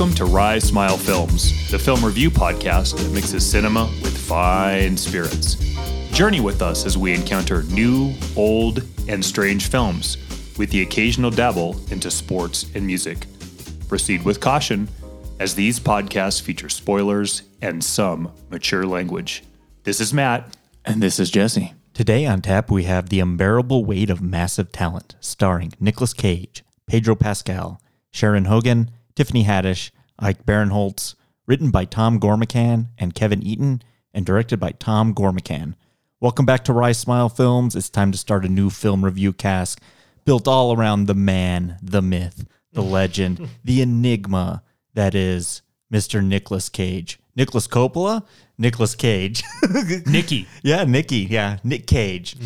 Welcome 0.00 0.16
to 0.16 0.24
Rise 0.24 0.64
Smile 0.64 0.96
Films, 0.96 1.70
the 1.70 1.78
film 1.78 2.02
review 2.02 2.30
podcast 2.30 2.96
that 2.96 3.12
mixes 3.12 3.44
cinema 3.44 3.84
with 4.02 4.16
fine 4.16 4.96
spirits. 4.96 5.56
Journey 6.16 6.40
with 6.40 6.62
us 6.62 6.86
as 6.86 6.96
we 6.96 7.12
encounter 7.12 7.64
new, 7.64 8.14
old, 8.34 8.82
and 9.08 9.22
strange 9.22 9.68
films, 9.68 10.16
with 10.56 10.70
the 10.70 10.80
occasional 10.80 11.30
dabble 11.30 11.78
into 11.90 12.10
sports 12.10 12.64
and 12.74 12.86
music. 12.86 13.26
Proceed 13.88 14.24
with 14.24 14.40
caution, 14.40 14.88
as 15.38 15.54
these 15.54 15.78
podcasts 15.78 16.40
feature 16.40 16.70
spoilers 16.70 17.42
and 17.60 17.84
some 17.84 18.32
mature 18.48 18.86
language. 18.86 19.44
This 19.84 20.00
is 20.00 20.14
Matt. 20.14 20.56
And 20.82 21.02
this 21.02 21.20
is 21.20 21.30
Jesse. 21.30 21.74
Today 21.92 22.24
on 22.24 22.40
tap, 22.40 22.70
we 22.70 22.84
have 22.84 23.10
The 23.10 23.20
Unbearable 23.20 23.84
Weight 23.84 24.08
of 24.08 24.22
Massive 24.22 24.72
Talent, 24.72 25.16
starring 25.20 25.74
Nicolas 25.78 26.14
Cage, 26.14 26.64
Pedro 26.86 27.14
Pascal, 27.16 27.82
Sharon 28.10 28.46
Horgan, 28.46 28.92
Tiffany 29.14 29.44
Haddish, 29.44 29.90
Ike 30.18 30.44
Barinholtz, 30.44 31.14
written 31.46 31.70
by 31.70 31.84
Tom 31.84 32.20
Gormican 32.20 32.88
and 32.98 33.14
Kevin 33.14 33.40
Etten, 33.40 33.82
and 34.12 34.26
directed 34.26 34.58
by 34.58 34.72
Tom 34.72 35.14
Gormican. 35.14 35.74
Welcome 36.20 36.44
back 36.44 36.64
to 36.64 36.72
Rise 36.72 36.98
Smile 36.98 37.28
Films. 37.28 37.74
It's 37.74 37.88
time 37.88 38.12
to 38.12 38.18
start 38.18 38.44
a 38.44 38.48
new 38.48 38.70
film 38.70 39.04
review 39.04 39.32
cast 39.32 39.80
built 40.24 40.46
all 40.46 40.76
around 40.76 41.06
the 41.06 41.14
man, 41.14 41.76
the 41.82 42.02
myth, 42.02 42.46
the 42.72 42.82
legend, 42.98 43.48
the 43.64 43.82
enigma 43.82 44.62
that 44.94 45.14
is 45.14 45.62
Mr. 45.92 46.24
Nicolas 46.24 46.68
Cage. 46.68 47.18
Nicolas 47.36 47.66
Coppola, 47.66 48.24
Nicolas 48.60 48.94
Cage. 48.94 49.42
Nikki. 50.06 50.46
Yeah, 50.62 50.84
Nicky. 50.84 51.26
Yeah, 51.30 51.58
Nick 51.64 51.86
Cage. 51.86 52.36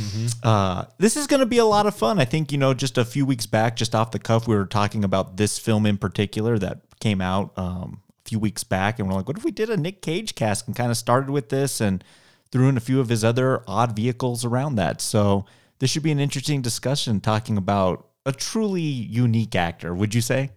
Uh, 0.45 0.85
this 0.99 1.17
is 1.17 1.27
going 1.27 1.41
to 1.41 1.47
be 1.47 1.59
a 1.59 1.65
lot 1.65 1.87
of 1.87 1.97
fun. 1.97 2.21
I 2.21 2.25
think, 2.25 2.53
you 2.53 2.59
know, 2.59 2.73
just 2.73 2.97
a 2.97 3.05
few 3.05 3.27
weeks 3.27 3.47
back, 3.47 3.75
just 3.75 3.95
off 3.97 4.13
the 4.13 4.21
cuff, 4.21 4.47
we 4.47 4.55
were 4.55 4.65
talking 4.65 5.03
about 5.03 5.37
this 5.37 5.59
film 5.59 5.85
in 5.85 5.99
particular 5.99 6.57
that 6.61 6.83
came 7.01 7.21
out 7.21 7.53
um, 7.59 8.01
a 8.25 8.29
few 8.29 8.39
weeks 8.39 8.63
back. 8.63 8.99
And 8.99 9.09
we're 9.09 9.17
like, 9.17 9.27
what 9.27 9.37
if 9.37 9.45
we 9.45 9.51
did 9.51 9.69
a 9.69 9.77
Nick 9.77 10.03
Cage 10.03 10.37
cast 10.37 10.69
and 10.69 10.77
kind 10.77 10.93
of 10.93 10.97
started 10.97 11.31
with 11.31 11.49
this 11.49 11.81
and 11.81 12.05
threw 12.53 12.69
in 12.69 12.77
a 12.77 12.81
few 12.81 13.01
of 13.01 13.09
his 13.09 13.25
other 13.25 13.65
odd 13.67 13.97
vehicles 13.97 14.45
around 14.45 14.77
that? 14.77 15.01
So 15.01 15.47
this 15.81 15.91
should 15.91 16.05
be 16.05 16.13
an 16.13 16.21
interesting 16.21 16.63
discussion 16.63 17.21
talking 17.21 17.57
about 17.57 18.07
a 18.25 18.31
truly 18.31 18.81
unique 18.81 19.57
actor, 19.57 19.93
would 19.93 20.15
you 20.15 20.21
say? 20.21 20.53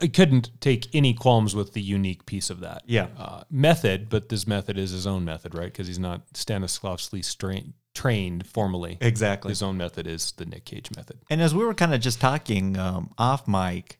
I 0.00 0.08
couldn't 0.08 0.50
take 0.60 0.94
any 0.94 1.14
qualms 1.14 1.54
with 1.54 1.72
the 1.72 1.80
unique 1.80 2.26
piece 2.26 2.50
of 2.50 2.60
that. 2.60 2.82
Yeah. 2.86 3.08
Uh, 3.16 3.44
method, 3.50 4.08
but 4.08 4.28
this 4.28 4.46
method 4.46 4.76
is 4.76 4.90
his 4.90 5.06
own 5.06 5.24
method, 5.24 5.54
right? 5.54 5.72
Because 5.72 5.86
he's 5.86 5.98
not 5.98 6.30
Stanislavski 6.34 7.24
strain, 7.24 7.72
trained 7.94 8.46
formally. 8.46 8.98
Exactly. 9.00 9.50
His 9.50 9.62
own 9.62 9.78
method 9.78 10.06
is 10.06 10.32
the 10.32 10.44
Nick 10.44 10.66
Cage 10.66 10.90
method. 10.94 11.18
And 11.30 11.40
as 11.40 11.54
we 11.54 11.64
were 11.64 11.74
kind 11.74 11.94
of 11.94 12.00
just 12.00 12.20
talking 12.20 12.76
um, 12.78 13.12
off 13.16 13.48
mic, 13.48 13.98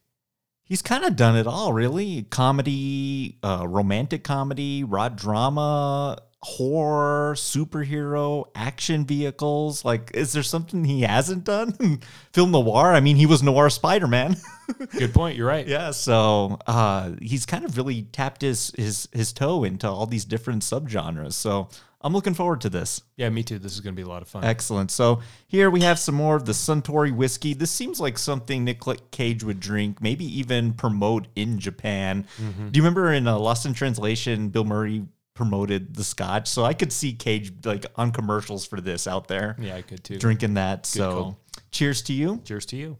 he's 0.64 0.82
kind 0.82 1.04
of 1.04 1.16
done 1.16 1.34
it 1.36 1.46
all, 1.46 1.72
really. 1.72 2.24
Comedy, 2.24 3.38
uh, 3.42 3.66
romantic 3.66 4.22
comedy, 4.22 4.84
raw 4.84 5.08
drama, 5.08 6.18
horror, 6.46 7.34
superhero, 7.34 8.44
action 8.54 9.04
vehicles. 9.04 9.84
Like, 9.84 10.12
is 10.14 10.32
there 10.32 10.44
something 10.44 10.84
he 10.84 11.02
hasn't 11.02 11.42
done? 11.42 12.00
Film 12.32 12.52
noir. 12.52 12.92
I 12.92 13.00
mean, 13.00 13.16
he 13.16 13.26
was 13.26 13.42
noir 13.42 13.68
Spider 13.68 14.06
Man. 14.06 14.36
Good 14.92 15.12
point. 15.12 15.36
You're 15.36 15.48
right. 15.48 15.66
yeah, 15.66 15.90
so 15.90 16.60
uh, 16.68 17.12
he's 17.20 17.46
kind 17.46 17.64
of 17.64 17.76
really 17.76 18.02
tapped 18.02 18.42
his 18.42 18.72
his 18.76 19.08
his 19.12 19.32
toe 19.32 19.64
into 19.64 19.88
all 19.88 20.06
these 20.06 20.24
different 20.24 20.62
subgenres. 20.62 21.32
So 21.32 21.68
I'm 22.00 22.12
looking 22.12 22.34
forward 22.34 22.60
to 22.60 22.68
this. 22.68 23.02
Yeah, 23.16 23.28
me 23.30 23.42
too. 23.42 23.58
This 23.58 23.72
is 23.72 23.80
going 23.80 23.96
to 23.96 24.00
be 24.00 24.06
a 24.06 24.08
lot 24.08 24.22
of 24.22 24.28
fun. 24.28 24.44
Excellent. 24.44 24.92
So 24.92 25.22
here 25.48 25.68
we 25.68 25.80
have 25.80 25.98
some 25.98 26.14
more 26.14 26.36
of 26.36 26.46
the 26.46 26.52
Suntory 26.52 27.14
whiskey. 27.14 27.54
This 27.54 27.72
seems 27.72 27.98
like 27.98 28.18
something 28.18 28.62
Nick 28.62 28.82
Cage 29.10 29.42
would 29.42 29.58
drink, 29.58 30.00
maybe 30.00 30.24
even 30.38 30.74
promote 30.74 31.26
in 31.34 31.58
Japan. 31.58 32.24
Mm-hmm. 32.40 32.68
Do 32.68 32.78
you 32.78 32.84
remember 32.84 33.12
in 33.12 33.26
uh, 33.26 33.36
Lost 33.36 33.66
in 33.66 33.74
Translation, 33.74 34.50
Bill 34.50 34.64
Murray 34.64 35.06
promoted 35.36 35.94
the 35.94 36.02
Scotch? 36.02 36.48
So 36.48 36.64
I 36.64 36.74
could 36.74 36.92
see 36.92 37.12
Cage 37.12 37.52
like 37.64 37.86
on 37.94 38.10
commercials 38.10 38.66
for 38.66 38.80
this 38.80 39.06
out 39.06 39.28
there, 39.28 39.56
yeah, 39.58 39.76
I 39.76 39.82
could 39.82 40.02
too. 40.02 40.18
drinking 40.18 40.54
that. 40.54 40.86
so 40.86 41.12
call. 41.12 41.38
cheers 41.70 42.02
to 42.02 42.12
you. 42.12 42.40
Cheers 42.44 42.66
to 42.66 42.76
you. 42.76 42.98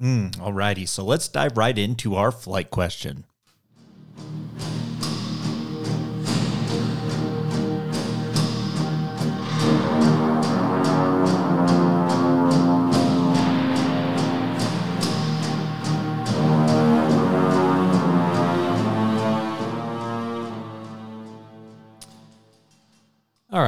Mm, 0.00 0.36
alrighty, 0.36 0.86
so 0.86 1.04
let's 1.04 1.26
dive 1.28 1.56
right 1.56 1.76
into 1.76 2.14
our 2.14 2.30
flight 2.30 2.70
question. 2.70 3.24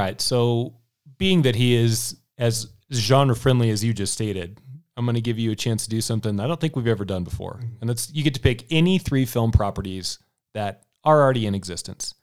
Right. 0.08 0.20
So, 0.20 0.74
being 1.18 1.42
that 1.42 1.54
he 1.56 1.74
is 1.74 2.16
as 2.36 2.68
genre 2.92 3.34
friendly 3.34 3.70
as 3.70 3.82
you 3.84 3.92
just 3.92 4.12
stated, 4.12 4.60
I'm 4.96 5.04
going 5.04 5.14
to 5.14 5.20
give 5.20 5.38
you 5.38 5.50
a 5.50 5.56
chance 5.56 5.84
to 5.84 5.90
do 5.90 6.00
something 6.00 6.38
I 6.40 6.46
don't 6.46 6.60
think 6.60 6.76
we've 6.76 6.86
ever 6.86 7.04
done 7.04 7.24
before. 7.24 7.60
And 7.80 7.88
that's 7.88 8.12
you 8.12 8.22
get 8.24 8.34
to 8.34 8.40
pick 8.40 8.66
any 8.70 8.98
three 8.98 9.24
film 9.24 9.50
properties 9.52 10.18
that 10.54 10.84
are 11.04 11.20
already 11.22 11.46
in 11.46 11.54
existence. 11.54 12.14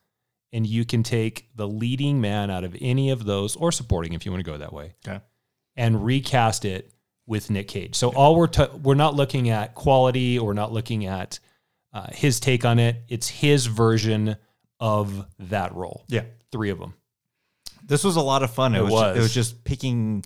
And 0.54 0.66
you 0.66 0.86
can 0.86 1.04
take 1.04 1.50
the 1.56 1.68
leading 1.68 2.22
man 2.22 2.50
out 2.50 2.64
of 2.64 2.76
any 2.80 3.10
of 3.10 3.26
those, 3.26 3.56
or 3.58 3.72
supporting 3.72 4.14
if 4.14 4.26
you 4.26 4.32
want 4.32 4.44
to 4.46 4.50
go 4.52 4.58
that 4.58 4.72
way, 4.72 4.94
Okay. 5.06 5.20
and 5.76 6.06
recast 6.06 6.64
it 6.64 6.94
with 7.28 7.50
Nick 7.50 7.68
Cage. 7.68 7.96
So 7.96 8.10
all 8.14 8.36
we're 8.36 8.48
t- 8.48 8.68
we're 8.82 8.96
not 8.96 9.16
looking 9.16 9.50
at 9.50 9.76
quality, 9.76 10.40
or 10.40 10.54
not 10.54 10.72
looking 10.72 11.06
at 11.08 11.40
uh, 11.92 12.08
his 12.14 12.40
take 12.40 12.64
on 12.64 12.80
it. 12.80 13.04
It's 13.10 13.28
his 13.28 13.66
version 13.66 14.38
of 14.80 15.26
that 15.40 15.74
role. 15.76 16.06
Yeah. 16.08 16.24
Three 16.52 16.70
of 16.70 16.80
them. 16.80 16.94
This 17.86 18.04
was 18.04 18.16
a 18.16 18.22
lot 18.22 18.44
of 18.44 18.52
fun. 18.54 18.76
It, 18.76 18.80
It 18.80 18.84
was. 18.84 18.92
was. 18.92 19.18
It 19.18 19.20
was 19.22 19.34
just 19.34 19.64
picking 19.64 20.24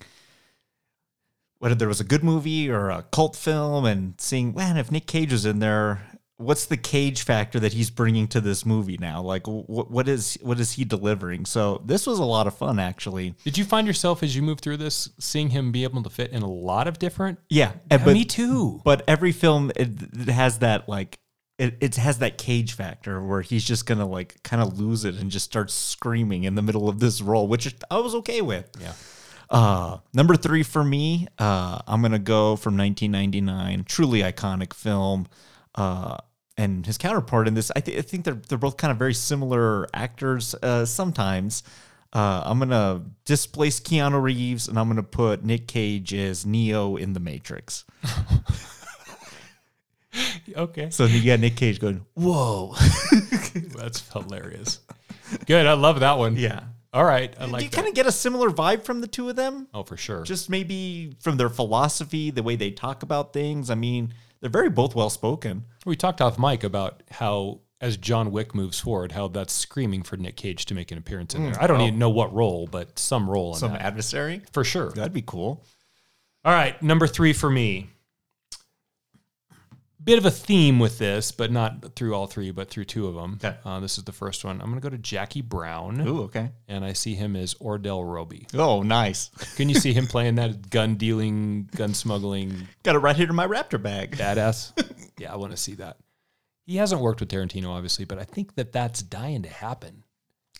whether 1.59 1.75
there 1.75 1.87
was 1.89 1.99
a 1.99 2.05
good 2.05 2.23
movie 2.23 2.69
or 2.69 2.89
a 2.89 3.03
cult 3.11 3.35
film, 3.35 3.85
and 3.85 4.19
seeing, 4.19 4.53
man, 4.55 4.77
if 4.77 4.91
Nick 4.91 5.07
Cage 5.07 5.31
was 5.33 5.45
in 5.45 5.59
there, 5.59 6.01
what's 6.37 6.65
the 6.67 6.77
Cage 6.77 7.23
factor 7.23 7.59
that 7.59 7.73
he's 7.73 7.89
bringing 7.89 8.29
to 8.29 8.39
this 8.39 8.65
movie 8.65 8.97
now? 8.97 9.21
Like, 9.21 9.45
what 9.45 9.91
what 9.91 10.07
is 10.07 10.37
what 10.41 10.59
is 10.59 10.71
he 10.73 10.85
delivering? 10.85 11.45
So 11.45 11.81
this 11.85 12.07
was 12.07 12.19
a 12.19 12.23
lot 12.23 12.47
of 12.47 12.55
fun, 12.57 12.79
actually. 12.79 13.35
Did 13.43 13.57
you 13.57 13.65
find 13.65 13.85
yourself 13.85 14.23
as 14.23 14.33
you 14.35 14.41
move 14.41 14.61
through 14.61 14.77
this 14.77 15.09
seeing 15.19 15.49
him 15.49 15.73
be 15.73 15.83
able 15.83 16.01
to 16.03 16.09
fit 16.09 16.31
in 16.31 16.43
a 16.43 16.49
lot 16.49 16.87
of 16.87 16.97
different? 16.97 17.39
Yeah, 17.49 17.73
Yeah, 17.91 17.97
but 17.97 18.13
me 18.13 18.23
too. 18.23 18.79
but 18.85 19.03
every 19.07 19.33
film 19.33 19.71
it, 19.75 19.89
it 20.17 20.29
has 20.29 20.59
that 20.59 20.87
like. 20.87 21.19
It, 21.59 21.77
it 21.81 21.95
has 21.97 22.19
that 22.19 22.37
cage 22.37 22.73
factor 22.73 23.21
where 23.21 23.41
he's 23.41 23.63
just 23.63 23.85
gonna 23.85 24.07
like 24.07 24.41
kind 24.43 24.61
of 24.61 24.79
lose 24.79 25.05
it 25.05 25.15
and 25.15 25.29
just 25.29 25.45
start 25.45 25.69
screaming 25.69 26.45
in 26.45 26.55
the 26.55 26.61
middle 26.61 26.89
of 26.89 26.99
this 26.99 27.21
role, 27.21 27.47
which 27.47 27.75
I 27.91 27.99
was 27.99 28.15
okay 28.15 28.41
with. 28.41 28.69
Yeah. 28.79 28.93
Uh, 29.49 29.97
number 30.13 30.35
three 30.35 30.63
for 30.63 30.83
me, 30.83 31.27
uh, 31.37 31.79
I'm 31.85 32.01
gonna 32.01 32.17
go 32.17 32.55
from 32.55 32.77
1999, 32.77 33.83
truly 33.83 34.21
iconic 34.21 34.73
film. 34.73 35.27
Uh, 35.75 36.17
and 36.57 36.85
his 36.85 36.97
counterpart 36.97 37.47
in 37.47 37.53
this, 37.53 37.71
I, 37.75 37.79
th- 37.79 37.97
I 37.97 38.01
think 38.01 38.25
they're 38.25 38.41
they're 38.47 38.57
both 38.57 38.77
kind 38.77 38.91
of 38.91 38.97
very 38.97 39.13
similar 39.13 39.87
actors. 39.93 40.55
Uh, 40.61 40.85
sometimes, 40.85 41.63
uh, 42.13 42.43
I'm 42.45 42.59
gonna 42.59 43.03
displace 43.25 43.79
Keanu 43.79 44.21
Reeves, 44.21 44.67
and 44.67 44.77
I'm 44.77 44.87
gonna 44.87 45.03
put 45.03 45.43
Nick 45.43 45.67
Cage 45.67 46.13
as 46.13 46.45
Neo 46.45 46.95
in 46.95 47.13
The 47.13 47.19
Matrix. 47.19 47.85
Okay. 50.55 50.89
So 50.89 51.05
you 51.05 51.23
got 51.23 51.39
Nick 51.39 51.55
Cage 51.55 51.79
going, 51.79 52.03
"Whoa!" 52.15 52.73
That's 53.77 54.09
hilarious. 54.11 54.79
Good. 55.45 55.67
I 55.67 55.73
love 55.73 55.99
that 55.99 56.17
one. 56.17 56.35
yeah. 56.37 56.63
All 56.91 57.05
right. 57.05 57.33
I 57.39 57.45
Do 57.45 57.51
like 57.51 57.63
you 57.63 57.69
kind 57.69 57.87
of 57.87 57.93
get 57.93 58.07
a 58.07 58.11
similar 58.11 58.49
vibe 58.49 58.83
from 58.83 58.99
the 59.01 59.07
two 59.07 59.29
of 59.29 59.35
them? 59.35 59.67
oh, 59.75 59.83
for 59.83 59.95
sure. 59.95 60.23
Just 60.23 60.49
maybe 60.49 61.15
from 61.19 61.37
their 61.37 61.49
philosophy, 61.49 62.31
the 62.31 62.41
way 62.41 62.55
they 62.55 62.71
talk 62.71 63.03
about 63.03 63.31
things. 63.31 63.69
I 63.69 63.75
mean, 63.75 64.13
they're 64.41 64.49
very 64.49 64.69
both 64.69 64.95
well 64.95 65.11
spoken. 65.11 65.65
we 65.85 65.95
talked 65.95 66.19
off 66.19 66.39
mic 66.39 66.63
about 66.63 67.03
how 67.11 67.59
as 67.81 67.95
John 67.97 68.31
Wick 68.31 68.53
moves 68.53 68.79
forward, 68.79 69.11
how 69.11 69.27
that's 69.27 69.53
screaming 69.53 70.03
for 70.03 70.17
Nick 70.17 70.35
Cage 70.35 70.65
to 70.65 70.73
make 70.73 70.91
an 70.91 70.97
appearance 70.97 71.33
in 71.33 71.41
mm. 71.41 71.53
there. 71.53 71.63
I 71.63 71.67
don't 71.67 71.79
oh. 71.81 71.87
even 71.87 71.99
know 71.99 72.09
what 72.09 72.33
role, 72.33 72.67
but 72.67 72.97
some 72.99 73.29
role 73.29 73.53
in 73.53 73.59
Some 73.59 73.71
that. 73.71 73.81
adversary. 73.81 74.41
for 74.51 74.63
sure. 74.63 74.91
That'd 74.91 75.13
be 75.13 75.21
cool. 75.21 75.63
All 76.43 76.53
right, 76.53 76.81
number 76.81 77.07
three 77.07 77.33
for 77.33 77.49
me. 77.49 77.89
Bit 80.01 80.17
of 80.17 80.25
a 80.25 80.31
theme 80.31 80.79
with 80.79 80.97
this, 80.97 81.31
but 81.33 81.51
not 81.51 81.93
through 81.95 82.15
all 82.15 82.25
three, 82.25 82.51
but 82.51 82.69
through 82.69 82.85
two 82.85 83.07
of 83.07 83.15
them. 83.15 83.37
Okay. 83.43 83.57
Uh, 83.65 83.81
this 83.81 83.97
is 83.97 84.05
the 84.05 84.13
first 84.13 84.45
one. 84.45 84.61
I'm 84.61 84.69
going 84.69 84.79
to 84.81 84.81
go 84.81 84.89
to 84.89 84.97
Jackie 84.97 85.41
Brown, 85.41 85.99
Ooh, 86.07 86.21
okay. 86.23 86.51
and 86.69 86.85
I 86.85 86.93
see 86.93 87.15
him 87.15 87.35
as 87.35 87.53
Ordell 87.55 88.01
Robbie. 88.11 88.47
Oh, 88.53 88.81
nice. 88.81 89.29
Can 89.57 89.67
you 89.67 89.75
see 89.75 89.91
him 89.91 90.07
playing 90.07 90.35
that 90.35 90.69
gun 90.69 90.95
dealing, 90.95 91.69
gun 91.75 91.93
smuggling 91.93 92.67
Got 92.83 92.95
it 92.95 92.99
right 92.99 93.15
here 93.15 93.27
in 93.29 93.35
my 93.35 93.45
Raptor 93.45 93.81
bag. 93.81 94.15
badass? 94.15 94.71
yeah, 95.17 95.33
I 95.33 95.35
want 95.35 95.51
to 95.51 95.57
see 95.57 95.75
that. 95.75 95.97
He 96.65 96.77
hasn't 96.77 97.01
worked 97.01 97.19
with 97.19 97.29
Tarantino, 97.29 97.67
obviously, 97.69 98.05
but 98.05 98.19
I 98.19 98.23
think 98.23 98.55
that 98.55 98.71
that's 98.71 99.01
dying 99.03 99.41
to 99.43 99.49
happen. 99.49 100.03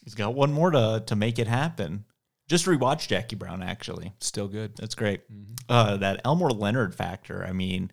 He's 0.04 0.16
got 0.16 0.34
one 0.34 0.52
more 0.52 0.72
to 0.72 1.04
to 1.06 1.16
make 1.16 1.40
it 1.40 1.48
happen. 1.48 2.04
Just 2.48 2.66
rewatched 2.66 3.08
Jackie 3.08 3.36
Brown. 3.36 3.62
Actually, 3.62 4.12
Still 4.20 4.48
good. 4.48 4.76
that's 4.76 4.96
great. 4.96 5.22
Uh, 5.70 5.98
that 5.98 6.22
Elmore 6.26 6.50
Leonard 6.50 6.96
factor. 6.96 7.46
I 7.48 7.52
mean, 7.52 7.92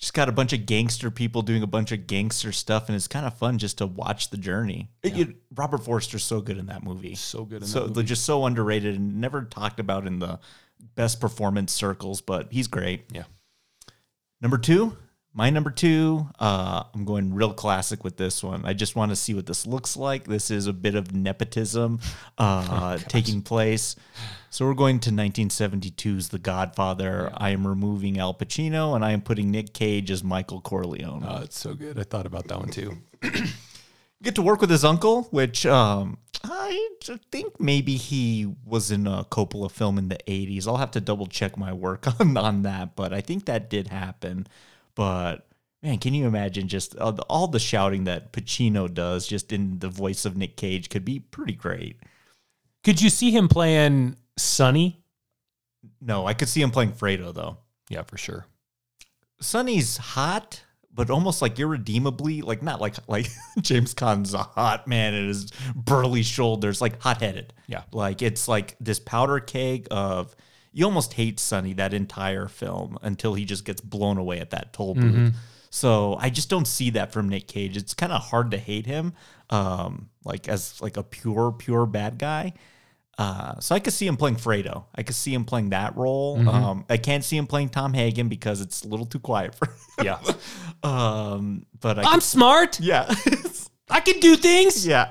just 0.00 0.14
got 0.14 0.28
a 0.28 0.32
bunch 0.32 0.52
of 0.54 0.64
gangster 0.66 1.10
people 1.10 1.42
doing 1.42 1.62
a 1.62 1.66
bunch 1.66 1.92
of 1.92 2.06
gangster 2.06 2.52
stuff, 2.52 2.88
and 2.88 2.96
it's 2.96 3.06
kind 3.06 3.26
of 3.26 3.36
fun 3.36 3.58
just 3.58 3.78
to 3.78 3.86
watch 3.86 4.30
the 4.30 4.38
journey. 4.38 4.88
It- 5.02 5.14
you- 5.14 5.36
Robert 5.54 5.84
Forster's 5.84 6.24
so 6.24 6.40
good 6.40 6.56
in 6.58 6.66
that 6.66 6.82
movie. 6.82 7.14
So 7.14 7.44
good 7.44 7.62
in 7.62 7.68
so 7.68 7.80
that 7.80 7.94
movie. 7.96 8.06
just 8.08 8.24
so 8.24 8.46
underrated 8.46 8.96
and 8.96 9.20
never 9.20 9.42
talked 9.44 9.78
about 9.78 10.06
in 10.06 10.18
the 10.18 10.40
best 10.94 11.20
performance 11.20 11.72
circles, 11.72 12.22
but 12.22 12.50
he's 12.50 12.66
great. 12.66 13.04
Yeah. 13.12 13.24
Number 14.40 14.56
two, 14.56 14.96
my 15.32 15.48
number 15.50 15.70
two, 15.70 16.26
uh, 16.40 16.82
I'm 16.92 17.04
going 17.04 17.32
real 17.34 17.52
classic 17.52 18.02
with 18.02 18.16
this 18.16 18.42
one. 18.42 18.64
I 18.64 18.72
just 18.72 18.96
want 18.96 19.10
to 19.12 19.16
see 19.16 19.32
what 19.32 19.46
this 19.46 19.66
looks 19.66 19.96
like. 19.96 20.24
This 20.24 20.50
is 20.50 20.66
a 20.66 20.72
bit 20.72 20.96
of 20.96 21.14
nepotism 21.14 22.00
uh, 22.36 22.98
taking 23.08 23.42
place. 23.42 23.94
So 24.50 24.66
we're 24.66 24.74
going 24.74 24.98
to 25.00 25.10
1972's 25.10 26.30
The 26.30 26.40
Godfather. 26.40 27.30
I 27.36 27.50
am 27.50 27.64
removing 27.64 28.18
Al 28.18 28.34
Pacino 28.34 28.96
and 28.96 29.04
I 29.04 29.12
am 29.12 29.20
putting 29.20 29.52
Nick 29.52 29.72
Cage 29.72 30.10
as 30.10 30.24
Michael 30.24 30.60
Corleone. 30.60 31.24
Oh, 31.26 31.42
it's 31.42 31.58
so 31.58 31.74
good. 31.74 31.98
I 31.98 32.02
thought 32.02 32.26
about 32.26 32.48
that 32.48 32.58
one 32.58 32.70
too. 32.70 32.96
get 34.22 34.34
to 34.34 34.42
work 34.42 34.60
with 34.60 34.70
his 34.70 34.84
uncle, 34.84 35.22
which 35.30 35.64
um, 35.64 36.18
I 36.42 36.88
think 37.30 37.60
maybe 37.60 37.96
he 37.96 38.52
was 38.64 38.90
in 38.90 39.06
a 39.06 39.24
Coppola 39.24 39.70
film 39.70 39.98
in 39.98 40.08
the 40.08 40.18
80s. 40.26 40.66
I'll 40.66 40.76
have 40.76 40.90
to 40.92 41.00
double 41.00 41.26
check 41.26 41.56
my 41.56 41.72
work 41.72 42.06
on, 42.20 42.36
on 42.36 42.62
that, 42.62 42.96
but 42.96 43.12
I 43.12 43.20
think 43.20 43.46
that 43.46 43.70
did 43.70 43.88
happen. 43.88 44.46
But 45.00 45.46
man, 45.82 45.96
can 45.96 46.12
you 46.12 46.26
imagine 46.26 46.68
just 46.68 46.94
all 46.98 47.12
the, 47.12 47.22
all 47.22 47.46
the 47.46 47.58
shouting 47.58 48.04
that 48.04 48.34
Pacino 48.34 48.92
does 48.92 49.26
just 49.26 49.50
in 49.50 49.78
the 49.78 49.88
voice 49.88 50.26
of 50.26 50.36
Nick 50.36 50.58
Cage 50.58 50.90
could 50.90 51.06
be 51.06 51.20
pretty 51.20 51.54
great. 51.54 51.96
Could 52.84 53.00
you 53.00 53.08
see 53.08 53.30
him 53.30 53.48
playing 53.48 54.16
Sonny? 54.36 55.02
No, 56.02 56.26
I 56.26 56.34
could 56.34 56.50
see 56.50 56.60
him 56.60 56.70
playing 56.70 56.92
Fredo 56.92 57.32
though. 57.32 57.56
Yeah, 57.88 58.02
for 58.02 58.18
sure. 58.18 58.44
Sonny's 59.40 59.96
hot, 59.96 60.64
but 60.92 61.08
almost 61.08 61.40
like 61.40 61.58
irredeemably, 61.58 62.42
like 62.42 62.62
not 62.62 62.82
like 62.82 62.96
like 63.08 63.30
James 63.62 63.94
Caan's 63.94 64.34
a 64.34 64.42
hot 64.42 64.86
man 64.86 65.14
and 65.14 65.28
his 65.28 65.50
burly 65.74 66.22
shoulders, 66.22 66.82
like 66.82 67.00
hot 67.00 67.22
headed. 67.22 67.54
Yeah. 67.68 67.84
Like 67.90 68.20
it's 68.20 68.48
like 68.48 68.76
this 68.80 68.98
powder 68.98 69.40
keg 69.40 69.88
of 69.90 70.36
you 70.72 70.84
almost 70.84 71.14
hate 71.14 71.40
Sonny 71.40 71.72
that 71.74 71.92
entire 71.92 72.48
film 72.48 72.98
until 73.02 73.34
he 73.34 73.44
just 73.44 73.64
gets 73.64 73.80
blown 73.80 74.18
away 74.18 74.40
at 74.40 74.50
that 74.50 74.72
toll 74.72 74.94
booth. 74.94 75.34
So 75.70 76.16
I 76.18 76.30
just 76.30 76.50
don't 76.50 76.66
see 76.66 76.90
that 76.90 77.12
from 77.12 77.28
Nick 77.28 77.46
Cage. 77.46 77.76
It's 77.76 77.94
kind 77.94 78.12
of 78.12 78.20
hard 78.20 78.50
to 78.50 78.58
hate 78.58 78.86
him, 78.86 79.14
um, 79.50 80.10
like 80.24 80.48
as 80.48 80.80
like 80.80 80.96
a 80.96 81.04
pure, 81.04 81.52
pure 81.52 81.86
bad 81.86 82.18
guy. 82.18 82.54
Uh, 83.18 83.60
so 83.60 83.74
I 83.74 83.80
could 83.80 83.92
see 83.92 84.06
him 84.06 84.16
playing 84.16 84.36
Fredo. 84.36 84.84
I 84.94 85.02
could 85.02 85.14
see 85.14 85.34
him 85.34 85.44
playing 85.44 85.70
that 85.70 85.94
role. 85.96 86.48
Um, 86.48 86.86
I 86.88 86.96
can't 86.96 87.22
see 87.22 87.36
him 87.36 87.46
playing 87.46 87.68
Tom 87.68 87.92
Hagen 87.92 88.28
because 88.28 88.62
it's 88.62 88.82
a 88.82 88.88
little 88.88 89.04
too 89.04 89.18
quiet 89.18 89.54
for 89.54 89.66
him. 89.66 89.74
Yeah. 90.04 90.18
um, 90.82 91.66
but 91.80 91.98
I 91.98 92.02
I'm 92.02 92.14
could, 92.14 92.22
smart. 92.22 92.80
yeah, 92.80 93.14
I 93.90 94.00
can 94.00 94.20
do 94.20 94.36
things. 94.36 94.86
yeah. 94.86 95.10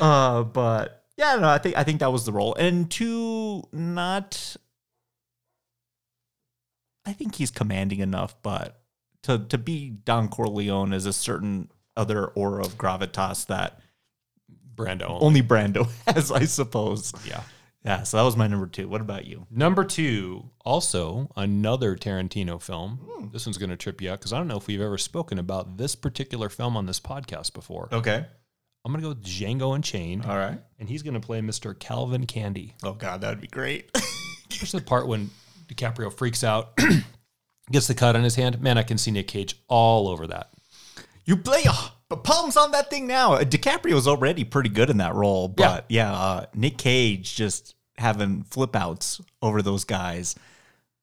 uh, 0.00 0.44
but 0.44 1.05
yeah, 1.16 1.36
no, 1.36 1.48
I 1.48 1.58
think 1.58 1.76
I 1.76 1.84
think 1.84 2.00
that 2.00 2.12
was 2.12 2.24
the 2.24 2.32
role. 2.32 2.54
And 2.54 2.90
to 2.92 3.62
not, 3.72 4.56
I 7.04 7.12
think 7.12 7.36
he's 7.36 7.50
commanding 7.50 8.00
enough, 8.00 8.34
but 8.42 8.80
to 9.22 9.38
to 9.38 9.58
be 9.58 9.90
Don 9.90 10.28
Corleone 10.28 10.92
is 10.92 11.06
a 11.06 11.12
certain 11.12 11.70
other 11.96 12.26
aura 12.26 12.64
of 12.64 12.76
gravitas 12.76 13.46
that 13.46 13.80
Brando. 14.74 15.18
only 15.20 15.42
Brando 15.42 15.88
has, 16.06 16.30
I 16.30 16.44
suppose. 16.44 17.12
Yeah. 17.26 17.42
Yeah, 17.84 18.02
so 18.02 18.16
that 18.16 18.24
was 18.24 18.36
my 18.36 18.48
number 18.48 18.66
two. 18.66 18.88
What 18.88 19.00
about 19.00 19.26
you? 19.26 19.46
Number 19.48 19.84
two, 19.84 20.50
also 20.64 21.30
another 21.36 21.94
Tarantino 21.94 22.60
film. 22.60 22.98
Hmm. 23.08 23.28
This 23.32 23.46
one's 23.46 23.58
going 23.58 23.70
to 23.70 23.76
trip 23.76 24.02
you 24.02 24.10
out 24.10 24.18
because 24.18 24.32
I 24.32 24.38
don't 24.38 24.48
know 24.48 24.56
if 24.56 24.66
we've 24.66 24.80
ever 24.80 24.98
spoken 24.98 25.38
about 25.38 25.76
this 25.76 25.94
particular 25.94 26.48
film 26.48 26.76
on 26.76 26.86
this 26.86 26.98
podcast 26.98 27.54
before. 27.54 27.88
Okay. 27.92 28.26
I'm 28.86 28.92
going 28.92 29.02
to 29.02 29.08
go 29.08 29.08
with 29.08 29.24
Django 29.24 29.74
Unchained, 29.74 30.26
All 30.26 30.36
right. 30.36 30.60
and 30.78 30.88
he's 30.88 31.02
going 31.02 31.14
to 31.14 31.20
play 31.20 31.40
Mr. 31.40 31.76
Calvin 31.76 32.24
Candie. 32.24 32.76
Oh 32.84 32.92
God, 32.92 33.20
that 33.22 33.30
would 33.30 33.40
be 33.40 33.48
great. 33.48 33.90
There's 34.48 34.70
the 34.70 34.80
part 34.80 35.08
when 35.08 35.28
DiCaprio 35.66 36.12
freaks 36.16 36.44
out, 36.44 36.78
gets 37.72 37.88
the 37.88 37.96
cut 37.96 38.14
on 38.14 38.22
his 38.22 38.36
hand. 38.36 38.60
Man, 38.60 38.78
I 38.78 38.84
can 38.84 38.96
see 38.96 39.10
Nick 39.10 39.26
Cage 39.26 39.56
all 39.66 40.06
over 40.06 40.28
that. 40.28 40.50
you 41.24 41.36
play 41.36 41.64
uh, 41.68 41.88
but 42.08 42.22
palms 42.22 42.56
on 42.56 42.70
that 42.70 42.88
thing 42.88 43.08
now. 43.08 43.32
Uh, 43.32 43.42
DiCaprio 43.42 43.94
was 43.94 44.06
already 44.06 44.44
pretty 44.44 44.68
good 44.68 44.88
in 44.88 44.98
that 44.98 45.16
role, 45.16 45.48
but 45.48 45.84
yeah, 45.88 46.12
uh, 46.12 46.46
Nick 46.54 46.78
Cage 46.78 47.34
just 47.34 47.74
having 47.98 48.44
flip 48.44 48.76
outs 48.76 49.20
over 49.42 49.62
those 49.62 49.82
guys. 49.82 50.36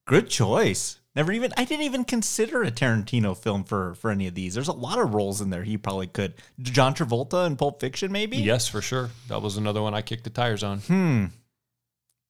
Good 0.06 0.30
choice. 0.30 1.00
Never 1.16 1.32
even 1.32 1.52
I 1.58 1.66
didn't 1.66 1.86
even 1.86 2.06
consider 2.06 2.64
a 2.64 2.72
Tarantino 2.72 3.38
film 3.38 3.64
for 3.64 3.94
for 3.96 4.10
any 4.10 4.28
of 4.28 4.34
these. 4.34 4.56
There's 4.56 4.68
a 4.68 4.74
lot 4.74 4.98
of 5.00 5.14
roles 5.14 5.42
in 5.42 5.50
there 5.52 5.64
he 5.64 5.78
probably 5.78 6.08
could. 6.08 6.34
John 6.60 6.96
Travolta 6.96 7.46
in 7.46 7.56
Pulp 7.56 7.80
Fiction, 7.80 8.12
maybe. 8.12 8.38
Yes, 8.38 8.68
for 8.68 8.82
sure. 8.82 9.10
That 9.28 9.42
was 9.42 9.58
another 9.58 9.82
one 9.82 9.94
I 9.94 10.02
kicked 10.02 10.24
the 10.24 10.30
tires 10.32 10.64
on. 10.64 10.80
Hmm. 10.80 11.26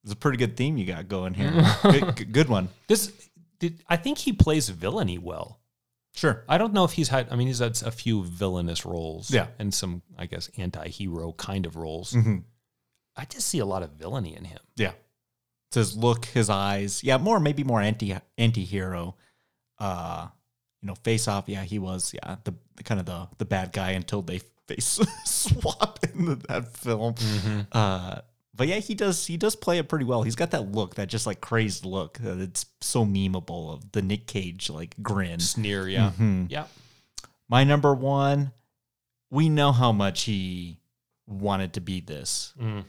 It's 0.02 0.12
a 0.12 0.16
pretty 0.16 0.36
good 0.36 0.54
theme 0.56 0.76
you 0.76 0.84
got 0.84 1.08
going 1.08 1.32
here. 1.32 1.50
good, 1.82 2.32
good- 2.32 2.48
one. 2.50 2.68
This, 2.88 3.10
did, 3.58 3.82
I 3.88 3.96
think 3.96 4.18
he 4.18 4.34
plays 4.34 4.68
villainy 4.68 5.16
well. 5.16 5.60
Sure. 6.14 6.44
I 6.46 6.58
don't 6.58 6.74
know 6.74 6.84
if 6.84 6.92
he's 6.92 7.08
had. 7.08 7.28
I 7.32 7.36
mean, 7.36 7.46
he's 7.46 7.60
had 7.60 7.80
a 7.82 7.90
few 7.90 8.22
villainous 8.22 8.84
roles, 8.84 9.30
Yeah. 9.30 9.46
and 9.58 9.72
some, 9.72 10.02
I 10.18 10.26
guess, 10.26 10.50
anti-hero 10.58 11.32
kind 11.32 11.64
of 11.66 11.76
roles. 11.76 12.12
Mm-hmm. 12.12 12.36
I 13.16 13.24
just 13.24 13.46
see 13.48 13.60
a 13.60 13.64
lot 13.64 13.82
of 13.82 13.92
villainy 13.92 14.36
in 14.36 14.44
him. 14.44 14.58
Yeah. 14.76 14.92
His 15.74 15.96
look, 15.96 16.24
his 16.26 16.48
eyes. 16.50 17.02
Yeah, 17.04 17.18
more 17.18 17.38
maybe 17.40 17.64
more 17.64 17.80
anti 17.80 18.16
anti 18.38 18.64
hero. 18.64 19.16
Uh 19.78 20.28
you 20.82 20.88
know, 20.88 20.94
face 20.96 21.28
off, 21.28 21.44
yeah, 21.48 21.62
he 21.64 21.78
was, 21.78 22.12
yeah, 22.12 22.36
the, 22.44 22.52
the 22.76 22.82
kind 22.84 23.00
of 23.00 23.06
the 23.06 23.28
the 23.38 23.44
bad 23.44 23.72
guy 23.72 23.92
until 23.92 24.20
they 24.22 24.40
face 24.68 25.00
swap 25.24 25.98
in 26.14 26.38
that 26.48 26.76
film. 26.76 27.14
Uh 27.72 28.20
but 28.56 28.68
yeah, 28.68 28.76
he 28.76 28.94
does 28.94 29.26
he 29.26 29.36
does 29.36 29.56
play 29.56 29.78
it 29.78 29.88
pretty 29.88 30.04
well. 30.04 30.22
He's 30.22 30.36
got 30.36 30.52
that 30.52 30.70
look, 30.72 30.94
that 30.96 31.08
just 31.08 31.26
like 31.26 31.40
crazed 31.40 31.84
look 31.84 32.18
that 32.18 32.38
it's 32.38 32.66
so 32.80 33.04
memeable 33.04 33.72
of 33.72 33.90
the 33.92 34.02
Nick 34.02 34.26
Cage 34.26 34.70
like 34.70 34.94
grin. 35.02 35.40
Sneer, 35.40 35.88
yeah, 35.88 36.12
Mhm. 36.18 36.46
yeah. 36.50 36.66
My 37.48 37.64
number 37.64 37.92
one, 37.94 38.52
we 39.30 39.48
know 39.48 39.72
how 39.72 39.90
much 39.92 40.22
he 40.22 40.78
wanted 41.26 41.72
to 41.74 41.80
be 41.80 42.00
this. 42.00 42.52
Mm. 42.60 42.84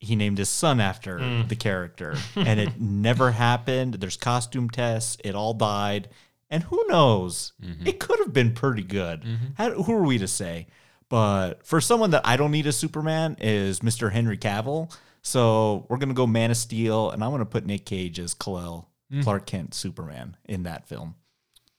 He 0.00 0.14
named 0.16 0.38
his 0.38 0.48
son 0.48 0.80
after 0.80 1.18
Mm. 1.18 1.48
the 1.48 1.56
character, 1.56 2.16
and 2.36 2.60
it 2.60 2.80
never 2.80 3.32
happened. 3.32 3.94
There's 3.94 4.16
costume 4.16 4.70
tests, 4.70 5.16
it 5.24 5.34
all 5.34 5.54
died. 5.54 6.08
And 6.50 6.62
who 6.62 6.82
knows? 6.88 7.52
Mm-hmm. 7.62 7.86
It 7.86 7.98
could 8.00 8.18
have 8.20 8.32
been 8.32 8.54
pretty 8.54 8.82
good. 8.84 9.22
How, 9.56 9.70
who 9.82 9.92
are 9.94 10.02
we 10.04 10.16
to 10.18 10.28
say? 10.28 10.66
But 11.10 11.66
for 11.66 11.80
someone 11.80 12.10
that 12.12 12.26
I 12.26 12.36
don't 12.36 12.50
need 12.52 12.66
a 12.66 12.72
Superman 12.72 13.36
is 13.40 13.80
Mr. 13.80 14.12
Henry 14.12 14.38
Cavill. 14.38 14.94
So 15.22 15.84
we're 15.90 15.98
going 15.98 16.08
to 16.10 16.14
go 16.14 16.26
Man 16.26 16.50
of 16.50 16.56
Steel, 16.56 17.10
and 17.10 17.22
I'm 17.22 17.30
going 17.30 17.40
to 17.40 17.44
put 17.46 17.66
Nick 17.66 17.84
Cage 17.84 18.18
as 18.18 18.34
Kal-El, 18.34 18.88
Mm. 19.12 19.24
Clark 19.24 19.46
Kent 19.46 19.72
Superman 19.74 20.36
in 20.44 20.64
that 20.64 20.86
film. 20.86 21.14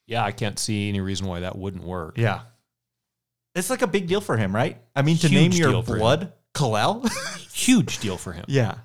Yeah, 0.07 0.23
I 0.25 0.31
can't 0.31 0.57
see 0.57 0.89
any 0.89 0.99
reason 0.99 1.27
why 1.27 1.41
that 1.41 1.55
wouldn't 1.55 1.83
work. 1.83 2.17
Yeah. 2.17 2.41
It's 3.55 3.69
like 3.69 3.81
a 3.83 3.87
big 3.87 4.07
deal 4.07 4.21
for 4.21 4.35
him, 4.37 4.55
right? 4.55 4.77
I 4.95 5.03
mean, 5.03 5.17
to 5.17 5.27
Huge 5.27 5.39
name 5.39 5.51
your 5.51 5.83
blood 5.83 6.33
Kal-El? 6.53 7.05
Huge 7.53 7.99
deal 7.99 8.17
for 8.17 8.33
him. 8.33 8.45
yeah. 8.47 8.75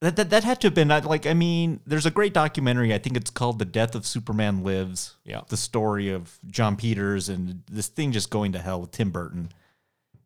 That, 0.00 0.16
that, 0.16 0.30
that 0.30 0.42
had 0.42 0.60
to 0.62 0.66
have 0.66 0.74
been 0.74 0.88
like, 0.88 1.26
I 1.28 1.32
mean, 1.34 1.78
there's 1.86 2.06
a 2.06 2.10
great 2.10 2.34
documentary. 2.34 2.92
I 2.92 2.98
think 2.98 3.16
it's 3.16 3.30
called 3.30 3.60
The 3.60 3.64
Death 3.64 3.94
of 3.94 4.04
Superman 4.04 4.64
Lives. 4.64 5.14
Yeah. 5.24 5.42
The 5.48 5.56
story 5.56 6.10
of 6.10 6.40
Jon 6.48 6.74
Peters 6.74 7.28
and 7.28 7.62
this 7.70 7.86
thing 7.86 8.10
just 8.10 8.28
going 8.28 8.50
to 8.52 8.58
hell 8.58 8.80
with 8.80 8.90
Tim 8.90 9.10
Burton. 9.12 9.50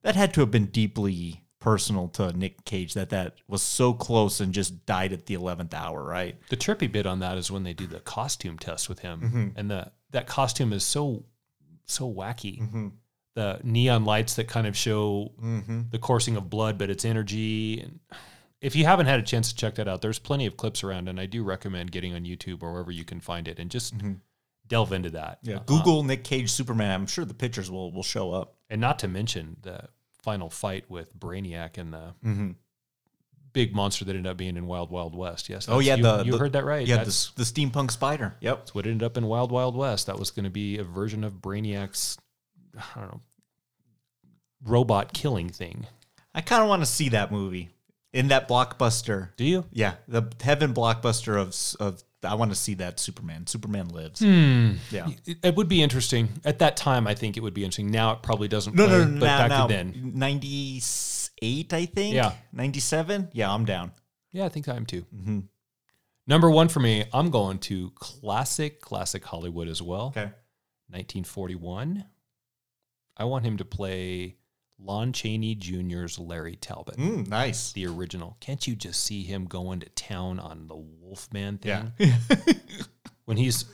That 0.00 0.16
had 0.16 0.32
to 0.32 0.40
have 0.40 0.50
been 0.50 0.66
deeply 0.66 1.42
personal 1.58 2.08
to 2.08 2.32
Nick 2.32 2.64
Cage 2.64 2.94
that 2.94 3.10
that 3.10 3.34
was 3.48 3.60
so 3.60 3.92
close 3.92 4.40
and 4.40 4.54
just 4.54 4.86
died 4.86 5.12
at 5.12 5.26
the 5.26 5.34
11th 5.34 5.74
hour, 5.74 6.02
right? 6.02 6.36
The 6.48 6.56
trippy 6.56 6.90
bit 6.90 7.04
on 7.04 7.18
that 7.18 7.36
is 7.36 7.50
when 7.50 7.64
they 7.64 7.74
do 7.74 7.86
the 7.86 8.00
costume 8.00 8.58
test 8.58 8.88
with 8.88 9.00
him, 9.00 9.20
Mm-hmm. 9.20 9.48
and 9.56 9.70
the 9.70 9.92
that 10.12 10.26
costume 10.26 10.72
is 10.72 10.84
so 10.84 11.24
so 11.84 12.10
wacky. 12.10 12.62
Mm-hmm. 12.62 12.88
The 13.36 13.60
neon 13.62 14.04
lights 14.04 14.34
that 14.34 14.48
kind 14.48 14.66
of 14.66 14.76
show 14.76 15.30
Mm-hmm. 15.40 15.82
the 15.90 15.98
coursing 15.98 16.36
of 16.36 16.50
blood, 16.50 16.76
but 16.78 16.90
it's 16.90 17.04
energy. 17.04 17.80
And 17.82 18.00
if 18.60 18.74
you 18.74 18.84
haven't 18.86 19.06
had 19.06 19.20
a 19.20 19.22
chance 19.22 19.50
to 19.50 19.56
check 19.56 19.74
that 19.76 19.86
out, 19.86 20.00
there's 20.02 20.18
plenty 20.18 20.46
of 20.46 20.56
clips 20.56 20.82
around, 20.82 21.08
and 21.08 21.20
I 21.20 21.26
do 21.26 21.44
recommend 21.44 21.92
getting 21.92 22.14
on 22.14 22.24
YouTube 22.24 22.62
or 22.62 22.72
wherever 22.72 22.90
you 22.90 23.04
can 23.04 23.20
find 23.20 23.46
it 23.46 23.58
and 23.58 23.70
just 23.70 23.94
delve 24.66 24.92
into 24.92 25.10
that. 25.10 25.42
Mm-hmm. 25.42 25.50
Yeah. 25.50 25.56
Uh, 25.58 25.62
Google 25.66 26.02
Nick 26.02 26.24
Cage 26.24 26.50
Superman. 26.50 26.90
I'm 26.92 27.06
sure 27.06 27.24
the 27.24 27.34
pictures 27.34 27.70
will, 27.70 27.92
will 27.92 28.02
show 28.02 28.32
up. 28.32 28.54
and 28.70 28.80
not 28.80 28.98
to 29.00 29.08
mention 29.08 29.58
the 29.62 29.80
final 30.22 30.50
fight 30.50 30.86
with 30.90 31.16
Brainiac 31.16 31.78
and 31.78 31.92
the 31.92 32.14
Mm-hmm. 32.24 32.50
big 33.52 33.74
monster 33.74 34.04
that 34.06 34.16
ended 34.16 34.30
up 34.30 34.36
being 34.36 34.56
in 34.56 34.66
Wild 34.66 34.90
Wild 34.90 35.14
West. 35.14 35.48
Yes. 35.48 35.68
Oh, 35.68 35.78
yeah. 35.78 35.94
you, 35.96 36.02
the, 36.02 36.24
you 36.24 36.32
the- 36.32 36.38
heard 36.38 36.52
that 36.54 36.64
right. 36.64 36.86
Yeah, 36.86 36.96
That's- 36.96 37.32
the, 37.36 37.44
the 37.44 37.50
steampunk 37.50 37.90
spider. 37.90 38.34
Yep. 38.40 38.56
That's 38.58 38.74
what 38.74 38.86
ended 38.86 39.02
up 39.04 39.16
in 39.16 39.26
Wild 39.26 39.52
Wild 39.52 39.76
West. 39.76 40.06
That 40.06 40.18
was 40.18 40.30
going 40.30 40.44
to 40.44 40.50
be 40.50 40.78
a 40.78 40.84
version 40.84 41.22
of 41.22 41.34
Brainiac's, 41.34 42.18
I 42.76 43.00
don't 43.00 43.08
know, 43.12 43.20
robot 44.64 45.12
killing 45.12 45.48
thing. 45.48 45.86
I 46.34 46.40
kind 46.40 46.62
of 46.62 46.68
want 46.68 46.82
to 46.82 46.86
see 46.86 47.08
that 47.10 47.32
movie 47.32 47.70
in 48.12 48.28
that 48.28 48.48
blockbuster. 48.48 49.30
Do 49.36 49.44
you? 49.44 49.64
Yeah, 49.72 49.94
the 50.08 50.30
heaven 50.42 50.74
blockbuster 50.74 51.40
of 51.40 51.54
of 51.80 52.02
I 52.24 52.34
want 52.34 52.50
to 52.50 52.56
see 52.56 52.74
that 52.74 52.98
Superman. 52.98 53.46
Superman 53.46 53.88
lives. 53.88 54.20
Hmm. 54.20 54.72
Yeah. 54.90 55.08
It, 55.24 55.38
it 55.42 55.56
would 55.56 55.68
be 55.68 55.82
interesting 55.82 56.28
at 56.44 56.58
that 56.58 56.76
time. 56.76 57.06
I 57.06 57.14
think 57.14 57.36
it 57.36 57.40
would 57.40 57.54
be 57.54 57.62
interesting. 57.62 57.90
Now 57.90 58.12
it 58.12 58.22
probably 58.22 58.48
doesn't. 58.48 58.74
No, 58.74 58.86
play, 58.86 58.98
no, 58.98 59.04
no, 59.04 59.20
but 59.20 59.26
now, 59.26 59.38
back 59.38 59.48
now, 59.48 59.66
then, 59.66 60.12
98, 60.14 61.72
I 61.72 61.86
think. 61.86 62.14
Yeah. 62.14 62.32
97. 62.52 63.28
Yeah, 63.32 63.52
I'm 63.52 63.64
down. 63.64 63.92
yeah, 64.32 64.44
I 64.44 64.48
think 64.48 64.68
I 64.68 64.76
am 64.76 64.86
too. 64.86 65.04
Mm-hmm. 65.14 65.40
Number 66.26 66.50
one 66.50 66.68
for 66.68 66.80
me, 66.80 67.04
I'm 67.12 67.30
going 67.30 67.58
to 67.60 67.90
classic, 67.94 68.80
classic 68.80 69.24
Hollywood 69.24 69.68
as 69.68 69.80
well. 69.80 70.06
Okay. 70.06 70.30
1941. 70.88 72.04
I 73.16 73.24
want 73.24 73.44
him 73.44 73.56
to 73.58 73.64
play 73.64 74.36
Lon 74.78 75.12
Chaney 75.12 75.54
Jr.'s 75.54 76.18
Larry 76.18 76.56
Talbot, 76.56 76.96
Mm, 76.98 77.28
nice. 77.28 77.72
the 77.72 77.86
original. 77.86 78.36
Can't 78.40 78.66
you 78.66 78.76
just 78.76 79.02
see 79.02 79.22
him 79.22 79.46
going 79.46 79.80
to 79.80 79.88
town 79.90 80.38
on 80.38 80.66
the 80.68 80.76
Wolfman 80.76 81.58
thing? 81.58 81.92
Yeah. 81.98 82.10
when 83.24 83.36
he's 83.38 83.64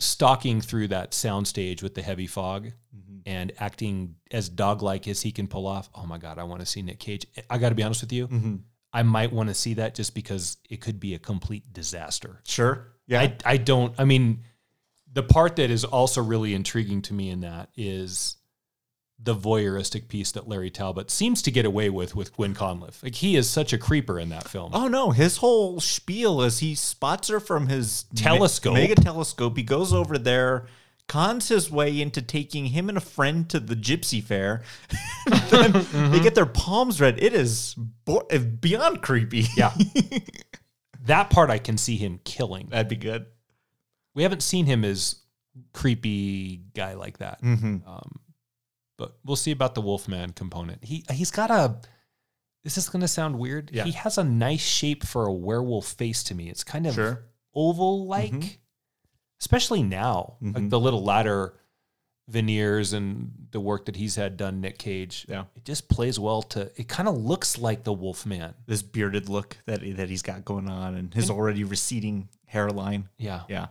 stalking 0.00 0.60
through 0.60 0.88
that 0.88 1.10
soundstage 1.12 1.82
with 1.82 1.94
the 1.94 2.02
heavy 2.02 2.26
fog 2.26 2.72
Mm-hmm. 2.96 3.18
and 3.26 3.52
acting 3.58 4.14
as 4.30 4.48
dog-like 4.48 5.06
as 5.08 5.20
he 5.22 5.30
can 5.30 5.46
pull 5.46 5.66
off. 5.66 5.88
Oh 5.94 6.06
my 6.06 6.16
god, 6.18 6.38
I 6.38 6.44
want 6.44 6.60
to 6.60 6.66
see 6.66 6.80
Nick 6.82 6.98
Cage. 6.98 7.26
I 7.50 7.58
got 7.58 7.68
to 7.68 7.74
be 7.74 7.82
honest 7.82 8.00
with 8.00 8.12
you. 8.12 8.26
hmm 8.26 8.56
I 8.90 9.02
might 9.02 9.30
want 9.34 9.50
to 9.50 9.54
see 9.54 9.74
that 9.74 9.94
just 9.94 10.14
because 10.14 10.56
it 10.70 10.80
could 10.80 10.98
be 10.98 11.14
a 11.14 11.18
complete 11.18 11.70
disaster. 11.74 12.40
Sure. 12.46 12.88
Yeah. 13.06 13.20
I 13.20 13.36
I 13.44 13.56
don't. 13.58 13.94
I 13.98 14.04
mean, 14.04 14.44
the 15.12 15.22
part 15.22 15.56
that 15.56 15.70
is 15.70 15.84
also 15.84 16.22
really 16.22 16.54
intriguing 16.54 17.02
to 17.02 17.12
me 17.14 17.28
in 17.28 17.40
that 17.40 17.68
is 17.76 18.37
the 19.20 19.34
voyeuristic 19.34 20.08
piece 20.08 20.30
that 20.32 20.48
Larry 20.48 20.70
Talbot 20.70 21.10
seems 21.10 21.42
to 21.42 21.50
get 21.50 21.64
away 21.66 21.90
with 21.90 22.14
with 22.14 22.32
Gwen 22.36 22.54
Conliffe. 22.54 23.02
Like 23.02 23.16
he 23.16 23.36
is 23.36 23.50
such 23.50 23.72
a 23.72 23.78
creeper 23.78 24.18
in 24.18 24.28
that 24.28 24.48
film. 24.48 24.70
Oh 24.74 24.86
no, 24.88 25.10
his 25.10 25.38
whole 25.38 25.80
spiel 25.80 26.40
is 26.42 26.60
he 26.60 26.74
spots 26.74 27.28
her 27.28 27.40
from 27.40 27.66
his 27.66 28.04
me- 28.12 28.20
Telescope. 28.20 28.74
mega 28.74 28.94
telescope. 28.94 29.56
He 29.56 29.64
goes 29.64 29.92
over 29.92 30.18
there, 30.18 30.66
cons 31.08 31.48
his 31.48 31.68
way 31.70 32.00
into 32.00 32.22
taking 32.22 32.66
him 32.66 32.88
and 32.88 32.96
a 32.96 33.00
friend 33.00 33.48
to 33.50 33.58
the 33.58 33.74
gypsy 33.74 34.22
fair. 34.22 34.62
then 35.50 35.72
Mm-hmm. 35.72 36.12
They 36.12 36.20
get 36.20 36.34
their 36.36 36.46
palms 36.46 37.00
read. 37.00 37.20
It 37.22 37.34
is 37.34 37.74
bo- 38.04 38.28
beyond 38.60 39.02
creepy. 39.02 39.46
Yeah. 39.56 39.72
that 41.06 41.30
part 41.30 41.50
I 41.50 41.58
can 41.58 41.76
see 41.76 41.96
him 41.96 42.20
killing. 42.24 42.68
That'd 42.70 42.88
be 42.88 42.96
good. 42.96 43.26
We 44.14 44.22
haven't 44.22 44.42
seen 44.42 44.66
him 44.66 44.84
as 44.84 45.16
creepy 45.72 46.62
guy 46.74 46.94
like 46.94 47.18
that. 47.18 47.42
Mm-hmm. 47.42 47.78
Um, 47.88 48.20
but 48.98 49.16
we'll 49.24 49.36
see 49.36 49.52
about 49.52 49.74
the 49.74 49.80
Wolfman 49.80 50.32
component. 50.32 50.84
He 50.84 51.04
he's 51.10 51.30
got 51.30 51.50
a. 51.50 51.76
This 52.64 52.76
is 52.76 52.88
going 52.90 53.00
to 53.00 53.08
sound 53.08 53.38
weird. 53.38 53.70
Yeah. 53.72 53.84
He 53.84 53.92
has 53.92 54.18
a 54.18 54.24
nice 54.24 54.60
shape 54.60 55.06
for 55.06 55.24
a 55.26 55.32
werewolf 55.32 55.86
face 55.86 56.22
to 56.24 56.34
me. 56.34 56.50
It's 56.50 56.64
kind 56.64 56.86
of 56.86 56.94
Sure. 56.94 57.24
oval 57.54 58.06
like, 58.06 58.32
Mhm. 58.32 58.56
especially 59.40 59.82
now. 59.82 60.36
Like 60.42 60.64
Mhm. 60.64 60.70
the 60.70 60.80
little 60.80 61.02
ladder 61.02 61.54
veneers 62.26 62.92
and 62.92 63.46
the 63.52 63.60
work 63.60 63.86
that 63.86 63.96
he's 63.96 64.16
had 64.16 64.36
done, 64.36 64.60
Nick 64.60 64.76
Cage. 64.78 65.24
Yeah. 65.28 65.44
It 65.56 65.64
just 65.64 65.88
plays 65.88 66.18
well 66.18 66.42
to. 66.42 66.70
It 66.78 66.88
kind 66.88 67.08
of 67.08 67.16
looks 67.16 67.56
like 67.56 67.84
the 67.84 67.92
Wolfman. 67.92 68.54
This 68.66 68.82
bearded 68.82 69.28
look 69.30 69.56
that 69.64 69.80
that 69.96 70.10
he's 70.10 70.20
got 70.22 70.44
going 70.44 70.68
on, 70.68 70.94
and 70.94 71.14
his 71.14 71.30
already 71.30 71.64
receding 71.64 72.28
hairline. 72.44 73.08
Yeah. 73.16 73.44
Yeah. 73.48 73.68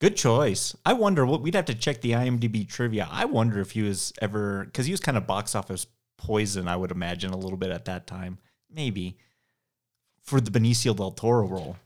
Good 0.00 0.16
choice. 0.16 0.76
I 0.86 0.92
wonder 0.92 1.26
what 1.26 1.42
we'd 1.42 1.54
have 1.54 1.64
to 1.66 1.74
check 1.74 2.00
the 2.00 2.12
IMDb 2.12 2.68
trivia. 2.68 3.08
I 3.10 3.24
wonder 3.24 3.60
if 3.60 3.72
he 3.72 3.82
was 3.82 4.12
ever 4.22 4.64
because 4.64 4.86
he 4.86 4.92
was 4.92 5.00
kind 5.00 5.16
of 5.18 5.26
box 5.26 5.54
office 5.54 5.86
poison. 6.16 6.68
I 6.68 6.76
would 6.76 6.90
imagine 6.92 7.32
a 7.32 7.36
little 7.36 7.56
bit 7.58 7.70
at 7.70 7.84
that 7.86 8.06
time, 8.06 8.38
maybe 8.72 9.16
for 10.22 10.40
the 10.40 10.50
Benicio 10.50 10.94
del 10.96 11.10
Toro 11.10 11.46
role. 11.48 11.76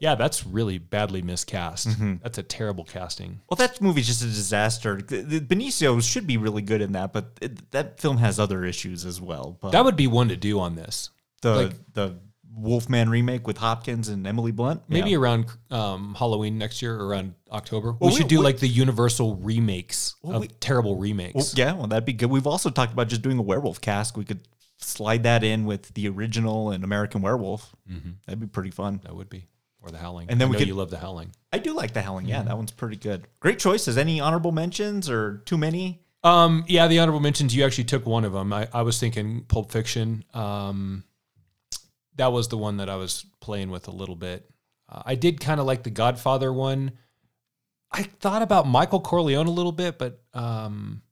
Yeah, 0.00 0.14
that's 0.14 0.46
really 0.46 0.78
badly 0.78 1.22
miscast. 1.22 1.88
Mhm. 1.88 2.22
That's 2.22 2.38
a 2.38 2.44
terrible 2.44 2.84
casting. 2.84 3.40
Well, 3.50 3.56
that 3.56 3.80
movie's 3.80 4.06
just 4.06 4.22
a 4.22 4.26
disaster. 4.26 4.98
Benicio 4.98 6.00
should 6.00 6.24
be 6.26 6.36
really 6.36 6.62
good 6.62 6.80
in 6.80 6.92
that, 6.92 7.12
but 7.12 7.36
it, 7.40 7.72
that 7.72 7.98
film 8.00 8.18
has 8.18 8.38
other 8.38 8.64
issues 8.64 9.04
as 9.04 9.20
well. 9.20 9.58
But 9.60 9.72
That 9.72 9.84
would 9.84 9.96
be 9.96 10.06
one 10.06 10.28
to 10.28 10.36
do 10.36 10.60
on 10.60 10.76
this. 10.76 11.10
the 11.42 11.54
like- 11.56 11.92
the 11.94 12.18
Wolfman 12.58 13.08
remake 13.08 13.46
with 13.46 13.58
Hopkins 13.58 14.08
and 14.08 14.26
Emily 14.26 14.52
Blunt, 14.52 14.82
Maybe 14.88 15.10
Yeah. 15.10 15.18
around 15.18 15.46
um, 15.70 16.14
Halloween 16.18 16.58
next 16.58 16.82
year, 16.82 16.96
around 16.96 17.34
October. 17.50 17.92
Well, 17.98 18.10
we 18.10 18.16
should 18.16 18.28
do 18.28 18.38
we- 18.38 18.44
like 18.44 18.58
the 18.58 18.68
Universal 18.68 19.36
remakes 19.36 20.16
Well, 20.22 20.36
of 20.36 20.40
we- 20.42 20.48
terrible 20.48 20.92
Well, 20.92 21.00
remakes. 21.02 21.56
yeah, 21.56 21.72
well, 21.74 21.86
that'd 21.86 22.04
be 22.04 22.12
good. 22.12 22.30
We've 22.30 22.46
also 22.46 22.70
talked 22.70 22.92
about 22.92 23.08
just 23.08 23.22
doing 23.22 23.38
a 23.38 23.42
werewolf 23.42 23.80
cast. 23.80 24.16
We 24.16 24.24
could 24.24 24.40
slide 24.78 25.22
that 25.24 25.42
in 25.44 25.64
with 25.64 25.92
the 25.94 26.08
original 26.08 26.70
and 26.70 26.84
American 26.84 27.20
Werewolf. 27.22 27.74
Mhm. 27.90 28.14
That'd 28.26 28.40
be 28.40 28.46
pretty 28.46 28.70
fun. 28.70 29.00
That 29.04 29.14
would 29.16 29.28
be. 29.28 29.46
Or 29.80 29.90
the 29.90 29.98
Howling. 29.98 30.28
And 30.28 30.40
then 30.40 30.48
I 30.48 30.50
we 30.50 30.52
know 30.54 30.58
could- 30.58 30.68
you 30.68 30.74
love 30.74 30.90
the 30.90 30.98
Howling. 30.98 31.30
I 31.52 31.58
do 31.58 31.72
like 31.74 31.92
the 31.94 32.02
Howling. 32.02 32.26
Yeah, 32.26 32.42
that 32.42 32.56
one's 32.56 32.72
pretty 32.72 32.96
good. 32.96 33.26
Great 33.40 33.58
choices. 33.60 33.96
Any 33.96 34.20
honorable 34.20 34.50
mentions 34.52 35.08
or 35.08 35.38
too 35.46 35.56
many? 35.56 36.00
Um, 36.24 36.64
yeah, 36.66 36.88
the 36.88 36.98
honorable 36.98 37.20
mentions. 37.20 37.54
You 37.54 37.64
actually 37.64 37.84
took 37.84 38.04
one 38.04 38.24
of 38.24 38.32
them. 38.32 38.52
I, 38.52 38.66
I 38.74 38.82
was 38.82 38.98
thinking 38.98 39.44
Pulp 39.46 39.70
Fiction. 39.70 40.24
Um, 40.34 41.04
that 42.18 42.32
was 42.32 42.48
the 42.48 42.58
one 42.58 42.76
that 42.76 42.88
I 42.90 42.96
was 42.96 43.24
playing 43.40 43.70
with 43.70 43.88
a 43.88 43.92
little 43.92 44.16
bit. 44.16 44.48
Uh, 44.88 45.02
I 45.04 45.14
did 45.14 45.40
kind 45.40 45.58
of 45.60 45.66
like 45.66 45.82
the 45.82 45.90
Godfather 45.90 46.52
one. 46.52 46.92
I 47.90 48.02
thought 48.02 48.42
about 48.42 48.66
Michael 48.66 49.00
Corleone 49.00 49.46
a 49.46 49.50
little 49.50 49.72
bit, 49.72 49.98
but 49.98 50.20
um, 50.34 51.02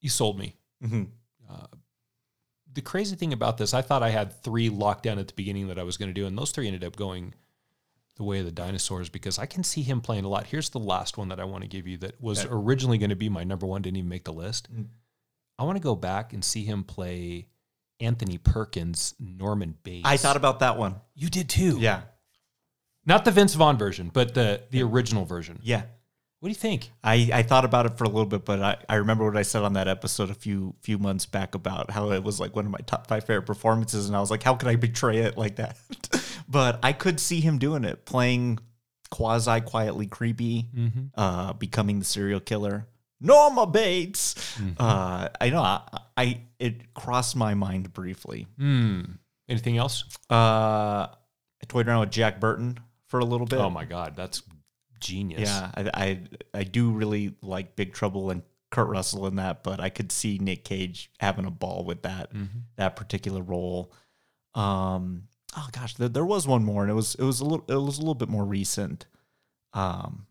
you 0.00 0.08
sold 0.08 0.38
me. 0.38 0.54
Mm-hmm. 0.82 1.02
the 2.72 2.80
crazy 2.82 3.16
thing 3.16 3.32
about 3.32 3.58
this, 3.58 3.74
I 3.74 3.82
thought 3.82 4.02
I 4.04 4.10
had 4.10 4.42
three 4.42 4.68
locked 4.68 5.02
down 5.02 5.18
at 5.18 5.26
the 5.26 5.34
beginning 5.34 5.68
that 5.68 5.78
I 5.78 5.82
was 5.82 5.96
going 5.96 6.08
to 6.10 6.14
do, 6.14 6.26
and 6.26 6.38
those 6.38 6.52
three 6.52 6.66
ended 6.66 6.84
up 6.84 6.96
going 6.96 7.34
the 8.16 8.22
way 8.24 8.38
of 8.38 8.44
the 8.44 8.52
dinosaurs 8.52 9.08
because 9.08 9.38
I 9.38 9.46
can 9.46 9.64
see 9.64 9.82
him 9.82 10.00
playing 10.00 10.24
a 10.24 10.28
lot. 10.28 10.46
Here's 10.46 10.70
the 10.70 10.78
last 10.78 11.16
one 11.18 11.28
that 11.28 11.40
I 11.40 11.44
want 11.44 11.62
to 11.62 11.68
give 11.68 11.86
you 11.86 11.96
that 11.98 12.20
was 12.20 12.44
Okay. 12.44 12.48
originally 12.52 12.98
going 12.98 13.10
to 13.10 13.16
be 13.16 13.28
my 13.28 13.44
number 13.44 13.66
one, 13.66 13.82
didn't 13.82 13.96
even 13.96 14.08
make 14.08 14.24
the 14.24 14.32
list. 14.32 14.72
Mm. 14.72 14.86
I 15.58 15.64
want 15.64 15.76
to 15.76 15.82
go 15.82 15.96
back 15.96 16.32
and 16.32 16.44
see 16.44 16.64
him 16.64 16.84
play 16.84 17.48
Anthony 18.00 18.38
Perkins, 18.38 19.14
Norman 19.18 19.76
Bates. 19.82 20.06
I 20.08 20.16
thought 20.16 20.36
about 20.36 20.60
that 20.60 20.76
one. 20.78 20.96
you 21.14 21.28
did 21.28 21.48
too. 21.48 21.78
Yeah, 21.80 22.02
not 23.06 23.24
the 23.24 23.30
Vince 23.30 23.54
Vaughn 23.54 23.76
version, 23.78 24.10
but 24.12 24.34
the 24.34 24.62
the 24.70 24.82
original 24.82 25.24
version. 25.24 25.58
yeah. 25.62 25.82
What 26.40 26.46
do 26.46 26.50
you 26.50 26.54
think? 26.54 26.92
I, 27.02 27.30
I 27.34 27.42
thought 27.42 27.64
about 27.64 27.86
it 27.86 27.98
for 27.98 28.04
a 28.04 28.08
little 28.08 28.24
bit, 28.24 28.44
but 28.44 28.62
I, 28.62 28.76
I 28.88 28.94
remember 28.94 29.24
what 29.24 29.36
I 29.36 29.42
said 29.42 29.64
on 29.64 29.72
that 29.72 29.88
episode 29.88 30.30
a 30.30 30.34
few 30.34 30.72
few 30.82 30.96
months 30.96 31.26
back 31.26 31.56
about 31.56 31.90
how 31.90 32.12
it 32.12 32.22
was 32.22 32.38
like 32.38 32.54
one 32.54 32.64
of 32.64 32.70
my 32.70 32.78
top 32.86 33.08
five 33.08 33.24
favorite 33.24 33.42
performances, 33.46 34.06
and 34.06 34.16
I 34.16 34.20
was 34.20 34.30
like, 34.30 34.44
how 34.44 34.54
could 34.54 34.68
I 34.68 34.76
betray 34.76 35.18
it 35.18 35.36
like 35.36 35.56
that? 35.56 35.76
but 36.48 36.78
I 36.84 36.92
could 36.92 37.18
see 37.18 37.40
him 37.40 37.58
doing 37.58 37.82
it, 37.82 38.04
playing 38.04 38.60
quasi 39.10 39.60
quietly 39.62 40.06
creepy, 40.06 40.68
Mm-hmm. 40.72 41.00
uh, 41.16 41.54
becoming 41.54 41.98
the 41.98 42.04
serial 42.04 42.38
killer. 42.38 42.86
Norma 43.20 43.66
Bates. 43.66 44.58
Uh, 44.78 45.28
I 45.40 45.50
know. 45.50 45.62
I, 45.62 45.80
I 46.16 46.40
it 46.58 46.94
crossed 46.94 47.34
my 47.36 47.54
mind 47.54 47.92
briefly. 47.92 48.46
Hmm. 48.58 49.02
Anything 49.48 49.76
else? 49.78 50.04
Uh, 50.30 51.06
I 51.10 51.66
toyed 51.66 51.88
around 51.88 52.00
with 52.00 52.10
Jack 52.10 52.38
Burton 52.40 52.78
for 53.06 53.18
a 53.20 53.24
little 53.24 53.46
bit. 53.46 53.58
Oh 53.58 53.70
my 53.70 53.84
God, 53.84 54.14
that's 54.16 54.42
genius. 55.00 55.48
Yeah, 55.48 55.70
I, 55.74 55.90
I 55.94 56.20
I 56.60 56.64
do 56.64 56.90
really 56.90 57.34
like 57.42 57.74
Big 57.76 57.92
Trouble 57.92 58.30
and 58.30 58.42
Kurt 58.70 58.88
Russell 58.88 59.26
in 59.26 59.36
that, 59.36 59.62
but 59.64 59.80
I 59.80 59.88
could 59.88 60.12
see 60.12 60.38
Nick 60.38 60.64
Cage 60.64 61.10
having 61.18 61.46
a 61.46 61.50
ball 61.50 61.84
with 61.84 62.02
that 62.02 62.32
Mhm. 62.34 62.48
that 62.76 62.94
particular 62.96 63.42
role. 63.42 63.92
Um, 64.54 65.24
oh 65.56 65.68
gosh, 65.72 65.94
there, 65.94 66.08
there 66.08 66.24
was 66.24 66.46
one 66.46 66.64
more, 66.64 66.82
and 66.82 66.90
it 66.90 66.94
was 66.94 67.14
it 67.16 67.24
was 67.24 67.40
a 67.40 67.44
little 67.44 67.64
it 67.68 67.74
was 67.82 67.96
a 67.98 68.00
little 68.00 68.14
bit 68.14 68.28
more 68.28 68.44
recent. 68.44 69.06
Um, 69.72 70.26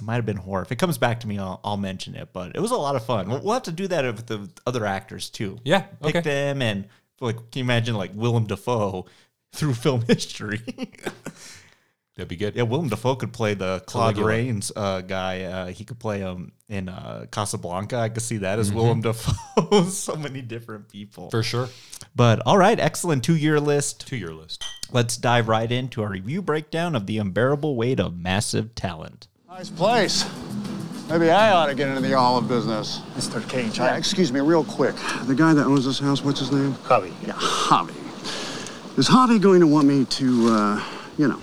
it 0.00 0.04
might 0.04 0.16
have 0.16 0.26
been 0.26 0.36
horror. 0.36 0.62
If 0.62 0.72
it 0.72 0.76
comes 0.76 0.98
back 0.98 1.20
to 1.20 1.28
me, 1.28 1.38
I'll, 1.38 1.60
I'll 1.62 1.76
mention 1.76 2.14
it. 2.14 2.30
But 2.32 2.52
it 2.56 2.60
was 2.60 2.70
a 2.70 2.76
lot 2.76 2.96
of 2.96 3.04
fun. 3.04 3.28
We'll, 3.28 3.40
we'll 3.42 3.54
have 3.54 3.62
to 3.64 3.72
do 3.72 3.86
that 3.88 4.04
with 4.04 4.26
the 4.26 4.48
other 4.66 4.84
actors 4.86 5.30
too. 5.30 5.58
Yeah. 5.64 5.82
Pick 6.02 6.16
Okay. 6.16 6.20
them 6.22 6.62
and 6.62 6.86
like, 7.20 7.36
can 7.36 7.58
you 7.60 7.64
imagine 7.64 7.94
like 7.96 8.10
Willem 8.14 8.46
Dafoe 8.46 9.06
through 9.52 9.74
film 9.74 10.02
history? 10.06 10.60
That'd 12.16 12.28
be 12.28 12.36
good. 12.36 12.54
Yeah, 12.54 12.64
Willem 12.64 12.88
Dafoe 12.88 13.14
could 13.16 13.32
play 13.32 13.54
the 13.54 13.80
Claude 13.86 14.14
Caligula. 14.16 14.26
Rains 14.28 14.70
uh, 14.76 15.00
guy. 15.00 15.42
Uh, 15.44 15.66
he 15.68 15.84
could 15.84 15.98
play 15.98 16.18
him 16.18 16.52
in 16.68 16.88
uh, 16.90 17.24
Casablanca. 17.30 17.96
I 17.96 18.08
could 18.10 18.22
see 18.22 18.38
that 18.38 18.58
as 18.58 18.70
Mhm. 18.70 18.74
Willem 18.74 19.00
Dafoe. 19.02 19.84
so 19.84 20.16
many 20.16 20.42
different 20.42 20.88
people. 20.90 21.30
For 21.30 21.42
sure. 21.42 21.68
But 22.14 22.40
all 22.44 22.58
right, 22.58 22.78
excellent 22.78 23.24
two 23.24 23.36
year 23.36 23.58
list. 23.58 24.06
To 24.08 24.16
your 24.16 24.34
list. 24.34 24.64
Let's 24.92 25.16
dive 25.16 25.48
right 25.48 25.70
into 25.70 26.02
our 26.02 26.10
review 26.10 26.42
breakdown 26.42 26.94
of 26.94 27.06
the 27.06 27.16
unbearable 27.18 27.74
weight 27.76 28.00
of 28.00 28.18
massive 28.18 28.74
talent. 28.74 29.28
Nice 29.50 29.68
place. 29.68 30.24
Maybe 31.08 31.28
I 31.28 31.50
ought 31.50 31.66
to 31.66 31.74
get 31.74 31.88
into 31.88 32.00
the 32.00 32.14
olive 32.14 32.46
business. 32.46 33.00
Mr. 33.16 33.46
Cage, 33.48 33.78
Yeah, 33.78 33.96
excuse 33.96 34.32
me, 34.32 34.38
real 34.38 34.62
quick. 34.62 34.94
The 35.24 35.34
guy 35.34 35.54
that 35.54 35.66
owns 35.66 35.84
this 35.86 35.98
house, 35.98 36.22
what's 36.22 36.38
his 36.38 36.52
name? 36.52 36.74
Javi. 36.84 37.12
Yeah, 37.26 37.32
Javi. 37.32 37.96
Is 38.96 39.08
Javi 39.08 39.42
going 39.42 39.58
to 39.58 39.66
want 39.66 39.88
me 39.88 40.04
to, 40.04 40.48
uh, 40.50 40.84
you 41.18 41.26
know? 41.26 41.42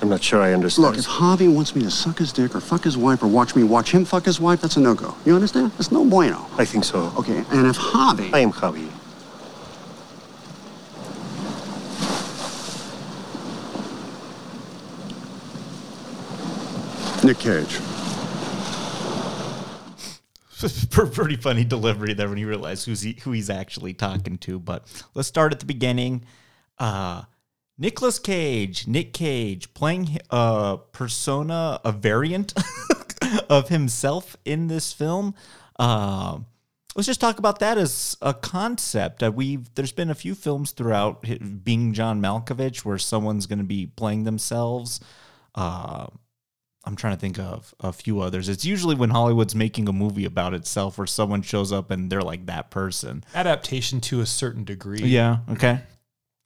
I'm 0.00 0.08
not 0.08 0.22
sure 0.22 0.40
I 0.40 0.54
understand. 0.54 0.86
Look, 0.86 0.96
if 0.96 1.04
Javi 1.04 1.54
wants 1.54 1.76
me 1.76 1.82
to 1.82 1.90
suck 1.90 2.16
his 2.16 2.32
dick 2.32 2.54
or 2.54 2.60
fuck 2.60 2.84
his 2.84 2.96
wife 2.96 3.22
or 3.22 3.26
watch 3.26 3.54
me 3.54 3.62
watch 3.62 3.92
him 3.92 4.06
fuck 4.06 4.24
his 4.24 4.40
wife, 4.40 4.62
that's 4.62 4.78
a 4.78 4.80
no-go. 4.80 5.14
You 5.26 5.34
understand? 5.34 5.72
That's 5.72 5.92
no 5.92 6.02
bueno. 6.02 6.46
I 6.56 6.64
think 6.64 6.84
so. 6.84 7.12
Okay, 7.18 7.44
and 7.50 7.66
if 7.66 7.76
Javi... 7.76 8.32
I 8.32 8.38
am 8.38 8.52
Javi. 8.52 8.88
Nick 17.24 17.38
Cage. 17.38 17.78
pretty 20.90 21.36
funny 21.36 21.64
delivery 21.64 22.14
there 22.14 22.28
when 22.28 22.38
you 22.38 22.48
realize 22.48 22.84
who's 22.84 23.02
he, 23.02 23.18
who 23.22 23.32
he's 23.32 23.50
actually 23.50 23.94
talking 23.94 24.38
to. 24.38 24.58
But 24.58 24.86
let's 25.14 25.28
start 25.28 25.52
at 25.52 25.60
the 25.60 25.66
beginning. 25.66 26.24
Uh, 26.78 27.22
Nicolas 27.78 28.18
Cage, 28.18 28.86
Nick 28.86 29.12
Cage, 29.12 29.72
playing 29.74 30.18
a 30.30 30.78
persona, 30.92 31.80
a 31.84 31.92
variant 31.92 32.54
of 33.48 33.68
himself 33.68 34.36
in 34.44 34.68
this 34.68 34.92
film. 34.92 35.34
Uh, 35.78 36.38
let's 36.94 37.06
just 37.06 37.20
talk 37.20 37.38
about 37.38 37.58
that 37.60 37.78
as 37.78 38.16
a 38.20 38.34
concept. 38.34 39.22
Uh, 39.22 39.32
we've 39.32 39.72
there's 39.74 39.92
been 39.92 40.10
a 40.10 40.14
few 40.14 40.34
films 40.34 40.72
throughout 40.72 41.24
being 41.64 41.92
John 41.92 42.20
Malkovich 42.20 42.84
where 42.84 42.98
someone's 42.98 43.46
going 43.46 43.58
to 43.58 43.64
be 43.64 43.86
playing 43.86 44.24
themselves. 44.24 45.00
Uh, 45.54 46.06
I'm 46.84 46.96
trying 46.96 47.14
to 47.14 47.20
think 47.20 47.38
of 47.38 47.74
a 47.80 47.92
few 47.92 48.20
others. 48.20 48.48
It's 48.48 48.64
usually 48.64 48.94
when 48.96 49.10
Hollywood's 49.10 49.54
making 49.54 49.88
a 49.88 49.92
movie 49.92 50.24
about 50.24 50.52
itself 50.52 50.98
where 50.98 51.06
someone 51.06 51.42
shows 51.42 51.70
up 51.72 51.90
and 51.92 52.10
they're 52.10 52.22
like 52.22 52.46
that 52.46 52.70
person. 52.70 53.22
Adaptation 53.34 54.00
to 54.02 54.20
a 54.20 54.26
certain 54.26 54.64
degree. 54.64 54.98
Yeah. 55.02 55.38
Okay. 55.50 55.80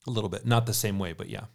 A 0.05 0.09
little 0.11 0.29
bit. 0.29 0.45
Not 0.45 0.65
the 0.67 0.73
same 0.73 0.99
way, 0.99 1.13
but 1.13 1.29
yeah. 1.29 1.45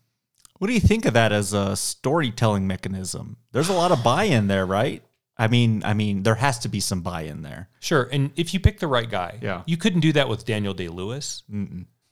What 0.58 0.66
do 0.66 0.74
you 0.74 0.80
think 0.80 1.04
of 1.06 1.14
that 1.14 1.32
as 1.32 1.52
a 1.52 1.76
storytelling 1.76 2.66
mechanism? 2.66 3.36
There's 3.52 3.68
a 3.68 3.72
lot 3.72 3.92
of 3.92 4.02
buy-in 4.02 4.48
there, 4.48 4.66
right? 4.66 5.02
I 5.38 5.48
mean, 5.48 5.82
I 5.84 5.94
mean, 5.94 6.22
there 6.24 6.34
has 6.34 6.58
to 6.60 6.68
be 6.68 6.78
some 6.80 7.00
buy-in 7.02 7.42
there. 7.42 7.68
Sure. 7.80 8.08
And 8.12 8.30
if 8.36 8.52
you 8.52 8.60
pick 8.60 8.78
the 8.80 8.86
right 8.86 9.08
guy, 9.10 9.38
Yeah. 9.40 9.62
you 9.66 9.76
couldn't 9.76 10.00
do 10.00 10.12
that 10.12 10.28
with 10.28 10.44
Daniel 10.44 10.74
Day 10.74 10.88
Lewis, 10.88 11.42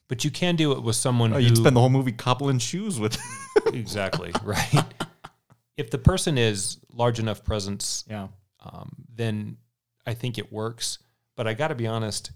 but 0.09 0.25
you 0.25 0.31
can 0.31 0.57
do 0.57 0.73
it 0.73 0.83
with 0.83 0.97
someone 0.97 1.33
Oh, 1.33 1.37
who. 1.37 1.43
you'd 1.43 1.57
spend 1.57 1.77
the 1.77 1.81
whole 1.81 1.91
movie 1.91 2.13
cobbling 2.13 2.59
shoes 2.59 2.99
with. 2.99 3.19
exactly. 3.67 4.33
Right. 4.45 4.85
If 5.81 5.91
the 5.91 5.99
person 5.99 6.37
is 6.37 6.77
large 6.93 7.19
enough 7.19 7.43
presence, 7.43 8.05
yeah. 8.09 8.29
um, 8.63 8.95
then 9.15 9.57
I 10.07 10.13
think 10.15 10.37
it 10.37 10.53
works. 10.53 10.99
But 11.37 11.47
I 11.47 11.55
got 11.55 11.69
to 11.69 11.75
be 11.75 11.87
honest, 11.87 12.33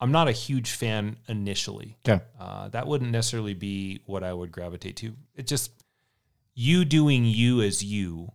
I'm 0.00 0.10
not 0.10 0.26
a 0.26 0.32
huge 0.32 0.70
fan 0.72 1.16
initially. 1.28 1.98
Okay. 2.08 2.24
Uh, 2.40 2.68
that 2.68 2.86
wouldn't 2.86 3.10
necessarily 3.10 3.52
be 3.54 4.00
what 4.06 4.24
I 4.24 4.32
would 4.32 4.50
gravitate 4.50 4.96
to. 4.96 5.12
It 5.34 5.46
just 5.46 5.70
you 6.54 6.84
doing 6.86 7.26
you 7.26 7.60
as 7.60 7.84
you. 7.84 8.32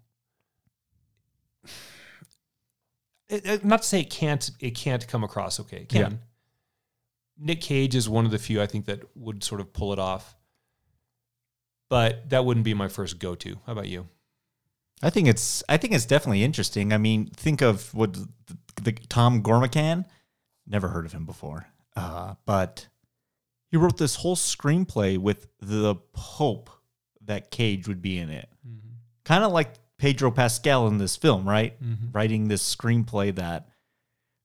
It- 3.28 3.46
it- 3.46 3.66
not 3.66 3.82
to 3.82 3.88
say 3.88 4.02
it 4.02 4.10
can't 4.10 4.50
it 4.60 4.72
can't 4.76 5.06
come 5.08 5.24
across 5.24 5.60
okay. 5.60 5.78
It 5.78 5.90
can. 5.90 6.12
Yeah. 6.12 6.18
Nick 7.40 7.62
Cage 7.62 7.96
is 7.96 8.08
one 8.08 8.26
of 8.26 8.32
the 8.32 8.40
few 8.40 8.62
I 8.62 8.68
think 8.68 8.86
that 8.86 9.04
would 9.16 9.44
sort 9.44 9.62
of 9.62 9.74
pull 9.74 9.94
it 9.94 10.00
off. 10.00 10.36
But 11.90 12.30
that 12.30 12.46
wouldn't 12.46 12.66
be 12.66 12.74
my 12.74 12.88
first 12.88 13.18
go 13.20 13.34
to. 13.36 13.56
How 13.66 13.72
about 13.74 13.88
you? 13.88 14.08
I 15.04 15.10
think 15.10 15.28
it's 15.28 15.64
I 15.70 15.78
think 15.78 15.94
it's 15.94 16.06
definitely 16.06 16.44
interesting. 16.44 16.92
I 16.94 16.98
mean, 16.98 17.28
think 17.28 17.62
of 17.62 17.94
what 17.94 18.14
the, 18.14 18.28
the 18.82 18.92
Tom 18.92 19.42
Gormican. 19.44 20.06
Never 20.66 20.90
heard 20.90 21.06
of 21.06 21.14
him 21.14 21.26
before, 21.26 21.68
uh, 21.96 22.34
but 22.46 22.88
he 23.72 23.78
wrote 23.78 23.98
this 23.98 24.16
whole 24.16 24.36
screenplay 24.36 25.18
with 25.18 25.48
the 25.62 25.96
hope 26.14 26.70
that 27.22 27.52
Cage 27.52 27.88
would 27.88 28.02
be 28.02 28.18
in 28.18 28.30
it, 28.30 28.50
kind 29.24 29.44
of 29.46 29.52
like 29.54 29.74
Pedro 29.98 30.30
Pascal 30.30 30.88
in 30.88 30.98
this 30.98 31.16
film, 31.16 31.48
right? 31.48 31.74
Writing 32.14 32.48
this 32.50 32.76
screenplay 32.76 33.34
that 33.36 33.70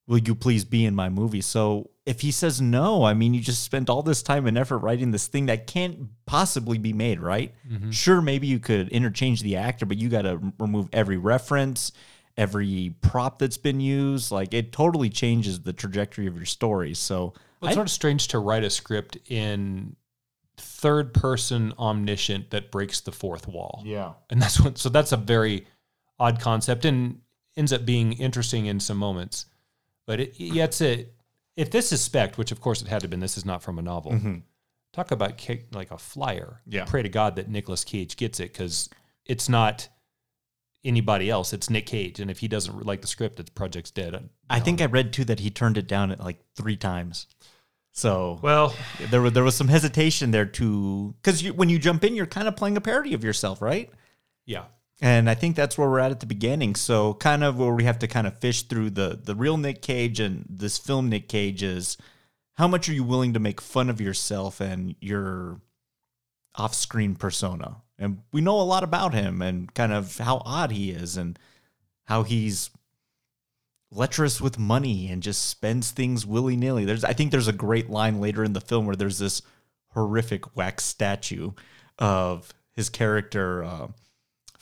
will 0.06 0.18
you 0.18 0.34
please 0.34 0.64
be 0.64 0.84
in 0.84 0.94
my 0.94 1.08
movie? 1.08 1.40
So 1.40 1.90
if 2.04 2.20
he 2.20 2.30
says 2.32 2.60
no, 2.60 3.04
I 3.04 3.14
mean, 3.14 3.34
you 3.34 3.40
just 3.40 3.62
spent 3.62 3.88
all 3.88 4.02
this 4.02 4.22
time 4.22 4.46
and 4.46 4.58
effort 4.58 4.78
writing 4.78 5.10
this 5.12 5.28
thing 5.28 5.46
that 5.46 5.66
can't 5.66 6.08
possibly 6.26 6.76
be 6.78 6.92
made, 6.92 7.20
right? 7.20 7.54
Mm-hmm. 7.70 7.90
Sure, 7.90 8.20
maybe 8.20 8.46
you 8.48 8.58
could 8.58 8.88
interchange 8.88 9.42
the 9.42 9.56
actor, 9.56 9.86
but 9.86 9.98
you 9.98 10.08
got 10.08 10.22
to 10.22 10.40
remove 10.58 10.88
every 10.92 11.16
reference, 11.18 11.92
every 12.36 12.94
prop 13.02 13.38
that's 13.38 13.56
been 13.58 13.80
used. 13.80 14.32
Like 14.32 14.52
it 14.52 14.72
totally 14.72 15.08
changes 15.10 15.60
the 15.60 15.72
trajectory 15.72 16.26
of 16.26 16.34
your 16.36 16.46
story. 16.46 16.94
So 16.94 17.34
Well, 17.60 17.68
it's 17.68 17.70
I- 17.70 17.74
sort 17.74 17.86
of 17.86 17.92
strange 17.92 18.28
to 18.28 18.38
write 18.40 18.64
a 18.64 18.70
script 18.70 19.18
in 19.30 19.94
third 20.56 21.14
person 21.14 21.72
omniscient 21.78 22.50
that 22.50 22.70
breaks 22.70 23.00
the 23.00 23.12
fourth 23.12 23.46
wall. 23.48 23.82
yeah, 23.84 24.12
And 24.30 24.40
that's 24.42 24.60
what 24.60 24.78
so 24.78 24.88
that's 24.88 25.12
a 25.12 25.16
very 25.16 25.66
odd 26.18 26.40
concept 26.40 26.84
and 26.84 27.20
ends 27.56 27.72
up 27.72 27.84
being 27.86 28.12
interesting 28.14 28.66
in 28.66 28.80
some 28.80 28.96
moments. 28.96 29.46
But 30.06 30.20
it, 30.20 30.40
yeah, 30.40 30.64
it's 30.64 30.80
a 30.80 31.06
if 31.56 31.70
this 31.70 31.92
is 31.92 32.00
spec, 32.00 32.36
which 32.36 32.52
of 32.52 32.60
course 32.60 32.82
it 32.82 32.88
had 32.88 33.00
to 33.00 33.04
have 33.04 33.10
been, 33.10 33.20
this 33.20 33.36
is 33.36 33.44
not 33.44 33.62
from 33.62 33.78
a 33.78 33.82
novel. 33.82 34.12
Mm-hmm. 34.12 34.38
Talk 34.92 35.10
about 35.10 35.38
kick, 35.38 35.68
like 35.72 35.90
a 35.90 35.98
flyer. 35.98 36.60
Yeah. 36.66 36.84
Pray 36.84 37.02
to 37.02 37.08
God 37.08 37.36
that 37.36 37.48
Nicolas 37.48 37.84
Cage 37.84 38.16
gets 38.16 38.40
it 38.40 38.52
because 38.52 38.90
it's 39.24 39.48
not 39.48 39.88
anybody 40.84 41.30
else. 41.30 41.52
It's 41.52 41.70
Nick 41.70 41.86
Cage, 41.86 42.20
and 42.20 42.30
if 42.30 42.40
he 42.40 42.48
doesn't 42.48 42.84
like 42.84 43.00
the 43.00 43.06
script, 43.06 43.36
the 43.36 43.44
project's 43.44 43.90
dead. 43.90 44.28
I 44.50 44.60
think 44.60 44.80
I 44.80 44.86
read 44.86 45.12
too 45.12 45.24
that 45.26 45.40
he 45.40 45.50
turned 45.50 45.78
it 45.78 45.86
down 45.86 46.10
at 46.10 46.20
like 46.20 46.40
three 46.56 46.76
times. 46.76 47.26
So 47.92 48.38
Well, 48.42 48.74
there 49.10 49.20
was 49.22 49.32
there 49.32 49.44
was 49.44 49.54
some 49.54 49.68
hesitation 49.68 50.30
there 50.30 50.46
too, 50.46 51.14
because 51.22 51.42
you, 51.42 51.52
when 51.54 51.68
you 51.68 51.78
jump 51.78 52.04
in, 52.04 52.14
you're 52.14 52.26
kind 52.26 52.48
of 52.48 52.56
playing 52.56 52.76
a 52.76 52.80
parody 52.80 53.14
of 53.14 53.22
yourself, 53.24 53.62
right? 53.62 53.90
yeah. 54.46 54.64
And 55.02 55.28
I 55.28 55.34
think 55.34 55.56
that's 55.56 55.76
where 55.76 55.90
we're 55.90 55.98
at 55.98 56.12
at 56.12 56.20
the 56.20 56.26
beginning. 56.26 56.76
So 56.76 57.14
kind 57.14 57.42
of 57.42 57.58
where 57.58 57.74
we 57.74 57.82
have 57.82 57.98
to 57.98 58.06
kind 58.06 58.24
of 58.24 58.38
fish 58.38 58.62
through 58.62 58.90
the 58.90 59.18
the 59.22 59.34
real 59.34 59.56
Nick 59.56 59.82
Cage 59.82 60.20
and 60.20 60.46
this 60.48 60.78
film 60.78 61.08
Nick 61.08 61.28
Cage 61.28 61.64
is 61.64 61.96
how 62.54 62.68
much 62.68 62.88
are 62.88 62.92
you 62.92 63.02
willing 63.02 63.32
to 63.32 63.40
make 63.40 63.60
fun 63.60 63.90
of 63.90 64.00
yourself 64.00 64.60
and 64.60 64.94
your 65.00 65.60
off-screen 66.54 67.16
persona? 67.16 67.82
And 67.98 68.22
we 68.32 68.40
know 68.40 68.60
a 68.60 68.62
lot 68.62 68.84
about 68.84 69.12
him 69.12 69.42
and 69.42 69.74
kind 69.74 69.92
of 69.92 70.18
how 70.18 70.40
odd 70.44 70.70
he 70.70 70.92
is 70.92 71.16
and 71.16 71.36
how 72.04 72.22
he's 72.22 72.70
lecherous 73.90 74.40
with 74.40 74.58
money 74.58 75.10
and 75.10 75.22
just 75.22 75.46
spends 75.46 75.90
things 75.90 76.24
willy-nilly. 76.24 76.84
There's 76.84 77.04
I 77.04 77.12
think 77.12 77.32
there's 77.32 77.48
a 77.48 77.52
great 77.52 77.90
line 77.90 78.20
later 78.20 78.44
in 78.44 78.52
the 78.52 78.60
film 78.60 78.86
where 78.86 78.96
there's 78.96 79.18
this 79.18 79.42
horrific 79.88 80.56
wax 80.56 80.84
statue 80.84 81.50
of 81.98 82.54
his 82.70 82.88
character 82.88 83.64
uh, 83.64 83.88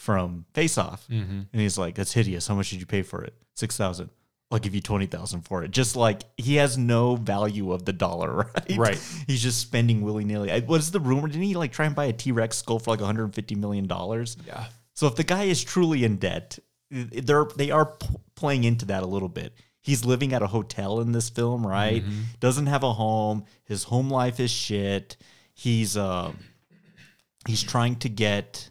from 0.01 0.47
Face 0.55 0.79
Off, 0.79 1.07
and 1.11 1.47
he's 1.53 1.77
like, 1.77 1.95
"That's 1.95 2.13
hideous. 2.15 2.47
How 2.47 2.55
much 2.55 2.71
did 2.71 2.81
you 2.81 2.87
pay 2.87 3.03
for 3.03 3.23
it? 3.23 3.35
Six 3.55 3.77
thousand. 3.77 4.09
I'll 4.51 4.59
give 4.59 4.75
you 4.75 4.81
twenty 4.81 5.05
thousand 5.05 5.43
for 5.43 5.63
it." 5.63 5.73
Just 5.73 5.95
like 5.95 6.23
he 6.39 6.55
has 6.57 6.79
no 6.79 7.17
value 7.17 7.73
of 7.73 7.85
the 7.85 7.93
dollar, 7.93 8.35
right? 8.55 8.77
Right. 8.79 8.99
He's 9.27 9.43
just 9.43 9.61
spending 9.61 10.01
willy 10.01 10.25
nilly. 10.25 10.59
What's 10.63 10.89
the 10.89 11.01
rumor? 11.01 11.29
Didn't 11.29 11.43
he 11.43 11.55
like 11.55 11.71
try 11.73 11.85
and 11.85 11.95
buy 11.95 12.07
a 12.07 12.15
T 12.15 12.33
Rex 12.33 12.57
skull 12.57 12.79
for 12.79 12.93
like 12.93 13.01
one 13.01 13.07
hundred 13.09 13.25
and 13.25 13.35
fifty 13.35 13.55
million 13.55 13.87
dollars? 13.87 14.39
Yeah. 14.47 14.65
So 14.95 15.07
if 15.07 15.17
the 15.17 15.25
guy 15.25 15.45
is 15.45 15.63
truly 15.63 16.03
in 16.05 16.17
debt, 16.17 16.59
they're 16.91 17.45
they 17.57 17.71
are 17.71 17.85
p- 17.85 18.07
playing 18.37 18.65
into 18.65 18.87
that 18.87 19.03
a 19.03 19.07
little 19.07 19.29
bit. 19.29 19.53
He's 19.83 20.07
living 20.07 20.33
at 20.33 20.41
a 20.41 20.47
hotel 20.47 21.01
in 21.01 21.13
this 21.13 21.29
film, 21.29 21.67
right? 21.67 22.03
Doesn't 22.41 22.67
have 22.67 22.85
a 22.85 22.93
home. 22.95 23.45
His 23.65 23.85
home 23.85 24.09
life 24.09 24.41
is 24.41 24.51
shit. 24.51 25.19
He's 25.53 25.95
uh, 25.99 26.33
he's 27.47 27.63
trying 27.63 27.97
to 27.97 28.09
get 28.09 28.70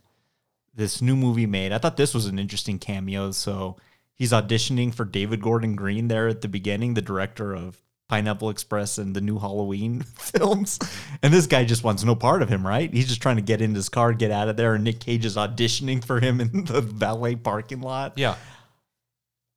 this 0.74 1.02
new 1.02 1.16
movie 1.16 1.46
made. 1.46 1.72
I 1.72 1.78
thought 1.78 1.98
this 1.98 2.14
was 2.14 2.26
an 2.26 2.40
interesting 2.40 2.80
cameo. 2.80 3.32
So 3.32 3.78
he's 4.16 4.32
auditioning 4.32 4.94
for 4.94 5.06
David 5.06 5.42
Gordon 5.42 5.76
Green 5.76 6.08
there 6.08 6.28
at 6.28 6.42
the 6.42 6.48
beginning, 6.48 6.94
the 6.94 7.02
director 7.02 7.54
of 7.56 7.82
Pineapple 8.10 8.50
Express 8.50 8.98
and 8.98 9.16
the 9.16 9.22
new 9.22 9.40
Halloween 9.40 10.02
films. 10.18 10.80
And 11.22 11.34
this 11.34 11.48
guy 11.48 11.64
just 11.64 11.84
wants 11.84 12.04
no 12.04 12.16
part 12.16 12.42
of 12.42 12.50
him, 12.50 12.66
right? 12.66 12.92
He's 12.92 13.08
just 13.08 13.22
trying 13.22 13.38
to 13.38 13.42
get 13.42 13.62
in 13.62 13.74
his 13.74 13.88
car, 13.88 14.14
get 14.14 14.32
out 14.32 14.50
of 14.50 14.58
there. 14.58 14.74
And 14.74 14.84
Nick 14.84 15.00
Cage 15.00 15.26
is 15.26 15.38
auditioning 15.38 16.04
for 16.04 16.20
him 16.20 16.42
in 16.42 16.66
the 16.66 16.82
valet 16.82 17.36
parking 17.36 17.82
lot. 17.82 18.14
Yeah. 18.18 18.36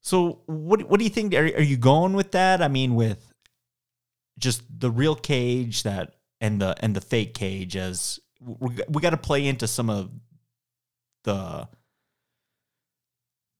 So 0.03 0.41
what 0.47 0.83
what 0.89 0.99
do 0.99 1.05
you 1.05 1.11
think? 1.11 1.35
Are, 1.35 1.45
are 1.45 1.63
you 1.63 1.77
going 1.77 2.13
with 2.13 2.33
that? 2.33 2.61
I 2.61 2.69
mean, 2.69 2.95
with 2.95 3.33
just 4.39 4.63
the 4.69 4.91
real 4.91 5.15
Cage 5.15 5.85
that 5.85 6.17
and 6.41 6.61
the 6.61 6.75
and 6.81 6.95
the 6.95 7.01
fake 7.01 7.35
Cage 7.35 7.77
as 7.77 8.19
we, 8.41 8.77
we 8.89 9.01
got 9.01 9.11
to 9.11 9.17
play 9.17 9.47
into 9.47 9.69
some 9.69 9.89
of 9.89 10.11
the 11.25 11.69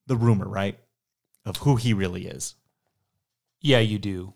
the 0.07 0.17
rumor, 0.17 0.49
right, 0.49 0.79
of 1.45 1.59
who 1.59 1.77
he 1.77 1.93
really 1.95 2.27
is. 2.27 2.55
Yeah, 3.61 3.79
you 3.79 3.99
do. 3.99 4.35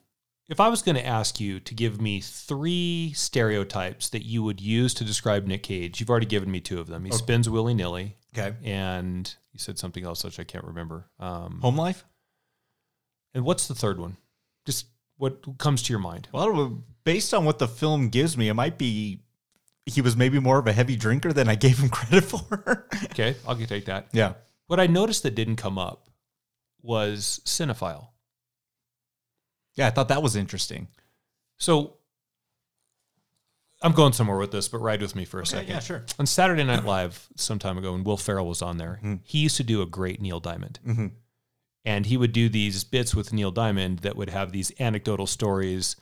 If 0.49 0.61
I 0.61 0.69
was 0.69 0.81
going 0.83 0.95
to 0.95 1.05
ask 1.05 1.41
you 1.41 1.59
to 1.59 1.75
give 1.75 2.01
me 2.01 2.21
three 2.21 3.13
stereotypes 3.17 4.09
that 4.11 4.25
you 4.25 4.45
would 4.45 4.61
use 4.61 4.95
to 4.95 5.05
describe 5.05 5.45
Nick 5.47 5.65
Cage, 5.65 5.99
you've 5.99 6.09
already 6.11 6.27
given 6.27 6.51
me 6.53 6.61
two 6.61 6.79
of 6.79 6.87
them. 6.87 7.05
He 7.05 7.11
spins 7.11 7.51
willy 7.51 7.75
nilly, 7.75 8.17
Okay. 8.37 8.55
and 8.63 9.35
you 9.53 9.59
said 9.59 9.77
something 9.77 10.05
else 10.05 10.23
which 10.23 10.39
I 10.39 10.45
can't 10.45 10.65
remember. 10.65 11.07
Um, 11.19 11.59
Home 11.63 11.77
life. 11.77 12.05
and 13.35 13.45
what's 13.45 13.67
the 13.67 13.75
third 13.75 13.99
one? 13.99 14.19
Just 14.67 14.87
what 15.17 15.59
comes 15.59 15.83
to 15.83 15.93
your 15.93 15.99
mind? 15.99 16.29
Well, 16.31 16.85
based 17.03 17.35
on 17.35 17.45
what 17.45 17.59
the 17.59 17.67
film 17.67 18.09
gives 18.11 18.37
me, 18.37 18.49
it 18.49 18.55
might 18.55 18.79
be 18.79 19.23
he 19.87 20.01
was 20.01 20.17
maybe 20.17 20.41
more 20.41 20.59
of 20.59 20.67
a 20.67 20.73
heavy 20.73 20.97
drinker 20.97 21.33
than 21.33 21.49
I 21.49 21.55
gave 21.55 21.79
him 21.79 21.89
credit 21.91 22.25
for. 22.25 22.87
Okay, 23.05 23.37
I'll 23.47 23.57
take 23.57 23.87
that. 23.87 24.09
yeah. 24.13 24.35
What 24.67 24.81
I 24.81 24.89
noticed 24.89 25.23
that 25.23 25.37
didn't 25.37 25.57
come 25.57 25.79
up 25.79 26.11
was 26.83 27.41
cinephile. 27.45 28.09
Yeah, 29.77 29.87
I 29.87 29.91
thought 29.91 30.09
that 30.09 30.23
was 30.23 30.35
interesting. 30.35 30.89
So 31.59 31.99
I'm 33.83 33.93
going 33.93 34.13
somewhere 34.13 34.39
with 34.39 34.51
this, 34.51 34.69
but 34.69 34.79
ride 34.79 35.03
with 35.03 35.15
me 35.15 35.25
for 35.25 35.41
a 35.41 35.47
second. 35.47 35.69
yeah, 35.69 35.79
sure. 35.79 36.05
On 36.19 36.27
Saturday 36.27 36.65
Night 36.65 36.85
Live, 36.85 37.29
some 37.37 37.59
time 37.59 37.79
ago, 37.79 37.93
when 37.93 38.03
Will 38.03 38.17
Ferrell 38.17 38.49
was 38.49 38.63
on 38.63 38.79
there, 38.79 38.99
mm-hmm. 38.99 39.17
he 39.23 39.39
used 39.39 39.57
to 39.59 39.65
do 39.65 39.83
a 39.83 39.87
great 39.87 40.21
Neil 40.21 40.41
Diamond. 40.41 40.81
Mm-hmm. 40.87 41.07
And 41.85 42.07
he 42.07 42.17
would 42.17 42.33
do 42.33 42.49
these 42.49 42.83
bits 42.83 43.15
with 43.15 43.33
Neil 43.33 43.53
Diamond 43.53 44.01
that 44.01 44.17
would 44.17 44.31
have 44.31 44.51
these 44.51 44.73
anecdotal 44.81 45.27
stories 45.27 45.95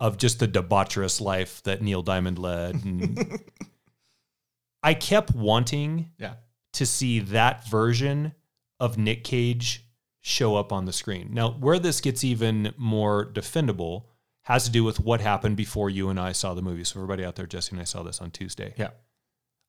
of 0.00 0.16
just 0.16 0.38
the 0.40 0.48
debaucherous 0.48 1.20
life 1.20 1.62
that 1.64 1.82
Neil 1.82 2.02
Diamond 2.02 2.38
led. 2.38 2.74
And 2.84 3.40
I 4.82 4.94
kept 4.94 5.34
wanting 5.34 6.10
Yeah. 6.18 6.34
to 6.74 6.86
see 6.86 7.20
that 7.20 7.68
version 7.68 8.34
of 8.78 8.96
Nick 8.96 9.24
Cage 9.24 9.84
show 10.22 10.56
up 10.56 10.72
on 10.72 10.86
the 10.86 10.92
screen. 10.92 11.28
Now, 11.32 11.50
where 11.50 11.78
this 11.78 12.00
gets 12.00 12.24
even 12.24 12.72
more 12.76 13.26
defendable 13.26 14.04
has 14.44 14.64
to 14.64 14.70
do 14.70 14.82
with 14.84 14.98
what 15.00 15.20
happened 15.20 15.56
before 15.56 15.90
you 15.90 16.08
and 16.08 16.18
I 16.18 16.32
saw 16.32 16.54
the 16.54 16.62
movie. 16.62 16.84
So, 16.84 16.98
everybody 16.98 17.24
out 17.24 17.36
there, 17.36 17.46
Jesse 17.46 17.72
and 17.72 17.80
I 17.80 17.84
saw 17.84 18.02
this 18.02 18.20
on 18.20 18.30
Tuesday. 18.30 18.74
Yeah. 18.78 18.90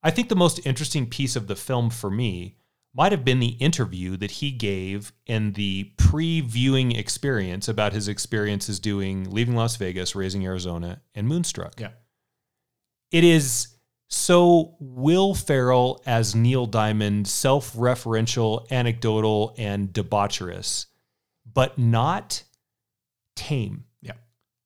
I 0.02 0.12
think 0.12 0.30
the 0.30 0.36
most 0.36 0.66
interesting 0.66 1.08
piece 1.08 1.36
of 1.36 1.48
the 1.48 1.56
film 1.56 1.90
for 1.90 2.10
me 2.10 2.56
might 2.94 3.12
have 3.12 3.24
been 3.24 3.40
the 3.40 3.56
interview 3.60 4.18
that 4.18 4.32
he 4.32 4.52
gave 4.52 5.14
in 5.26 5.54
the 5.54 5.92
pre-viewing 5.98 6.92
experience 6.92 7.68
about 7.68 7.94
his 7.94 8.08
experiences 8.08 8.80
doing 8.80 9.30
Leaving 9.30 9.56
Las 9.56 9.78
Vegas, 9.78 10.16
Raising 10.16 10.46
Arizona, 10.46 11.02
and 11.16 11.28
Moonstruck. 11.28 11.80
Yeah. 11.80 11.92
It 13.12 13.24
is 13.24 13.76
so 14.10 14.76
Will 14.80 15.34
Ferrell 15.34 16.02
as 16.06 16.36
Neil 16.36 16.66
Diamond, 16.66 17.30
self-referential, 17.30 18.70
anecdotal, 18.70 19.56
and 19.58 19.88
debaucherous, 19.94 20.88
but 21.46 21.78
not 21.78 22.44
tame. 23.38 23.86
Yeah. 24.02 24.14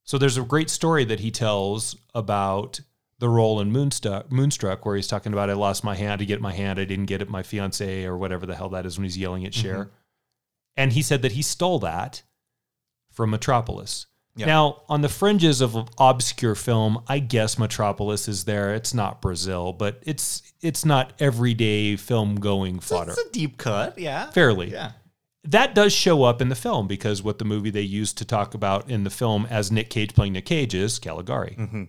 So 0.04 0.18
there's 0.18 0.38
a 0.38 0.44
great 0.44 0.72
story 0.72 1.06
that 1.06 1.20
he 1.20 1.30
tells 1.30 1.96
about 2.16 2.80
the 3.20 3.30
role 3.30 3.62
in 3.62 3.72
Moonstruck, 3.72 4.32
Moonstruck, 4.32 4.86
where 4.86 4.96
he's 4.96 5.08
talking 5.08 5.32
about 5.34 5.50
I 5.50 5.54
lost 5.54 5.84
my 5.84 5.96
hand 5.96 6.20
to 6.20 6.26
get 6.26 6.42
my 6.42 6.52
hand, 6.54 6.80
I 6.80 6.86
didn't 6.86 7.06
get 7.06 7.22
it 7.22 7.30
my 7.30 7.44
fiance 7.44 8.04
or 8.06 8.18
whatever 8.18 8.46
the 8.46 8.56
hell 8.56 8.70
that 8.70 8.86
is 8.86 8.98
when 8.98 9.06
he's 9.06 9.18
yelling 9.18 9.46
at 9.46 9.54
Cher, 9.54 9.92
and 10.76 10.92
he 10.94 11.02
said 11.02 11.22
that 11.22 11.32
he 11.34 11.42
stole 11.42 11.80
that 11.80 12.24
from 13.12 13.30
Metropolis. 13.30 14.08
Yeah. 14.38 14.48
Now, 14.48 14.82
on 14.90 15.00
the 15.00 15.08
fringes 15.08 15.62
of 15.62 15.78
obscure 15.98 16.56
film, 16.56 17.02
I 17.08 17.20
guess 17.20 17.58
Metropolis 17.58 18.28
is 18.28 18.44
there. 18.44 18.74
It's 18.76 18.94
not 18.94 19.22
Brazil, 19.22 19.72
but 19.72 20.02
it's 20.06 20.42
it's 20.62 20.84
not 20.84 21.14
everyday 21.20 21.96
film 21.96 22.36
going 22.36 22.80
fodder. 22.82 23.12
It's 23.12 23.22
a 23.22 23.32
deep 23.32 23.58
cut. 23.58 23.98
Yeah. 23.98 24.30
Fairly 24.32 24.72
Yeah. 24.74 24.92
that 25.46 25.74
does 25.74 25.94
show 25.94 26.24
up 26.24 26.42
in 26.42 26.50
the 26.50 26.56
film 26.56 26.86
because 26.88 27.24
what 27.24 27.40
the 27.40 27.46
movie 27.46 27.70
they 27.70 27.80
used 27.82 28.18
to 28.18 28.26
talk 28.26 28.54
about 28.54 28.90
in 28.90 29.06
the 29.06 29.10
film 29.10 29.48
as 29.50 29.72
Nick 29.72 29.90
Cage 29.90 30.14
playing 30.14 30.34
Nick 30.34 30.48
Cage 30.48 30.74
is 30.76 31.00
Caligari. 31.00 31.56
Mm-hmm. 31.58 31.84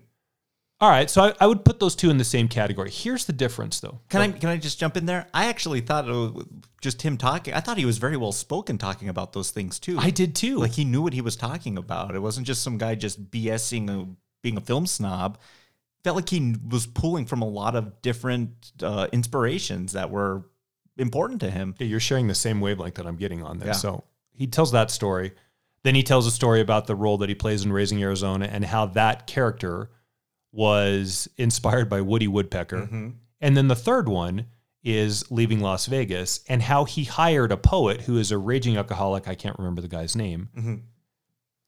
All 0.79 0.91
right, 0.91 1.09
so 1.09 1.23
I, 1.23 1.33
I 1.41 1.47
would 1.47 1.65
put 1.65 1.81
those 1.81 1.97
two 1.97 2.11
in 2.11 2.19
the 2.19 2.25
same 2.25 2.49
category. 2.49 2.91
Here's 2.91 3.25
the 3.25 3.33
difference, 3.33 3.81
though. 3.81 4.01
Can 4.11 4.21
I 4.21 4.31
can 4.31 4.51
I 4.51 4.59
just 4.59 4.79
jump 4.79 4.99
in 4.99 5.07
there? 5.07 5.27
I 5.33 5.47
actually 5.47 5.81
thought 5.81 6.07
it 6.07 6.13
was 6.13 6.45
just 6.83 7.01
him 7.01 7.17
talking. 7.17 7.55
I 7.55 7.61
thought 7.61 7.79
he 7.79 7.87
was 7.87 7.97
very 7.97 8.19
well 8.19 8.33
spoken 8.33 8.77
talking 8.77 9.09
about 9.09 9.33
those 9.33 9.51
things 9.51 9.79
too. 9.79 9.99
I 9.99 10.11
did 10.11 10.35
too. 10.35 10.59
Like 10.59 10.73
he 10.73 10.85
knew 10.85 11.01
what 11.01 11.15
he 11.15 11.23
was 11.23 11.35
talking 11.35 11.79
about. 11.79 12.15
It 12.15 12.21
wasn't 12.21 12.47
just 12.47 12.63
some 12.63 12.77
guy 12.77 12.95
just 12.95 13.31
BSing 13.31 13.89
a, 13.89 14.07
being 14.43 14.59
a 14.59 14.61
film 14.61 14.87
snob. 14.87 15.39
Felt 16.05 16.17
like 16.17 16.29
he 16.29 16.55
was 16.69 16.87
pulling 16.87 17.25
from 17.25 17.41
a 17.41 17.49
lot 17.49 17.75
of 17.75 18.03
different 18.03 18.73
uh, 18.83 19.09
inspirations 19.13 19.93
that 19.93 20.11
were 20.11 20.45
important 20.99 21.41
to 21.41 21.51
him. 21.51 21.75
Yeah, 21.79 21.87
you're 21.87 22.01
sharing 22.01 22.29
the 22.29 22.35
same 22.35 22.61
wavelength 22.61 22.97
that 22.97 23.07
I'm 23.07 23.17
getting 23.17 23.43
on 23.43 23.59
there. 23.59 23.69
Yeah. 23.69 23.73
So 23.73 24.05
he 24.35 24.47
tells 24.47 24.73
that 24.73 24.91
story. 24.91 25.33
Then 25.85 25.95
he 25.95 26.03
tells 26.03 26.27
a 26.27 26.31
story 26.31 26.61
about 26.61 26.87
the 26.87 26.95
role 26.95 27.17
that 27.19 27.31
he 27.31 27.35
plays 27.35 27.65
in 27.65 27.73
Raising 27.73 28.03
Arizona 28.03 28.47
and 28.51 28.63
how 28.63 28.87
that 28.87 29.27
character 29.27 29.91
was 30.57 31.29
inspired 31.37 31.89
by 31.89 32.01
Woody 32.01 32.27
Woodpecker. 32.27 32.83
Mm-hmm. 32.83 33.11
And 33.41 33.57
then 33.57 33.69
the 33.69 33.77
third 33.77 34.09
one 34.09 34.47
is 34.83 35.31
Leaving 35.31 35.61
Las 35.61 35.87
Vegas 35.87 36.41
and 36.49 36.63
how 36.63 36.85
he 36.85 37.05
hired 37.05 37.53
a 37.53 37.57
poet 37.57 38.01
who 38.03 38.19
is 38.19 38.31
a 38.31 38.39
raging 38.39 38.77
alcoholic. 38.77 39.29
I 39.29 39.35
can't 39.35 39.59
remember 39.59 39.83
the 39.83 39.89
guy's 39.89 40.17
name. 40.17 40.49
Mm-hmm. 40.57 40.75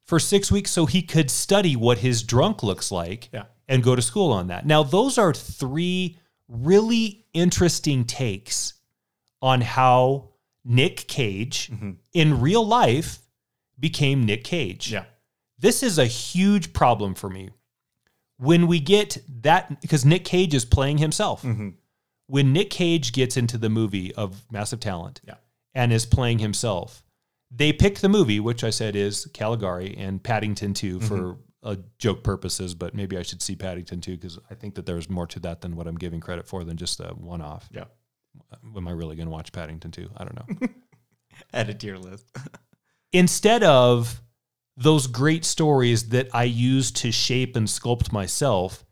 For 0.05 0.19
six 0.19 0.51
weeks, 0.51 0.71
so 0.71 0.87
he 0.87 1.03
could 1.03 1.29
study 1.29 1.75
what 1.75 1.99
his 1.99 2.23
drunk 2.23 2.63
looks 2.63 2.91
like 2.91 3.29
Yeah. 3.31 3.43
and 3.67 3.83
go 3.83 3.95
to 3.95 4.01
school 4.01 4.31
on 4.31 4.47
that. 4.47 4.65
Now, 4.65 4.81
those 4.81 5.19
are 5.19 5.33
three 5.33 6.17
really 6.47 7.27
interesting 7.33 8.05
takes 8.05 8.73
on 9.39 9.61
how 9.61 10.29
Nick 10.65 11.07
Cage 11.07 11.69
mm-hmm. 11.69 11.91
in 12.13 12.41
real 12.41 12.65
life 12.65 13.19
became 13.79 14.25
Nick 14.25 14.43
Cage. 14.43 14.91
Yeah. 14.91 15.05
This 15.59 15.83
is 15.83 15.99
a 15.99 16.05
huge 16.07 16.73
problem 16.73 17.13
for 17.13 17.29
me. 17.29 17.49
When 18.39 18.67
we 18.67 18.79
get 18.79 19.17
that, 19.41 19.81
because 19.81 20.05
Nick 20.05 20.23
Cage 20.25 20.53
is 20.53 20.65
playing 20.65 20.97
himself. 20.97 21.45
When 22.27 22.53
Nick 22.53 22.69
Cage 22.69 23.11
gets 23.11 23.37
into 23.37 23.57
the 23.57 23.69
movie 23.69 24.13
of 24.15 24.43
Massive 24.51 24.79
Talent 24.79 25.19
Yeah. 25.27 25.35
and 25.73 25.91
is 25.91 26.05
playing 26.05 26.39
himself, 26.39 27.03
they 27.51 27.73
pick 27.73 27.99
the 27.99 28.09
movie, 28.09 28.39
which 28.39 28.63
I 28.63 28.69
said 28.69 28.95
is 28.95 29.27
Caligari 29.33 29.95
and 29.97 30.23
Paddington 30.23 30.73
2 30.73 30.99
for 31.01 31.37
uh, 31.63 31.75
joke 31.97 32.23
purposes, 32.23 32.75
but 32.75 32.93
maybe 32.93 33.17
I 33.17 33.23
should 33.23 33.41
see 33.41 33.55
Paddington 33.55 33.99
2 33.99 34.11
because 34.15 34.37
I 34.49 34.53
think 34.53 34.75
that 34.75 34.85
there's 34.85 35.09
more 35.09 35.25
to 35.27 35.39
that 35.41 35.61
than 35.61 35.75
what 35.75 35.87
I'm 35.87 35.97
giving 35.97 36.19
credit 36.19 36.47
for 36.47 36.63
than 36.63 36.77
just 36.77 36.99
a 36.99 37.07
one 37.09 37.41
off. 37.41 37.67
Yeah. 37.71 37.85
Am 38.75 38.87
I 38.87 38.91
really 38.91 39.15
going 39.15 39.27
to 39.27 39.31
watch 39.33 39.51
Paddington 39.51 39.91
2? 39.91 40.09
I 40.15 40.23
don't 40.23 40.35
know. 40.35 40.67
Add 41.53 41.69
it 41.71 41.79
to 41.81 41.87
your 41.87 41.97
list. 41.97 42.25
instead 43.11 43.63
of 43.63 44.21
those 44.81 45.07
great 45.07 45.43
stories 45.45 46.09
that 46.09 46.29
I 46.33 46.45
used 46.45 46.95
to 46.97 47.11
shape 47.11 47.55
and 47.55 47.67
sculpt 47.67 48.11
myself, 48.13 48.85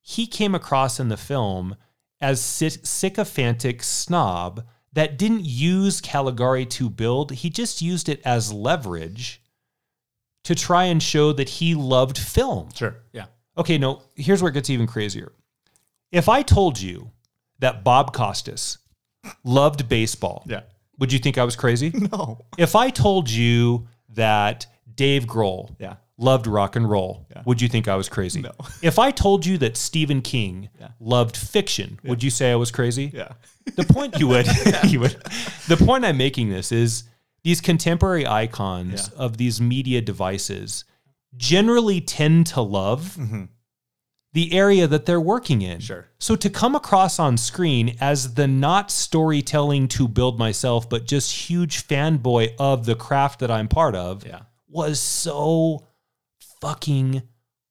he 0.00 0.26
came 0.26 0.54
across 0.54 0.98
in 0.98 1.08
the 1.08 1.16
film 1.16 1.76
as 2.20 2.40
sy- 2.40 2.68
sycophantic 2.82 3.82
snob 3.82 4.64
that 4.94 5.18
didn't 5.18 5.44
use 5.44 6.00
Caligari 6.00 6.64
to 6.66 6.88
build. 6.88 7.32
He 7.32 7.50
just 7.50 7.82
used 7.82 8.08
it 8.08 8.22
as 8.24 8.52
leverage 8.52 9.42
to 10.44 10.54
try 10.54 10.84
and 10.84 11.02
show 11.02 11.32
that 11.32 11.48
he 11.48 11.74
loved 11.74 12.16
film. 12.18 12.68
Sure. 12.74 12.96
Yeah. 13.12 13.26
Okay, 13.58 13.76
no, 13.78 14.02
here's 14.14 14.42
where 14.42 14.50
it 14.50 14.54
gets 14.54 14.70
even 14.70 14.86
crazier. 14.86 15.32
If 16.10 16.28
I 16.28 16.42
told 16.42 16.80
you 16.80 17.10
that 17.58 17.84
Bob 17.84 18.12
Costas 18.14 18.78
loved 19.42 19.88
baseball, 19.88 20.44
Yeah. 20.46 20.62
would 20.98 21.12
you 21.12 21.18
think 21.18 21.38
I 21.38 21.44
was 21.44 21.56
crazy? 21.56 21.90
No. 22.12 22.44
If 22.56 22.76
I 22.76 22.90
told 22.90 23.28
you 23.30 23.88
that 24.10 24.66
Dave 24.96 25.26
Grohl 25.26 25.74
Yeah. 25.80 25.96
loved 26.18 26.46
rock 26.46 26.76
and 26.76 26.88
roll, 26.88 27.26
Yeah. 27.30 27.42
would 27.46 27.60
you 27.60 27.68
think 27.68 27.88
I 27.88 27.96
was 27.96 28.08
crazy? 28.08 28.40
No. 28.42 28.52
If 28.82 28.98
I 28.98 29.10
told 29.10 29.44
you 29.46 29.58
that 29.58 29.76
Stephen 29.76 30.22
King 30.22 30.68
Yeah. 30.80 30.88
loved 31.00 31.36
fiction, 31.36 31.98
would 32.04 32.22
you 32.22 32.30
say 32.30 32.52
I 32.52 32.56
was 32.56 32.70
crazy? 32.70 33.10
Yeah. 33.14 33.32
The 33.76 33.84
point 33.84 34.18
you 34.18 34.28
would, 34.28 34.46
you 34.88 35.00
would. 35.00 35.16
The 35.68 35.76
point 35.76 36.04
I'm 36.04 36.16
making 36.16 36.50
this 36.50 36.70
is 36.72 37.04
these 37.42 37.60
contemporary 37.60 38.26
icons 38.26 39.08
of 39.10 39.36
these 39.36 39.60
media 39.60 40.00
devices 40.00 40.84
generally 41.36 42.00
tend 42.00 42.46
to 42.48 42.60
love 42.62 43.18
the 44.32 44.52
area 44.52 44.86
that 44.88 45.06
they're 45.06 45.20
working 45.20 45.62
in. 45.62 45.78
Mm-hmm. 45.78 45.86
Sure. 45.86 46.08
So 46.18 46.34
to 46.36 46.50
come 46.50 46.74
across 46.74 47.18
on 47.18 47.36
screen 47.36 47.96
as 48.00 48.34
the 48.34 48.48
not 48.48 48.90
storytelling 48.90 49.86
to 49.88 50.08
build 50.08 50.38
myself, 50.38 50.88
but 50.88 51.06
just 51.06 51.48
huge 51.50 51.86
fanboy 51.86 52.54
of 52.58 52.84
the 52.86 52.94
craft 52.96 53.40
that 53.40 53.50
I'm 53.50 53.68
part 53.68 53.94
of 53.94 54.26
Yeah. 54.26 54.40
Was 54.74 55.00
so 55.00 55.86
fucking 56.60 57.22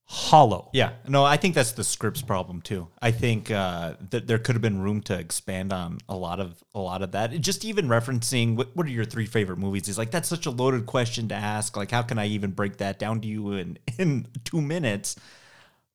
hollow. 0.05 0.69
Yeah, 0.73 0.93
no, 1.07 1.25
I 1.25 1.37
think 1.37 1.55
that's 1.55 1.73
the 1.73 1.83
script's 1.83 2.21
problem 2.21 2.61
too. 2.61 2.87
I 3.01 3.11
think 3.11 3.51
uh, 3.51 3.95
that 4.11 4.27
there 4.27 4.37
could 4.37 4.55
have 4.55 4.61
been 4.61 4.81
room 4.81 5.01
to 5.03 5.17
expand 5.17 5.73
on 5.73 5.97
a 6.07 6.15
lot 6.15 6.39
of 6.39 6.63
a 6.73 6.79
lot 6.79 7.01
of 7.01 7.11
that. 7.11 7.31
Just 7.41 7.65
even 7.65 7.87
referencing 7.87 8.55
what 8.55 8.75
what 8.75 8.85
are 8.85 8.91
your 8.91 9.05
three 9.05 9.25
favorite 9.25 9.57
movies 9.57 9.87
is 9.87 9.97
like 9.97 10.11
that's 10.11 10.29
such 10.29 10.45
a 10.45 10.51
loaded 10.51 10.85
question 10.85 11.27
to 11.29 11.35
ask. 11.35 11.75
Like, 11.75 11.91
how 11.91 12.03
can 12.03 12.17
I 12.17 12.27
even 12.27 12.51
break 12.51 12.77
that 12.77 12.99
down 12.99 13.21
to 13.21 13.27
you 13.27 13.51
in 13.53 13.77
in 13.97 14.27
two 14.45 14.61
minutes? 14.61 15.15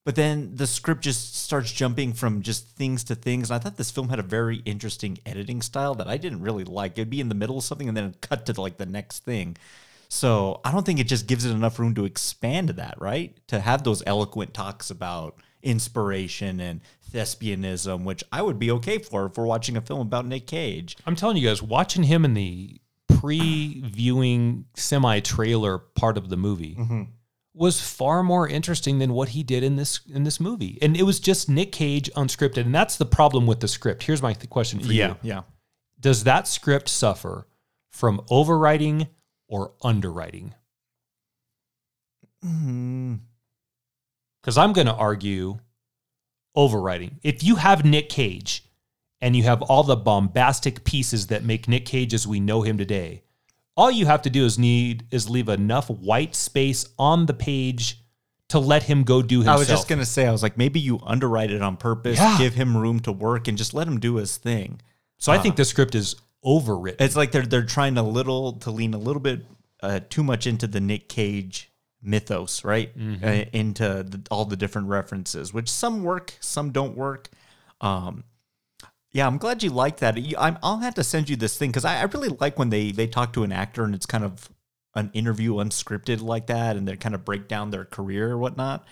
But 0.04 0.14
then 0.14 0.52
the 0.54 0.66
script 0.66 1.02
just 1.02 1.36
starts 1.36 1.70
jumping 1.70 2.14
from 2.14 2.40
just 2.40 2.66
things 2.76 3.04
to 3.04 3.14
things. 3.14 3.50
And 3.50 3.56
I 3.56 3.62
thought 3.62 3.76
this 3.76 3.90
film 3.90 4.08
had 4.08 4.18
a 4.18 4.22
very 4.22 4.62
interesting 4.64 5.18
editing 5.26 5.60
style 5.60 5.94
that 5.96 6.08
I 6.08 6.16
didn't 6.16 6.40
really 6.40 6.64
like. 6.64 6.92
It'd 6.92 7.10
be 7.10 7.20
in 7.20 7.28
the 7.28 7.34
middle 7.34 7.58
of 7.58 7.64
something 7.64 7.88
and 7.88 7.96
then 7.96 8.14
cut 8.22 8.46
to 8.46 8.58
like 8.58 8.78
the 8.78 8.86
next 8.86 9.24
thing. 9.24 9.58
So 10.08 10.60
I 10.64 10.72
don't 10.72 10.86
think 10.86 10.98
it 10.98 11.06
just 11.06 11.26
gives 11.26 11.44
it 11.44 11.50
enough 11.50 11.78
room 11.78 11.94
to 11.94 12.06
expand 12.06 12.70
that, 12.70 12.96
right? 12.98 13.38
To 13.48 13.60
have 13.60 13.84
those 13.84 14.02
eloquent 14.06 14.54
talks 14.54 14.90
about 14.90 15.36
inspiration 15.62 16.60
and 16.60 16.80
thespianism, 17.12 18.04
which 18.04 18.24
I 18.32 18.42
would 18.42 18.58
be 18.58 18.70
okay 18.72 18.98
for 18.98 19.26
if 19.26 19.36
we're 19.36 19.46
watching 19.46 19.76
a 19.76 19.80
film 19.80 20.00
about 20.00 20.26
Nick 20.26 20.46
Cage. 20.46 20.96
I'm 21.06 21.16
telling 21.16 21.36
you 21.36 21.46
guys, 21.46 21.62
watching 21.62 22.04
him 22.04 22.24
in 22.24 22.34
the 22.34 22.80
pre-viewing 23.20 24.64
semi-trailer 24.74 25.78
part 25.78 26.16
of 26.16 26.28
the 26.28 26.36
movie 26.36 26.76
mm-hmm. 26.78 27.02
was 27.54 27.80
far 27.80 28.22
more 28.22 28.48
interesting 28.48 28.98
than 28.98 29.12
what 29.12 29.30
he 29.30 29.42
did 29.42 29.62
in 29.62 29.76
this 29.76 30.00
in 30.12 30.24
this 30.24 30.38
movie. 30.38 30.78
And 30.80 30.96
it 30.96 31.02
was 31.02 31.18
just 31.18 31.48
Nick 31.48 31.72
Cage 31.72 32.10
unscripted, 32.14 32.64
and 32.64 32.74
that's 32.74 32.96
the 32.96 33.06
problem 33.06 33.46
with 33.46 33.60
the 33.60 33.68
script. 33.68 34.04
Here's 34.04 34.22
my 34.22 34.32
th- 34.32 34.48
question 34.48 34.80
for 34.80 34.92
you: 34.92 35.16
yeah. 35.22 35.42
Does 36.00 36.24
that 36.24 36.46
script 36.46 36.88
suffer 36.88 37.46
from 37.90 38.20
overwriting 38.30 39.08
or 39.48 39.72
underwriting? 39.82 40.54
Mm-hmm. 42.44 43.14
Because 44.40 44.56
I'm 44.56 44.72
going 44.72 44.86
to 44.86 44.94
argue 44.94 45.58
overwriting. 46.56 47.12
If 47.22 47.42
you 47.42 47.56
have 47.56 47.84
Nick 47.84 48.08
Cage 48.08 48.64
and 49.20 49.34
you 49.34 49.42
have 49.44 49.62
all 49.62 49.82
the 49.82 49.96
bombastic 49.96 50.84
pieces 50.84 51.26
that 51.28 51.44
make 51.44 51.68
Nick 51.68 51.84
Cage 51.84 52.14
as 52.14 52.26
we 52.26 52.40
know 52.40 52.62
him 52.62 52.78
today, 52.78 53.22
all 53.76 53.90
you 53.90 54.06
have 54.06 54.22
to 54.22 54.30
do 54.30 54.44
is 54.44 54.58
need 54.58 55.06
is 55.10 55.28
leave 55.28 55.48
enough 55.48 55.88
white 55.88 56.34
space 56.34 56.86
on 56.98 57.26
the 57.26 57.34
page 57.34 58.00
to 58.48 58.58
let 58.58 58.84
him 58.84 59.02
go 59.04 59.20
do 59.22 59.38
himself. 59.38 59.56
I 59.56 59.58
was 59.58 59.68
just 59.68 59.88
gonna 59.88 60.06
say, 60.06 60.26
I 60.26 60.32
was 60.32 60.42
like, 60.42 60.56
maybe 60.56 60.80
you 60.80 60.98
underwrite 61.04 61.50
it 61.50 61.60
on 61.60 61.76
purpose, 61.76 62.18
Yeah. 62.18 62.38
give 62.38 62.54
him 62.54 62.76
room 62.76 62.98
to 63.00 63.12
work, 63.12 63.46
and 63.46 63.58
just 63.58 63.74
let 63.74 63.86
him 63.86 64.00
do 64.00 64.16
his 64.16 64.36
thing. 64.36 64.80
so 65.18 65.32
I 65.32 65.38
think 65.38 65.56
the 65.56 65.64
script 65.64 65.94
is 65.94 66.16
overwritten. 66.44 67.00
It's 67.00 67.16
like 67.16 67.32
they're 67.32 67.46
they're 67.46 67.64
trying 67.64 67.94
to 67.96 68.02
little 68.02 68.52
to 68.54 68.70
lean 68.70 68.94
a 68.94 68.98
little 68.98 69.20
bit 69.20 69.44
uh, 69.82 70.00
too 70.08 70.22
much 70.24 70.46
into 70.46 70.66
the 70.66 70.80
Nick 70.80 71.08
Cage 71.08 71.70
mythos, 72.02 72.64
right? 72.64 72.90
Uh, 73.24 73.44
into 73.52 74.02
the, 74.06 74.22
all 74.30 74.44
the 74.44 74.56
different 74.56 74.88
references, 74.88 75.52
which 75.52 75.68
some 75.70 76.02
work, 76.02 76.34
some 76.40 76.70
don't 76.70 76.96
work. 76.96 77.28
Um, 77.80 78.24
yeah, 79.10 79.26
I'm 79.26 79.38
glad 79.38 79.62
you 79.62 79.70
like 79.70 79.98
that. 79.98 80.16
You- 80.18 80.36
I'm, 80.38 80.58
I'll 80.62 80.78
have 80.78 80.94
to 80.94 81.04
send 81.04 81.28
you 81.28 81.36
this 81.36 81.56
thing 81.56 81.70
because 81.70 81.84
I, 81.84 82.00
I 82.00 82.02
really 82.04 82.28
like 82.40 82.58
when 82.58 82.70
they 82.70 82.90
they 82.92 83.06
talk 83.06 83.32
to 83.34 83.42
an 83.42 83.52
actor 83.52 83.84
and 83.84 83.94
it's 83.94 84.06
kind 84.06 84.24
of 84.24 84.48
an 84.94 85.10
interview 85.12 85.54
unscripted 85.54 86.20
like 86.22 86.46
that, 86.48 86.76
and 86.76 86.86
they 86.88 86.96
kind 86.96 87.14
of 87.14 87.24
break 87.24 87.46
down 87.48 87.70
their 87.70 87.84
career 87.84 88.30
or 88.32 88.38
whatnot. 88.38 88.86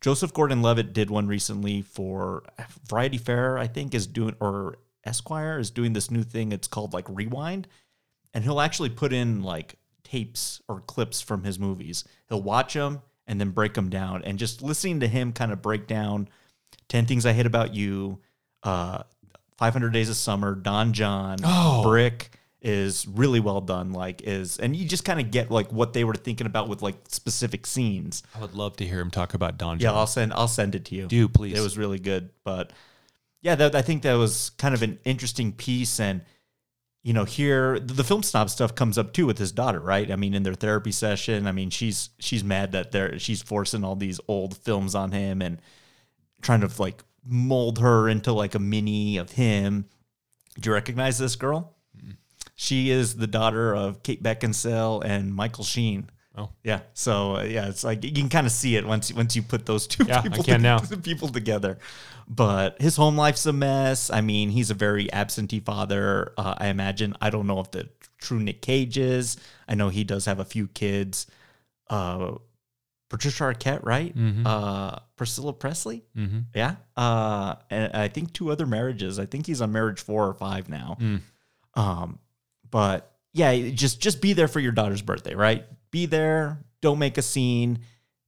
Joseph 0.00 0.32
Gordon-Levitt 0.34 0.92
did 0.92 1.10
one 1.10 1.28
recently 1.28 1.80
for 1.80 2.42
Variety 2.88 3.18
Fair, 3.18 3.56
I 3.56 3.68
think, 3.68 3.94
is 3.94 4.08
doing 4.08 4.34
or 4.40 4.78
Esquire 5.04 5.58
is 5.58 5.70
doing 5.70 5.92
this 5.92 6.10
new 6.10 6.22
thing. 6.22 6.52
It's 6.52 6.68
called 6.68 6.92
like 6.92 7.06
Rewind, 7.08 7.66
and 8.34 8.44
he'll 8.44 8.60
actually 8.60 8.90
put 8.90 9.12
in 9.12 9.42
like 9.42 9.76
tapes 10.04 10.60
or 10.68 10.80
clips 10.80 11.20
from 11.20 11.44
his 11.44 11.58
movies. 11.58 12.04
He'll 12.28 12.42
watch 12.42 12.74
them 12.74 13.02
and 13.26 13.40
then 13.40 13.50
break 13.50 13.74
them 13.74 13.88
down, 13.88 14.22
and 14.24 14.38
just 14.38 14.62
listening 14.62 15.00
to 15.00 15.08
him 15.08 15.32
kind 15.32 15.52
of 15.52 15.62
break 15.62 15.86
down 15.86 16.28
10 16.88 17.06
Things 17.06 17.24
I 17.26 17.32
Hate 17.32 17.46
About 17.46 17.74
You, 17.74 18.18
uh, 18.62 19.02
500 19.58 19.90
Days 19.92 20.08
of 20.10 20.16
Summer, 20.16 20.54
Don 20.54 20.92
Jon, 20.92 21.38
Oh. 21.44 21.82
Brick 21.84 22.38
is 22.60 23.06
really 23.08 23.40
well 23.40 23.60
done. 23.60 23.92
Like, 23.92 24.22
is, 24.22 24.58
and 24.58 24.74
you 24.76 24.86
just 24.86 25.04
kind 25.04 25.18
of 25.20 25.30
get 25.30 25.50
like 25.50 25.72
what 25.72 25.92
they 25.94 26.04
were 26.04 26.14
thinking 26.14 26.46
about 26.46 26.68
with 26.68 26.80
like 26.82 26.96
specific 27.08 27.66
scenes. 27.66 28.22
I 28.36 28.40
would 28.40 28.54
love 28.54 28.76
to 28.76 28.84
hear 28.86 29.00
him 29.00 29.10
talk 29.10 29.34
about 29.34 29.58
Don 29.58 29.78
Yeah, 29.78 29.88
John. 29.88 29.96
I'll 29.96 30.06
send, 30.06 30.32
I'll 30.32 30.48
send 30.48 30.74
it 30.74 30.84
to 30.86 30.94
you. 30.94 31.06
Do 31.06 31.28
please. 31.28 31.58
It 31.58 31.62
was 31.62 31.76
really 31.78 31.98
good. 31.98 32.30
But 32.44 32.72
yeah, 33.42 33.56
that, 33.56 33.74
I 33.74 33.82
think 33.82 34.02
that 34.02 34.14
was 34.14 34.50
kind 34.50 34.74
of 34.74 34.82
an 34.82 34.98
interesting 35.04 35.52
piece. 35.52 36.00
And, 36.00 36.22
you 37.02 37.12
know, 37.12 37.24
here 37.24 37.78
the, 37.80 37.94
the 37.94 38.04
film 38.04 38.22
snob 38.22 38.48
stuff 38.48 38.74
comes 38.74 38.96
up 38.96 39.12
too 39.12 39.26
with 39.26 39.38
his 39.38 39.52
daughter, 39.52 39.80
right? 39.80 40.10
I 40.10 40.16
mean, 40.16 40.32
in 40.32 40.44
their 40.44 40.54
therapy 40.54 40.92
session, 40.92 41.46
I 41.46 41.52
mean, 41.52 41.68
she's 41.68 42.10
she's 42.20 42.44
mad 42.44 42.72
that 42.72 42.92
they're 42.92 43.18
she's 43.18 43.42
forcing 43.42 43.84
all 43.84 43.96
these 43.96 44.20
old 44.28 44.56
films 44.56 44.94
on 44.94 45.10
him 45.10 45.42
and 45.42 45.60
trying 46.40 46.60
to 46.60 46.70
like 46.80 47.02
mold 47.24 47.80
her 47.80 48.08
into 48.08 48.32
like 48.32 48.54
a 48.54 48.60
mini 48.60 49.16
of 49.16 49.32
him. 49.32 49.86
Do 50.60 50.70
you 50.70 50.74
recognize 50.74 51.18
this 51.18 51.36
girl? 51.36 51.74
She 52.54 52.90
is 52.90 53.16
the 53.16 53.26
daughter 53.26 53.74
of 53.74 54.02
Kate 54.04 54.22
Beckinsale 54.22 55.02
and 55.04 55.34
Michael 55.34 55.64
Sheen. 55.64 56.10
Oh. 56.36 56.48
yeah. 56.64 56.80
So 56.94 57.36
uh, 57.36 57.42
yeah, 57.42 57.68
it's 57.68 57.84
like 57.84 58.02
you 58.04 58.12
can 58.12 58.28
kind 58.30 58.46
of 58.46 58.52
see 58.52 58.76
it 58.76 58.86
once 58.86 59.12
once 59.12 59.36
you 59.36 59.42
put 59.42 59.66
those 59.66 59.86
two 59.86 60.04
Yeah, 60.04 60.20
I 60.20 60.22
people, 60.22 60.44
can 60.44 60.62
now. 60.70 60.78
people 61.02 61.28
together. 61.28 61.78
But 62.28 62.80
his 62.80 62.96
home 62.96 63.16
life's 63.16 63.44
a 63.46 63.52
mess. 63.52 64.08
I 64.10 64.20
mean, 64.22 64.48
he's 64.50 64.70
a 64.70 64.74
very 64.74 65.12
absentee 65.12 65.60
father. 65.60 66.32
Uh, 66.38 66.54
I 66.56 66.68
imagine. 66.68 67.14
I 67.20 67.30
don't 67.30 67.46
know 67.46 67.60
if 67.60 67.70
the 67.72 67.88
true 68.18 68.38
Nick 68.40 68.62
Cage 68.62 68.96
is. 68.96 69.36
I 69.68 69.74
know 69.74 69.88
he 69.90 70.04
does 70.04 70.24
have 70.24 70.38
a 70.40 70.44
few 70.44 70.68
kids. 70.68 71.26
Uh, 71.90 72.36
Patricia 73.10 73.44
Arquette, 73.44 73.84
right? 73.84 74.16
Mhm. 74.16 74.46
Uh, 74.46 74.98
Priscilla 75.16 75.52
Presley. 75.52 76.02
mm-hmm. 76.16 76.38
Yeah. 76.54 76.76
Uh, 76.96 77.56
and 77.68 77.92
I 77.92 78.08
think 78.08 78.32
two 78.32 78.50
other 78.50 78.64
marriages. 78.64 79.18
I 79.18 79.26
think 79.26 79.46
he's 79.46 79.60
on 79.60 79.70
marriage 79.72 80.00
four 80.00 80.26
or 80.26 80.32
five 80.32 80.70
now. 80.70 80.96
Mm. 80.98 81.20
Um, 81.74 82.18
but 82.70 83.12
yeah, 83.34 83.54
just 83.70 84.00
just 84.00 84.22
be 84.22 84.32
there 84.32 84.48
for 84.48 84.60
your 84.60 84.72
daughter's 84.72 85.02
birthday, 85.02 85.34
right? 85.34 85.66
Be 85.92 86.06
there. 86.06 86.64
Don't 86.80 86.98
make 86.98 87.16
a 87.16 87.22
scene. 87.22 87.78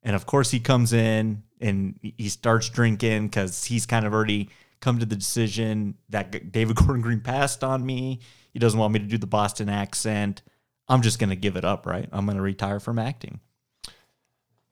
And 0.04 0.14
of 0.14 0.26
course, 0.26 0.52
he 0.52 0.60
comes 0.60 0.92
in 0.92 1.42
and 1.60 1.98
he 2.00 2.28
starts 2.28 2.68
drinking 2.68 3.26
because 3.26 3.64
he's 3.64 3.86
kind 3.86 4.06
of 4.06 4.12
already 4.12 4.50
come 4.80 5.00
to 5.00 5.06
the 5.06 5.16
decision 5.16 5.96
that 6.10 6.52
David 6.52 6.76
Gordon 6.76 7.00
Green 7.00 7.20
passed 7.20 7.64
on 7.64 7.84
me. 7.84 8.20
He 8.52 8.60
doesn't 8.60 8.78
want 8.78 8.92
me 8.92 9.00
to 9.00 9.06
do 9.06 9.18
the 9.18 9.26
Boston 9.26 9.68
accent. 9.68 10.42
I'm 10.86 11.02
just 11.02 11.18
gonna 11.18 11.34
give 11.34 11.56
it 11.56 11.64
up, 11.64 11.86
right? 11.86 12.08
I'm 12.12 12.26
gonna 12.26 12.42
retire 12.42 12.78
from 12.78 12.98
acting. 12.98 13.40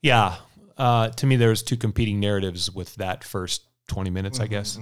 Yeah. 0.01 0.35
Uh, 0.77 1.09
to 1.09 1.25
me, 1.25 1.35
there's 1.35 1.63
two 1.63 1.77
competing 1.77 2.19
narratives 2.19 2.69
with 2.71 2.95
that 2.95 3.23
first 3.23 3.63
20 3.87 4.09
minutes, 4.11 4.39
I 4.39 4.47
guess. 4.47 4.77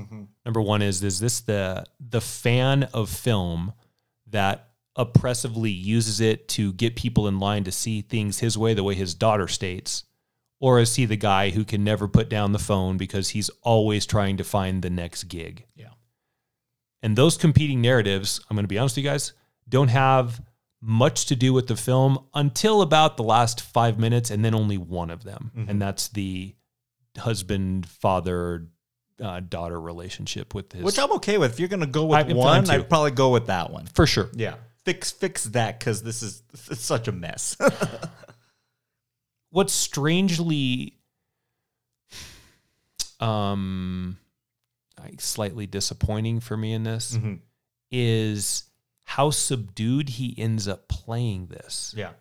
Number 0.46 0.62
one 0.62 0.82
is 0.82 1.02
is 1.04 1.20
this 1.20 1.42
the 1.42 1.86
the 2.00 2.22
fan 2.22 2.84
of 2.94 3.10
film 3.10 3.74
that 4.28 4.71
oppressively 4.96 5.72
uses 5.72 6.20
it 6.20 6.48
to 6.50 6.74
get 6.74 6.96
people 6.96 7.28
in 7.28 7.40
line 7.40 7.64
to 7.64 7.72
see 7.72 8.02
things 8.02 8.40
his 8.40 8.58
way, 8.58 8.74
the 8.74 8.84
way 8.84 8.96
his 8.96 9.14
daughter 9.14 9.48
states? 9.48 10.04
Or 10.60 10.80
is 10.80 10.96
he 10.96 11.06
the 11.06 11.16
guy 11.16 11.50
who 11.50 11.66
can 11.66 11.84
never 11.84 12.08
put 12.08 12.30
down 12.30 12.52
the 12.52 12.60
phone 12.60 12.98
because 12.98 13.30
he's 13.30 13.50
always 13.64 14.06
trying 14.06 14.38
to 14.38 14.44
find 14.44 14.82
the 14.82 14.90
next 14.92 15.24
gig? 15.24 15.66
Yeah. 15.76 15.88
And 17.02 17.16
those 17.18 17.36
competing 17.38 17.82
narratives, 17.82 18.40
I'm 18.50 18.56
going 18.56 18.64
to 18.66 18.68
be 18.68 18.78
honest 18.78 18.96
with 18.96 19.04
you 19.06 19.10
guys, 19.10 19.34
don't 19.68 19.88
have 19.88 20.40
much 20.82 21.26
to 21.28 21.36
do 21.36 21.52
with 21.54 21.66
the 21.68 21.76
film 21.76 22.20
until 22.34 22.82
about 22.84 23.18
the 23.18 23.24
last 23.24 23.62
five 23.62 23.98
minutes, 23.98 24.30
and 24.30 24.44
then 24.46 24.54
only 24.54 24.78
one 24.78 25.10
of 25.10 25.24
them. 25.24 25.66
And 25.68 25.82
that's 25.82 26.10
the 26.10 26.54
husband, 27.18 27.88
father, 27.88 28.68
uh, 29.22 29.40
daughter 29.40 29.80
relationship 29.80 30.54
with 30.54 30.72
his. 30.74 30.84
Which 30.84 31.00
I'm 31.00 31.12
okay 31.14 31.38
with. 31.38 31.54
If 31.54 31.60
you're 31.60 31.70
gonna 31.70 31.86
go 31.88 32.12
I- 32.12 32.22
with 32.24 32.32
I'm 32.32 32.38
one. 32.38 32.70
I'd 32.70 32.90
probably 32.90 33.12
go 33.12 33.30
with 33.30 33.48
that 33.48 33.72
one. 33.72 33.86
for 33.88 34.06
sure. 34.06 34.30
Yeah. 34.34 34.56
Fix 34.86 35.12
fix 35.12 35.44
that 35.46 35.80
because 35.80 36.02
this 36.04 36.24
is 36.24 36.42
such 36.80 37.08
a 37.08 37.12
mess. 37.12 37.56
what's 39.52 39.74
strangely 39.74 40.98
um 43.20 44.18
like 45.00 45.22
slightly 45.22 45.68
disappointing 45.68 46.40
for 46.40 46.56
me 46.58 46.74
in 46.74 46.84
this 46.84 47.16
Mhm. 47.18 47.40
is 47.92 48.64
how 49.04 49.30
subdued 49.30 50.10
he 50.10 50.34
ends 50.38 50.68
up 50.68 50.88
playing 50.88 51.48
this. 51.48 51.94
yeah. 51.98 52.14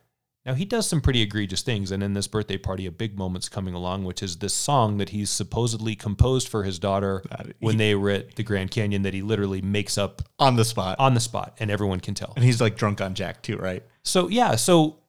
Now 0.46 0.54
he 0.54 0.64
does 0.64 0.88
some 0.88 1.02
pretty 1.02 1.20
egregious 1.20 1.60
things, 1.60 1.90
and 1.90 2.02
in 2.02 2.14
this 2.14 2.26
birthday 2.26 2.56
party, 2.56 2.86
a 2.86 2.90
big 2.90 3.18
moment's 3.18 3.48
coming 3.48 3.74
along, 3.74 4.04
which 4.04 4.22
is 4.22 4.38
this 4.38 4.54
song 4.54 4.96
that 4.96 5.10
he's 5.10 5.28
supposedly 5.28 5.94
composed 5.94 6.48
for 6.48 6.64
his 6.64 6.78
daughter 6.78 7.22
when 7.58 7.76
they 7.76 7.94
were 7.94 8.08
at 8.10 8.36
the 8.36 8.42
Grand 8.42 8.70
Canyon 8.70 9.02
that 9.02 9.12
he 9.12 9.20
literally 9.20 9.60
makes 9.60 9.98
up 9.98 10.22
On 10.38 10.56
the 10.56 10.64
spot. 10.64 10.96
on 10.98 11.12
the 11.12 11.20
spot, 11.20 11.56
and 11.60 11.70
everyone 11.70 12.00
can 12.00 12.14
tell. 12.14 12.32
and 12.36 12.44
he's 12.44 12.60
like 12.60 12.76
drunk 12.76 13.02
on 13.02 13.14
Jack 13.14 13.42
too, 13.42 13.58
right? 13.58 13.82
So 14.02 14.28
yeah, 14.28 14.56
so 14.56 15.00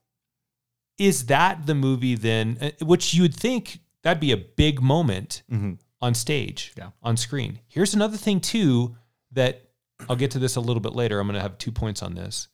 is 0.97 1.27
that 1.27 1.65
the 1.65 1.75
movie 1.75 2.15
then? 2.15 2.57
uh, 2.61 2.85
Which 2.85 3.13
you 3.13 3.21
would 3.21 3.33
think 3.35 3.79
that'd 4.03 4.19
be 4.19 4.33
a 4.33 4.37
big 4.37 4.81
moment 4.81 5.43
Mhm. 5.49 5.77
on 6.01 6.13
stage, 6.13 6.73
Yeah. 6.77 6.89
on 7.01 7.15
screen. 7.15 7.59
Here's 7.69 7.93
another 7.93 8.17
thing 8.17 8.41
too 8.41 8.97
that 9.31 9.61
I'll 10.09 10.15
get 10.17 10.31
to 10.31 10.39
this 10.39 10.57
a 10.57 10.61
little 10.61 10.81
bit 10.81 10.93
later. 10.93 11.19
I'm 11.19 11.27
going 11.27 11.35
to 11.35 11.41
have 11.41 11.57
two 11.57 11.71
points 11.71 12.03
on 12.03 12.15
this. 12.15 12.49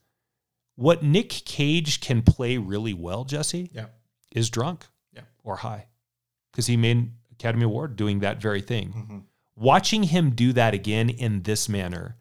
What 0.77 1.03
Nick 1.03 1.29
Cage 1.29 1.99
can 2.01 2.21
play 2.21 2.57
really 2.57 2.93
well, 2.93 3.25
Jesse, 3.25 3.69
Yeah. 3.73 3.87
is 4.31 4.49
drunk, 4.49 4.85
Yeah. 5.13 5.23
or 5.43 5.57
high, 5.57 5.87
because 6.51 6.67
he 6.67 6.77
made 6.77 7.11
Academy 7.31 7.65
Award 7.65 7.95
doing 7.97 8.19
that 8.19 8.39
very 8.41 8.61
thing. 8.61 8.93
Mm-hmm. 8.93 9.17
Watching 9.55 10.03
him 10.03 10.29
do 10.31 10.53
that 10.53 10.73
again 10.73 11.09
in 11.09 11.41
this 11.43 11.67
manner 11.67 12.15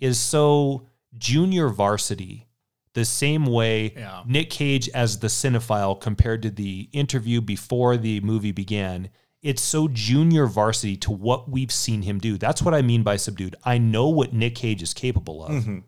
is 0.00 0.18
so 0.20 0.88
junior 1.16 1.68
varsity. 1.68 2.48
The 2.94 3.04
same 3.04 3.46
way 3.46 3.92
Yeah. 3.94 4.24
Nick 4.26 4.50
Cage 4.50 4.88
as 4.90 5.20
the 5.20 5.28
cinephile 5.28 5.98
compared 5.98 6.42
to 6.42 6.50
the 6.50 6.88
interview 6.92 7.40
before 7.40 7.96
the 7.96 8.20
movie 8.20 8.52
began. 8.52 9.08
It's 9.42 9.62
so 9.62 9.86
junior 9.88 10.46
varsity 10.46 10.96
to 10.98 11.12
what 11.12 11.48
we've 11.48 11.72
seen 11.72 12.02
him 12.02 12.18
do. 12.18 12.36
That's 12.36 12.62
what 12.62 12.74
I 12.74 12.82
mean 12.82 13.02
by 13.04 13.16
subdued. 13.16 13.54
I 13.64 13.78
know 13.78 14.08
what 14.08 14.32
Nick 14.32 14.56
Cage 14.56 14.82
is 14.82 14.92
capable 14.92 15.44
of. 15.44 15.52
Mm-hmm. 15.52 15.78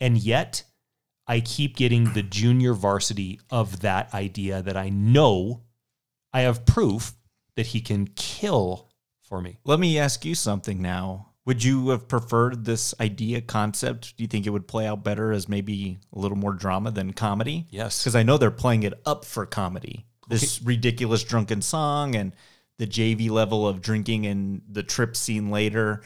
And 0.00 0.18
yet, 0.18 0.64
I 1.26 1.40
keep 1.40 1.76
getting 1.76 2.12
the 2.12 2.22
junior 2.22 2.72
varsity 2.72 3.40
of 3.50 3.80
that 3.80 4.14
idea 4.14 4.62
that 4.62 4.76
I 4.76 4.90
know 4.90 5.62
I 6.32 6.42
have 6.42 6.66
proof 6.66 7.14
that 7.56 7.66
he 7.66 7.80
can 7.80 8.06
kill 8.14 8.90
for 9.22 9.40
me. 9.40 9.58
Let 9.64 9.80
me 9.80 9.98
ask 9.98 10.24
you 10.24 10.34
something 10.34 10.80
now. 10.80 11.32
Would 11.46 11.62
you 11.62 11.90
have 11.90 12.08
preferred 12.08 12.64
this 12.64 12.94
idea 13.00 13.40
concept? 13.40 14.16
Do 14.16 14.24
you 14.24 14.28
think 14.28 14.46
it 14.46 14.50
would 14.50 14.68
play 14.68 14.86
out 14.86 15.04
better 15.04 15.32
as 15.32 15.48
maybe 15.48 15.98
a 16.12 16.18
little 16.18 16.36
more 16.36 16.52
drama 16.52 16.90
than 16.90 17.12
comedy? 17.12 17.66
Yes. 17.70 18.02
Because 18.02 18.16
I 18.16 18.24
know 18.24 18.36
they're 18.36 18.50
playing 18.50 18.82
it 18.82 18.94
up 19.04 19.24
for 19.24 19.46
comedy. 19.46 20.06
This 20.28 20.60
ridiculous 20.60 21.22
drunken 21.22 21.62
song 21.62 22.16
and 22.16 22.34
the 22.78 22.86
JV 22.86 23.30
level 23.30 23.66
of 23.66 23.80
drinking 23.80 24.26
and 24.26 24.60
the 24.68 24.82
trip 24.82 25.16
scene 25.16 25.50
later. 25.50 26.02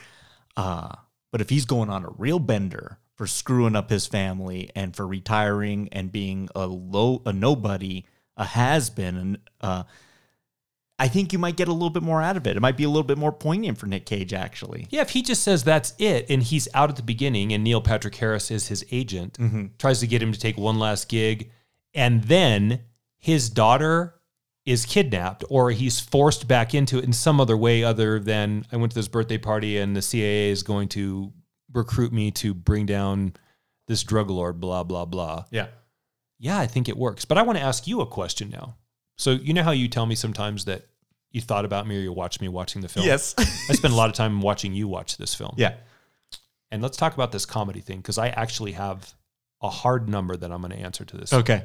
Uh, 0.57 0.95
but 1.33 1.41
if 1.41 1.49
he's 1.49 1.65
going 1.65 1.89
on 1.89 2.05
a 2.05 2.11
real 2.19 2.39
bender 2.39 3.00
for 3.21 3.27
screwing 3.27 3.77
up 3.77 3.91
his 3.91 4.07
family 4.07 4.71
and 4.75 4.97
for 4.97 5.07
retiring 5.07 5.91
and 5.93 6.11
being 6.11 6.49
a 6.57 6.67
low, 6.67 7.21
a 7.27 7.33
nobody, 7.35 8.07
a 8.39 8.47
has 8.47 8.89
been, 8.89 9.15
and 9.15 9.39
uh, 9.61 9.83
I 10.99 11.07
think 11.07 11.35
you 11.35 11.39
might 11.39 11.57
get 11.59 11.69
a 11.69 11.73
little 11.75 11.91
bit 11.91 12.03
more 12.03 12.23
out 12.23 12.39
of 12.39 12.47
it. 12.47 12.57
It 12.57 12.61
might 12.61 12.79
be 12.79 12.85
a 12.85 12.89
little 12.89 13.03
bit 13.03 13.19
more 13.19 13.31
poignant 13.31 13.77
for 13.77 13.85
Nick 13.85 14.07
Cage, 14.07 14.33
actually. 14.33 14.87
Yeah, 14.89 15.03
if 15.03 15.11
he 15.11 15.21
just 15.21 15.43
says 15.43 15.65
that's 15.65 15.93
it 15.99 16.31
and 16.31 16.43
he's 16.43 16.67
out 16.73 16.89
at 16.89 16.97
the 16.97 17.03
beginning 17.03 17.53
and 17.53 17.63
Neil 17.63 17.83
Patrick 17.83 18.15
Harris 18.15 18.51
is 18.51 18.69
his 18.69 18.87
agent, 18.91 19.37
tries 19.79 20.01
to 20.01 20.07
get 20.07 20.23
him 20.23 20.33
to 20.33 20.41
take 20.41 20.57
one 20.57 20.79
last 20.79 21.11
gig, 21.11 21.51
and 21.93 22.25
then 22.25 22.81
his 23.19 23.51
daughter 23.51 24.15
is 24.65 24.87
kidnapped 24.87 25.45
or 25.51 25.73
he's 25.73 26.01
forced 26.01 26.49
back 26.49 26.75
into 26.75 26.97
it 26.97 27.05
in 27.05 27.13
some 27.13 27.39
other 27.39 27.59
way 27.59 27.85
other 27.85 28.19
than 28.19 28.65
I 28.73 28.79
went 28.79 28.93
to 28.93 28.99
this 28.99 29.09
birthday 29.09 29.37
party 29.37 29.77
and 29.77 29.95
the 29.95 30.01
CIA 30.01 30.49
is 30.49 30.63
going 30.63 30.89
to 30.91 31.35
recruit 31.73 32.13
me 32.13 32.31
to 32.33 32.55
bring 32.55 32.87
down 32.87 33.35
this 33.87 34.03
drug 34.03 34.31
lord, 34.31 34.61
blah, 34.61 34.85
blah, 34.85 35.05
blah. 35.05 35.45
Yeah. 35.51 35.69
Yeah, 36.39 36.59
I 36.59 36.67
think 36.67 36.89
it 36.89 36.97
works. 36.97 37.25
But 37.25 37.39
I 37.39 37.43
want 37.43 37.59
to 37.59 37.65
ask 37.65 37.87
you 37.87 38.01
a 38.01 38.07
question 38.07 38.51
now. 38.51 38.77
So 39.19 39.33
you 39.33 39.53
know 39.53 39.63
how 39.63 39.73
you 39.73 39.89
tell 39.89 40.07
me 40.07 40.15
sometimes 40.15 40.65
that 40.65 40.87
you 41.31 41.41
thought 41.41 41.65
about 41.65 41.87
me 41.87 41.97
or 41.97 42.01
you 42.01 42.13
watched 42.13 42.41
me 42.41 42.49
watching 42.49 42.81
the 42.83 42.89
film? 42.89 43.07
Yes. 43.07 43.35
I 43.39 43.75
spent 43.75 43.93
a 43.93 43.97
lot 43.97 44.09
of 44.09 44.15
time 44.15 44.41
watching 44.41 44.73
you 44.73 44.89
watch 44.89 45.17
this 45.17 45.35
film. 45.35 45.55
yeah. 45.57 45.75
And 46.73 46.83
let's 46.83 46.97
talk 46.97 47.15
about 47.15 47.33
this 47.33 47.45
comedy 47.45 47.81
thing 47.81 47.99
because 47.99 48.17
I 48.17 48.29
actually 48.29 48.73
have 48.73 49.13
a 49.61 49.69
hard 49.69 50.09
number 50.09 50.37
that 50.37 50.53
I'm 50.53 50.61
going 50.63 50.71
to 50.73 50.79
answer 50.79 51.05
to 51.05 51.17
this. 51.17 51.33
Okay. 51.33 51.65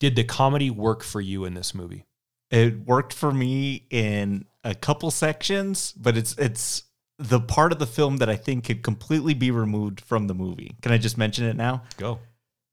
Did 0.00 0.16
the 0.16 0.24
comedy 0.24 0.70
work 0.70 1.02
for 1.02 1.20
you 1.20 1.44
in 1.44 1.54
this 1.54 1.74
movie? 1.74 2.06
It 2.50 2.86
worked 2.86 3.12
for 3.12 3.32
me 3.32 3.86
in 3.90 4.46
a 4.64 4.74
couple 4.74 5.10
sections, 5.10 5.92
but 5.92 6.16
it's 6.16 6.36
it's 6.38 6.84
the 7.18 7.40
part 7.40 7.72
of 7.72 7.78
the 7.78 7.86
film 7.86 8.18
that 8.18 8.28
I 8.28 8.36
think 8.36 8.64
could 8.64 8.82
completely 8.82 9.34
be 9.34 9.50
removed 9.50 10.00
from 10.00 10.26
the 10.26 10.34
movie. 10.34 10.76
Can 10.82 10.92
I 10.92 10.98
just 10.98 11.16
mention 11.16 11.44
it 11.44 11.56
now? 11.56 11.82
Go. 11.96 12.18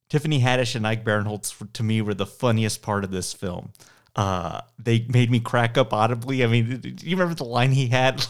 Tiffany 0.09 0.41
Haddish 0.41 0.75
and 0.75 0.85
Ike 0.85 1.05
Barinholtz 1.05 1.71
to 1.73 1.83
me 1.83 2.01
were 2.01 2.13
the 2.13 2.25
funniest 2.25 2.81
part 2.81 3.03
of 3.03 3.11
this 3.11 3.33
film. 3.33 3.71
Uh, 4.15 4.61
they 4.77 5.05
made 5.07 5.31
me 5.31 5.39
crack 5.39 5.77
up 5.77 5.93
audibly. 5.93 6.43
I 6.43 6.47
mean, 6.47 6.79
do 6.79 6.89
you 6.89 7.15
remember 7.15 7.33
the 7.33 7.45
line 7.45 7.71
he 7.71 7.87
had? 7.87 8.25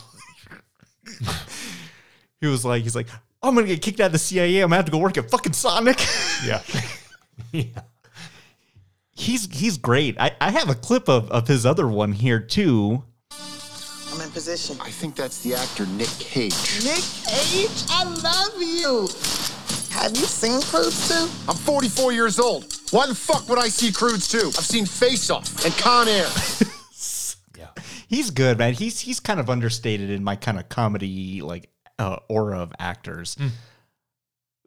he 2.39 2.47
was 2.47 2.63
like, 2.63 2.83
he's 2.83 2.95
like, 2.95 3.07
I'm 3.41 3.55
gonna 3.55 3.67
get 3.67 3.81
kicked 3.81 3.99
out 3.99 4.07
of 4.07 4.11
the 4.11 4.19
CIA. 4.19 4.61
I'm 4.61 4.69
gonna 4.69 4.75
have 4.75 4.85
to 4.85 4.91
go 4.91 4.99
work 4.99 5.17
at 5.17 5.29
fucking 5.29 5.53
Sonic. 5.53 5.99
Yeah. 6.43 6.63
yeah. 7.51 7.81
he's 9.11 9.45
he's 9.51 9.77
great. 9.77 10.19
I, 10.19 10.31
I 10.41 10.49
have 10.49 10.71
a 10.71 10.73
clip 10.73 11.07
of, 11.07 11.29
of 11.29 11.47
his 11.47 11.67
other 11.67 11.87
one 11.87 12.13
here 12.13 12.39
too. 12.39 13.03
I'm 14.31 14.35
position. 14.35 14.77
I 14.79 14.89
think 14.89 15.17
that's 15.17 15.41
the 15.41 15.55
actor 15.55 15.85
Nick 15.87 16.07
Cage. 16.19 16.53
Nick 16.85 17.03
Cage, 17.27 17.83
I 17.89 18.05
love 18.05 18.61
you. 18.61 19.09
Have 19.91 20.15
you 20.15 20.23
seen 20.23 20.61
Croods 20.61 21.09
2? 21.09 21.49
I'm 21.49 21.57
44 21.57 22.13
years 22.13 22.39
old. 22.39 22.73
Why 22.91 23.07
the 23.07 23.15
fuck 23.15 23.49
would 23.49 23.59
I 23.59 23.67
see 23.67 23.91
Croods 23.91 24.29
2? 24.29 24.37
I've 24.47 24.53
seen 24.53 24.85
Face 24.85 25.29
Off 25.29 25.65
and 25.65 25.73
Con 25.75 26.07
Air. 26.07 26.27
yeah. 27.57 27.83
He's 28.07 28.29
good, 28.29 28.57
man. 28.57 28.73
He's 28.73 29.01
he's 29.01 29.19
kind 29.19 29.39
of 29.39 29.49
understated 29.49 30.09
in 30.09 30.23
my 30.23 30.37
kind 30.37 30.57
of 30.57 30.69
comedy 30.69 31.41
like 31.41 31.69
uh, 31.99 32.17
aura 32.29 32.59
of 32.59 32.71
actors. 32.79 33.35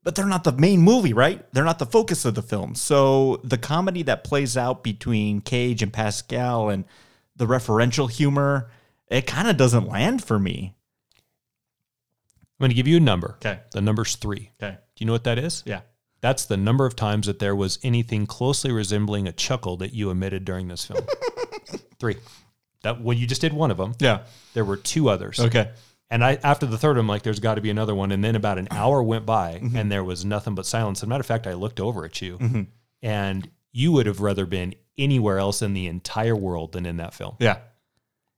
But 0.02 0.14
they're 0.14 0.26
not 0.26 0.44
the 0.44 0.52
main 0.52 0.82
movie, 0.82 1.14
right? 1.14 1.42
They're 1.54 1.64
not 1.64 1.78
the 1.78 1.86
focus 1.86 2.26
of 2.26 2.34
the 2.34 2.42
film. 2.42 2.74
So 2.74 3.40
the 3.42 3.56
comedy 3.56 4.02
that 4.02 4.24
plays 4.24 4.58
out 4.58 4.84
between 4.84 5.40
Cage 5.40 5.82
and 5.82 5.90
Pascal 5.90 6.68
and 6.68 6.84
the 7.34 7.46
referential 7.46 8.10
humor, 8.10 8.70
it 9.08 9.26
kind 9.26 9.48
of 9.48 9.56
doesn't 9.56 9.86
land 9.86 10.24
for 10.24 10.38
me. 10.38 10.74
I'm 12.40 12.64
going 12.64 12.70
to 12.70 12.76
give 12.76 12.88
you 12.88 12.96
a 12.96 13.00
number. 13.00 13.36
Okay. 13.38 13.60
The 13.72 13.80
number's 13.80 14.16
three. 14.16 14.50
Okay. 14.62 14.76
Do 14.76 15.04
you 15.04 15.06
know 15.06 15.12
what 15.12 15.24
that 15.24 15.38
is? 15.38 15.62
Yeah. 15.66 15.80
That's 16.20 16.46
the 16.46 16.56
number 16.56 16.86
of 16.86 16.96
times 16.96 17.26
that 17.26 17.38
there 17.38 17.54
was 17.54 17.78
anything 17.82 18.26
closely 18.26 18.72
resembling 18.72 19.28
a 19.28 19.32
chuckle 19.32 19.76
that 19.78 19.92
you 19.92 20.10
emitted 20.10 20.44
during 20.44 20.68
this 20.68 20.84
film. 20.86 21.04
three. 21.98 22.16
That 22.82 23.02
when 23.02 23.18
you 23.18 23.26
just 23.26 23.40
did 23.40 23.52
one 23.52 23.70
of 23.70 23.76
them, 23.76 23.94
Yeah. 23.98 24.20
there 24.54 24.64
were 24.64 24.76
two 24.76 25.08
others. 25.08 25.40
Okay. 25.40 25.70
And 26.10 26.24
I 26.24 26.38
after 26.42 26.66
the 26.66 26.78
third, 26.78 26.96
I'm 26.96 27.08
like, 27.08 27.22
there's 27.22 27.40
got 27.40 27.56
to 27.56 27.60
be 27.60 27.70
another 27.70 27.94
one. 27.94 28.12
And 28.12 28.22
then 28.22 28.36
about 28.36 28.58
an 28.58 28.68
hour 28.70 29.02
went 29.02 29.26
by, 29.26 29.54
mm-hmm. 29.62 29.76
and 29.76 29.90
there 29.90 30.04
was 30.04 30.24
nothing 30.24 30.54
but 30.54 30.66
silence. 30.66 31.00
As 31.00 31.02
a 31.04 31.06
matter 31.06 31.20
of 31.20 31.26
fact, 31.26 31.46
I 31.46 31.54
looked 31.54 31.80
over 31.80 32.04
at 32.04 32.22
you, 32.22 32.38
mm-hmm. 32.38 32.62
and 33.02 33.50
you 33.72 33.90
would 33.92 34.06
have 34.06 34.20
rather 34.20 34.46
been 34.46 34.74
anywhere 34.96 35.38
else 35.38 35.60
in 35.60 35.74
the 35.74 35.88
entire 35.88 36.36
world 36.36 36.72
than 36.72 36.86
in 36.86 36.98
that 36.98 37.14
film. 37.14 37.36
Yeah. 37.40 37.58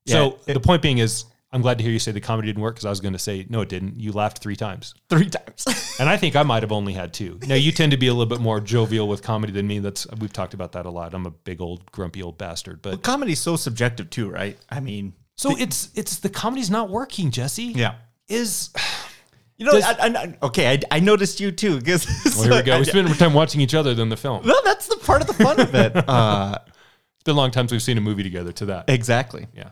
So 0.07 0.39
Yeah, 0.47 0.55
the 0.55 0.61
point 0.61 0.83
being 0.83 0.99
is, 0.99 1.25
I'm 1.53 1.63
glad 1.63 1.79
to 1.79 1.85
hear 1.85 1.93
you 1.93 1.99
say 1.99 2.13
the 2.13 2.21
comedy 2.21 2.49
didn't 2.49 2.63
work 2.63 2.75
because 2.75 2.85
I 2.85 2.91
was 2.91 3.01
going 3.01 3.13
to 3.13 3.19
say 3.19 3.47
no, 3.49 3.61
it 3.61 3.69
didn't. 3.69 3.99
You 3.99 4.13
laughed 4.13 4.39
three 4.39 4.57
times, 4.57 4.95
Three 5.09 5.31
times. 5.31 5.97
and 6.01 6.09
I 6.09 6.17
think 6.17 6.37
I 6.37 6.43
might 6.43 6.63
have 6.63 6.73
only 6.73 6.93
had 6.93 7.13
two. 7.15 7.39
Now 7.47 7.55
you 7.55 7.73
tend 7.73 7.93
to 7.93 7.99
be 7.99 8.09
a 8.09 8.13
little 8.13 8.27
bit 8.27 8.41
more 8.41 8.61
jovial 8.61 9.09
with 9.09 9.23
comedy 9.23 9.53
than 9.53 9.67
me. 9.67 9.79
That's 9.79 10.07
we've 10.19 10.33
talked 10.33 10.55
about 10.55 10.73
that 10.73 10.87
a 10.87 10.91
lot. 10.91 11.15
I'm 11.15 11.27
a 11.27 11.31
big 11.31 11.61
old 11.61 11.91
grumpy 11.93 12.23
old 12.23 12.39
bastard, 12.39 12.83
but 12.83 13.03
Comedy's 13.03 13.41
so 13.41 13.57
subjective 13.57 14.11
too, 14.11 14.29
right? 14.31 14.59
I 14.71 14.81
mean, 14.81 15.15
so 15.37 15.57
it's 15.57 15.91
it's 15.95 16.19
the 16.19 16.29
comedy's 16.29 16.71
not 16.71 16.91
working, 16.91 17.31
Jesse. 17.31 17.65
yeah. 17.65 17.95
is 18.29 18.71
You 19.59 19.65
know, 19.65 19.73
Does- 19.73 19.85
I, 19.85 20.07
I, 20.09 20.37
okay, 20.43 20.71
I, 20.75 20.97
I 20.97 21.01
noticed 21.01 21.41
you 21.41 21.51
too 21.51 21.79
because 21.79 22.07
well, 22.37 22.45
here 22.45 22.55
we 22.57 22.63
go. 22.63 22.79
We 22.79 22.85
spend 22.85 23.07
more 23.07 23.17
time 23.17 23.33
watching 23.33 23.63
each 23.63 23.75
other 23.75 23.95
than 23.95 24.11
the 24.11 24.17
film. 24.17 24.47
No, 24.47 24.55
that's 24.65 24.87
the 24.87 24.97
part 24.97 25.23
of 25.23 25.29
the 25.29 25.33
fun 25.35 25.59
of 25.61 25.75
it. 25.75 25.97
Uh, 25.97 26.59
It's 26.67 27.25
been 27.25 27.37
a 27.37 27.39
long 27.39 27.51
time 27.51 27.65
since 27.65 27.73
we've 27.73 27.83
seen 27.83 27.97
a 27.97 28.03
movie 28.03 28.23
together. 28.23 28.53
To 28.53 28.67
that, 28.67 28.91
exactly. 28.91 29.47
yeah. 29.55 29.71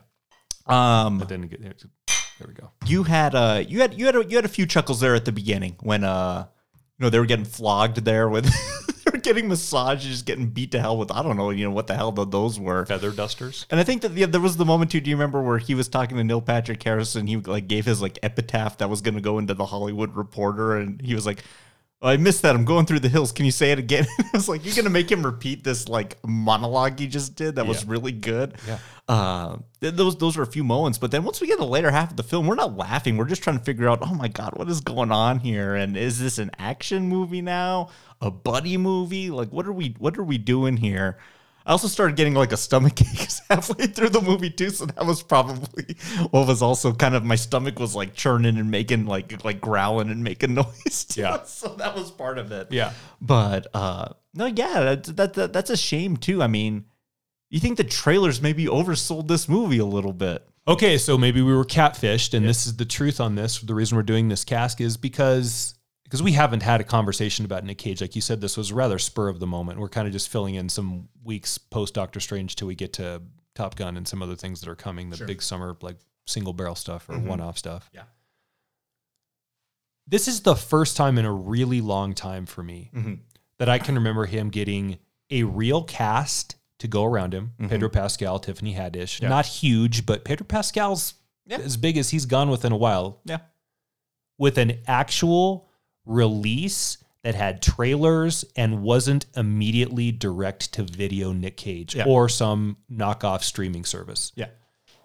Um, 0.67 1.19
But 1.19 1.29
then 1.29 1.41
get 1.43 1.61
there. 1.61 1.73
There 2.39 2.47
we 2.47 2.53
go. 2.53 2.71
you 2.85 3.03
had 3.03 3.33
uh, 3.33 3.63
you 3.67 3.79
had 3.81 3.93
you 3.97 4.05
had 4.07 4.15
a, 4.15 4.25
you 4.25 4.35
had 4.35 4.45
a 4.45 4.49
few 4.49 4.65
chuckles 4.65 4.99
there 4.99 5.15
at 5.15 5.23
the 5.25 5.31
beginning 5.31 5.77
when 5.81 6.03
uh, 6.03 6.47
you 6.99 7.03
know, 7.03 7.09
they 7.09 7.19
were 7.19 7.25
getting 7.25 7.45
flogged 7.45 7.97
there 8.03 8.27
with 8.27 8.45
they 9.05 9.11
were 9.11 9.19
getting 9.19 9.47
massages, 9.47 10.21
getting 10.21 10.47
beat 10.47 10.71
to 10.71 10.81
hell 10.81 10.97
with 10.97 11.11
I 11.11 11.23
don't 11.23 11.37
know, 11.37 11.49
you 11.51 11.63
know 11.63 11.71
what 11.71 11.87
the 11.87 11.95
hell 11.95 12.11
th- 12.11 12.29
those 12.31 12.59
were. 12.59 12.85
Feather 12.85 13.11
dusters. 13.11 13.65
And 13.69 13.79
I 13.79 13.83
think 13.83 14.01
that 14.01 14.11
yeah, 14.13 14.25
there 14.25 14.41
was 14.41 14.57
the 14.57 14.65
moment 14.65 14.91
too. 14.91 14.99
Do 14.99 15.09
you 15.09 15.15
remember 15.15 15.41
where 15.41 15.59
he 15.59 15.75
was 15.75 15.87
talking 15.87 16.17
to 16.17 16.23
Neil 16.25 16.41
Patrick 16.41 16.83
Harris 16.83 17.15
and 17.15 17.29
he 17.29 17.37
like 17.37 17.67
gave 17.69 17.85
his 17.85 18.01
like 18.01 18.19
epitaph 18.21 18.77
that 18.79 18.89
was 18.89 19.01
going 19.01 19.15
to 19.15 19.21
go 19.21 19.37
into 19.39 19.53
the 19.53 19.65
Hollywood 19.65 20.15
Reporter, 20.15 20.77
and 20.77 20.99
he 21.01 21.15
was 21.15 21.25
like, 21.25 21.43
"I 22.05 22.17
missed 22.17 22.41
that. 22.43 22.55
I'm 22.55 22.65
going 22.65 22.85
through 22.85 22.99
the 22.99 23.09
hills. 23.09 23.31
Can 23.31 23.45
you 23.45 23.51
say 23.51 23.71
it 23.71 23.79
again?" 23.79 24.05
I 24.19 24.29
was 24.33 24.47
like, 24.47 24.63
"You're 24.65 24.75
going 24.75 24.85
to 24.85 24.91
make 24.91 25.11
him 25.11 25.25
repeat 25.25 25.63
this 25.63 25.89
like 25.89 26.17
monologue 26.25 26.99
he 26.99 27.07
just 27.07 27.35
did 27.35 27.55
that 27.55 27.67
was 27.67 27.85
really 27.85 28.11
good." 28.11 28.55
Yeah. 28.67 28.77
Uh, 29.07 29.57
th- 29.81 29.93
those 29.93 30.17
those 30.17 30.35
were 30.35 30.43
a 30.43 30.47
few 30.47 30.63
moments, 30.63 30.97
but 30.97 31.11
then 31.11 31.23
once 31.23 31.39
we 31.39 31.47
get 31.47 31.57
to 31.57 31.63
the 31.63 31.67
later 31.67 31.91
half 31.91 32.11
of 32.11 32.17
the 32.17 32.23
film, 32.23 32.47
we're 32.47 32.55
not 32.55 32.75
laughing. 32.75 33.17
We're 33.17 33.25
just 33.25 33.43
trying 33.43 33.59
to 33.59 33.63
figure 33.63 33.87
out, 33.87 33.99
oh 34.01 34.13
my 34.15 34.27
god, 34.27 34.53
what 34.55 34.67
is 34.69 34.81
going 34.81 35.11
on 35.11 35.39
here? 35.39 35.75
And 35.75 35.95
is 35.95 36.19
this 36.19 36.39
an 36.39 36.49
action 36.57 37.07
movie 37.07 37.41
now? 37.41 37.89
A 38.21 38.31
buddy 38.31 38.77
movie? 38.77 39.29
Like, 39.29 39.49
what 39.49 39.67
are 39.67 39.73
we 39.73 39.95
what 39.99 40.17
are 40.17 40.23
we 40.23 40.37
doing 40.37 40.77
here? 40.77 41.17
I 41.65 41.71
also 41.71 41.87
started 41.87 42.15
getting 42.15 42.35
like 42.35 42.51
a 42.51 42.57
stomach 42.57 43.01
ache 43.01 43.27
halfway 43.49 43.87
through 43.87 44.09
the 44.09 44.21
movie 44.21 44.51
too, 44.51 44.69
so 44.69 44.85
that 44.85 45.05
was 45.05 45.23
probably 45.23 45.95
what 46.29 46.47
was 46.47 46.61
also 46.61 46.93
kind 46.93 47.15
of 47.15 47.23
my 47.23 47.35
stomach 47.35 47.79
was 47.79 47.95
like 47.95 48.13
churning 48.13 48.57
and 48.57 48.69
making 48.69 49.05
like 49.07 49.43
like 49.43 49.61
growling 49.61 50.09
and 50.09 50.23
making 50.23 50.53
noise. 50.55 51.05
Too. 51.05 51.21
Yeah. 51.21 51.43
so 51.43 51.69
that 51.75 51.95
was 51.95 52.11
part 52.11 52.37
of 52.37 52.51
it. 52.51 52.71
Yeah. 52.71 52.93
But 53.19 53.67
uh 53.73 54.09
no, 54.35 54.45
yeah, 54.47 54.81
that, 54.81 55.03
that, 55.15 55.33
that 55.33 55.53
that's 55.53 55.69
a 55.69 55.77
shame 55.77 56.17
too. 56.17 56.43
I 56.43 56.47
mean, 56.47 56.85
you 57.49 57.59
think 57.59 57.77
the 57.77 57.83
trailers 57.83 58.41
maybe 58.41 58.65
oversold 58.65 59.27
this 59.27 59.47
movie 59.47 59.79
a 59.79 59.85
little 59.85 60.13
bit? 60.13 60.47
Okay, 60.67 60.97
so 60.97 61.17
maybe 61.17 61.41
we 61.41 61.53
were 61.53 61.63
catfished, 61.63 62.33
and 62.33 62.45
this 62.45 62.65
is 62.65 62.75
the 62.75 62.85
truth 62.85 63.21
on 63.21 63.35
this. 63.35 63.59
The 63.59 63.75
reason 63.75 63.97
we're 63.97 64.03
doing 64.03 64.29
this 64.29 64.43
cask 64.43 64.81
is 64.81 64.97
because 64.97 65.75
because 66.15 66.23
we 66.23 66.31
haven't 66.31 66.63
had 66.63 66.79
a 66.79 66.85
conversation 66.85 67.43
about 67.43 67.65
Nick 67.65 67.77
Cage. 67.77 67.99
Like 67.99 68.15
you 68.15 68.21
said, 68.21 68.39
this 68.39 68.55
was 68.55 68.71
rather 68.71 68.97
spur 68.97 69.27
of 69.27 69.41
the 69.41 69.47
moment. 69.47 69.81
We're 69.81 69.89
kind 69.89 70.07
of 70.07 70.13
just 70.13 70.29
filling 70.29 70.55
in 70.55 70.69
some 70.69 71.09
weeks 71.25 71.57
post 71.57 71.93
Doctor 71.93 72.21
Strange 72.21 72.55
till 72.55 72.69
we 72.69 72.75
get 72.75 72.93
to 72.93 73.21
Top 73.53 73.75
Gun 73.75 73.97
and 73.97 74.07
some 74.07 74.21
other 74.21 74.37
things 74.37 74.61
that 74.61 74.69
are 74.69 74.77
coming. 74.77 75.09
The 75.09 75.25
big 75.25 75.41
summer 75.41 75.75
like 75.81 75.97
single 76.25 76.53
barrel 76.53 76.75
stuff 76.75 77.09
or 77.09 77.15
mm-hmm. 77.15 77.27
one 77.27 77.41
off 77.41 77.57
stuff. 77.57 77.89
Yeah. 77.93 78.03
This 80.07 80.29
is 80.29 80.43
the 80.43 80.55
first 80.55 80.95
time 80.95 81.17
in 81.17 81.25
a 81.25 81.33
really 81.33 81.81
long 81.81 82.13
time 82.13 82.45
for 82.45 82.63
me 82.63 82.91
mm-hmm. 82.95 83.15
that 83.57 83.67
I 83.67 83.77
can 83.77 83.95
remember 83.95 84.25
him 84.25 84.51
getting 84.51 84.99
a 85.29 85.43
real 85.43 85.83
cast 85.83 86.55
to 86.79 86.87
go 86.87 87.03
around 87.03 87.33
him. 87.33 87.51
Mm-hmm. 87.59 87.67
Pedro 87.67 87.89
Pascal, 87.89 88.39
Tiffany 88.39 88.73
Haddish. 88.73 89.21
Not 89.21 89.45
huge, 89.45 90.05
but 90.05 90.23
Pedro 90.23 90.45
Pascal's 90.45 91.15
as 91.49 91.75
big 91.75 91.97
as 91.97 92.11
he's 92.11 92.25
gone 92.25 92.49
within 92.49 92.71
a 92.71 92.77
while. 92.77 93.19
Yeah. 93.25 93.39
With 94.37 94.57
an 94.57 94.79
actual 94.87 95.67
release 96.05 96.97
that 97.23 97.35
had 97.35 97.61
trailers 97.61 98.45
and 98.55 98.83
wasn't 98.83 99.25
immediately 99.35 100.11
direct 100.11 100.71
to 100.73 100.83
video 100.83 101.33
Nick 101.33 101.57
Cage 101.57 101.95
Yeah. 101.95 102.05
or 102.05 102.29
some 102.29 102.77
knockoff 102.91 103.41
streaming 103.41 103.83
service. 103.83 104.31
Yeah. 104.35 104.49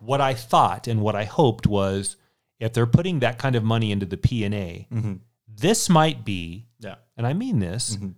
What 0.00 0.20
I 0.20 0.34
thought 0.34 0.86
and 0.86 1.00
what 1.00 1.16
I 1.16 1.24
hoped 1.24 1.66
was 1.66 2.16
if 2.58 2.74
they're 2.74 2.86
putting 2.86 3.20
that 3.20 3.38
kind 3.38 3.56
of 3.56 3.64
money 3.64 3.90
into 3.90 4.04
the 4.04 4.18
P&A, 4.18 4.86
mm-hmm. 4.92 5.14
this 5.48 5.88
might 5.88 6.24
be 6.24 6.66
Yeah. 6.78 6.96
and 7.16 7.26
I 7.26 7.32
mean 7.32 7.58
this, 7.58 7.96
mm-hmm. 7.96 8.10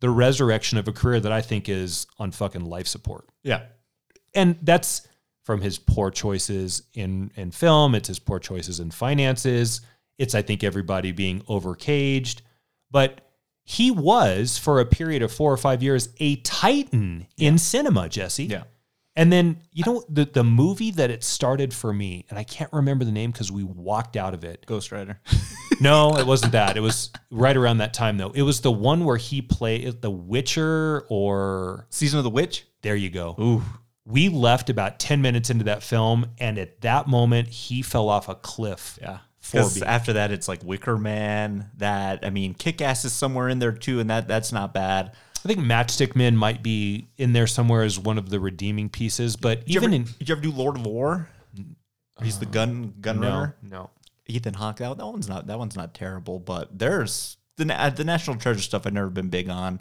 the 0.00 0.10
resurrection 0.10 0.76
of 0.76 0.86
a 0.86 0.92
career 0.92 1.20
that 1.20 1.32
I 1.32 1.40
think 1.40 1.70
is 1.70 2.06
on 2.18 2.32
fucking 2.32 2.66
life 2.66 2.86
support. 2.86 3.30
Yeah. 3.42 3.62
And 4.34 4.58
that's 4.60 5.08
from 5.42 5.62
his 5.62 5.78
poor 5.78 6.10
choices 6.10 6.82
in 6.92 7.30
in 7.34 7.50
film, 7.50 7.94
it's 7.94 8.08
his 8.08 8.18
poor 8.18 8.38
choices 8.38 8.78
in 8.80 8.90
finances, 8.90 9.80
it's 10.18 10.34
I 10.34 10.42
think 10.42 10.62
everybody 10.64 11.12
being 11.12 11.40
overcaged, 11.42 12.40
but 12.90 13.20
he 13.64 13.90
was 13.90 14.58
for 14.58 14.80
a 14.80 14.86
period 14.86 15.22
of 15.22 15.30
4 15.32 15.52
or 15.52 15.56
5 15.56 15.82
years 15.82 16.08
a 16.18 16.36
titan 16.36 17.26
in 17.36 17.58
cinema, 17.58 18.08
Jesse. 18.08 18.44
Yeah. 18.44 18.64
And 19.14 19.32
then 19.32 19.62
you 19.72 19.82
know 19.84 20.04
the 20.08 20.26
the 20.26 20.44
movie 20.44 20.92
that 20.92 21.10
it 21.10 21.24
started 21.24 21.74
for 21.74 21.92
me, 21.92 22.24
and 22.30 22.38
I 22.38 22.44
can't 22.44 22.72
remember 22.72 23.04
the 23.04 23.10
name 23.10 23.32
because 23.32 23.50
we 23.50 23.64
walked 23.64 24.16
out 24.16 24.32
of 24.32 24.44
it. 24.44 24.64
Ghost 24.66 24.92
Rider. 24.92 25.20
No, 25.80 26.16
it 26.16 26.26
wasn't 26.26 26.52
that. 26.52 26.76
It 26.76 26.80
was 26.80 27.10
right 27.30 27.56
around 27.56 27.78
that 27.78 27.94
time 27.94 28.16
though. 28.18 28.30
It 28.30 28.42
was 28.42 28.60
the 28.62 28.72
one 28.72 29.04
where 29.04 29.16
he 29.16 29.42
played 29.42 29.86
uh, 29.86 29.92
the 30.00 30.10
Witcher, 30.10 31.06
or 31.08 31.86
Season 31.90 32.18
of 32.18 32.24
the 32.24 32.30
Witch. 32.30 32.66
there 32.82 32.96
you 32.96 33.10
go. 33.10 33.36
Ooh. 33.40 33.62
We 34.04 34.28
left 34.28 34.70
about 34.70 34.98
ten 34.98 35.22
minutes 35.22 35.50
into 35.50 35.64
that 35.64 35.82
film, 35.82 36.26
and 36.38 36.58
at 36.58 36.80
that 36.80 37.06
moment, 37.06 37.48
he 37.48 37.82
fell 37.82 38.08
off 38.08 38.28
a 38.28 38.34
cliff. 38.34 38.98
Yeah. 39.00 39.18
Because 39.50 39.82
after 39.82 40.14
that, 40.14 40.30
it's 40.30 40.48
like 40.48 40.62
Wicker 40.62 40.96
Man. 40.96 41.70
That 41.76 42.24
I 42.24 42.30
mean, 42.30 42.54
Kick 42.54 42.80
Ass 42.80 43.04
is 43.04 43.12
somewhere 43.12 43.48
in 43.48 43.58
there 43.58 43.72
too, 43.72 44.00
and 44.00 44.10
that 44.10 44.28
that's 44.28 44.52
not 44.52 44.74
bad. 44.74 45.12
I 45.44 45.48
think 45.48 45.60
Matchstick 45.60 46.16
Men 46.16 46.36
might 46.36 46.62
be 46.62 47.08
in 47.16 47.32
there 47.32 47.46
somewhere 47.46 47.82
as 47.82 47.98
one 47.98 48.18
of 48.18 48.28
the 48.28 48.40
redeeming 48.40 48.88
pieces, 48.88 49.36
but 49.36 49.64
Did 49.64 49.74
you, 49.74 49.80
even 49.80 49.94
ever, 49.94 50.02
in 50.02 50.08
did 50.18 50.28
you 50.28 50.32
ever 50.34 50.42
do 50.42 50.50
Lord 50.50 50.76
of 50.76 50.84
War? 50.84 51.28
He's 52.22 52.38
the 52.38 52.46
gun 52.46 52.94
gun 53.00 53.20
no, 53.20 53.28
runner. 53.28 53.56
no, 53.62 53.90
Ethan 54.26 54.54
Hawke. 54.54 54.78
That, 54.78 54.98
that 54.98 55.06
one's 55.06 55.28
not 55.28 55.46
that 55.46 55.58
one's 55.58 55.76
not 55.76 55.94
terrible, 55.94 56.38
but 56.40 56.76
there's 56.76 57.36
the 57.56 57.64
the 57.96 58.04
National 58.04 58.36
Treasure 58.36 58.60
stuff. 58.60 58.86
I've 58.86 58.92
never 58.92 59.10
been 59.10 59.28
big 59.28 59.48
on. 59.48 59.80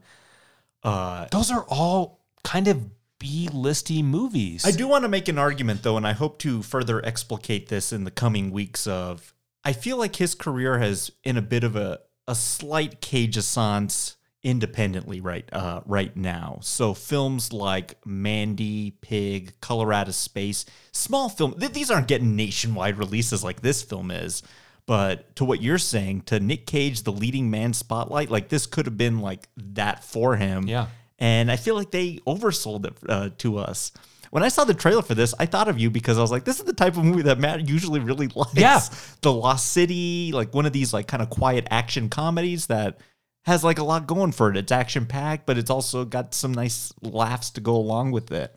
Uh, 0.84 1.26
those 1.32 1.52
are 1.52 1.66
all 1.68 2.20
kind 2.44 2.68
of 2.68 2.90
B 3.20 3.50
listy 3.52 4.04
movies. 4.04 4.66
I 4.66 4.72
do 4.72 4.88
want 4.88 5.04
to 5.04 5.10
make 5.10 5.28
an 5.28 5.40
argument 5.40 5.84
though, 5.84 5.98
and 5.98 6.06
I 6.06 6.14
hope 6.14 6.38
to 6.40 6.62
further 6.62 7.04
explicate 7.04 7.70
this 7.70 7.92
in 7.92 8.04
the 8.04 8.12
coming 8.12 8.52
weeks. 8.52 8.86
Of 8.86 9.34
I 9.64 9.74
feel 9.74 9.98
like 9.98 10.16
his 10.16 10.36
career 10.36 10.80
has 10.80 11.12
in 11.24 11.38
a 11.38 11.42
bit 11.42 11.64
of 11.64 11.76
a 11.76 12.00
a 12.28 12.36
slight 12.36 13.00
cage 13.00 13.38
assance 13.38 14.18
independently 14.44 15.20
right 15.20 15.48
uh, 15.52 15.82
right 15.86 16.16
now. 16.16 16.60
So 16.62 16.94
films 16.94 17.52
like 17.52 17.96
Mandy, 18.06 18.92
Pig, 19.02 19.60
Color 19.62 19.94
Out 19.94 20.08
of 20.08 20.16
Space, 20.16 20.66
small 20.92 21.30
film. 21.30 21.60
Th- 21.60 21.72
these 21.72 21.92
aren't 21.92 22.08
getting 22.08 22.36
nationwide 22.36 22.98
releases 22.98 23.44
like 23.44 23.62
this 23.62 23.82
film 23.82 24.12
is. 24.12 24.44
But 24.86 25.36
to 25.36 25.44
what 25.44 25.62
you're 25.62 25.78
saying, 25.78 26.22
to 26.28 26.40
Nick 26.40 26.66
Cage, 26.66 27.04
the 27.04 27.12
leading 27.12 27.52
man 27.52 27.74
spotlight, 27.74 28.30
like 28.30 28.48
this 28.48 28.66
could 28.66 28.86
have 28.86 28.98
been 28.98 29.20
like 29.20 29.50
that 29.58 30.04
for 30.04 30.38
him. 30.38 30.66
Yeah. 30.66 30.88
And 31.20 31.52
I 31.52 31.58
feel 31.58 31.76
like 31.76 31.92
they 31.92 32.20
oversold 32.26 32.86
it 32.86 32.94
uh, 33.10 33.30
to 33.40 33.58
us. 33.58 33.92
When 34.32 34.44
I 34.44 34.50
saw 34.50 34.64
the 34.64 34.74
trailer 34.74 35.02
for 35.02 35.16
this, 35.16 35.34
I 35.40 35.46
thought 35.46 35.68
of 35.68 35.80
you 35.80 35.90
because 35.90 36.18
I 36.18 36.22
was 36.22 36.32
like, 36.32 36.44
this 36.44 36.60
is 36.60 36.66
the 36.66 36.74
type 36.74 36.98
of 36.98 37.04
movie 37.04 37.24
that 37.24 37.40
Matt 37.40 37.68
usually 37.68 38.00
really 38.00 38.28
likes. 38.36 38.54
Yeah. 38.56 38.82
The 39.22 39.32
Lost 39.32 39.72
City, 39.72 40.32
like 40.34 40.54
one 40.54 40.66
of 40.66 40.74
these 40.74 40.94
like 40.94 41.08
kind 41.08 41.24
of 41.24 41.30
quiet 41.30 41.68
action 41.70 42.10
comedies 42.10 42.68
that 42.68 43.00
has 43.46 43.64
like 43.64 43.80
a 43.80 43.84
lot 43.84 44.08
going 44.08 44.34
for 44.34 44.50
it. 44.50 44.58
It's 44.58 44.72
action 44.72 45.06
packed, 45.06 45.46
but 45.46 45.58
it's 45.58 45.70
also 45.70 46.04
got 46.04 46.34
some 46.34 46.54
nice 46.54 46.94
laughs 47.02 47.52
to 47.52 47.62
go 47.62 47.76
along 47.76 48.12
with 48.12 48.32
it. 48.32 48.54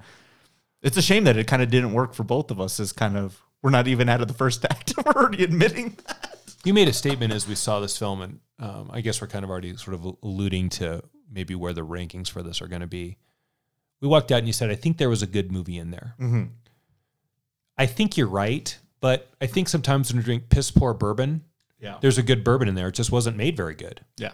It's 0.83 0.97
a 0.97 1.03
shame 1.03 1.25
that 1.25 1.37
it 1.37 1.47
kind 1.47 1.63
of 1.63 1.71
didn't 1.71 1.93
work 1.93 2.15
for 2.15 2.25
both 2.25 2.51
of 2.51 2.61
us 2.61 2.81
as 2.81 2.93
kind 2.93 3.17
of 3.17 3.41
we're 3.63 3.71
not 3.71 3.87
even 3.87 4.09
out 4.09 4.21
of 4.21 4.29
the 4.29 4.35
first 4.35 4.65
act. 4.71 4.95
we're 5.05 5.13
already 5.13 5.45
admitting 5.45 5.97
that. 6.07 6.39
You 6.65 6.75
made 6.75 6.89
a 6.89 6.93
statement 6.93 7.33
as 7.33 7.49
we 7.49 7.55
saw 7.55 7.81
this 7.81 7.97
film, 7.97 8.21
and 8.21 8.41
um, 8.59 8.91
I 8.93 9.01
guess 9.01 9.21
we're 9.21 9.29
kind 9.29 9.45
of 9.45 9.51
already 9.51 9.75
sort 9.77 9.95
of 9.95 10.17
alluding 10.23 10.69
to 10.71 11.03
maybe 11.31 11.55
where 11.55 11.73
the 11.73 11.87
rankings 11.87 12.29
for 12.29 12.43
this 12.43 12.61
are 12.61 12.67
going 12.69 12.83
to 12.83 12.87
be. 12.87 13.17
We 14.01 14.09
walked 14.09 14.33
out 14.33 14.39
and 14.39 14.47
you 14.47 14.53
said, 14.53 14.71
I 14.71 14.75
think 14.75 14.97
there 14.99 15.09
was 15.11 15.23
a 15.23 15.27
good 15.27 15.53
movie 15.53 15.79
in 15.79 15.91
there. 15.91 16.15
Mm-hmm. 16.21 16.45
I 17.77 17.87
think 17.87 18.17
you're 18.17 18.27
right, 18.29 18.77
but 19.01 19.29
I 19.41 19.47
think 19.47 19.69
sometimes 19.69 20.11
when 20.11 20.19
you 20.19 20.23
drink 20.25 20.49
piss 20.49 20.71
poor 20.71 20.95
bourbon, 20.95 21.43
Yeah. 21.81 21.99
there's 22.01 22.19
a 22.19 22.23
good 22.23 22.43
bourbon 22.45 22.69
in 22.69 22.75
there. 22.75 22.89
It 22.89 22.95
just 22.95 23.13
wasn't 23.13 23.37
made 23.37 23.57
very 23.57 23.75
good. 23.75 24.01
Yeah. 24.19 24.33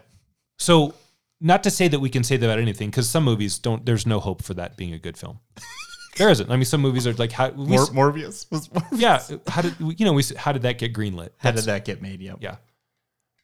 So, 0.59 0.95
not 1.41 1.63
to 1.65 1.71
say 1.71 1.87
that 1.89 2.01
we 2.01 2.09
can 2.09 2.23
say 2.25 2.37
that 2.37 2.47
about 2.47 2.59
anything, 2.59 2.91
because 2.91 3.09
some 3.11 3.23
movies 3.25 3.59
don't, 3.59 3.85
there's 3.85 4.07
no 4.07 4.21
hope 4.21 4.43
for 4.43 4.55
that 4.55 4.77
being 4.77 4.95
a 4.95 4.99
good 4.99 5.17
film. 5.19 5.39
there 6.17 6.31
isn't. 6.31 6.51
I 6.51 6.57
mean, 6.57 6.65
some 6.65 6.81
movies 6.81 7.07
are 7.07 7.13
like, 7.15 7.31
how, 7.33 7.51
we, 7.51 7.67
Mor- 7.67 7.87
Morbius 8.13 8.51
was 8.51 8.69
Morbius. 8.69 8.99
yeah, 8.99 9.23
how 9.47 9.63
did, 9.63 9.75
you 9.81 10.07
know, 10.07 10.13
we, 10.15 10.23
how 10.37 10.53
did 10.53 10.63
that 10.63 10.79
get 10.79 10.93
greenlit? 10.95 11.31
How 11.39 11.51
That's- 11.51 11.65
did 11.65 11.71
that 11.73 11.85
get 11.85 12.01
made? 12.01 12.21
Yep. 12.23 12.39
yeah. 12.41 12.57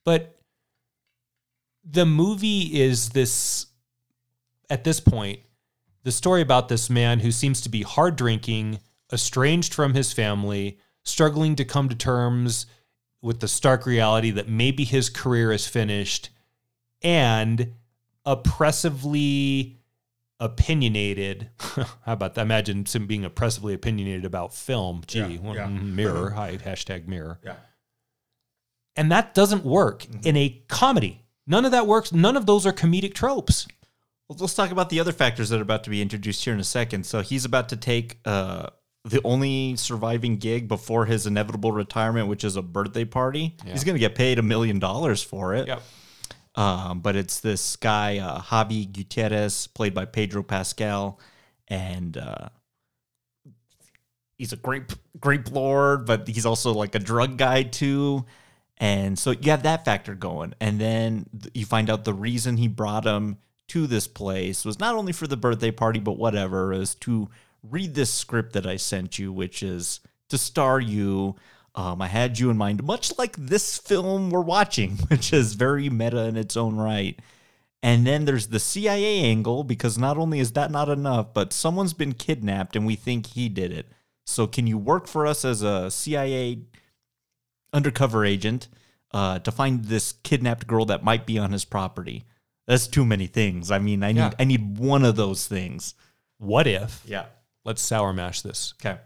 But 0.05 0.37
the 1.85 2.07
movie 2.07 2.81
is 2.81 3.11
this 3.11 3.67
at 4.71 4.85
this 4.85 5.01
point, 5.01 5.41
the 6.05 6.13
story 6.13 6.41
about 6.41 6.69
this 6.69 6.91
man 6.91 7.21
who 7.21 7.31
seems 7.31 7.61
to 7.63 7.69
be 7.69 7.83
hard 7.83 8.17
drinking, 8.17 8.81
estranged 9.13 9.73
from 9.73 9.95
his 9.95 10.13
family, 10.13 10.79
struggling 11.05 11.57
to 11.57 11.65
come 11.65 11.89
to 11.89 11.95
terms 11.95 12.67
with 13.21 13.41
the 13.41 13.49
stark 13.49 13.87
reality 13.87 14.31
that 14.31 14.49
maybe 14.49 14.85
his 14.85 15.09
career 15.09 15.53
is 15.53 15.67
finished, 15.67 16.31
and 17.03 17.75
oppressively 18.25 19.79
opinionated. 20.41 21.51
How 21.59 21.87
about 22.07 22.35
that? 22.35 22.43
Imagine 22.43 22.85
him 22.85 23.07
being 23.07 23.25
oppressively 23.25 23.75
opinionated 23.75 24.25
about 24.25 24.53
film. 24.53 25.03
Gee, 25.07 25.21
Yeah, 25.21 25.39
well, 25.41 25.55
yeah. 25.55 25.69
mirror. 25.69 26.31
Mm-hmm. 26.31 26.37
Hi, 26.37 26.57
hashtag 26.57 27.07
mirror. 27.07 27.39
Yeah. 27.45 27.55
And 28.97 29.11
that 29.11 29.35
doesn't 29.35 29.65
work 29.65 30.03
mm-hmm. 30.03 30.27
in 30.27 30.37
a 30.37 30.63
comedy. 30.69 31.23
None 31.47 31.65
of 31.65 31.71
that 31.71 31.87
works. 31.87 32.13
None 32.13 32.37
of 32.37 32.47
those 32.47 32.67
are 32.67 32.73
comedic 32.73 33.15
tropes. 33.15 33.67
Let's 34.39 34.55
talk 34.55 34.71
about 34.71 34.91
the 34.91 35.01
other 35.01 35.13
factors 35.13 35.49
that 35.51 35.59
are 35.59 35.63
about 35.63 35.85
to 35.85 35.91
be 35.91 36.03
introduced 36.03 36.45
here 36.45 36.55
in 36.55 36.61
a 36.61 36.65
second. 36.65 37.05
So 37.05 37.21
he's 37.21 37.45
about 37.45 37.69
to 37.71 37.77
take 37.77 38.19
uh, 38.25 38.69
the 39.05 39.21
only 39.25 39.77
surviving 39.77 40.37
gig 40.37 40.69
before 40.69 41.07
his 41.07 41.27
inevitable 41.27 41.73
retirement, 41.73 42.29
which 42.29 42.45
is 42.45 42.57
a 42.57 42.63
birthday 42.63 43.05
party. 43.05 43.57
He's 43.65 43.85
going 43.85 43.95
to 43.95 44.01
get 44.01 44.15
paid 44.15 44.39
a 44.39 44.43
million 44.43 44.79
dollars 44.79 45.23
for 45.23 45.55
it. 45.55 45.67
Yep. 45.67 45.83
Um, 46.55 47.01
but 47.01 47.17
it's 47.17 47.41
this 47.41 47.77
guy, 47.77 48.19
uh, 48.19 48.41
Javi 48.41 48.91
Gutierrez, 48.91 49.69
played 49.69 49.95
by 49.95 50.05
Pedro 50.05 50.43
Pascal, 50.43 51.19
and 51.69 52.17
uh, 52.17 52.51
he's 54.37 54.53
a 54.53 54.57
grape 54.57 54.93
grape 55.19 55.51
lord, 55.51 56.05
but 56.05 56.29
he's 56.29 56.45
also 56.45 56.73
like 56.73 56.95
a 56.95 56.99
drug 56.99 57.39
guy 57.39 57.63
too. 57.63 58.27
And 58.77 59.19
so 59.19 59.31
you 59.31 59.51
have 59.51 59.63
that 59.63 59.85
factor 59.85 60.15
going, 60.15 60.55
and 60.61 60.79
then 60.79 61.27
th- 61.41 61.53
you 61.55 61.65
find 61.65 61.89
out 61.89 62.05
the 62.05 62.13
reason 62.13 62.57
he 62.57 62.69
brought 62.69 63.07
him 63.07 63.39
to 63.73 63.87
this 63.87 64.07
place 64.07 64.67
was 64.67 64.79
not 64.79 64.95
only 64.95 65.13
for 65.15 65.27
the 65.27 65.37
birthday 65.37 65.71
party, 65.71 65.99
but 65.99 66.19
whatever, 66.19 66.75
is 66.75 66.95
to 66.97 67.31
read 67.63 67.95
this 67.95 68.13
script 68.13 68.53
that 68.53 68.67
I 68.67 68.77
sent 68.77 69.19
you, 69.19 69.33
which 69.33 69.63
is 69.63 70.01
to 70.29 70.37
star 70.37 70.79
you. 70.79 71.37
Um, 71.75 72.03
I 72.03 72.09
had 72.09 72.39
you 72.39 72.51
in 72.51 72.59
mind, 72.59 72.85
much 72.85 73.17
like 73.17 73.35
this 73.35 73.79
film 73.79 74.29
we're 74.29 74.43
watching, 74.43 74.91
which 75.09 75.33
is 75.33 75.55
very 75.55 75.89
meta 75.89 76.27
in 76.27 76.37
its 76.37 76.55
own 76.55 76.77
right. 76.77 77.19
And 77.83 78.07
then 78.07 78.27
there's 78.27 78.49
the 78.49 78.61
CIA 78.61 79.21
angle 79.21 79.65
because 79.65 79.97
not 79.97 80.19
only 80.19 80.39
is 80.39 80.53
that 80.53 80.71
not 80.71 80.91
enough, 80.91 81.33
but 81.33 81.55
someone's 81.55 81.95
been 81.95 82.13
kidnapped 82.13 82.77
and 82.77 82.85
we 82.85 82.95
think 82.95 83.29
he 83.29 83.49
did 83.49 83.73
it. 83.73 83.87
So 84.27 84.47
can 84.47 84.67
you 84.67 84.77
work 84.77 85.09
for 85.09 85.27
us 85.27 85.47
as 85.47 85.63
a 85.63 85.91
CIA 85.91 86.59
undercover 87.73 88.23
agent 88.27 88.69
uh, 89.13 89.39
to 89.39 89.51
find 89.51 89.87
this 89.87 90.13
kidnapped 90.23 90.67
girl 90.67 90.85
that 90.85 91.03
might 91.03 91.25
be 91.25 91.39
on 91.39 91.53
his 91.53 91.65
property? 91.65 92.27
That's 92.73 92.87
too 92.87 93.05
many 93.05 93.27
things. 93.27 93.71
I 93.71 93.79
mean, 93.79 94.03
I 94.03 94.13
need 94.13 94.19
Yeah. 94.21 94.31
I 94.39 94.45
need 94.45 94.79
one 94.79 95.05
of 95.05 95.15
those 95.15 95.47
things. 95.47 95.95
What 96.39 96.67
if, 96.67 97.03
Yeah. 97.07 97.27
let's 97.67 97.83
sour 97.83 98.15
mash 98.15 98.41
this. 98.41 98.73
Okay. 98.81 98.99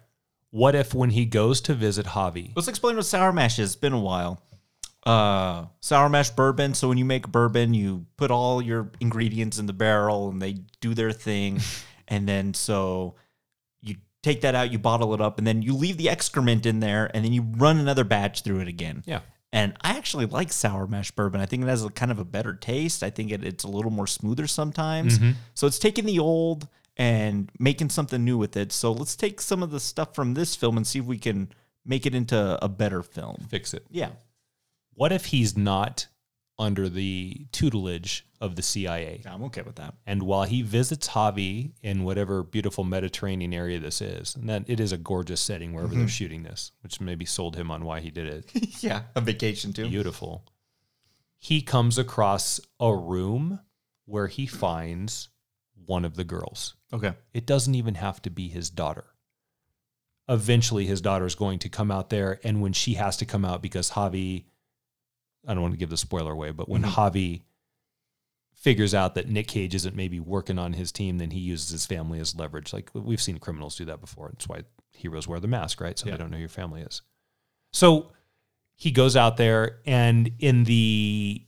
What 0.51 0.77
if 0.77 0.95
when 0.95 1.11
he 1.11 1.25
goes 1.27 1.61
to 1.63 1.75
visit 1.75 2.07
Javi, 2.07 2.53
Let's 2.55 2.69
explain 2.69 2.95
what 2.95 3.07
sour 3.07 3.33
mash 3.33 3.59
is. 3.59 3.71
It's 3.71 3.77
been 3.81 3.93
a 3.93 3.99
while. 4.01 4.41
Uh, 5.05 5.67
sour 5.81 6.09
mash 6.09 6.31
bourbon. 6.31 6.75
So 6.75 6.89
when 6.89 6.97
you 6.97 7.05
make 7.05 7.27
bourbon, 7.27 7.75
you 7.75 8.07
put 8.17 8.31
all 8.31 8.63
your 8.63 8.93
ingredients 9.01 9.59
in 9.59 9.67
the 9.67 9.73
barrel 9.73 10.29
and 10.29 10.41
they 10.41 10.59
do 10.81 10.95
their 10.95 11.11
thing. 11.11 11.61
and 12.09 12.29
then 12.29 12.55
so 12.55 13.17
you 13.83 13.97
take 14.23 14.43
that 14.43 14.55
out, 14.55 14.71
you 14.71 14.79
bottle 14.79 15.13
it 15.13 15.21
up, 15.21 15.39
and 15.39 15.47
then 15.47 15.61
you 15.63 15.75
leave 15.75 15.97
the 15.97 16.09
excrement 16.09 16.67
in 16.67 16.79
there, 16.79 17.11
and 17.13 17.25
then 17.25 17.33
you 17.33 17.43
run 17.43 17.79
another 17.79 18.05
batch 18.05 18.43
through 18.43 18.61
it 18.61 18.69
again. 18.69 19.03
Yeah. 19.07 19.23
And 19.53 19.75
I 19.81 19.97
actually 19.97 20.27
like 20.27 20.53
sour 20.53 20.87
mash 20.87 21.11
bourbon. 21.13 21.41
I 21.41 21.47
think 21.47 21.63
it 21.63 21.69
has 21.69 21.85
a 21.85 21.89
kind 21.89 22.11
of 22.11 22.19
a 22.19 22.25
better 22.25 22.55
taste. 22.55 23.03
I 23.03 23.11
think 23.11 23.31
it, 23.31 23.45
it's 23.45 23.65
a 23.65 23.69
little 23.69 23.91
more 23.91 24.07
smoother 24.07 24.47
sometimes. 24.47 25.19
Mm-hmm. 25.19 25.33
So 25.55 25.67
it's 25.67 25.79
taking 25.79 26.05
the 26.05 26.19
old 26.19 26.69
and 26.97 27.51
making 27.59 27.91
something 27.91 28.25
new 28.25 28.39
with 28.39 28.57
it. 28.57 28.73
So 28.73 28.93
let's 28.93 29.17
take 29.17 29.41
some 29.41 29.63
of 29.63 29.71
the 29.71 29.81
stuff 29.81 30.15
from 30.15 30.35
this 30.35 30.57
film 30.57 30.77
and 30.77 30.87
see 30.87 30.99
if 30.99 31.05
we 31.05 31.19
can 31.19 31.51
make 31.85 32.07
it 32.07 32.15
into 32.15 32.59
a 32.63 32.69
better 32.69 33.03
film. 33.03 33.47
fix 33.49 33.73
it? 33.73 33.87
Yeah. 33.91 34.11
What 34.95 35.13
if 35.13 35.27
he's 35.27 35.57
not 35.57 36.07
under 36.59 36.89
the 36.89 37.47
tutelage 37.53 38.27
of 38.41 38.57
the 38.57 38.63
CIA? 38.63 39.23
I'm 39.27 39.43
okay 39.45 39.63
with 39.63 39.77
that. 39.77 39.95
And 40.07 40.23
while 40.23 40.45
he 40.45 40.63
visits 40.63 41.09
Javi 41.09 41.73
in 41.83 42.05
whatever 42.05 42.43
beautiful 42.43 42.85
Mediterranean 42.85 43.53
area 43.53 43.79
this 43.79 44.01
is, 44.01 44.35
and 44.37 44.49
that 44.49 44.65
it 44.67 44.81
is 44.81 44.93
a 44.93 44.99
gorgeous 44.99 45.41
setting 45.41 45.73
wherever 45.73 45.93
they're 45.93 46.05
mm-hmm. 46.05 46.09
shooting 46.09 46.43
this, 46.43 46.73
which 46.83 47.01
maybe 47.01 47.25
sold 47.25 47.57
him 47.57 47.71
on 47.71 47.85
why 47.85 48.01
he 48.01 48.11
did 48.11 48.27
it. 48.27 48.83
yeah. 48.83 49.03
A 49.15 49.21
vacation 49.21 49.73
too. 49.73 49.89
Beautiful. 49.89 50.45
He 51.39 51.61
comes 51.61 51.99
across 51.99 52.61
a 52.81 52.95
room 52.95 53.61
where 54.07 54.27
he 54.27 54.47
finds 54.47 55.29
one 55.87 56.05
of 56.05 56.17
the 56.17 56.25
girls. 56.25 56.75
Okay. 56.93 57.13
It 57.33 57.47
doesn't 57.47 57.75
even 57.75 57.95
have 57.95 58.23
to 58.23 58.31
be 58.31 58.49
his 58.49 58.71
daughter. 58.71 59.05
Eventually, 60.29 60.87
his 60.87 61.01
daughter 61.01 61.27
is 61.27 61.37
going 61.37 61.61
to 61.61 61.69
come 61.69 61.91
out 61.91 62.11
there, 62.11 62.41
and 62.43 62.61
when 62.61 62.73
she 62.73 62.95
has 62.95 63.17
to 63.19 63.25
come 63.25 63.45
out 63.45 63.63
because 63.63 63.91
Javi, 63.91 64.45
I 65.47 65.55
don't 65.55 65.63
want 65.63 65.75
to 65.75 65.79
give 65.79 65.91
the 65.91 65.97
spoiler 65.97 66.33
away, 66.33 66.51
but 66.51 66.69
when 66.69 66.83
mm-hmm. 66.83 67.01
Javi 67.01 67.43
figures 68.55 68.95
out 68.95 69.15
that 69.15 69.29
Nick 69.29 69.49
Cage 69.49 69.75
isn't 69.75 69.95
maybe 69.95 70.19
working 70.19 70.59
on 70.59 70.73
his 70.73 70.91
team, 70.91 71.19
then 71.19 71.31
he 71.31 71.39
uses 71.39 71.71
his 71.71 71.87
family 71.87 72.19
as 72.19 72.35
leverage. 72.35 72.73
Like 72.73 72.91
we've 72.95 73.21
seen 73.21 73.39
criminals 73.39 73.77
do 73.77 73.85
that 73.85 74.01
before. 74.01 74.31
That's 74.33 74.49
why 74.49 74.63
heroes 74.93 75.29
wear 75.29 75.39
the 75.41 75.47
mask, 75.47 75.81
right? 75.81 75.99
So 75.99 76.11
they 76.11 76.17
don't 76.17 76.31
know 76.31 76.37
who 76.37 76.41
your 76.41 76.49
family 76.49 76.83
is. 76.83 77.03
So 77.73 78.11
he 78.75 78.91
goes 78.91 79.15
out 79.15 79.37
there 79.37 79.81
and 79.87 80.33
in 80.39 80.65
the 80.65 81.47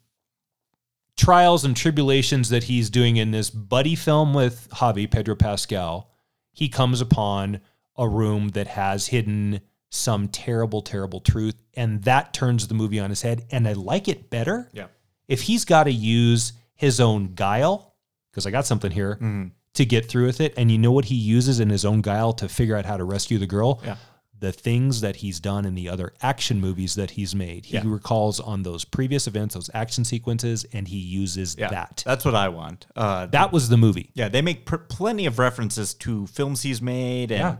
trials 1.17 1.65
and 1.65 1.77
tribulations 1.77 2.51
that 2.51 2.65
he's 2.65 2.89
doing 2.89 3.17
in 3.17 3.33
this 3.33 3.51
buddy 3.51 3.95
film 3.95 4.33
with 4.33 4.69
Javi 4.71 5.11
Pedro 5.11 5.35
Pascal, 5.35 6.11
he 6.53 6.69
comes 6.69 7.01
upon 7.01 7.61
a 7.97 8.09
room 8.09 8.51
that 8.51 8.69
has 8.69 9.09
hidden 9.09 9.61
some 9.91 10.28
terrible, 10.28 10.82
terrible 10.82 11.20
truth, 11.20 11.55
and 11.74 12.03
that 12.05 12.32
turns 12.34 12.66
the 12.68 12.74
movie 12.74 13.01
on 13.01 13.11
his 13.11 13.22
head. 13.22 13.47
And 13.51 13.66
I 13.66 13.72
like 13.72 14.09
it 14.09 14.28
better 14.30 14.68
Yeah. 14.72 14.86
if 15.28 15.43
he's 15.43 15.64
got 15.64 15.84
to 15.84 15.93
use 15.93 16.53
his 16.74 17.01
own 17.01 17.34
guile, 17.34 17.95
because 18.30 18.47
I 18.47 18.51
got 18.51 18.66
something 18.66 18.91
here 18.91 19.14
Mm-hmm. 19.16 19.49
to 19.74 19.84
get 19.84 20.09
through 20.09 20.26
with 20.26 20.41
it. 20.41 20.55
And 20.57 20.70
you 20.70 20.78
know 20.78 20.93
what 20.93 21.07
he 21.07 21.14
uses 21.14 21.59
in 21.61 21.70
his 21.70 21.84
own 21.84 22.03
guile 22.03 22.32
to 22.34 22.49
figure 22.49 22.76
out 22.76 22.84
how 22.84 22.97
to 22.97 23.05
rescue 23.05 23.39
the 23.39 23.47
girl? 23.47 23.80
Yeah. 23.84 23.97
The 24.41 24.53
things 24.53 25.01
that 25.01 25.16
he's 25.16 25.41
done 25.41 25.64
in 25.64 25.74
the 25.74 25.89
other 25.89 26.12
action 26.22 26.61
movies 26.61 26.95
that 26.95 27.11
he's 27.12 27.34
made. 27.34 27.66
He 27.66 27.74
Yeah. 27.74 27.82
recalls 27.84 28.39
on 28.39 28.62
those 28.62 28.84
previous 28.84 29.26
events, 29.26 29.55
those 29.55 29.68
action 29.74 30.05
sequences, 30.05 30.64
and 30.72 30.86
he 30.86 30.99
uses 30.99 31.57
Yeah. 31.59 31.70
that. 31.70 32.03
That's 32.07 32.24
what 32.24 32.36
I 32.36 32.49
want. 32.49 32.86
Uh, 32.95 33.26
That 33.26 33.53
was 33.53 33.68
the 33.68 33.76
movie. 33.76 34.11
yeah, 34.14 34.28
they 34.28 34.43
make 34.43 34.64
pr- 34.64 34.76
plenty 34.76 35.26
of 35.26 35.39
references 35.41 35.93
to 35.95 36.26
films 36.28 36.62
he's 36.62 36.80
made 36.80 37.32
and 37.32 37.41
Yeah. 37.41 37.57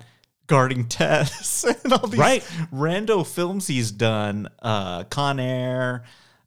Guarding 0.49 0.89
Tess 0.89 1.63
and 1.85 1.93
all 1.93 2.09
these 2.09 2.19
Right. 2.19 2.43
rando 2.73 3.25
films 3.25 3.69
he's 3.69 3.93
done. 3.93 4.49
Uh, 4.61 5.05
Con 5.05 5.39
Air, 5.39 6.03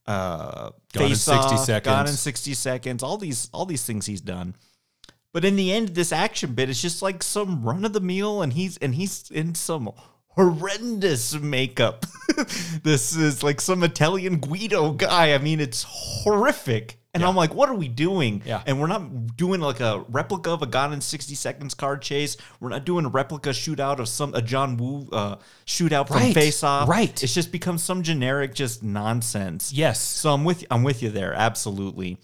uh, 0.06 0.72
Gone 0.94 1.04
in 1.04 1.10
Face 1.10 1.22
60 1.22 1.56
Off, 1.56 1.66
Seconds. 1.66 1.86
Gone 1.96 2.08
in 2.08 2.14
sixty 2.14 2.54
seconds. 2.54 3.02
All 3.04 3.18
these, 3.18 3.50
all 3.54 3.66
these 3.66 3.86
things 3.86 4.06
he's 4.08 4.20
done. 4.22 4.56
But 5.34 5.46
in 5.46 5.56
the 5.56 5.72
end, 5.72 5.90
this 5.90 6.12
action 6.12 6.54
bit 6.56 6.70
is 6.70 6.82
just 6.82 7.02
like 7.02 7.24
some 7.24 7.64
run 7.64 7.86
of 7.86 7.94
the 7.94 8.02
mill, 8.02 8.42
and 8.42 8.52
he's 8.52 8.76
and 8.80 8.96
he's 8.96 9.32
in 9.32 9.56
some 9.56 9.90
horrendous 10.36 11.34
makeup. 11.40 12.06
this 12.84 13.16
is 13.16 13.44
like 13.44 13.62
some 13.62 13.84
Italian 13.84 14.38
Guido 14.38 14.92
guy. 14.92 15.34
I 15.34 15.38
mean, 15.38 15.60
it's 15.60 15.86
horrific. 15.88 16.98
And 17.14 17.26
I'm 17.26 17.36
like, 17.36 17.54
what 17.54 17.68
are 17.68 17.76
we 17.76 17.90
doing? 17.90 18.42
Yeah. 18.46 18.64
And 18.66 18.80
we're 18.80 18.88
not 18.88 19.36
doing 19.36 19.60
like 19.60 19.82
a 19.82 20.06
replica 20.08 20.52
of 20.52 20.62
a 20.62 20.66
Gone 20.66 20.94
in 20.94 21.02
60 21.02 21.36
Seconds 21.36 21.74
car 21.74 21.98
chase. 21.98 22.38
We're 22.62 22.70
not 22.70 22.86
doing 22.86 23.04
a 23.04 23.10
replica 23.10 23.50
shootout 23.50 24.00
of 24.00 24.08
some 24.08 24.34
a 24.34 24.42
John 24.42 24.78
Woo 24.78 25.10
uh, 25.12 25.36
shootout 25.66 26.08
from 26.08 26.18
Right. 26.18 26.34
Face 26.34 26.64
Off. 26.64 26.88
Right. 26.88 27.22
It's 27.22 27.34
just 27.34 27.52
become 27.52 27.78
some 27.78 28.02
generic 28.02 28.54
just 28.54 28.82
nonsense. 28.82 29.74
Yes. 29.74 30.00
So 30.00 30.34
I'm 30.34 30.46
with 30.46 30.64
I'm 30.72 30.84
with 30.84 31.04
you 31.04 31.10
there, 31.10 31.34
absolutely. 31.34 32.18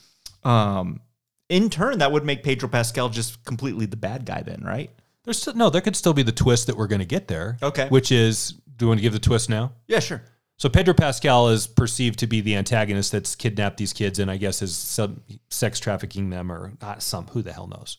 Um, 0.45 1.01
in 1.49 1.69
turn, 1.69 1.99
that 1.99 2.13
would 2.13 2.23
make 2.23 2.43
Pedro 2.43 2.69
Pascal 2.69 3.09
just 3.09 3.43
completely 3.43 3.87
the 3.87 3.97
bad 3.97 4.25
guy, 4.25 4.41
then, 4.41 4.63
right? 4.63 4.89
There's 5.27 5.41
still, 5.41 5.55
no, 5.55 5.69
there 5.69 5.81
could 5.81 5.97
still 5.97 6.13
be 6.13 6.23
the 6.23 6.31
twist 6.31 6.67
that 6.67 6.77
we're 6.77 6.87
going 6.87 6.99
to 6.99 7.05
get 7.05 7.27
there. 7.27 7.57
Okay. 7.61 7.89
Which 7.89 8.13
is, 8.13 8.51
do 8.77 8.85
you 8.85 8.87
want 8.87 8.99
to 8.99 9.01
give 9.01 9.11
the 9.11 9.19
twist 9.19 9.49
now? 9.49 9.73
Yeah, 9.85 9.99
sure. 9.99 10.23
So 10.55 10.69
Pedro 10.69 10.93
Pascal 10.93 11.49
is 11.49 11.67
perceived 11.67 12.19
to 12.19 12.27
be 12.27 12.39
the 12.39 12.55
antagonist 12.55 13.11
that's 13.11 13.35
kidnapped 13.35 13.75
these 13.75 13.91
kids 13.91 14.19
and 14.19 14.31
I 14.31 14.37
guess 14.37 14.61
is 14.61 14.73
some 14.73 15.19
sex 15.49 15.81
trafficking 15.81 16.29
them 16.29 16.49
or 16.49 16.71
not 16.81 17.03
some 17.03 17.27
who 17.27 17.41
the 17.41 17.51
hell 17.51 17.67
knows. 17.67 17.97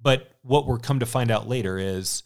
But 0.00 0.30
what 0.40 0.66
we're 0.66 0.78
come 0.78 1.00
to 1.00 1.06
find 1.06 1.30
out 1.30 1.50
later 1.50 1.76
is 1.76 2.22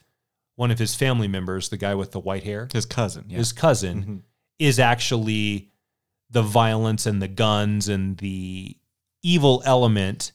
one 0.55 0.71
of 0.71 0.79
his 0.79 0.95
family 0.95 1.27
members, 1.27 1.69
the 1.71 1.77
guy 1.77 1.97
with 1.97 2.13
the 2.13 2.21
white 2.21 2.45
hair, 2.45 2.69
His 2.73 2.87
cousin. 2.87 3.25
Yeah. 3.27 3.39
his 3.39 3.53
cousin, 3.53 4.03
mm-hmm. 4.03 4.17
is 4.61 4.79
actually 4.79 5.73
the 6.31 6.43
violence 6.43 7.07
and 7.07 7.21
the 7.21 7.27
guns 7.27 7.89
and 7.89 8.17
the 8.19 8.77
evil 9.25 9.65
element 9.67 10.31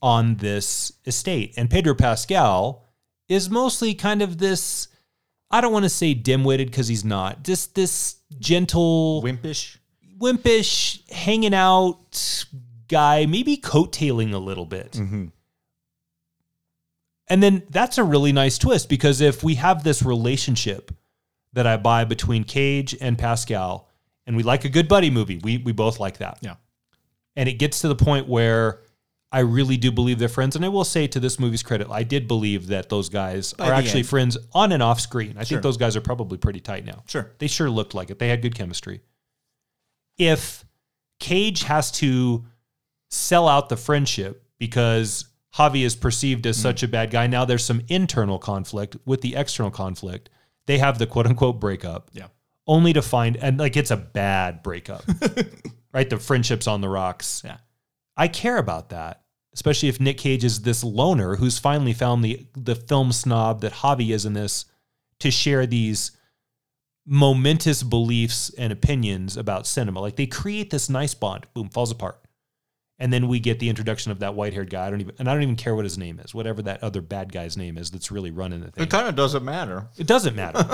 on 0.00 0.36
this 0.36 0.90
estate. 1.04 1.52
And 1.58 1.68
Pedro 1.68 1.94
Pascal 1.94 2.83
is 3.28 3.48
mostly 3.50 3.94
kind 3.94 4.22
of 4.22 4.38
this 4.38 4.88
I 5.50 5.60
don't 5.60 5.72
want 5.72 5.84
to 5.84 5.90
say 5.90 6.14
dim-witted 6.14 6.68
because 6.70 6.88
he's 6.88 7.04
not. 7.04 7.44
Just 7.44 7.74
this 7.76 8.16
gentle, 8.40 9.22
Wimpish. 9.22 9.76
wimpish, 10.18 11.08
hanging 11.10 11.54
out 11.54 12.44
guy, 12.88 13.26
maybe 13.26 13.56
coattailing 13.56 14.32
a 14.32 14.38
little 14.38 14.66
bit. 14.66 14.92
Mm-hmm. 14.92 15.26
And 17.28 17.42
then 17.42 17.62
that's 17.70 17.98
a 17.98 18.04
really 18.04 18.32
nice 18.32 18.58
twist 18.58 18.88
because 18.88 19.20
if 19.20 19.42
we 19.42 19.54
have 19.54 19.84
this 19.84 20.02
relationship 20.02 20.92
that 21.52 21.66
I 21.66 21.76
buy 21.76 22.04
between 22.04 22.44
Cage 22.44 22.96
and 23.00 23.16
Pascal, 23.16 23.88
and 24.26 24.36
we 24.36 24.42
like 24.42 24.64
a 24.64 24.68
good 24.68 24.88
buddy 24.88 25.10
movie, 25.10 25.38
we 25.38 25.58
we 25.58 25.72
both 25.72 26.00
like 26.00 26.18
that. 26.18 26.38
Yeah. 26.40 26.56
And 27.36 27.48
it 27.48 27.54
gets 27.54 27.80
to 27.80 27.88
the 27.88 27.94
point 27.94 28.28
where 28.28 28.80
I 29.34 29.40
really 29.40 29.76
do 29.76 29.90
believe 29.90 30.20
they're 30.20 30.28
friends. 30.28 30.54
And 30.54 30.64
I 30.64 30.68
will 30.68 30.84
say 30.84 31.08
to 31.08 31.18
this 31.18 31.40
movie's 31.40 31.64
credit, 31.64 31.88
I 31.90 32.04
did 32.04 32.28
believe 32.28 32.68
that 32.68 32.88
those 32.88 33.08
guys 33.08 33.52
By 33.52 33.68
are 33.68 33.72
actually 33.72 34.00
end. 34.00 34.08
friends 34.08 34.38
on 34.52 34.70
and 34.70 34.80
off 34.80 35.00
screen. 35.00 35.34
I 35.36 35.42
Sure. 35.42 35.56
think 35.56 35.64
those 35.64 35.76
guys 35.76 35.96
are 35.96 36.00
probably 36.00 36.38
pretty 36.38 36.60
tight 36.60 36.84
now. 36.84 37.02
Sure. 37.06 37.32
They 37.38 37.48
sure 37.48 37.68
looked 37.68 37.94
like 37.94 38.10
it. 38.10 38.20
They 38.20 38.28
had 38.28 38.42
good 38.42 38.54
chemistry. 38.54 39.00
If 40.18 40.64
Cage 41.18 41.64
has 41.64 41.90
to 41.92 42.44
sell 43.10 43.48
out 43.48 43.70
the 43.70 43.76
friendship 43.76 44.46
because 44.60 45.24
Javi 45.56 45.84
is 45.84 45.96
perceived 45.96 46.46
as 46.46 46.56
hmm. 46.56 46.62
such 46.62 46.84
a 46.84 46.88
bad 46.88 47.10
guy, 47.10 47.26
now 47.26 47.44
there's 47.44 47.64
some 47.64 47.82
internal 47.88 48.38
conflict 48.38 48.96
with 49.04 49.20
the 49.20 49.34
external 49.34 49.72
conflict. 49.72 50.30
They 50.66 50.78
have 50.78 50.98
the 50.98 51.08
quote 51.08 51.26
unquote 51.26 51.58
breakup. 51.58 52.08
Yeah. 52.12 52.28
Only 52.68 52.92
to 52.92 53.02
find, 53.02 53.36
and 53.36 53.58
like 53.58 53.76
it's 53.76 53.90
a 53.90 53.96
bad 53.96 54.62
breakup, 54.62 55.02
right? 55.92 56.08
The 56.08 56.18
friendship's 56.18 56.68
on 56.68 56.82
the 56.82 56.88
rocks. 56.88 57.42
Yeah. 57.44 57.56
I 58.16 58.28
care 58.28 58.58
about 58.58 58.90
that, 58.90 59.23
especially 59.54 59.88
if 59.88 60.00
Nick 60.00 60.18
Cage 60.18 60.44
is 60.44 60.62
this 60.62 60.84
loner 60.84 61.36
who's 61.36 61.58
finally 61.58 61.92
found 61.92 62.24
the 62.24 62.46
the 62.54 62.74
film 62.74 63.12
snob 63.12 63.60
that 63.60 63.72
Javi 63.72 64.10
is 64.10 64.26
in 64.26 64.34
this 64.34 64.66
to 65.20 65.30
share 65.30 65.66
these 65.66 66.12
momentous 67.06 67.82
beliefs 67.82 68.50
and 68.58 68.72
opinions 68.72 69.36
about 69.36 69.66
cinema. 69.66 70.00
Like 70.00 70.16
they 70.16 70.26
create 70.26 70.70
this 70.70 70.88
nice 70.90 71.14
bond, 71.14 71.46
boom, 71.54 71.68
falls 71.68 71.90
apart. 71.90 72.20
And 72.98 73.12
then 73.12 73.26
we 73.26 73.40
get 73.40 73.58
the 73.58 73.68
introduction 73.68 74.12
of 74.12 74.20
that 74.20 74.34
white-haired 74.34 74.70
guy. 74.70 74.86
I 74.86 74.90
don't 74.90 75.00
even 75.00 75.14
and 75.18 75.28
I 75.28 75.34
don't 75.34 75.42
even 75.42 75.56
care 75.56 75.74
what 75.74 75.84
his 75.84 75.98
name 75.98 76.20
is, 76.20 76.34
whatever 76.34 76.62
that 76.62 76.82
other 76.82 77.00
bad 77.00 77.32
guy's 77.32 77.56
name 77.56 77.76
is 77.78 77.90
that's 77.90 78.10
really 78.10 78.30
running 78.30 78.60
the 78.60 78.70
thing. 78.70 78.84
It 78.84 78.90
kind 78.90 79.08
of 79.08 79.16
doesn't 79.16 79.44
matter. 79.44 79.88
It 79.96 80.06
doesn't 80.06 80.36
matter. 80.36 80.64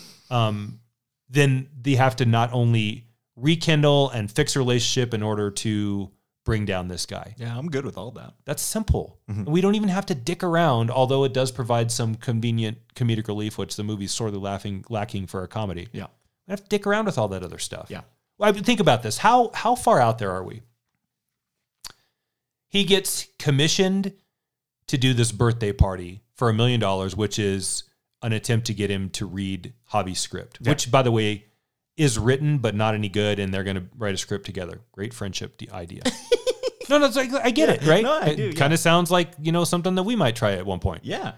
um, 0.30 0.80
then 1.28 1.68
they 1.80 1.94
have 1.94 2.16
to 2.16 2.24
not 2.24 2.52
only 2.52 3.06
rekindle 3.36 4.10
and 4.10 4.30
fix 4.30 4.56
a 4.56 4.58
relationship 4.58 5.14
in 5.14 5.22
order 5.22 5.50
to 5.50 6.10
bring 6.48 6.64
down 6.64 6.88
this 6.88 7.04
guy. 7.04 7.34
Yeah, 7.36 7.54
I'm 7.54 7.68
good 7.68 7.84
with 7.84 7.98
all 7.98 8.10
that. 8.12 8.32
That's 8.46 8.62
simple. 8.62 9.20
Mm-hmm. 9.30 9.44
We 9.44 9.60
don't 9.60 9.74
even 9.74 9.90
have 9.90 10.06
to 10.06 10.14
dick 10.14 10.42
around, 10.42 10.90
although 10.90 11.24
it 11.24 11.34
does 11.34 11.52
provide 11.52 11.92
some 11.92 12.14
convenient 12.14 12.78
comedic 12.94 13.28
relief, 13.28 13.58
which 13.58 13.76
the 13.76 13.84
movie's 13.84 14.14
sorely 14.14 14.38
laughing, 14.38 14.82
lacking 14.88 15.26
for 15.26 15.42
a 15.42 15.48
comedy. 15.48 15.88
Yeah. 15.92 16.06
We 16.46 16.52
have 16.52 16.62
to 16.62 16.68
dick 16.70 16.86
around 16.86 17.04
with 17.04 17.18
all 17.18 17.28
that 17.28 17.42
other 17.42 17.58
stuff. 17.58 17.88
Yeah. 17.90 18.00
Well, 18.38 18.48
I 18.48 18.52
mean, 18.52 18.64
think 18.64 18.80
about 18.80 19.02
this. 19.02 19.18
How 19.18 19.50
how 19.52 19.74
far 19.74 20.00
out 20.00 20.18
there 20.18 20.30
are 20.30 20.42
we? 20.42 20.62
He 22.66 22.84
gets 22.84 23.28
commissioned 23.38 24.14
to 24.86 24.96
do 24.96 25.12
this 25.12 25.32
birthday 25.32 25.74
party 25.74 26.22
for 26.34 26.48
a 26.48 26.54
million 26.54 26.80
dollars, 26.80 27.14
which 27.14 27.38
is 27.38 27.84
an 28.22 28.32
attempt 28.32 28.68
to 28.68 28.74
get 28.74 28.90
him 28.90 29.10
to 29.10 29.26
read 29.26 29.74
Javi's 29.92 30.18
script, 30.18 30.60
which, 30.62 30.90
by 30.90 31.02
the 31.02 31.12
way, 31.12 31.44
is 31.98 32.18
written 32.18 32.56
but 32.56 32.74
not 32.74 32.94
any 32.94 33.10
good, 33.10 33.38
and 33.38 33.52
they're 33.52 33.64
going 33.64 33.76
to 33.76 33.84
write 33.98 34.14
a 34.14 34.16
script 34.16 34.46
together. 34.46 34.80
Great 34.92 35.12
friendship 35.12 35.60
idea. 35.74 36.00
no, 36.88 36.98
no, 36.98 37.06
it's 37.06 37.16
like, 37.16 37.32
I 37.32 37.50
get 37.50 37.68
it, 37.68 37.86
right? 37.86 38.02
no, 38.02 38.12
I 38.12 38.34
do, 38.34 38.48
It 38.48 38.56
kind 38.56 38.72
of 38.72 38.78
sounds 38.78 39.10
like 39.10 39.30
you 39.40 39.52
know 39.52 39.64
something 39.64 39.94
that 39.96 40.02
we 40.04 40.16
might 40.16 40.36
try 40.36 40.52
at 40.52 40.64
one 40.66 40.78
point, 40.80 41.04
Yeah. 41.04 41.32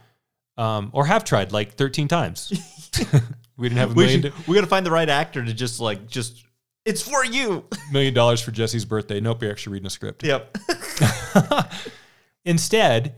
um, 0.56 0.90
or 0.92 1.06
have 1.06 1.24
tried 1.24 1.52
like 1.52 1.74
thirteen 1.74 2.08
times. 2.08 2.52
we 3.56 3.68
didn't 3.68 3.78
have 3.78 3.90
a 3.92 3.94
We 3.94 4.04
million, 4.04 4.22
should, 4.22 4.46
we 4.48 4.54
got 4.54 4.62
to 4.62 4.66
find 4.66 4.84
the 4.86 4.90
right 4.90 5.08
actor 5.08 5.44
to 5.44 5.52
just 5.52 5.80
like 5.80 6.06
just 6.08 6.44
it's 6.84 7.02
for 7.02 7.24
you. 7.24 7.64
million 7.92 8.14
dollars 8.14 8.40
for 8.40 8.50
Jesse's 8.50 8.84
birthday. 8.84 9.20
Nope, 9.20 9.42
you're 9.42 9.50
actually 9.50 9.74
reading 9.74 9.86
a 9.86 9.90
script. 9.90 10.22
Yep. 10.24 10.56
Instead, 12.44 13.16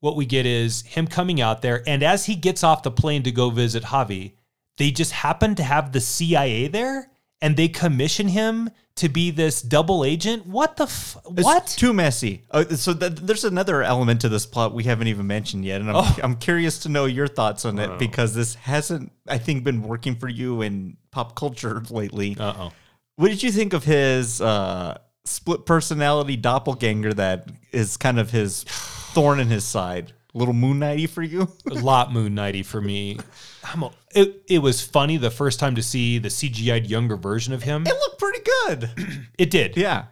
what 0.00 0.16
we 0.16 0.26
get 0.26 0.46
is 0.46 0.82
him 0.82 1.06
coming 1.06 1.40
out 1.40 1.62
there, 1.62 1.82
and 1.86 2.02
as 2.02 2.26
he 2.26 2.34
gets 2.34 2.64
off 2.64 2.82
the 2.82 2.90
plane 2.90 3.22
to 3.22 3.30
go 3.32 3.50
visit 3.50 3.84
Javi, 3.84 4.32
they 4.78 4.90
just 4.90 5.12
happen 5.12 5.54
to 5.56 5.62
have 5.62 5.92
the 5.92 6.00
CIA 6.00 6.66
there, 6.68 7.10
and 7.40 7.56
they 7.56 7.68
commission 7.68 8.28
him 8.28 8.70
to 8.98 9.08
be 9.08 9.30
this 9.30 9.60
double 9.62 10.04
agent. 10.04 10.46
What 10.46 10.76
the 10.76 10.84
f- 10.84 11.16
It's 11.36 11.44
what? 11.44 11.66
too 11.66 11.92
messy. 11.92 12.44
Uh, 12.50 12.64
so 12.76 12.94
th- 12.94 13.14
there's 13.16 13.44
another 13.44 13.82
element 13.82 14.20
to 14.20 14.28
this 14.28 14.46
plot 14.46 14.74
we 14.74 14.84
haven't 14.84 15.08
even 15.08 15.26
mentioned 15.26 15.64
yet, 15.64 15.80
and 15.80 15.90
I'm, 15.90 15.96
Oh. 15.96 16.16
I'm 16.22 16.36
curious 16.36 16.78
to 16.80 16.88
know 16.88 17.06
your 17.06 17.26
thoughts 17.26 17.64
on 17.64 17.78
it 17.78 17.98
because 17.98 18.34
this 18.34 18.54
hasn't, 18.54 19.10
I 19.26 19.38
think, 19.38 19.64
been 19.64 19.82
working 19.82 20.14
for 20.16 20.28
you 20.28 20.62
in 20.62 20.96
pop 21.10 21.34
culture 21.34 21.82
lately. 21.90 22.36
Uh 22.38 22.54
oh. 22.58 22.72
What 23.16 23.28
did 23.28 23.42
you 23.42 23.50
think 23.50 23.72
of 23.72 23.82
his 23.84 24.40
uh, 24.40 24.98
split 25.24 25.66
personality 25.66 26.36
doppelganger 26.36 27.14
that 27.14 27.48
is 27.72 27.96
kind 27.96 28.18
of 28.20 28.30
his 28.30 28.62
thorn 29.12 29.40
in 29.40 29.48
his 29.48 29.64
side? 29.64 30.12
Little 30.38 30.54
Moon 30.54 30.78
Knighty 30.78 31.08
for 31.08 31.22
you? 31.22 31.48
a 31.70 31.74
lot 31.74 32.12
Moon 32.12 32.34
Knighty 32.34 32.64
for 32.64 32.80
me. 32.80 33.18
I'm 33.64 33.82
a, 33.82 33.90
it, 34.14 34.42
it 34.48 34.58
was 34.60 34.80
funny 34.80 35.16
the 35.16 35.30
first 35.30 35.58
time 35.58 35.74
to 35.74 35.82
see 35.82 36.18
the 36.18 36.28
CGI'd 36.28 36.86
younger 36.86 37.16
version 37.16 37.52
of 37.52 37.64
him. 37.64 37.86
it 37.86 37.92
looked 37.92 38.18
pretty 38.18 38.40
good. 38.66 38.90
It 39.38 39.50
did. 39.50 39.76
yeah. 39.76 40.06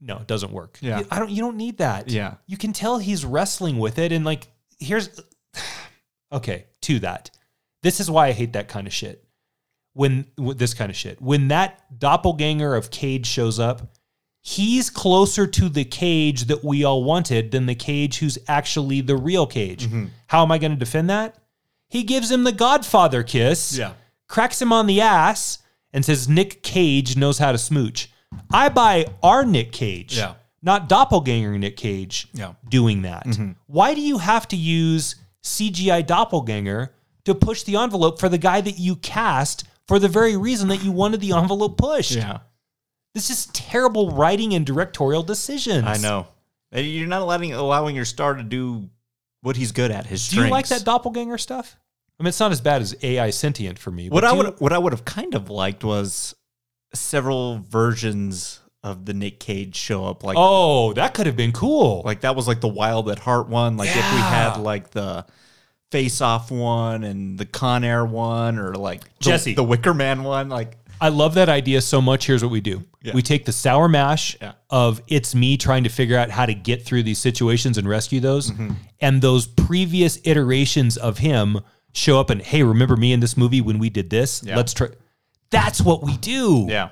no, 0.00 0.16
it 0.18 0.26
doesn't 0.26 0.52
work. 0.52 0.78
Yeah. 0.80 1.02
I 1.10 1.18
don't. 1.18 1.30
You 1.30 1.42
don't 1.42 1.56
need 1.56 1.78
that. 1.78 2.08
Yeah. 2.10 2.34
you 2.46 2.56
can 2.56 2.72
tell 2.72 2.98
he's 2.98 3.24
wrestling 3.24 3.78
with 3.78 3.98
it, 3.98 4.12
and 4.12 4.24
like, 4.24 4.48
here's 4.78 5.20
okay 6.32 6.66
to 6.82 6.98
that. 7.00 7.30
This 7.82 7.98
is 8.00 8.10
why 8.10 8.28
I 8.28 8.32
hate 8.32 8.52
that 8.52 8.68
kind 8.68 8.86
of 8.86 8.92
shit. 8.92 9.24
When 9.94 10.26
this 10.36 10.74
kind 10.74 10.90
of 10.90 10.96
shit, 10.96 11.20
when 11.20 11.48
that 11.48 11.98
doppelganger 11.98 12.74
of 12.74 12.90
Cage 12.90 13.26
shows 13.26 13.58
up, 13.58 13.92
he's 14.42 14.90
closer 14.90 15.46
to 15.46 15.68
the 15.68 15.84
Cage 15.84 16.44
that 16.44 16.64
we 16.64 16.84
all 16.84 17.04
wanted 17.04 17.50
than 17.50 17.66
the 17.66 17.74
Cage 17.74 18.18
who's 18.18 18.38
actually 18.48 19.00
the 19.00 19.16
real 19.16 19.46
Cage. 19.46 19.86
Mm-hmm. 19.86 20.06
How 20.28 20.42
am 20.42 20.50
I 20.52 20.58
going 20.58 20.72
to 20.72 20.78
defend 20.78 21.10
that? 21.10 21.36
He 21.88 22.02
gives 22.04 22.30
him 22.30 22.44
the 22.44 22.52
Godfather 22.52 23.22
kiss 23.22 23.76
Yeah. 23.76 23.92
cracks 24.28 24.60
him 24.62 24.72
on 24.72 24.86
the 24.86 25.00
ass 25.00 25.58
and 25.92 26.04
says 26.04 26.28
Nick 26.28 26.62
Cage 26.62 27.16
knows 27.16 27.38
how 27.38 27.52
to 27.52 27.58
smooch. 27.58 28.10
I 28.52 28.68
buy 28.68 29.06
our 29.22 29.44
Nick 29.44 29.72
Cage, 29.72 30.16
Yeah. 30.16 30.34
not 30.62 30.88
doppelganger 30.88 31.58
Nick 31.58 31.76
Cage, 31.76 32.28
Yeah. 32.32 32.52
doing 32.68 33.02
that. 33.02 33.26
Why 33.66 33.94
do 33.94 34.00
you 34.00 34.18
have 34.18 34.46
to 34.48 34.56
use 34.56 35.16
CGI 35.42 36.02
doppelganger 36.02 36.94
to 37.24 37.34
push 37.34 37.64
the 37.64 37.76
envelope 37.76 38.20
for 38.20 38.28
the 38.28 38.38
guy 38.38 38.60
that 38.60 38.78
you 38.78 38.94
cast 38.96 39.64
for 39.88 39.98
the 39.98 40.08
very 40.08 40.36
reason 40.36 40.68
that 40.68 40.84
you 40.84 40.92
wanted 40.92 41.20
the 41.20 41.32
envelope 41.32 41.76
pushed? 41.76 42.12
Yeah. 42.12 42.38
This 43.14 43.30
is 43.30 43.46
terrible 43.46 44.10
writing 44.12 44.54
and 44.54 44.64
directorial 44.64 45.22
decisions. 45.22 45.86
I 45.86 45.96
know. 45.96 46.28
You're 46.72 47.08
not 47.08 47.26
letting 47.26 47.52
allowing 47.52 47.96
your 47.96 48.04
star 48.04 48.34
to 48.34 48.42
do 48.42 48.88
what 49.42 49.56
he's 49.56 49.72
good 49.72 49.90
at. 49.90 50.06
His 50.06 50.28
Do 50.28 50.36
you 50.44 50.48
like 50.48 50.68
that 50.68 50.84
doppelganger 50.84 51.38
stuff? 51.38 51.76
I 52.18 52.22
mean, 52.22 52.28
it's 52.28 52.38
not 52.38 52.52
as 52.52 52.60
bad 52.60 52.82
as 52.82 52.94
AI 53.02 53.30
sentient 53.30 53.78
for 53.78 53.90
me. 53.90 54.08
What 54.10 54.24
I 54.24 54.30
do 54.30 54.36
you- 54.36 54.42
would 54.44 54.60
what 54.60 54.72
I 54.72 54.78
would 54.78 54.92
have 54.92 55.04
kind 55.04 55.34
of 55.34 55.50
liked 55.50 55.82
was 55.82 56.34
several 56.94 57.58
versions 57.68 58.60
of 58.82 59.04
the 59.06 59.14
Nick 59.14 59.40
Cage 59.40 59.74
show 59.76 60.04
up. 60.06 60.22
Like 60.22 60.36
Oh, 60.38 60.92
that 60.94 61.12
could 61.14 61.26
have 61.26 61.36
been 61.36 61.52
cool. 61.52 62.02
like 62.04 62.20
that 62.20 62.36
was 62.36 62.46
like 62.46 62.60
the 62.60 62.68
Wild 62.68 63.08
at 63.10 63.18
Heart 63.18 63.48
one. 63.48 63.76
Like 63.76 63.88
if 63.90 63.96
we 63.96 64.20
had 64.20 64.56
like 64.58 64.90
the 64.90 65.26
Face 65.90 66.20
Off 66.20 66.50
one 66.50 67.02
and 67.04 67.36
the 67.36 67.44
Con 67.46 67.82
Air 67.84 68.04
one, 68.04 68.58
or 68.58 68.74
like 68.74 69.02
the, 69.02 69.10
Jesse. 69.24 69.54
the 69.54 69.64
Wicker 69.64 69.92
Man 69.92 70.22
one. 70.22 70.48
Like 70.48 70.76
I 71.00 71.08
love 71.08 71.34
that 71.34 71.48
idea 71.48 71.80
so 71.80 72.00
much. 72.02 72.26
Here's 72.26 72.42
what 72.42 72.52
we 72.52 72.60
do. 72.60 72.84
Yeah. 73.02 73.14
We 73.14 73.22
take 73.22 73.44
the 73.46 73.52
sour 73.52 73.88
mash 73.88 74.36
Yeah. 74.40 74.52
of 74.68 75.00
it's 75.08 75.34
me 75.34 75.56
trying 75.56 75.84
to 75.84 75.90
figure 75.90 76.18
out 76.18 76.30
how 76.30 76.46
to 76.46 76.54
get 76.54 76.84
through 76.84 77.04
these 77.04 77.18
situations 77.18 77.78
and 77.78 77.88
rescue 77.88 78.20
those. 78.20 78.50
Mm-hmm. 78.50 78.72
And 79.00 79.22
those 79.22 79.46
previous 79.46 80.18
iterations 80.24 80.96
of 80.96 81.18
him 81.18 81.60
show 81.94 82.20
up 82.20 82.30
and, 82.30 82.42
hey, 82.42 82.62
remember 82.62 82.96
me 82.96 83.12
in 83.12 83.20
this 83.20 83.36
movie 83.36 83.60
when 83.60 83.78
we 83.78 83.88
did 83.90 84.10
this? 84.10 84.42
Yeah. 84.44 84.56
Let's 84.56 84.74
try. 84.74 84.88
That's 85.50 85.80
what 85.80 86.02
we 86.04 86.16
do. 86.18 86.66
yeah, 86.68 86.90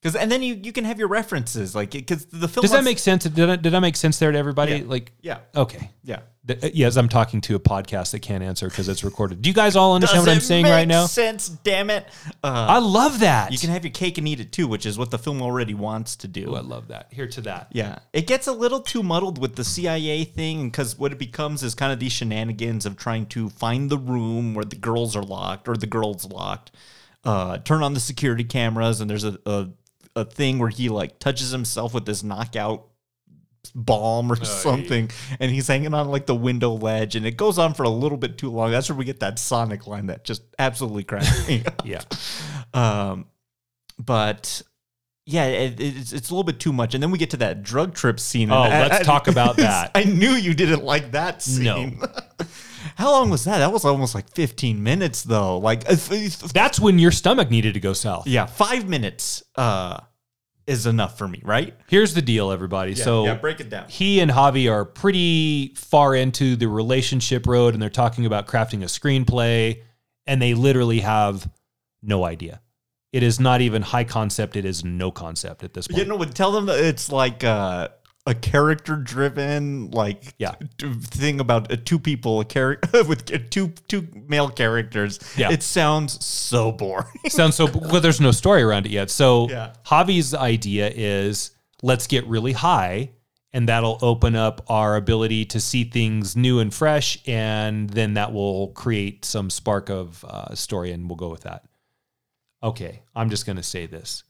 because 0.00 0.16
and 0.16 0.32
then 0.32 0.42
you 0.42 0.54
you 0.54 0.72
can 0.72 0.84
have 0.84 0.98
your 0.98 1.08
references 1.08 1.74
like 1.74 1.90
because 1.90 2.24
the 2.26 2.48
film 2.48 2.62
Does 2.62 2.70
that 2.70 2.82
make 2.84 2.98
sense? 2.98 3.24
Did 3.24 3.50
I, 3.50 3.56
did 3.56 3.74
I 3.74 3.78
make 3.80 3.96
sense 3.96 4.18
there 4.18 4.32
to 4.32 4.38
everybody? 4.38 4.82
Like, 4.82 5.12
yeah 5.20 5.40
okay. 5.54 5.90
yeah. 6.02 6.20
Uh, 6.48 6.54
Yes, 6.74 6.96
I'm 6.96 7.08
talking 7.08 7.40
to 7.42 7.54
a 7.54 7.58
podcast 7.58 8.10
that 8.12 8.20
can't 8.20 8.42
answer 8.42 8.68
because 8.68 8.88
it's 8.88 9.02
recorded. 9.02 9.40
Do 9.40 9.48
you 9.48 9.54
guys 9.54 9.76
all 9.76 9.94
understand 9.94 10.20
Does 10.20 10.26
what 10.26 10.34
I'm 10.34 10.40
saying 10.40 10.66
right 10.66 10.86
now? 10.86 11.06
Sense, 11.06 11.48
damn 11.48 11.88
it. 11.90 12.06
Uh, 12.42 12.66
I 12.68 12.78
love 12.78 13.20
that. 13.20 13.52
you 13.52 13.58
can 13.58 13.70
have 13.70 13.84
your 13.84 13.92
cake 13.92 14.18
and 14.18 14.28
eat 14.28 14.40
it 14.40 14.52
too, 14.52 14.68
which 14.68 14.84
is 14.84 14.98
what 14.98 15.10
the 15.10 15.18
film 15.18 15.40
already 15.40 15.74
wants 15.74 16.16
to 16.16 16.28
do. 16.28 16.50
Ooh, 16.50 16.56
I 16.56 16.60
love 16.60 16.88
that. 16.88 17.08
Here 17.10 17.26
to 17.28 17.40
that. 17.42 17.68
Yeah, 17.72 17.98
it 18.12 18.26
gets 18.26 18.46
a 18.46 18.52
little 18.52 18.80
too 18.80 19.02
muddled 19.02 19.38
with 19.40 19.56
the 19.56 19.64
CIA 19.64 20.24
thing 20.24 20.68
because 20.68 20.98
what 20.98 21.12
it 21.12 21.18
becomes 21.18 21.62
is 21.62 21.74
kind 21.74 21.92
of 21.92 21.98
these 21.98 22.12
shenanigans 22.12 22.84
of 22.84 22.96
trying 22.96 23.26
to 23.26 23.48
find 23.48 23.88
the 23.88 23.98
room 23.98 24.54
where 24.54 24.64
the 24.64 24.76
girls 24.76 25.16
are 25.16 25.22
locked 25.22 25.68
or 25.68 25.76
the 25.76 25.86
girls 25.86 26.26
locked, 26.30 26.72
uh, 27.24 27.58
turn 27.58 27.82
on 27.82 27.94
the 27.94 28.00
security 28.00 28.44
cameras, 28.44 29.00
and 29.00 29.08
there's 29.08 29.24
a, 29.24 29.38
a 29.46 29.68
a 30.16 30.24
thing 30.24 30.58
where 30.58 30.68
he 30.68 30.88
like 30.88 31.18
touches 31.18 31.50
himself 31.50 31.92
with 31.94 32.06
this 32.06 32.22
knockout 32.22 32.86
bomb 33.72 34.30
or 34.30 34.36
something, 34.44 35.10
and 35.40 35.50
he's 35.50 35.66
hanging 35.68 35.94
on 35.94 36.08
like 36.08 36.26
the 36.26 36.34
window 36.34 36.72
ledge, 36.72 37.16
and 37.16 37.24
it 37.26 37.36
goes 37.36 37.58
on 37.58 37.74
for 37.74 37.82
a 37.84 37.88
little 37.90 38.18
bit 38.18 38.38
too 38.38 38.50
long. 38.50 38.70
That's 38.70 38.88
where 38.88 38.96
we 38.96 39.04
get 39.04 39.20
that 39.20 39.38
Sonic 39.38 39.86
line 39.86 40.06
that 40.06 40.24
just 40.24 40.42
absolutely 40.58 41.04
cracks 41.04 41.46
me 41.48 41.62
up. 41.66 41.82
Yeah. 41.84 42.02
Um, 42.72 43.26
but 43.98 44.62
yeah, 45.26 45.46
it, 45.46 45.80
it's 45.80 46.12
it's 46.12 46.30
a 46.30 46.34
little 46.34 46.44
bit 46.44 46.60
too 46.60 46.72
much, 46.72 46.94
and 46.94 47.02
then 47.02 47.10
we 47.10 47.18
get 47.18 47.30
to 47.30 47.36
that 47.38 47.62
drug 47.62 47.94
trip 47.94 48.20
scene. 48.20 48.50
Oh, 48.50 48.56
I- 48.62 48.80
let's 48.82 49.00
I- 49.00 49.02
talk 49.02 49.28
about 49.28 49.56
that. 49.58 49.90
I 49.94 50.04
knew 50.04 50.30
you 50.32 50.54
didn't 50.54 50.84
like 50.84 51.12
that 51.12 51.42
scene. 51.42 51.98
No. 52.00 52.06
How 52.96 53.10
long 53.10 53.30
was 53.30 53.44
that? 53.44 53.58
That 53.58 53.72
was 53.72 53.84
almost 53.84 54.14
like 54.14 54.30
15 54.34 54.80
minutes, 54.80 55.22
though. 55.22 55.58
Like, 55.58 55.84
if- 55.90 56.38
That's 56.52 56.78
when 56.78 56.98
your 56.98 57.10
stomach 57.10 57.50
needed 57.50 57.74
to 57.74 57.80
go 57.80 57.92
south. 57.94 58.26
yeah, 58.26 58.44
five 58.46 58.86
minutes 58.88 59.42
uh, 59.56 59.98
is 60.66 60.86
enough 60.86 61.18
for 61.18 61.28
me, 61.28 61.40
right? 61.44 61.74
Here's 61.88 62.14
the 62.14 62.22
deal, 62.22 62.50
everybody. 62.50 62.94
so 62.94 63.24
yeah, 63.26 63.34
break 63.34 63.60
it 63.60 63.70
down. 63.70 63.88
he 63.88 64.20
and 64.20 64.30
Javi 64.30 64.70
are 64.70 64.84
pretty 64.84 65.74
far 65.76 66.14
into 66.14 66.56
the 66.56 66.68
relationship 66.68 67.46
road 67.46 67.74
and 67.74 67.82
they're 67.82 67.90
talking 67.90 68.26
about 68.26 68.46
crafting 68.46 68.82
a 68.82 68.86
screenplay 68.86 69.82
and 70.26 70.40
they 70.40 70.54
literally 70.54 71.00
have 71.00 71.50
no 72.02 72.24
idea. 72.24 72.60
It 73.12 73.22
is 73.22 73.38
not 73.38 73.60
even 73.60 73.82
high 73.82 74.04
concept, 74.04 74.56
it 74.56 74.64
is 74.64 74.84
no 74.84 75.10
concept 75.10 75.62
at 75.62 75.72
this 75.72 75.86
point. 75.86 76.00
You 76.00 76.06
know, 76.06 76.16
would 76.16 76.34
tell 76.34 76.50
them 76.50 76.66
that 76.66 76.80
it's 76.80 77.12
like 77.12 77.44
uh, 77.44 77.88
a 78.26 78.34
character-driven, 78.34 79.90
like 79.90 80.34
Yeah. 80.38 80.54
t- 80.78 80.92
thing 80.94 81.40
about 81.40 81.70
uh, 81.72 81.76
two 81.84 81.98
people, 81.98 82.40
a 82.40 82.44
character 82.44 83.04
with 83.08 83.50
two 83.50 83.68
two 83.88 84.08
male 84.28 84.48
characters. 84.48 85.18
Yeah. 85.36 85.50
it 85.52 85.62
sounds 85.62 86.24
so 86.24 86.72
boring. 86.72 87.06
Sounds 87.28 87.54
so 87.56 87.66
well, 87.66 88.00
there's 88.00 88.20
no 88.20 88.30
story 88.30 88.62
around 88.62 88.86
it 88.86 88.92
yet. 88.92 89.10
So 89.10 89.48
Yeah. 89.50 89.72
Javi's 89.86 90.34
idea 90.34 90.90
is 90.94 91.50
let's 91.82 92.06
get 92.06 92.26
really 92.26 92.52
high 92.52 93.10
and 93.52 93.68
that'll 93.68 93.98
open 94.02 94.34
up 94.34 94.64
our 94.68 94.96
ability 94.96 95.44
to 95.44 95.60
see 95.60 95.84
things 95.84 96.34
new 96.34 96.58
and 96.60 96.72
fresh 96.74 97.18
and 97.28 97.88
then 97.90 98.14
that 98.14 98.32
will 98.32 98.68
create 98.68 99.24
some 99.24 99.50
spark 99.50 99.90
of 99.90 100.24
uh, 100.24 100.54
story 100.54 100.92
and 100.92 101.08
we'll 101.08 101.16
go 101.16 101.28
with 101.28 101.42
that. 101.42 101.64
Okay, 102.62 103.02
I'm 103.14 103.28
just 103.28 103.44
going 103.44 103.56
to 103.56 103.62
say 103.62 103.84
this. 103.86 104.24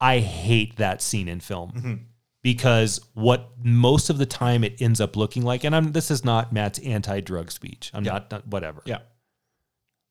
I 0.00 0.18
hate 0.18 0.76
that 0.76 1.00
scene 1.00 1.28
in 1.28 1.38
film. 1.40 2.08
Because 2.46 3.00
what 3.14 3.50
most 3.60 4.08
of 4.08 4.18
the 4.18 4.24
time 4.24 4.62
it 4.62 4.80
ends 4.80 5.00
up 5.00 5.16
looking 5.16 5.42
like, 5.42 5.64
and 5.64 5.74
I'm 5.74 5.90
this 5.90 6.12
is 6.12 6.24
not 6.24 6.52
Matt's 6.52 6.78
anti-drug 6.78 7.50
speech. 7.50 7.90
I'm 7.92 8.04
not, 8.04 8.30
not 8.30 8.46
whatever 8.46 8.82
yeah, 8.84 8.98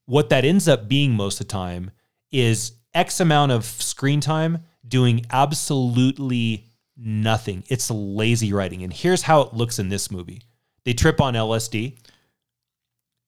what 0.04 0.28
that 0.28 0.44
ends 0.44 0.68
up 0.68 0.86
being 0.86 1.12
most 1.12 1.40
of 1.40 1.48
the 1.48 1.52
time 1.52 1.92
is 2.30 2.72
X 2.92 3.20
amount 3.20 3.52
of 3.52 3.64
screen 3.64 4.20
time 4.20 4.64
doing 4.86 5.24
absolutely 5.30 6.66
nothing. 6.94 7.64
It's 7.68 7.90
lazy 7.90 8.52
writing. 8.52 8.82
And 8.82 8.92
here's 8.92 9.22
how 9.22 9.40
it 9.40 9.54
looks 9.54 9.78
in 9.78 9.88
this 9.88 10.10
movie 10.10 10.42
they 10.84 10.92
trip 10.92 11.20
on 11.20 11.32
LSD. 11.32 11.96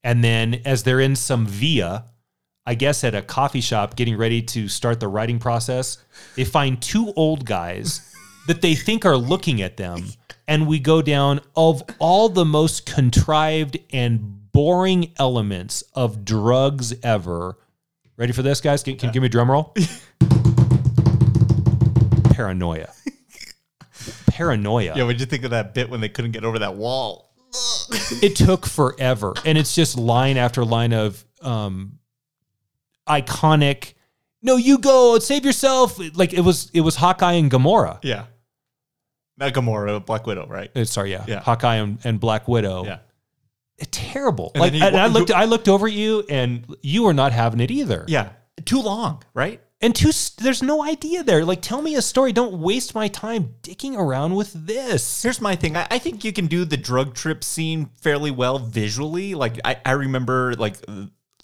And 0.05 0.23
then 0.23 0.61
as 0.67 0.83
they're 0.83 1.01
in 1.01 1.17
some 1.17 1.47
via, 1.47 2.05
I 2.67 2.75
guess 2.75 3.03
at 3.03 3.15
a 3.15 3.23
coffee 3.23 3.63
shop 3.63 3.97
getting 3.97 4.19
ready 4.19 4.43
to 4.43 4.69
start 4.69 5.01
the 5.01 5.09
writing 5.09 5.39
process, 5.39 5.97
they 6.37 6.45
find 6.45 6.83
two 6.83 7.15
old 7.17 7.47
guys 7.47 8.08
that 8.47 8.63
they 8.63 8.75
think 8.75 9.05
are 9.05 9.17
looking 9.17 9.63
at 9.63 9.77
them. 9.77 10.05
And 10.47 10.67
we 10.67 10.79
go 10.79 11.03
down 11.03 11.41
of 11.55 11.83
all 11.99 12.29
the 12.29 12.45
most 12.45 12.87
contrived 12.87 13.79
and 13.93 14.51
boring 14.53 15.13
elements 15.19 15.83
of 15.95 16.25
drugs 16.25 16.95
ever. 17.03 17.59
Ready 18.17 18.33
for 18.33 18.43
this, 18.43 18.61
guys? 18.61 18.83
Can, 18.83 18.97
can 18.97 19.09
you 19.09 19.13
give 19.13 19.23
me 19.23 19.27
a 19.27 19.31
drum 19.31 19.51
roll? 19.51 19.75
Paranoia. 22.31 22.93
Paranoia. 24.27 24.97
yeah. 24.97 25.05
What'd 25.05 25.21
you 25.21 25.27
think 25.27 25.45
of 25.45 25.51
that 25.51 25.75
bit 25.75 25.91
when 25.91 26.01
they 26.01 26.09
couldn't 26.09 26.33
get 26.33 26.45
over 26.45 26.61
that 26.61 26.77
wall? 26.77 27.29
it 28.23 28.37
took 28.37 28.67
forever 28.67 29.33
and 29.45 29.57
it's 29.57 29.75
just 29.75 29.97
line 29.97 30.37
after 30.37 30.65
line 30.65 30.93
of 30.93 31.25
um 31.41 31.99
iconic 33.09 33.95
no 34.43 34.57
you 34.57 34.79
go 34.79 35.19
save 35.19 35.45
yourself. 35.45 35.99
Like 36.17 36.33
it 36.33 36.41
was 36.43 36.71
it 36.75 36.81
was 36.83 36.97
hawkeye 36.97 37.35
and 37.35 37.51
gamora. 37.51 37.99
Yeah, 38.03 38.27
not 39.37 39.53
Gamora, 39.53 40.05
Black 40.05 40.27
Widow, 40.27 40.47
right? 40.47 40.71
Uh, 40.77 40.85
sorry 40.85 41.13
yeah, 41.13 41.25
Yeah. 41.27 41.41
hawkeye 41.41 41.77
and, 41.77 41.99
and 42.05 42.19
black 42.21 42.49
widow. 42.49 42.85
Yeah, 42.85 42.99
terrible. 43.91 44.51
And 44.55 44.61
like 44.63 44.73
then 44.73 44.81
he- 44.81 44.87
and 44.87 44.97
i 44.97 45.07
looked 45.07 45.31
i 45.31 45.45
looked 45.45 45.69
over 45.69 45.87
at 45.87 45.93
you 45.93 46.25
and 46.29 46.65
you 46.83 47.05
were 47.05 47.15
not 47.15 47.33
having 47.33 47.61
it 47.61 47.71
either. 47.71 48.05
Yeah, 48.09 48.31
too 48.65 48.81
long, 48.81 49.23
right? 49.35 49.61
and 49.81 49.95
two 49.95 50.11
there's 50.39 50.61
no 50.61 50.83
idea 50.83 51.23
there. 51.23 51.45
Like 51.45 51.63
tell 51.63 51.81
me 51.81 51.95
a 51.95 52.03
story. 52.03 52.33
Don't 52.33 52.59
waste 52.61 52.97
my 52.97 53.07
time 53.07 53.55
dicking 53.63 53.97
around 53.97 54.35
with 54.35 54.53
this. 54.53 55.23
Here's 55.23 55.41
my 55.41 55.55
thing. 55.55 55.77
I, 55.77 55.87
I 55.89 55.99
think 56.01 56.25
you 56.25 56.33
can 56.33 56.49
do 56.49 56.65
the 56.65 56.77
drug 56.77 57.15
trip 57.15 57.45
scene 57.45 57.91
fairly 58.03 58.33
well 58.33 58.59
visually. 58.59 59.37
Like 59.37 59.61
I, 59.65 59.77
I 59.87 59.93
remember 59.93 60.55
like 60.55 60.79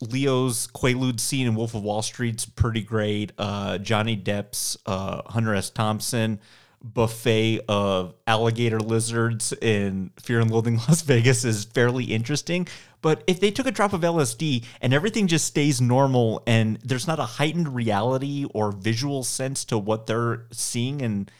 Leo's 0.01 0.67
Quaalude 0.69 1.21
scene 1.21 1.47
in 1.47 1.55
Wolf 1.55 1.75
of 1.75 1.83
Wall 1.83 2.03
Street's 2.03 2.45
pretty 2.45 2.83
great. 2.83 3.33
Uh, 3.39 3.79
Johnny 3.79 4.17
Depp's 4.17 4.77
uh, 4.87 5.23
Hunter 5.27 5.55
S. 5.55 5.71
Thompson 5.71 6.41
buffet 6.85 7.61
of 7.67 8.15
alligator 8.27 8.79
lizards 8.79 9.55
in 9.55 10.11
Fear 10.21 10.41
and 10.41 10.51
Loathing 10.51 10.77
Las 10.89 11.01
Vegas 11.03 11.45
is 11.45 11.65
fairly 11.65 12.05
interesting. 12.05 12.69
But 13.01 13.25
if 13.27 13.41
they 13.41 13.51
took 13.51 13.67
a 13.67 13.71
drop 13.71 13.93
of 13.93 14.03
LSD 14.03 14.65
and 14.81 14.93
everything 14.93 15.27
just 15.27 15.47
stays 15.47 15.81
normal 15.81 16.43
and 16.47 16.79
there's 16.83 17.07
not 17.07 17.19
a 17.19 17.25
heightened 17.25 17.75
reality 17.75 18.47
or 18.55 18.71
visual 18.71 19.25
sense 19.25 19.65
to 19.67 19.79
what 19.79 20.07
they're 20.07 20.47
seeing 20.53 21.03
and 21.03 21.31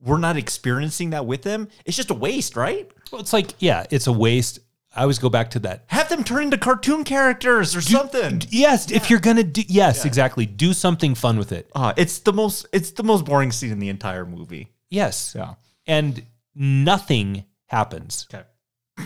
we're 0.00 0.18
not 0.18 0.36
experiencing 0.36 1.10
that 1.10 1.26
with 1.26 1.42
them, 1.42 1.68
it's 1.84 1.96
just 1.96 2.10
a 2.10 2.14
waste, 2.14 2.56
right? 2.56 2.90
Well, 3.10 3.20
it's 3.20 3.32
like, 3.32 3.54
yeah, 3.58 3.86
it's 3.90 4.06
a 4.06 4.12
waste. 4.12 4.58
I 4.96 5.02
always 5.02 5.18
go 5.18 5.28
back 5.28 5.50
to 5.50 5.58
that. 5.60 5.84
Have 5.88 6.08
them 6.08 6.22
turn 6.24 6.44
into 6.44 6.58
cartoon 6.58 7.04
characters 7.04 7.74
or 7.74 7.80
something. 7.80 8.42
Yes, 8.50 8.90
if 8.90 9.10
you're 9.10 9.18
gonna 9.20 9.42
do, 9.42 9.62
yes, 9.66 10.04
exactly. 10.04 10.46
Do 10.46 10.72
something 10.72 11.14
fun 11.14 11.36
with 11.38 11.52
it. 11.52 11.70
Uh, 11.74 11.92
it's 11.96 12.18
the 12.20 12.32
most 12.32 12.66
it's 12.72 12.92
the 12.92 13.02
most 13.02 13.24
boring 13.24 13.50
scene 13.52 13.72
in 13.72 13.78
the 13.80 13.88
entire 13.88 14.24
movie. 14.24 14.68
Yes. 14.90 15.34
Yeah. 15.36 15.54
And 15.86 16.22
nothing 16.54 17.44
happens 17.66 18.26
Okay. 18.32 18.44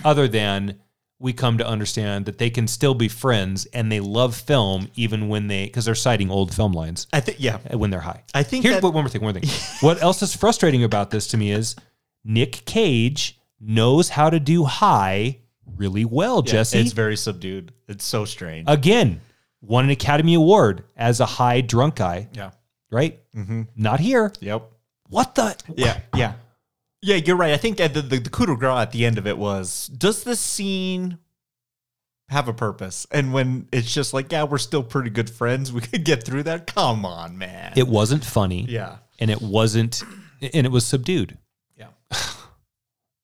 other 0.05 0.29
than 0.29 0.81
we 1.21 1.33
come 1.33 1.59
to 1.59 1.67
understand 1.67 2.27
that 2.27 2.39
they 2.39 2.51
can 2.51 2.69
still 2.69 2.95
be 2.95 3.09
friends 3.09 3.67
and 3.73 3.91
they 3.91 3.99
love 3.99 4.37
film 4.37 4.89
even 4.95 5.29
when 5.29 5.49
they 5.49 5.65
because 5.67 5.85
they're 5.87 5.95
citing 5.95 6.31
old 6.31 6.55
film 6.55 6.73
lines 6.73 7.07
I 7.13 7.21
think 7.21 7.39
yeah. 7.41 7.59
uh, 7.73 7.79
when 7.79 7.91
they're 7.91 8.01
high. 8.01 8.23
I 8.35 8.43
think 8.43 8.63
Here's 8.65 8.77
that- 8.77 8.83
one 8.85 8.93
more 8.95 9.09
thing. 9.09 9.23
One 9.23 9.35
more 9.35 9.41
thing. 9.41 9.51
what 9.81 10.01
else 10.03 10.23
is 10.23 10.35
frustrating 10.37 10.85
about 10.85 11.11
this 11.11 11.27
to 11.29 11.37
me 11.37 11.51
is 11.51 11.75
Nick 12.25 12.65
Cage 12.67 13.39
knows 13.61 14.11
how 14.11 14.31
to 14.31 14.39
do 14.39 14.65
high 14.65 15.39
really 15.77 16.05
well. 16.05 16.43
Jesse, 16.43 16.79
It's 16.79 16.93
very 16.93 17.17
subdued. 17.17 17.73
It's 17.89 18.05
so 18.05 18.25
strange. 18.25 18.65
again, 18.69 19.21
won 19.61 19.85
an 19.85 19.91
Academy 19.91 20.35
Award 20.35 20.85
as 20.97 21.21
a 21.21 21.27
high 21.27 21.61
drunk 21.61 21.97
guy. 21.97 22.29
yeah. 22.33 22.51
Right? 22.91 23.21
Mm-hmm. 23.35 23.63
Not 23.77 24.01
here. 24.01 24.33
Yep. 24.41 24.71
What 25.11 25.35
the? 25.35 25.57
Yeah. 25.77 26.01
Yeah. 26.17 26.33
Yeah, 27.03 27.17
you're 27.17 27.37
right. 27.37 27.53
I 27.53 27.57
think 27.59 27.77
the, 27.77 27.89
the, 27.89 28.19
the 28.19 28.31
coup 28.31 28.47
de 28.47 28.57
grace 28.57 28.79
at 28.79 28.93
the 28.93 29.05
end 29.05 29.19
of 29.19 29.27
it 29.27 29.37
was 29.39 29.87
does 29.89 30.25
this 30.25 30.41
scene 30.41 31.19
have 32.29 32.49
a 32.49 32.53
purpose? 32.55 33.07
And 33.11 33.33
when 33.33 33.69
it's 33.73 33.93
just 33.93 34.13
like, 34.15 34.33
yeah, 34.33 34.45
we're 34.45 34.59
still 34.59 34.83
pretty 34.83 35.11
good 35.11 35.29
friends, 35.31 35.73
we 35.73 35.81
could 35.83 36.05
get 36.05 36.25
through 36.25 36.45
that. 36.45 36.67
Come 36.67 37.05
on, 37.05 37.37
man. 37.39 37.73
It 37.77 37.87
wasn't 37.89 38.25
funny. 38.25 38.63
yeah. 38.69 38.97
and 39.21 39.31
it 39.31 39.41
wasn't 39.43 40.03
and 40.41 40.65
it 40.67 40.71
was 40.73 40.87
subdued 40.87 41.37
Yeah. 41.77 41.89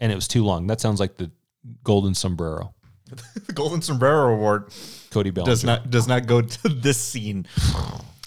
and 0.01 0.11
it 0.13 0.15
was 0.15 0.27
too 0.29 0.45
long 0.45 0.67
that 0.67 0.81
sounds 0.81 0.99
like 1.01 1.17
the 1.17 1.31
golden 1.83 2.15
sombrero 2.15 2.75
the 3.47 3.53
Golden 3.53 3.83
Sombrero 3.83 4.33
Award 4.35 4.73
cody 5.11 5.31
Bellinger. 5.31 5.51
does 5.53 5.63
not 5.63 5.91
does 5.91 6.09
not 6.09 6.27
go 6.27 6.41
to 6.41 6.69
this 6.69 6.99
scene. 7.01 7.47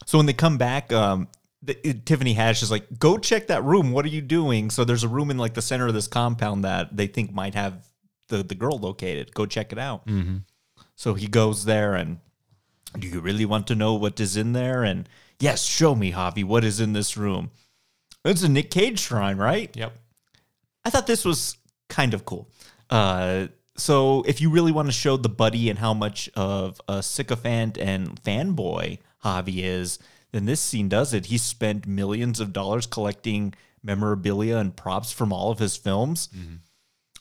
So 0.05 0.17
when 0.19 0.27
they 0.27 0.33
come 0.33 0.57
back, 0.59 0.93
um, 0.93 1.27
the, 1.63 1.75
it- 1.85 2.05
Tiffany 2.05 2.35
Haddish 2.35 2.61
is 2.61 2.69
like, 2.71 2.85
"Go 2.99 3.17
check 3.17 3.47
that 3.47 3.63
room. 3.63 3.91
What 3.91 4.05
are 4.05 4.09
you 4.09 4.21
doing?" 4.21 4.69
So 4.69 4.85
there's 4.85 5.03
a 5.03 5.07
room 5.07 5.31
in 5.31 5.37
like 5.39 5.55
the 5.55 5.63
center 5.63 5.87
of 5.87 5.93
this 5.95 6.07
compound 6.07 6.63
that 6.63 6.95
they 6.95 7.07
think 7.07 7.33
might 7.33 7.55
have 7.55 7.85
the 8.29 8.43
the 8.43 8.53
girl 8.55 8.77
located. 8.77 9.33
Go 9.33 9.45
check 9.47 9.71
it 9.71 9.79
out. 9.79 10.07
So 10.95 11.15
he 11.15 11.27
goes 11.27 11.65
there 11.65 11.95
and, 11.95 12.19
do 12.97 13.07
you 13.07 13.19
really 13.19 13.45
want 13.45 13.67
to 13.67 13.75
know 13.75 13.95
what 13.95 14.19
is 14.19 14.37
in 14.37 14.53
there? 14.53 14.83
And 14.83 15.09
yes, 15.39 15.63
show 15.63 15.95
me, 15.95 16.11
Javi. 16.11 16.43
What 16.43 16.63
is 16.63 16.79
in 16.79 16.93
this 16.93 17.17
room? 17.17 17.49
It's 18.23 18.43
a 18.43 18.49
Nick 18.49 18.69
Cage 18.71 18.99
shrine, 18.99 19.37
right? 19.37 19.75
yep 19.75 19.97
I 20.85 20.89
thought 20.91 21.07
this 21.07 21.25
was 21.25 21.57
kind 21.89 22.13
of 22.13 22.25
cool. 22.25 22.49
Uh, 22.89 23.47
so 23.75 24.23
if 24.27 24.41
you 24.41 24.49
really 24.49 24.71
want 24.71 24.87
to 24.87 24.91
show 24.91 25.17
the 25.17 25.29
buddy 25.29 25.69
and 25.69 25.79
how 25.79 25.93
much 25.93 26.29
of 26.35 26.81
a 26.87 27.03
sycophant 27.03 27.77
and 27.77 28.21
fanboy 28.23 28.99
Javi 29.23 29.63
is, 29.63 29.99
then 30.31 30.45
this 30.45 30.59
scene 30.59 30.89
does 30.89 31.13
it. 31.13 31.27
He 31.27 31.37
spent 31.37 31.85
millions 31.87 32.39
of 32.39 32.53
dollars 32.53 32.85
collecting 32.87 33.53
memorabilia 33.83 34.57
and 34.57 34.75
props 34.75 35.11
from 35.11 35.31
all 35.31 35.51
of 35.51 35.59
his 35.59 35.77
films. 35.77 36.29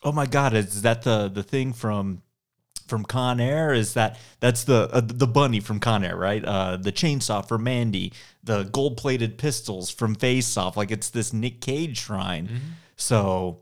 Oh 0.02 0.12
my 0.12 0.26
God, 0.26 0.54
is 0.54 0.82
that 0.82 1.02
the 1.02 1.28
the 1.28 1.42
thing 1.42 1.72
from 1.72 2.22
from 2.86 3.04
Con 3.04 3.40
Air? 3.40 3.72
Is 3.72 3.94
that 3.94 4.18
that's 4.40 4.64
the 4.64 4.88
uh, 4.92 5.00
the 5.04 5.26
bunny 5.26 5.60
from 5.60 5.78
Con 5.80 6.04
Air, 6.04 6.16
right? 6.16 6.44
Uh, 6.44 6.76
the 6.76 6.92
chainsaw 6.92 7.46
for 7.46 7.58
Mandy, 7.58 8.12
the 8.42 8.64
gold 8.64 8.96
plated 8.96 9.36
pistols 9.38 9.90
from 9.90 10.14
Face 10.14 10.56
Off. 10.56 10.76
Like 10.76 10.90
it's 10.90 11.10
this 11.10 11.32
Nick 11.32 11.60
Cage 11.60 11.98
shrine. 11.98 12.48
So 12.96 13.60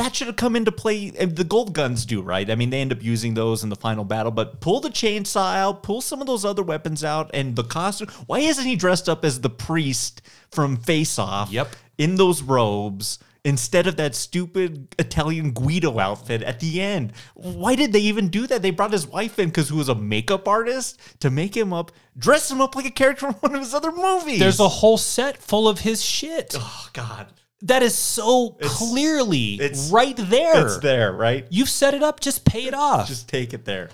that 0.00 0.16
should 0.16 0.26
have 0.28 0.36
come 0.36 0.56
into 0.56 0.72
play. 0.72 1.12
Eh, 1.16 1.26
the 1.26 1.44
gold 1.44 1.74
guns 1.74 2.06
do, 2.06 2.22
right? 2.22 2.48
I 2.50 2.54
mean, 2.54 2.70
they 2.70 2.80
end 2.80 2.90
up 2.92 3.02
using 3.02 3.34
those 3.34 3.62
in 3.62 3.68
the 3.68 3.76
final 3.76 4.04
battle, 4.04 4.32
but 4.32 4.60
pull 4.60 4.80
the 4.80 4.88
chainsaw 4.88 5.54
out, 5.56 5.82
pull 5.82 6.00
some 6.00 6.20
of 6.20 6.26
those 6.26 6.44
other 6.44 6.62
weapons 6.62 7.04
out, 7.04 7.30
and 7.34 7.54
the 7.54 7.64
costume. 7.64 8.08
Why 8.26 8.40
isn't 8.40 8.64
he 8.64 8.76
dressed 8.76 9.08
up 9.08 9.24
as 9.24 9.40
the 9.42 9.50
priest 9.50 10.22
from 10.50 10.76
Face 10.78 11.18
Off? 11.18 11.50
Yep. 11.50 11.76
In 11.98 12.16
those 12.16 12.42
robes. 12.42 13.18
Instead 13.42 13.86
of 13.86 13.96
that 13.96 14.14
stupid 14.14 14.94
Italian 14.98 15.52
Guido 15.52 15.98
outfit 15.98 16.42
at 16.42 16.60
the 16.60 16.82
end. 16.82 17.14
Why 17.34 17.74
did 17.74 17.90
they 17.94 18.00
even 18.00 18.28
do 18.28 18.46
that? 18.46 18.60
They 18.60 18.70
brought 18.70 18.92
his 18.92 19.06
wife 19.06 19.38
in 19.38 19.48
because 19.48 19.70
who 19.70 19.76
was 19.76 19.88
a 19.88 19.94
makeup 19.94 20.46
artist 20.46 21.00
to 21.20 21.30
make 21.30 21.56
him 21.56 21.72
up, 21.72 21.90
dress 22.18 22.50
him 22.50 22.60
up 22.60 22.76
like 22.76 22.84
a 22.84 22.90
character 22.90 23.32
from 23.32 23.34
one 23.40 23.54
of 23.54 23.60
his 23.62 23.72
other 23.72 23.92
movies. 23.92 24.38
there's 24.40 24.60
a 24.60 24.68
whole 24.68 24.98
set 24.98 25.38
full 25.38 25.68
of 25.68 25.78
his 25.80 26.02
shit 26.04 26.54
Oh, 26.58 26.88
God. 26.92 27.28
That 27.62 27.82
is 27.82 27.94
so 27.94 28.50
clearly 28.62 29.54
it's- 29.60 29.90
right 29.90 30.16
there 30.16 30.64
It's 30.66 30.78
there, 30.78 31.12
right? 31.12 31.46
you've 31.50 31.68
set 31.70 31.94
it 31.94 32.02
up 32.02 32.20
just 32.20 32.44
pay 32.44 32.64
it 32.66 32.74
off 32.74 33.06
Just 33.08 33.28
take 33.28 33.52
it 33.52 33.64
there. 33.64 33.90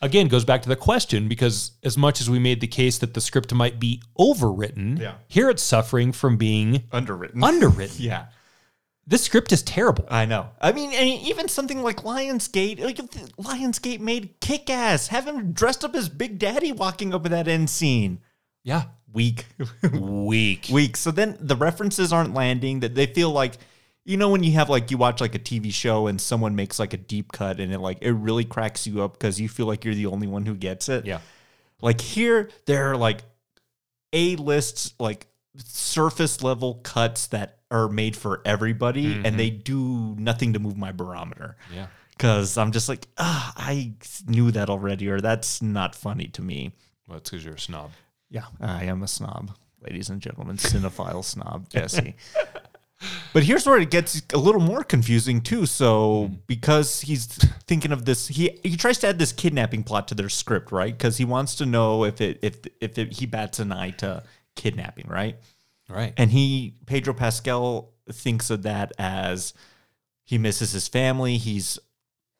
again 0.00 0.28
goes 0.28 0.44
back 0.44 0.62
to 0.62 0.68
the 0.68 0.76
question 0.76 1.28
because 1.28 1.72
as 1.82 1.96
much 1.98 2.20
as 2.20 2.30
we 2.30 2.38
made 2.38 2.60
the 2.60 2.66
case 2.68 2.98
that 2.98 3.14
the 3.14 3.20
script 3.20 3.52
might 3.52 3.80
be 3.80 4.00
overwritten 4.18 4.98
Yeah. 5.00 5.14
here 5.28 5.50
it's 5.50 5.62
suffering 5.62 6.12
from 6.12 6.36
being 6.36 6.84
Underwritten. 6.92 7.42
underwritten 7.42 7.96
yeah. 7.98 8.26
this 9.06 9.24
script 9.24 9.52
is 9.52 9.62
terrible 9.62 10.04
I 10.10 10.24
know. 10.26 10.50
I 10.60 10.72
mean, 10.72 10.92
and 10.92 11.08
even 11.26 11.48
something 11.48 11.82
like 11.82 12.02
Lionsgate, 12.02 12.78
like 12.80 12.98
if 12.98 13.06
Lionsgate 13.36 14.00
made 14.00 14.38
kick 14.40 14.68
ass. 14.70 15.08
Have 15.08 15.26
him 15.26 15.52
dressed 15.52 15.82
up 15.84 15.94
as 15.96 16.08
Big 16.08 16.38
Daddy 16.38 16.72
walking 16.72 17.12
up 17.14 17.24
in 17.26 17.32
that 17.32 17.48
end 17.48 17.68
scene. 17.70 18.20
Yeah 18.64 18.84
Weak. 19.12 19.46
weak 19.92 20.66
Weak. 20.70 20.96
So 20.96 21.10
then 21.10 21.36
the 21.40 21.56
references 21.56 22.12
aren't 22.12 22.34
landing, 22.34 22.80
that 22.80 22.94
they 22.94 23.06
feel 23.06 23.30
like, 23.30 23.54
you 24.04 24.16
know, 24.18 24.28
when 24.28 24.42
you 24.42 24.52
have 24.52 24.68
like, 24.68 24.90
you 24.90 24.98
watch 24.98 25.20
like 25.22 25.34
a 25.34 25.38
TV 25.38 25.72
show 25.72 26.06
and 26.08 26.20
someone 26.20 26.54
makes 26.54 26.78
like 26.78 26.92
a 26.92 26.98
deep 26.98 27.32
cut 27.32 27.58
and 27.58 27.72
it 27.72 27.78
like, 27.78 27.98
it 28.02 28.12
really 28.12 28.44
cracks 28.44 28.86
you 28.86 29.02
up 29.02 29.14
because 29.14 29.40
you 29.40 29.48
feel 29.48 29.66
like 29.66 29.84
you're 29.84 29.94
the 29.94 30.06
only 30.06 30.26
one 30.26 30.44
who 30.44 30.54
gets 30.54 30.88
it. 30.90 31.06
yeah 31.06 31.20
Like 31.80 32.00
here, 32.02 32.50
there 32.66 32.90
are 32.90 32.96
like 32.96 33.22
A 34.12 34.36
lists, 34.36 34.92
like 34.98 35.26
surface 35.56 36.42
level 36.42 36.74
cuts 36.84 37.28
that 37.28 37.58
are 37.70 37.88
made 37.88 38.16
for 38.16 38.40
everybody, 38.44 39.20
and 39.24 39.38
they 39.38 39.50
do 39.50 40.14
nothing 40.18 40.52
to 40.52 40.58
move 40.58 40.76
my 40.76 40.92
barometer. 40.92 41.56
yeah 41.74 41.86
Because 42.10 42.56
I'm 42.58 42.72
just 42.72 42.88
like, 42.88 43.06
ah, 43.18 43.52
I 43.56 43.94
knew 44.26 44.50
that 44.52 44.68
already, 44.70 45.08
or 45.08 45.20
that's 45.20 45.60
not 45.62 45.94
funny 45.94 46.26
to 46.28 46.42
me. 46.42 46.72
well 47.08 47.18
it's 47.18 47.30
because 47.30 47.44
you're 47.44 47.54
a 47.54 47.58
snob 47.58 47.90
Yeah, 48.30 48.44
I 48.60 48.84
am 48.84 49.02
a 49.02 49.08
snob, 49.08 49.52
ladies 49.80 50.10
and 50.10 50.20
gentlemen, 50.20 50.56
cinephile 50.56 51.24
snob, 51.24 51.68
Jesse. 51.70 52.16
But 53.32 53.44
here's 53.44 53.64
where 53.66 53.78
it 53.78 53.90
gets 53.90 54.22
a 54.32 54.38
little 54.38 54.60
more 54.60 54.82
confusing 54.82 55.40
too. 55.40 55.66
So 55.66 56.26
hmm. 56.26 56.34
because 56.46 57.02
he's 57.02 57.26
thinking 57.66 57.92
of 57.92 58.04
this, 58.04 58.28
he 58.28 58.58
he 58.62 58.76
tries 58.76 58.98
to 58.98 59.08
add 59.08 59.18
this 59.18 59.32
kidnapping 59.32 59.84
plot 59.84 60.08
to 60.08 60.14
their 60.14 60.28
script, 60.28 60.72
right? 60.72 60.96
Because 60.96 61.16
he 61.16 61.24
wants 61.24 61.54
to 61.56 61.66
know 61.66 62.04
if 62.04 62.20
it 62.20 62.38
if 62.42 62.60
if 62.80 62.98
it, 62.98 63.12
he 63.12 63.26
bats 63.26 63.58
an 63.58 63.72
eye 63.72 63.90
to 63.90 64.24
kidnapping, 64.56 65.06
right? 65.08 65.36
right 65.88 66.12
And 66.16 66.30
he 66.30 66.74
Pedro 66.86 67.14
Pascal 67.14 67.92
thinks 68.10 68.50
of 68.50 68.62
that 68.62 68.92
as 68.98 69.54
he 70.24 70.38
misses 70.38 70.72
his 70.72 70.88
family. 70.88 71.36
He's 71.36 71.78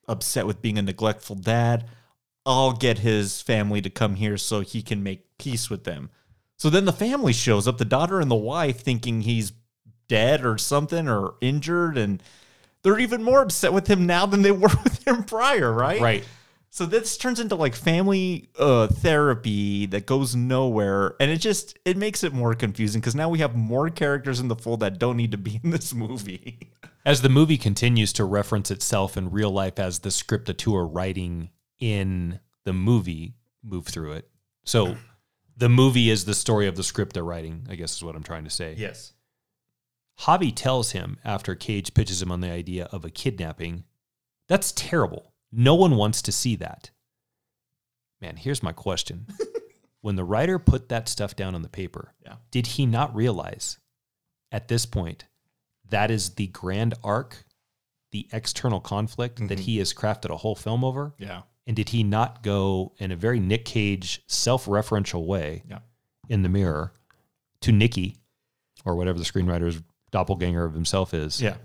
upset 0.09 0.47
with 0.47 0.61
being 0.61 0.79
a 0.79 0.83
neglectful 0.83 1.37
dad. 1.37 1.87
I'll 2.45 2.73
get 2.73 2.99
his 2.99 3.43
family 3.43 3.83
to 3.83 3.91
come 3.91 4.17
here 4.17 4.39
so 4.39 4.61
he 4.61 4.83
can 4.83 5.03
make 5.03 5.28
peace 5.39 5.71
with 5.71 5.85
them. 5.85 6.11
So 6.57 6.69
then 6.69 6.85
the 6.85 6.93
family 6.93 7.33
shows 7.33 7.69
up, 7.69 7.79
the 7.79 7.85
daughter 7.85 8.21
and 8.21 8.31
the 8.31 8.35
wife, 8.37 8.81
thinking 8.81 9.23
he's 9.23 9.53
dead 10.09 10.45
or 10.45 10.59
something 10.59 11.09
or 11.09 11.35
injured, 11.41 11.97
and 11.97 12.23
they're 12.83 12.99
even 12.99 13.23
more 13.23 13.43
upset 13.43 13.73
with 13.73 13.87
him 13.87 14.07
now 14.07 14.27
than 14.27 14.43
they 14.43 14.51
were 14.53 14.71
with 14.83 15.07
him 15.07 15.25
prior, 15.25 15.73
right? 15.73 16.01
right 16.01 16.25
So 16.71 16.85
this 16.85 17.17
turns 17.17 17.41
into 17.41 17.55
like 17.55 17.75
family 17.75 18.49
uh, 18.59 18.89
therapy 18.89 19.87
that 19.87 20.07
goes 20.07 20.35
nowhere, 20.35 21.15
and 21.21 21.31
it 21.31 21.39
just 21.39 21.79
it 21.85 21.97
makes 21.97 22.25
it 22.25 22.33
more 22.33 22.55
confusing 22.55 23.01
because 23.01 23.15
now 23.15 23.29
we 23.29 23.39
have 23.39 23.55
more 23.55 23.89
characters 23.89 24.41
in 24.41 24.49
the 24.49 24.57
fold 24.57 24.81
that 24.81 24.99
don't 24.99 25.17
need 25.17 25.33
to 25.33 25.39
be 25.39 25.61
in 25.63 25.71
this 25.71 25.95
movie. 25.95 26.73
as 27.05 27.23
the 27.23 27.29
movie 27.29 27.59
continues 27.59 28.13
to 28.15 28.25
reference 28.25 28.71
itself 28.71 29.17
in 29.17 29.31
real 29.31 29.51
life 29.51 29.79
as 29.79 30.01
the 30.01 30.11
scriptateur 30.11 30.89
writing 30.93 31.51
in 31.79 32.41
the 32.65 32.73
movie 32.73 33.35
move 33.63 33.87
through 33.87 34.13
it. 34.13 34.29
So 34.65 34.97
the 35.59 35.69
movie 35.69 36.09
is 36.09 36.25
the 36.25 36.35
story 36.35 36.69
of 36.69 36.77
the 36.77 36.85
script 36.85 37.13
they're 37.13 37.25
writing, 37.25 37.67
I 37.69 37.75
guess 37.75 37.97
is 37.97 38.05
what 38.05 38.15
I'm 38.15 38.23
trying 38.23 38.45
to 38.45 38.51
say. 38.51 38.75
Yes. 38.79 39.13
Javi 40.21 40.53
tells 40.55 40.93
him 40.93 41.19
after 41.25 41.55
Cage 41.55 41.95
pitches 41.95 42.23
him 42.23 42.33
on 42.33 42.41
the 42.41 42.51
idea 42.51 42.89
of 42.93 43.05
a 43.05 43.11
kidnapping, 43.11 43.85
that's 44.49 44.73
terrible. 44.73 45.33
No 45.53 45.75
one 45.75 45.97
wants 45.97 46.23
to 46.23 46.33
see 46.33 46.57
that. 46.57 46.91
Man, 48.21 48.37
here's 48.37 48.63
my 48.63 48.73
question. 48.73 49.27
when 50.01 50.17
the 50.17 50.25
writer 50.25 50.59
put 50.59 50.89
that 50.89 51.09
stuff 51.09 51.37
down 51.37 51.55
on 51.55 51.63
the 51.63 51.69
paper, 51.69 52.15
Yeah. 52.25 52.37
did 52.51 52.67
he 52.67 52.87
not 52.87 53.15
realize 53.15 53.79
at 54.51 54.69
this 54.69 54.87
point 54.87 55.27
that 55.89 56.11
is 56.11 56.31
the 56.31 56.49
grand 56.49 56.95
arc, 57.03 57.45
the 58.11 58.29
external 58.33 58.81
conflict 58.81 59.39
that 59.39 59.59
mm-hmm. 59.59 59.63
he 59.63 59.79
has 59.79 59.93
crafted 59.93 60.31
a 60.31 60.37
whole 60.37 60.55
film 60.55 60.85
over? 60.85 61.15
Yeah. 61.19 61.43
And 61.69 61.77
did 61.77 61.91
he 61.91 62.03
not 62.03 62.43
go 62.43 62.95
in 62.99 63.13
a 63.13 63.17
very 63.17 63.39
Nick 63.39 63.65
Cage 63.65 64.23
self 64.27 64.65
referential 64.67 65.25
way 65.27 65.63
Yeah. 65.69 65.81
in 66.29 66.43
the 66.43 66.49
mirror 66.49 66.93
to 67.61 67.71
Nikki 67.73 68.17
or 68.85 68.97
whatever 68.97 69.19
the 69.19 69.25
screenwriter's 69.25 69.81
doppelganger 70.11 70.65
of 70.65 70.73
himself 70.73 71.13
is. 71.13 71.41
Yeah. 71.43 71.57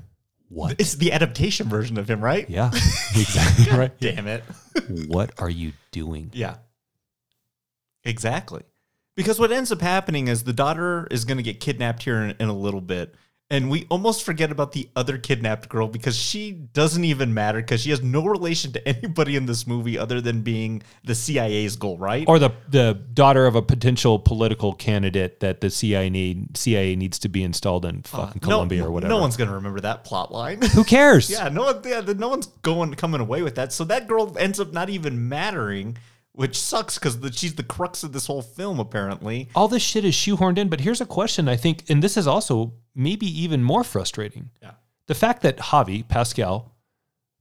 What? 0.49 0.75
It's 0.79 0.95
the 0.95 1.13
adaptation 1.13 1.69
version 1.69 1.97
of 1.97 2.09
him, 2.09 2.21
right? 2.23 2.47
Yeah, 2.49 2.67
exactly 3.15 3.75
right. 3.75 3.97
Damn 3.99 4.27
it. 4.27 4.43
What 5.07 5.31
are 5.39 5.49
you 5.49 5.71
doing? 5.91 6.29
Yeah. 6.33 6.57
Exactly. 8.03 8.63
Because 9.15 9.39
what 9.39 9.51
ends 9.51 9.71
up 9.71 9.81
happening 9.81 10.27
is 10.27 10.43
the 10.43 10.53
daughter 10.53 11.07
is 11.11 11.25
going 11.25 11.37
to 11.37 11.43
get 11.43 11.59
kidnapped 11.59 12.03
here 12.03 12.21
in, 12.21 12.35
in 12.39 12.49
a 12.49 12.53
little 12.53 12.81
bit. 12.81 13.15
And 13.53 13.69
we 13.69 13.85
almost 13.91 14.23
forget 14.23 14.49
about 14.51 14.71
the 14.71 14.89
other 14.95 15.19
kidnapped 15.19 15.69
girl 15.69 15.87
because 15.87 16.17
she 16.17 16.53
doesn't 16.53 17.03
even 17.03 17.35
matter 17.35 17.59
because 17.59 17.81
she 17.81 17.91
has 17.91 18.01
no 18.01 18.25
relation 18.25 18.71
to 18.71 18.87
anybody 18.87 19.35
in 19.35 19.45
this 19.45 19.67
movie 19.67 19.95
other 19.95 20.19
than 20.21 20.41
being 20.41 20.81
the 21.03 21.13
CIA's 21.13 21.75
goal, 21.75 21.99
right? 21.99 22.25
Or 22.27 22.39
the 22.39 22.49
the 22.67 22.99
daughter 23.13 23.45
of 23.45 23.55
a 23.55 23.61
potential 23.61 24.17
political 24.17 24.73
candidate 24.73 25.39
that 25.41 25.61
the 25.61 25.69
CIA 25.69 26.09
need, 26.09 26.57
CIA 26.57 26.95
needs 26.95 27.19
to 27.19 27.29
be 27.29 27.43
installed 27.43 27.85
in 27.85 27.99
uh, 27.99 28.17
fucking 28.25 28.41
No- 28.41 28.47
Colombia 28.47 28.85
or 28.85 28.91
whatever. 28.91 29.13
No 29.13 29.19
one's 29.19 29.37
going 29.37 29.49
to 29.49 29.55
remember 29.55 29.81
that 29.81 30.03
plot 30.03 30.31
line. 30.31 30.59
Who 30.73 30.83
cares? 30.95 31.29
yeah, 31.29 31.49
no 31.49 31.65
one, 31.65 31.81
yeah, 31.85 32.01
no 32.01 32.29
one's 32.29 32.47
going 32.63 32.95
coming 32.95 33.21
away 33.21 33.43
with 33.43 33.53
that. 33.55 33.71
So 33.71 33.83
that 33.83 34.07
girl 34.07 34.35
ends 34.35 34.59
up 34.59 34.73
not 34.73 34.89
even 34.89 35.29
mattering, 35.29 35.97
which 36.33 36.59
sucks 36.59 36.97
because 36.97 37.17
she's 37.35 37.55
the 37.55 37.63
crux 37.63 38.03
of 38.03 38.11
this 38.11 38.27
whole 38.27 38.41
film, 38.41 38.79
apparently. 38.79 39.49
all 39.55 39.67
this 39.67 39.83
shit 39.83 40.03
is 40.03 40.13
shoehorned 40.15 40.57
in. 40.57 40.67
But 40.67 40.81
here's 40.81 41.01
a 41.01 41.05
question 41.05 41.47
I 41.47 41.55
think, 41.55 41.89
and 41.89 42.03
this 42.03 42.17
is 42.17 42.27
also 42.27 42.73
maybe 42.95 43.27
even 43.27 43.63
more 43.63 43.83
frustrating. 43.83 44.49
Yeah. 44.61 44.71
The 45.07 45.15
fact 45.15 45.41
that 45.43 45.57
Javi, 45.57 46.07
Pascal, 46.07 46.75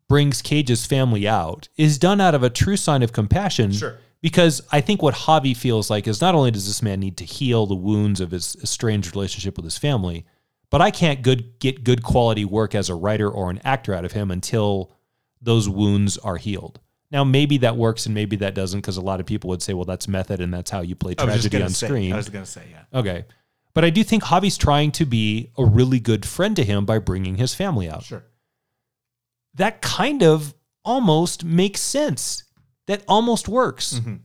brings 0.09 0.43
Cage's 0.43 0.85
family 0.85 1.27
out 1.27 1.69
is 1.77 1.99
done 1.99 2.21
out 2.21 2.35
of 2.35 2.43
a 2.43 2.51
true 2.51 2.77
sign 2.77 3.03
of 3.03 3.13
compassion. 3.13 3.73
Sure. 3.73 3.99
Because 4.21 4.61
I 4.71 4.81
think 4.81 5.03
what 5.03 5.15
Javi 5.15 5.57
feels 5.57 5.91
like 5.91 6.07
is 6.07 6.21
not 6.21 6.35
only 6.35 6.51
does 6.51 6.67
this 6.67 6.83
man 6.83 7.01
need 7.01 7.17
to 7.17 7.25
heal 7.25 7.67
the 7.67 7.75
wounds 7.75 8.21
of 8.21 8.31
his 8.31 8.57
estranged 8.63 9.15
relationship 9.17 9.57
with 9.57 9.65
his 9.65 9.79
family, 9.79 10.27
but 10.71 10.81
I 10.81 10.91
can't 10.91 11.23
good 11.23 11.59
get 11.59 11.83
good 11.83 12.03
quality 12.03 12.45
work 12.45 12.75
as 12.75 12.89
a 12.89 12.95
writer 12.95 13.29
or 13.29 13.51
an 13.51 13.61
actor 13.65 13.95
out 13.95 14.05
of 14.05 14.13
him 14.13 14.31
until 14.31 14.93
those 15.41 15.69
wounds 15.69 16.19
are 16.19 16.37
healed. 16.37 16.79
Now 17.13 17.25
maybe 17.25 17.59
that 17.59 17.77
works 17.77 18.07
and 18.07 18.15
maybe 18.15 18.37
that 18.37 18.55
doesn't 18.55 18.81
because 18.81 18.97
a 18.97 19.03
lot 19.03 19.21
of 19.21 19.27
people 19.27 19.49
would 19.51 19.63
say, 19.63 19.75
well, 19.75 19.85
that's 19.85 20.09
method 20.09 20.41
and 20.41 20.53
that's 20.53 20.71
how 20.71 20.81
you 20.81 20.95
play 20.95 21.15
I 21.19 21.25
was 21.25 21.35
just 21.35 21.51
tragedy 21.51 21.63
on 21.63 21.71
say, 21.71 21.87
screen. 21.87 22.13
I 22.15 22.17
was 22.17 22.31
going 22.31 22.45
to 22.45 22.51
say, 22.51 22.63
yeah. 22.71 22.99
Okay. 22.99 23.27
But 23.75 23.85
I 23.85 23.91
do 23.91 24.03
think 24.03 24.25
Javi's 24.25 24.57
trying 24.57 24.93
to 24.93 25.05
be 25.05 25.51
a 25.57 25.65
really 25.65 26.01
good 26.01 26.25
friend 26.27 26.57
to 26.57 26.65
him 26.65 26.87
by 26.87 26.99
bringing 26.99 27.37
his 27.37 27.55
family 27.55 27.89
out. 27.89 28.05
Sure. 28.05 28.25
That 29.55 29.83
kind 29.83 30.23
of 30.23 30.55
almost 30.85 31.45
makes 31.45 31.81
sense. 31.81 32.45
That 32.87 33.05
almost 33.07 33.47
works. 33.47 33.95
Mm-hmm. 33.95 34.17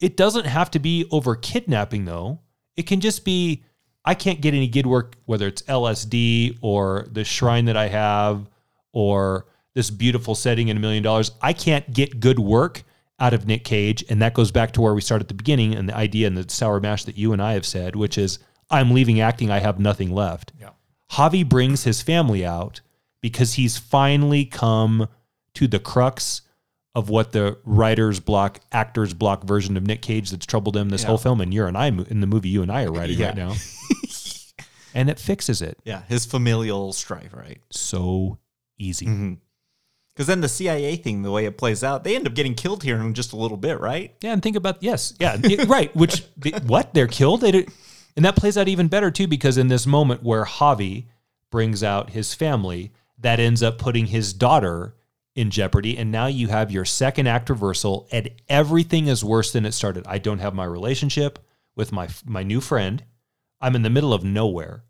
It 0.00 0.16
doesn't 0.16 0.46
have 0.46 0.70
to 0.72 0.78
be 0.78 1.06
over 1.10 1.34
kidnapping, 1.34 2.04
though. 2.04 2.40
It 2.76 2.86
can 2.86 3.00
just 3.00 3.24
be 3.24 3.64
I 4.04 4.14
can't 4.14 4.40
get 4.40 4.54
any 4.54 4.68
good 4.68 4.86
work, 4.86 5.16
whether 5.24 5.48
it's 5.48 5.62
LSD 5.62 6.58
or 6.62 7.06
the 7.10 7.24
shrine 7.24 7.64
that 7.64 7.76
I 7.76 7.88
have 7.88 8.48
or 8.92 9.46
this 9.76 9.90
beautiful 9.90 10.34
setting 10.34 10.70
and 10.70 10.78
a 10.78 10.80
million 10.80 11.02
dollars. 11.02 11.30
I 11.42 11.52
can't 11.52 11.92
get 11.92 12.18
good 12.18 12.38
work 12.38 12.82
out 13.20 13.34
of 13.34 13.46
Nick 13.46 13.62
Cage. 13.62 14.02
And 14.08 14.22
that 14.22 14.32
goes 14.32 14.50
back 14.50 14.72
to 14.72 14.80
where 14.80 14.94
we 14.94 15.02
started 15.02 15.24
at 15.24 15.28
the 15.28 15.34
beginning 15.34 15.74
and 15.74 15.86
the 15.86 15.94
idea 15.94 16.26
and 16.26 16.34
the 16.36 16.50
sour 16.50 16.80
mash 16.80 17.04
that 17.04 17.18
you 17.18 17.34
and 17.34 17.42
I 17.42 17.52
have 17.52 17.66
said, 17.66 17.94
which 17.94 18.16
is 18.16 18.38
I'm 18.70 18.90
leaving 18.92 19.20
acting, 19.20 19.50
I 19.50 19.58
have 19.58 19.78
nothing 19.78 20.10
left. 20.14 20.52
Yeah. 20.58 20.70
Javi 21.12 21.46
brings 21.46 21.84
his 21.84 22.00
family 22.00 22.44
out 22.44 22.80
because 23.20 23.54
he's 23.54 23.76
finally 23.76 24.46
come 24.46 25.08
to 25.54 25.66
the 25.68 25.78
crux 25.78 26.40
of 26.94 27.10
what 27.10 27.32
the 27.32 27.58
writer's 27.66 28.18
block, 28.18 28.60
actor's 28.72 29.12
block 29.12 29.44
version 29.44 29.76
of 29.76 29.86
Nick 29.86 30.00
Cage 30.00 30.30
that's 30.30 30.46
troubled 30.46 30.74
him 30.76 30.88
this 30.88 31.04
whole 31.04 31.18
film. 31.18 31.42
And 31.42 31.52
you're 31.52 31.68
and 31.68 31.76
I 31.76 31.88
in 31.88 32.20
the 32.22 32.26
movie 32.26 32.48
you 32.48 32.62
and 32.62 32.72
I 32.72 32.84
are 32.84 32.92
writing 32.92 33.18
Yeah. 33.18 33.26
right 33.26 33.36
now. 33.36 33.54
and 34.94 35.10
it 35.10 35.18
fixes 35.18 35.60
it 35.60 35.78
Yeah, 35.84 36.02
his 36.08 36.24
familial 36.24 36.92
strife, 36.94 37.34
right? 37.34 37.60
so 37.70 38.38
easy. 38.78 39.06
Mm-hmm. 39.06 39.34
Because 40.16 40.28
then 40.28 40.40
the 40.40 40.48
CIA 40.48 40.96
thing, 40.96 41.20
the 41.22 41.30
way 41.30 41.44
it 41.44 41.58
plays 41.58 41.84
out, 41.84 42.02
they 42.02 42.16
end 42.16 42.26
up 42.26 42.32
getting 42.32 42.54
killed 42.54 42.82
here 42.82 42.96
in 42.96 43.12
just 43.12 43.34
a 43.34 43.36
little 43.36 43.58
bit, 43.58 43.78
right? 43.78 44.14
Yeah, 44.22 44.32
and 44.32 44.42
think 44.42 44.56
about 44.56 44.82
yes, 44.82 45.12
yeah, 45.20 45.36
it- 45.44 45.68
right. 45.68 45.94
Which 45.94 46.24
they- 46.38 46.52
what 46.52 46.94
they're 46.94 47.06
killed, 47.06 47.42
they 47.42 47.66
and 48.16 48.24
that 48.24 48.34
plays 48.34 48.56
out 48.56 48.66
even 48.66 48.88
better 48.88 49.10
too 49.10 49.26
because 49.26 49.58
in 49.58 49.68
this 49.68 49.86
moment 49.86 50.22
where 50.22 50.46
Javi 50.46 51.04
brings 51.50 51.82
out 51.82 52.10
his 52.10 52.32
family, 52.32 52.92
that 53.18 53.38
ends 53.40 53.62
up 53.62 53.76
putting 53.76 54.06
his 54.06 54.32
daughter 54.32 54.94
in 55.34 55.50
jeopardy, 55.50 55.98
and 55.98 56.10
now 56.10 56.26
you 56.28 56.48
have 56.48 56.70
your 56.72 56.86
second 56.86 57.26
act 57.26 57.50
reversal, 57.50 58.08
and 58.10 58.30
everything 58.48 59.08
is 59.08 59.22
worse 59.22 59.52
than 59.52 59.66
it 59.66 59.72
started. 59.72 60.06
I 60.06 60.16
don't 60.16 60.38
have 60.38 60.54
my 60.54 60.64
relationship 60.64 61.38
with 61.74 61.92
my 61.92 62.08
my 62.24 62.42
new 62.42 62.62
friend. 62.62 63.04
I'm 63.60 63.76
in 63.76 63.82
the 63.82 63.90
middle 63.90 64.14
of 64.14 64.24
nowhere. 64.24 64.82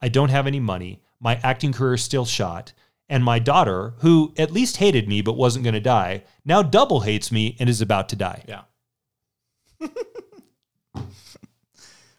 I 0.00 0.08
don't 0.08 0.30
have 0.30 0.46
any 0.46 0.60
money. 0.60 1.02
My 1.18 1.40
acting 1.42 1.72
career 1.72 1.94
is 1.94 2.02
still 2.04 2.24
shot. 2.24 2.72
And 3.08 3.24
my 3.24 3.38
daughter, 3.38 3.94
who 3.98 4.34
at 4.36 4.52
least 4.52 4.76
hated 4.76 5.08
me 5.08 5.22
but 5.22 5.36
wasn't 5.36 5.64
going 5.64 5.74
to 5.74 5.80
die, 5.80 6.24
now 6.44 6.62
double 6.62 7.00
hates 7.00 7.32
me 7.32 7.56
and 7.58 7.68
is 7.68 7.80
about 7.80 8.10
to 8.10 8.16
die. 8.16 8.44
Yeah. 8.46 8.62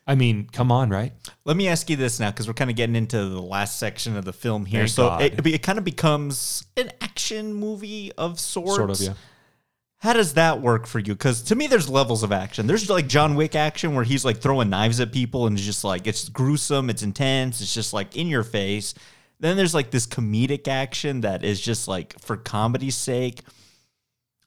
I 0.08 0.16
mean, 0.16 0.48
come 0.52 0.72
on, 0.72 0.90
right? 0.90 1.14
Let 1.46 1.56
me 1.56 1.68
ask 1.68 1.88
you 1.88 1.96
this 1.96 2.20
now, 2.20 2.32
because 2.32 2.48
we're 2.48 2.56
kind 2.56 2.72
of 2.72 2.76
getting 2.76 2.96
into 2.96 3.18
the 3.30 3.42
last 3.42 3.78
section 3.78 4.18
of 4.18 4.26
the 4.26 4.34
film 4.34 4.66
here. 4.66 4.88
Thank 4.88 4.90
so 4.90 5.18
it, 5.20 5.46
it 5.46 5.62
kind 5.62 5.78
of 5.78 5.84
becomes 5.84 6.66
an 6.76 6.92
action 7.00 7.54
movie 7.54 8.12
of 8.14 8.40
sorts. 8.40 8.76
Sort 8.76 8.90
of, 8.90 9.00
yeah. 9.00 9.14
How 9.98 10.14
does 10.14 10.34
that 10.34 10.62
work 10.62 10.88
for 10.88 10.98
you? 10.98 11.14
Because 11.14 11.44
to 11.44 11.56
me, 11.56 11.68
there's 11.68 11.88
levels 11.88 12.24
of 12.24 12.32
action. 12.32 12.66
There's 12.66 12.90
like 12.90 13.08
John 13.08 13.36
Wick 13.36 13.54
action 13.54 13.94
where 13.94 14.04
he's 14.04 14.26
like 14.26 14.40
throwing 14.40 14.72
knives 14.72 15.00
at 15.00 15.12
people 15.12 15.46
and 15.46 15.56
it's 15.56 15.66
just 15.66 15.84
like 15.84 16.08
it's 16.08 16.28
gruesome, 16.28 16.90
it's 16.90 17.04
intense, 17.04 17.62
it's 17.62 17.76
just 17.76 17.94
like 17.94 18.16
in 18.16 18.26
your 18.26 18.44
face. 18.44 18.96
Then 19.40 19.56
there's 19.58 19.74
like 19.74 19.92
this 19.92 20.06
comedic 20.06 20.68
action 20.68 21.22
that 21.22 21.44
is 21.44 21.62
just 21.62 21.88
like 21.88 22.20
for 22.20 22.36
comedy's 22.38 22.96
sake. 22.96 23.42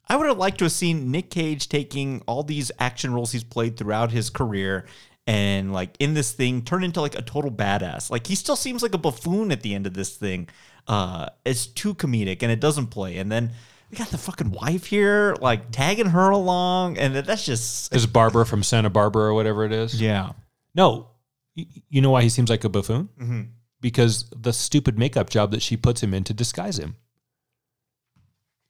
I 0.07 0.15
would 0.17 0.27
have 0.27 0.37
liked 0.37 0.59
to 0.59 0.65
have 0.65 0.71
seen 0.71 1.11
Nick 1.11 1.29
Cage 1.29 1.69
taking 1.69 2.21
all 2.27 2.43
these 2.43 2.71
action 2.77 3.13
roles 3.13 3.31
he's 3.31 3.43
played 3.43 3.77
throughout 3.77 4.11
his 4.11 4.29
career 4.29 4.85
and 5.25 5.71
like 5.73 5.95
in 5.99 6.13
this 6.13 6.33
thing 6.33 6.61
turn 6.61 6.83
into 6.83 7.01
like 7.01 7.15
a 7.15 7.21
total 7.21 7.49
badass. 7.49 8.11
Like 8.11 8.27
he 8.27 8.35
still 8.35 8.57
seems 8.57 8.83
like 8.83 8.93
a 8.93 8.97
buffoon 8.97 9.51
at 9.51 9.61
the 9.61 9.73
end 9.73 9.87
of 9.87 9.93
this 9.93 10.15
thing. 10.15 10.49
Uh 10.87 11.29
it's 11.45 11.65
too 11.65 11.95
comedic 11.95 12.43
and 12.43 12.51
it 12.51 12.59
doesn't 12.59 12.87
play. 12.87 13.17
And 13.17 13.31
then 13.31 13.51
we 13.89 13.97
got 13.97 14.09
the 14.09 14.17
fucking 14.17 14.51
wife 14.51 14.85
here 14.85 15.35
like 15.39 15.71
tagging 15.71 16.07
her 16.07 16.29
along 16.29 16.97
and 16.97 17.15
that's 17.15 17.45
just 17.45 17.95
Is 17.95 18.05
Barbara 18.05 18.45
from 18.45 18.61
Santa 18.61 18.89
Barbara 18.89 19.23
or 19.23 19.33
whatever 19.33 19.63
it 19.63 19.71
is? 19.71 19.99
yeah. 19.99 20.33
No. 20.75 21.07
You 21.55 22.01
know 22.01 22.09
why 22.11 22.23
he 22.23 22.29
seems 22.29 22.49
like 22.49 22.63
a 22.63 22.69
buffoon? 22.69 23.09
Mm-hmm. 23.19 23.41
Because 23.83 24.25
the 24.35 24.53
stupid 24.53 24.97
makeup 24.97 25.29
job 25.29 25.51
that 25.51 25.61
she 25.61 25.77
puts 25.77 26.01
him 26.01 26.13
in 26.13 26.23
to 26.23 26.33
disguise 26.33 26.79
him. 26.79 26.95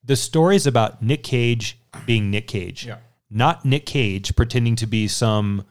The 0.04 0.16
story's 0.18 0.68
about 0.68 1.02
Nick 1.02 1.24
Cage 1.24 1.80
being 2.06 2.30
Nick 2.30 2.48
Cage. 2.48 2.86
Yeah. 2.86 2.98
Not 3.30 3.64
Nick 3.64 3.86
Cage 3.86 4.36
pretending 4.36 4.76
to 4.78 4.88
be 4.88 5.08
some 5.08 5.66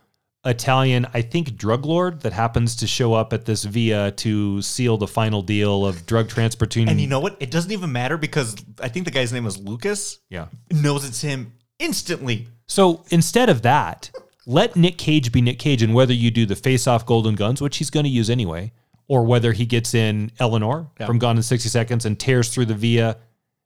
Italian, 0.45 1.07
I 1.12 1.22
think, 1.22 1.57
drug 1.57 1.84
lord 1.84 2.22
that 2.22 2.32
happens 2.32 2.76
to 2.76 2.86
show 2.86 3.14
up 3.14 3.32
at 3.32 3.45
this 3.45 3.64
via 3.64 4.12
to 4.12 4.62
seal 4.62 4.97
the 4.97 5.07
final 5.07 5.43
deal 5.43 5.84
of 5.84 6.07
drug 6.07 6.28
transporting. 6.28 6.88
And 6.88 7.01
you 7.01 7.07
know 7.09 7.20
what? 7.20 7.36
It 7.40 7.51
doesn't 7.51 7.72
even 7.72 7.93
matter 7.93 8.16
because 8.16 8.57
I 8.80 8.88
think 8.88 9.05
the 9.05 9.12
guy's 9.12 9.32
name 9.32 9.45
was 9.45 9.59
Lucas. 9.59 10.20
yeah. 10.30 10.47
Knows 10.70 11.05
it's 11.05 11.20
him 11.20 11.53
instantly. 11.78 12.47
So 12.66 13.05
instead 13.11 13.49
of 13.49 13.62
that, 13.62 14.11
let 14.47 14.76
Nick 14.76 14.99
Cage 14.99 15.30
be 15.30 15.43
Nick 15.43 15.59
Cage, 15.59 15.82
and 15.82 15.95
whether 15.95 16.14
you 16.14 16.30
do 16.30 16.47
the 16.47 16.57
face-off 16.57 17.05
golden 17.05 17.34
guns, 17.34 17.61
which 17.61 17.76
he's 17.76 17.90
going 17.90 18.05
to 18.05 18.11
use 18.11 18.30
anyway, 18.30 18.72
or 19.12 19.24
whether 19.24 19.52
he 19.52 19.66
gets 19.66 19.92
in 19.92 20.32
Eleanor 20.38 20.88
from 21.04 21.18
Gone 21.18 21.36
in 21.36 21.42
sixty 21.42 21.68
seconds 21.68 22.06
and 22.06 22.18
tears 22.18 22.48
through 22.48 22.64
the 22.64 22.74
via, 22.74 23.18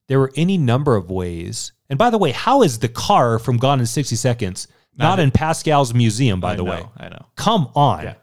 there 0.08 0.18
were 0.18 0.32
any 0.34 0.58
number 0.58 0.96
of 0.96 1.08
ways. 1.08 1.70
And 1.88 1.96
by 1.96 2.10
the 2.10 2.18
way, 2.18 2.32
how 2.32 2.62
is 2.62 2.80
the 2.80 2.88
car 2.88 3.38
from 3.38 3.56
Gone 3.56 3.78
in 3.78 3.86
sixty 3.86 4.16
seconds 4.16 4.66
not, 4.98 5.20
in 5.20 5.30
Pascal's 5.30 5.94
museum? 5.94 6.40
By 6.40 6.54
I 6.54 6.56
the 6.56 6.64
know, 6.64 6.70
way, 6.72 6.84
I 6.96 7.08
know. 7.10 7.26
come 7.36 7.70
on. 7.76 8.02
Yeah. 8.02 8.14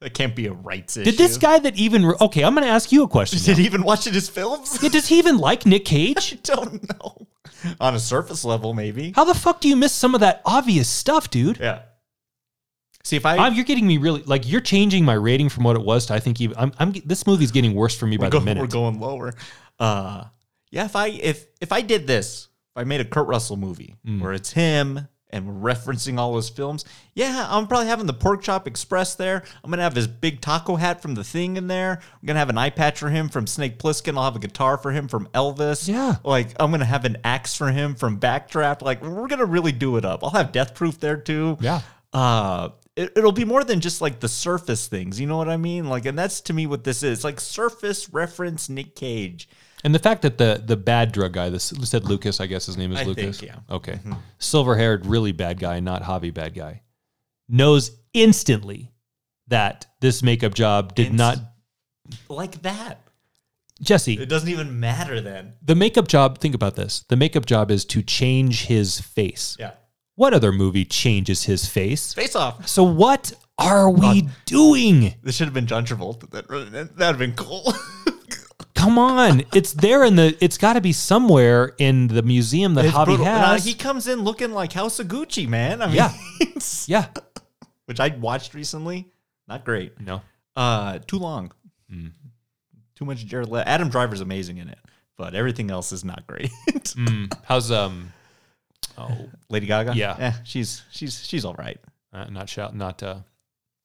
That 0.00 0.14
can't 0.14 0.34
be 0.34 0.46
a 0.46 0.54
rights 0.54 0.96
issue. 0.96 1.10
Did 1.10 1.18
this 1.18 1.36
guy 1.36 1.58
that 1.58 1.76
even 1.76 2.02
okay? 2.18 2.44
I'm 2.44 2.54
going 2.54 2.66
to 2.66 2.72
ask 2.72 2.90
you 2.90 3.02
a 3.02 3.08
question. 3.08 3.38
Did 3.40 3.48
now. 3.48 3.54
he 3.58 3.64
even 3.66 3.82
watch 3.82 4.06
his 4.06 4.30
films? 4.30 4.78
Yeah, 4.82 4.88
does 4.88 5.06
he 5.08 5.18
even 5.18 5.36
like 5.36 5.66
Nick 5.66 5.84
Cage? 5.94 6.32
I 6.32 6.54
don't 6.54 6.88
know. 6.88 7.26
On 7.78 7.94
a 7.94 8.00
surface 8.00 8.42
level, 8.42 8.72
maybe. 8.72 9.12
How 9.14 9.24
the 9.24 9.34
fuck 9.34 9.60
do 9.60 9.68
you 9.68 9.76
miss 9.76 9.92
some 9.92 10.14
of 10.14 10.22
that 10.22 10.40
obvious 10.46 10.88
stuff, 10.88 11.28
dude? 11.28 11.58
Yeah. 11.60 11.82
See 13.04 13.16
if 13.16 13.24
I 13.24 13.36
I'm, 13.38 13.54
you're 13.54 13.64
getting 13.64 13.86
me 13.86 13.96
really 13.98 14.22
like 14.24 14.48
you're 14.48 14.60
changing 14.60 15.04
my 15.04 15.14
rating 15.14 15.48
from 15.48 15.64
what 15.64 15.74
it 15.76 15.82
was 15.82 16.06
to 16.06 16.14
I 16.14 16.20
think 16.20 16.40
even 16.40 16.56
I'm, 16.58 16.72
I'm 16.78 16.92
this 17.04 17.26
movie's 17.26 17.50
getting 17.50 17.74
worse 17.74 17.96
for 17.96 18.06
me 18.06 18.16
by 18.18 18.28
the 18.28 18.40
minute. 18.40 18.60
we're 18.60 18.66
going 18.66 19.00
lower. 19.00 19.32
Uh 19.78 20.24
yeah, 20.70 20.84
if 20.84 20.94
I 20.96 21.08
if 21.08 21.46
if 21.60 21.72
I 21.72 21.80
did 21.80 22.06
this, 22.06 22.48
if 22.74 22.80
I 22.80 22.84
made 22.84 23.00
a 23.00 23.04
Kurt 23.04 23.26
Russell 23.26 23.56
movie 23.56 23.96
Mm. 24.06 24.20
where 24.20 24.32
it's 24.34 24.52
him 24.52 25.08
and 25.32 25.46
we're 25.46 25.72
referencing 25.74 26.18
all 26.18 26.36
his 26.36 26.48
films, 26.48 26.84
yeah, 27.14 27.46
I'm 27.48 27.66
probably 27.68 27.86
having 27.86 28.06
the 28.06 28.12
Pork 28.12 28.42
Chop 28.42 28.66
Express 28.66 29.14
there. 29.14 29.44
I'm 29.64 29.70
gonna 29.70 29.82
have 29.82 29.94
his 29.96 30.06
big 30.06 30.40
taco 30.42 30.76
hat 30.76 31.00
from 31.00 31.14
the 31.14 31.24
thing 31.24 31.56
in 31.56 31.68
there. 31.68 32.00
I'm 32.02 32.26
gonna 32.26 32.38
have 32.38 32.50
an 32.50 32.58
eye 32.58 32.70
patch 32.70 32.98
for 32.98 33.08
him 33.08 33.28
from 33.30 33.46
Snake 33.46 33.78
Plissken. 33.78 34.16
I'll 34.18 34.24
have 34.24 34.36
a 34.36 34.40
guitar 34.40 34.76
for 34.76 34.90
him 34.92 35.08
from 35.08 35.26
Elvis. 35.28 35.88
Yeah. 35.88 36.16
Like 36.22 36.48
I'm 36.60 36.70
gonna 36.70 36.84
have 36.84 37.04
an 37.06 37.16
axe 37.24 37.56
for 37.56 37.70
him 37.70 37.94
from 37.94 38.20
Backdraft. 38.20 38.82
Like 38.82 39.02
we're 39.02 39.26
gonna 39.28 39.46
really 39.46 39.72
do 39.72 39.96
it 39.96 40.04
up. 40.04 40.22
I'll 40.22 40.30
have 40.30 40.52
Death 40.52 40.74
Proof 40.74 41.00
there 41.00 41.16
too. 41.16 41.56
Yeah. 41.60 41.80
Uh 42.12 42.70
it, 42.96 43.12
it'll 43.16 43.32
be 43.32 43.44
more 43.44 43.64
than 43.64 43.80
just 43.80 44.00
like 44.00 44.20
the 44.20 44.28
surface 44.28 44.86
things. 44.88 45.20
You 45.20 45.26
know 45.26 45.36
what 45.36 45.48
I 45.48 45.56
mean? 45.56 45.88
Like, 45.88 46.06
and 46.06 46.18
that's 46.18 46.40
to 46.42 46.52
me 46.52 46.66
what 46.66 46.84
this 46.84 47.02
is. 47.02 47.24
Like 47.24 47.40
surface 47.40 48.12
reference 48.12 48.68
Nick 48.68 48.94
Cage. 48.94 49.48
And 49.82 49.94
the 49.94 49.98
fact 49.98 50.22
that 50.22 50.36
the 50.38 50.62
the 50.64 50.76
bad 50.76 51.12
drug 51.12 51.32
guy, 51.32 51.48
this 51.48 51.72
said 51.84 52.04
Lucas, 52.04 52.40
I 52.40 52.46
guess 52.46 52.66
his 52.66 52.76
name 52.76 52.92
is 52.92 52.98
I 53.00 53.04
think, 53.04 53.16
Lucas. 53.16 53.42
yeah. 53.42 53.56
Okay. 53.70 53.94
Mm-hmm. 53.94 54.12
Silver 54.38 54.76
haired, 54.76 55.06
really 55.06 55.32
bad 55.32 55.58
guy, 55.58 55.80
not 55.80 56.02
Javi 56.02 56.32
bad 56.34 56.54
guy, 56.54 56.82
knows 57.48 57.92
instantly 58.12 58.92
that 59.48 59.86
this 60.00 60.22
makeup 60.22 60.54
job 60.54 60.94
did 60.94 61.06
Inst- 61.08 61.18
not. 61.18 61.38
Like 62.28 62.60
that. 62.62 63.00
Jesse, 63.80 64.14
It 64.20 64.28
doesn't 64.28 64.48
even 64.50 64.78
matter 64.78 65.22
then. 65.22 65.54
the 65.62 65.74
makeup 65.74 66.06
job, 66.06 66.38
think 66.38 66.54
about 66.54 66.76
this. 66.76 67.04
The 67.08 67.16
makeup 67.16 67.46
job 67.46 67.70
is 67.70 67.86
to 67.86 68.02
change 68.02 68.66
his 68.66 69.00
face. 69.00 69.56
Yeah. 69.58 69.70
What 70.20 70.34
other 70.34 70.52
movie 70.52 70.84
changes 70.84 71.44
his 71.44 71.66
face? 71.66 72.12
Face 72.12 72.36
off. 72.36 72.68
So 72.68 72.84
what 72.84 73.32
are 73.58 73.88
we 73.88 74.28
doing? 74.44 75.14
This 75.22 75.36
should 75.36 75.46
have 75.46 75.54
been 75.54 75.66
John 75.66 75.86
Travolta. 75.86 76.28
That 76.30 76.46
that'd 76.48 76.98
have 76.98 77.18
been 77.18 77.32
cool. 77.34 77.72
Come 78.74 78.98
on. 78.98 79.44
It's 79.54 79.72
there 79.72 80.04
in 80.04 80.16
the 80.16 80.36
it's 80.44 80.58
got 80.58 80.74
to 80.74 80.82
be 80.82 80.92
somewhere 80.92 81.72
in 81.78 82.08
the 82.08 82.20
museum 82.22 82.74
that 82.74 82.84
It's 82.84 82.94
Javi 82.94 83.04
brutal. 83.06 83.24
Nah, 83.24 83.52
has. 83.52 83.64
he 83.64 83.72
comes 83.72 84.06
in 84.08 84.20
looking 84.20 84.52
like 84.52 84.74
House 84.74 84.98
of 85.00 85.08
Gucci, 85.08 85.48
man. 85.48 85.80
I 85.80 85.86
mean, 85.86 85.94
Yeah. 85.96 86.12
yeah. 86.86 87.06
which 87.86 87.98
I 87.98 88.08
watched 88.08 88.52
recently. 88.52 89.08
Not 89.48 89.64
great. 89.64 89.98
No. 90.02 90.20
Uh, 90.54 90.98
too 91.06 91.18
long. 91.18 91.50
Hmm. 91.90 92.08
Too 92.94 93.06
much 93.06 93.24
Jared. 93.24 93.48
Le- 93.48 93.62
Adam 93.62 93.88
Driver's 93.88 94.20
amazing 94.20 94.58
in 94.58 94.68
it, 94.68 94.78
but 95.16 95.34
everything 95.34 95.70
else 95.70 95.92
is 95.92 96.04
not 96.04 96.26
great. 96.26 96.50
Mm. 96.96 97.32
How's 97.44 97.70
um 97.70 98.12
Oh, 98.98 99.28
Lady 99.48 99.66
Gaga. 99.66 99.94
Yeah. 99.96 100.16
Eh, 100.18 100.32
she's 100.44 100.82
she's 100.90 101.24
she's 101.26 101.44
all 101.44 101.54
right. 101.54 101.78
uh, 102.12 102.24
not 102.30 102.48
shout 102.48 102.74
not 102.74 103.02
uh 103.02 103.20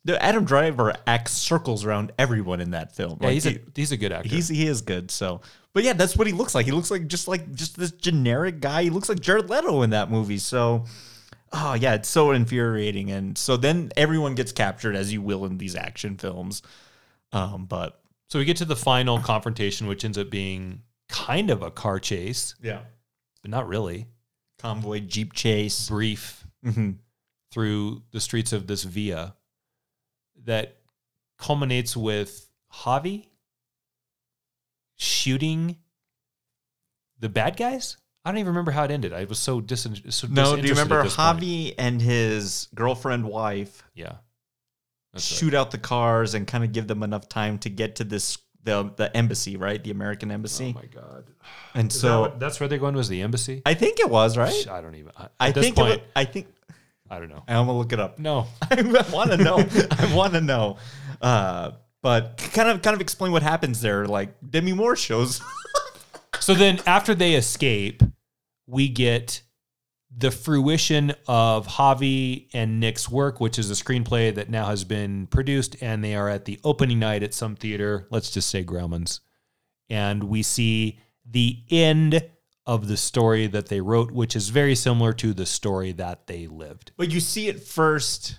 The 0.04 0.22
Adam 0.24 0.46
Driver 0.46 0.94
acts 1.08 1.32
circles 1.34 1.86
around 1.86 2.12
everyone 2.20 2.60
in 2.62 2.72
that 2.72 2.96
film. 2.96 3.18
Yeah, 3.22 3.28
Like, 3.28 3.34
he's 3.34 3.44
he- 3.46 3.56
a 3.56 3.60
he's 3.76 3.92
a 3.92 3.98
good 3.98 4.12
actor. 4.12 4.30
He's 4.30 4.48
he 4.48 4.68
is 4.68 4.82
good. 4.82 5.10
So, 5.12 5.42
but 5.74 5.84
yeah, 5.84 5.94
that's 5.94 6.16
what 6.18 6.28
he 6.28 6.34
looks 6.34 6.54
like. 6.56 6.66
He 6.66 6.72
looks 6.72 6.92
like 6.92 7.08
just 7.08 7.28
like 7.28 7.52
just 7.54 7.78
this 7.78 7.92
generic 7.92 8.60
guy. 8.62 8.84
He 8.84 8.90
looks 8.90 9.10
like 9.10 9.20
Jared 9.20 9.50
Leto 9.50 9.82
in 9.82 9.90
that 9.92 10.10
movie. 10.12 10.38
So, 10.38 10.86
oh 11.54 11.74
yeah, 11.74 11.94
it's 11.96 12.10
so 12.10 12.32
infuriating. 12.32 13.12
And 13.12 13.38
so 13.38 13.58
then 13.58 13.92
everyone 13.98 14.36
gets 14.36 14.52
captured, 14.52 14.96
as 14.96 15.12
you 15.14 15.22
will 15.22 15.46
in 15.46 15.58
these 15.58 15.76
action 15.76 16.18
films. 16.18 16.62
Um, 17.32 17.66
but 17.66 18.00
so 18.30 18.40
we 18.40 18.46
get 18.46 18.58
to 18.58 18.66
the 18.66 18.76
final 18.76 19.20
confrontation 19.20 19.88
which 19.88 20.04
ends 20.06 20.18
up 20.18 20.30
being 20.30 20.82
kind 21.10 21.50
of 21.52 21.62
a 21.62 21.70
car 21.72 22.00
chase, 22.00 22.56
yeah, 22.62 22.80
but 23.42 23.52
not 23.52 23.68
really. 23.68 24.08
Convoy 24.60 25.00
jeep 25.02 25.34
chase. 25.34 25.90
Brief 25.90 26.46
hmm 26.64 26.92
through 27.52 28.02
the 28.12 28.20
streets 28.20 28.52
of 28.52 28.68
this 28.68 28.84
via 28.84 29.34
that 30.44 30.76
culminates 31.38 31.96
with 31.96 32.50
Javi 32.74 33.28
shooting 34.98 35.78
the 37.20 37.30
bad 37.30 37.56
guys. 37.56 37.96
I 38.26 38.32
don't 38.32 38.40
even 38.40 38.50
remember 38.50 38.72
how 38.72 38.84
it 38.84 38.92
ended. 38.92 39.14
I 39.14 39.26
was 39.26 39.40
so 39.40 39.62
dis. 39.62 39.88
So 40.10 40.28
No, 40.30 40.56
do 40.56 40.64
you 40.64 40.70
remember 40.74 41.04
this 41.04 41.16
point. 41.16 41.40
Javi 41.40 41.76
and 41.78 42.02
his 42.02 42.68
girlfriend 42.76 43.26
wife 43.26 43.84
Yeah, 43.94 44.16
That's 45.14 45.32
right. 45.32 45.38
shoot 45.38 45.54
out 45.54 45.72
the 45.72 45.78
cars 45.78 46.34
and 46.34 46.46
kind 46.48 46.64
of 46.64 46.72
give 46.74 46.88
them 46.88 47.04
enough 47.04 47.30
time 47.30 47.58
to 47.60 47.70
get 47.70 47.96
to 47.98 48.04
this 48.04 48.38
the 48.66 48.92
the 48.98 49.16
embassy, 49.16 49.56
right? 49.56 49.82
The 49.82 49.92
American 49.92 50.30
embassy. 50.32 50.76
Oh 50.78 50.82
my 50.82 50.88
god! 50.88 51.26
and 51.74 51.90
Is 51.92 52.00
so 52.00 52.08
that 52.08 52.20
what- 52.20 52.40
that's 52.40 52.60
where 52.60 52.68
they're 52.68 52.78
going. 52.80 52.96
Was 52.96 53.08
the 53.08 53.22
embassy? 53.22 53.62
I 53.66 53.74
think 53.74 54.00
it 54.00 54.10
was 54.10 54.38
right. 54.38 54.68
I 54.70 54.82
don't 54.82 54.96
even. 54.96 55.12
I 55.40 55.52
think 55.54 55.76
point, 55.76 56.02
wa- 56.02 56.08
I 56.16 56.26
think 56.26 56.48
I 57.10 57.20
don't 57.20 57.30
know. 57.30 57.44
I'm 57.48 57.66
gonna 57.68 57.78
look 57.78 57.94
it 57.94 58.00
up. 58.00 58.20
No, 58.20 58.48
I 58.70 58.82
want 59.14 59.32
to 59.32 59.38
know. 59.38 59.58
I 59.92 60.14
want 60.16 60.34
to 60.34 60.42
know. 60.42 60.78
Uh, 61.22 61.72
but 62.02 62.38
kind 62.54 62.70
of 62.70 62.82
kind 62.82 62.94
of 62.94 63.02
explain 63.02 63.32
what 63.32 63.42
happens 63.44 63.80
there. 63.82 64.06
Like 64.08 64.36
Demi 64.48 64.74
Moore 64.74 64.96
shows. 64.96 65.42
So 66.42 66.54
then 66.54 66.80
after 66.86 67.16
they 67.16 67.34
escape, 67.34 68.04
we 68.68 68.88
get 68.90 69.42
the 70.18 70.32
fruition 70.32 71.14
of 71.28 71.68
Javi 71.68 72.48
and 72.54 72.80
Nick's 72.80 73.10
work, 73.10 73.40
which 73.42 73.60
is 73.60 73.70
a 73.70 73.74
screenplay 73.74 74.34
that 74.34 74.50
now 74.50 74.68
has 74.68 74.84
been 74.86 75.28
produced, 75.28 75.76
and 75.82 76.04
they 76.04 76.16
are 76.16 76.30
at 76.30 76.46
the 76.46 76.60
opening 76.64 77.00
night 77.00 77.22
at 77.24 77.34
some 77.34 77.56
theater, 77.56 78.08
let's 78.12 78.32
just 78.32 78.50
say 78.50 78.64
Grauman's. 78.64 79.20
And 79.90 80.24
we 80.26 80.42
see 80.42 81.00
the 81.30 81.60
end 81.70 82.24
of 82.66 82.88
the 82.88 82.98
story 82.98 83.46
that 83.48 83.68
they 83.68 83.82
wrote, 83.82 84.12
which 84.12 84.36
is 84.36 84.50
very 84.50 84.74
similar 84.74 85.12
to 85.14 85.34
the 85.34 85.46
story 85.46 85.92
that 85.94 86.28
they 86.28 86.48
lived. 86.48 86.92
but 86.98 87.12
you 87.12 87.20
see 87.20 87.48
it 87.48 87.62
first. 87.62 88.38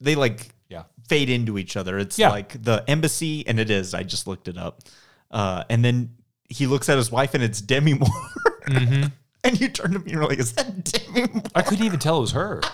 They 0.00 0.14
like 0.14 0.54
Yeah. 0.70 0.84
fade 1.08 1.28
into 1.28 1.58
each 1.58 1.76
other. 1.76 1.98
It's 1.98 2.18
Yeah. 2.18 2.30
like 2.30 2.62
the 2.62 2.82
embassy, 2.88 3.46
and 3.46 3.58
it 3.60 3.70
is. 3.70 3.92
I 3.92 4.04
just 4.04 4.26
looked 4.26 4.48
it 4.48 4.56
up. 4.56 4.82
Uh, 5.30 5.64
and 5.68 5.84
then 5.84 6.16
he 6.48 6.66
looks 6.66 6.88
at 6.88 6.96
his 6.96 7.10
wife, 7.10 7.34
and 7.34 7.42
it's 7.42 7.60
Demi 7.60 7.94
Moore. 7.94 8.08
Mm-hmm. 8.68 9.04
and 9.44 9.60
you 9.60 9.68
turned 9.68 9.92
to 9.94 9.98
me, 9.98 10.04
and 10.06 10.12
you're 10.12 10.28
like, 10.28 10.38
"Is 10.38 10.52
that 10.54 10.84
Demi 10.84 11.32
Moore?" 11.32 11.42
I 11.54 11.62
couldn't 11.62 11.84
even 11.84 11.98
tell 11.98 12.18
it 12.18 12.20
was 12.22 12.32
her. 12.32 12.60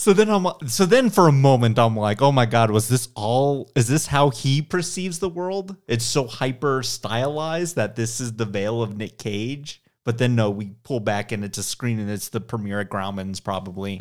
So 0.00 0.12
then 0.12 0.30
I'm 0.30 0.46
so 0.68 0.86
then 0.86 1.10
for 1.10 1.26
a 1.26 1.32
moment 1.32 1.76
I'm 1.78 1.96
like, 1.96 2.22
oh 2.22 2.30
my 2.30 2.46
god, 2.46 2.70
was 2.70 2.88
this 2.88 3.08
all 3.16 3.68
is 3.74 3.88
this 3.88 4.06
how 4.06 4.30
he 4.30 4.62
perceives 4.62 5.18
the 5.18 5.28
world? 5.28 5.76
It's 5.88 6.04
so 6.04 6.26
hyper 6.28 6.84
stylized 6.84 7.74
that 7.76 7.96
this 7.96 8.20
is 8.20 8.34
the 8.34 8.44
veil 8.44 8.80
of 8.80 8.96
Nick 8.96 9.18
Cage. 9.18 9.82
But 10.04 10.16
then 10.16 10.36
no, 10.36 10.50
we 10.50 10.70
pull 10.84 11.00
back 11.00 11.32
and 11.32 11.44
it's 11.44 11.58
a 11.58 11.64
screen 11.64 11.98
and 11.98 12.08
it's 12.08 12.28
the 12.28 12.40
premiere 12.40 12.80
at 12.80 12.88
Grauman's 12.90 13.40
probably. 13.40 14.00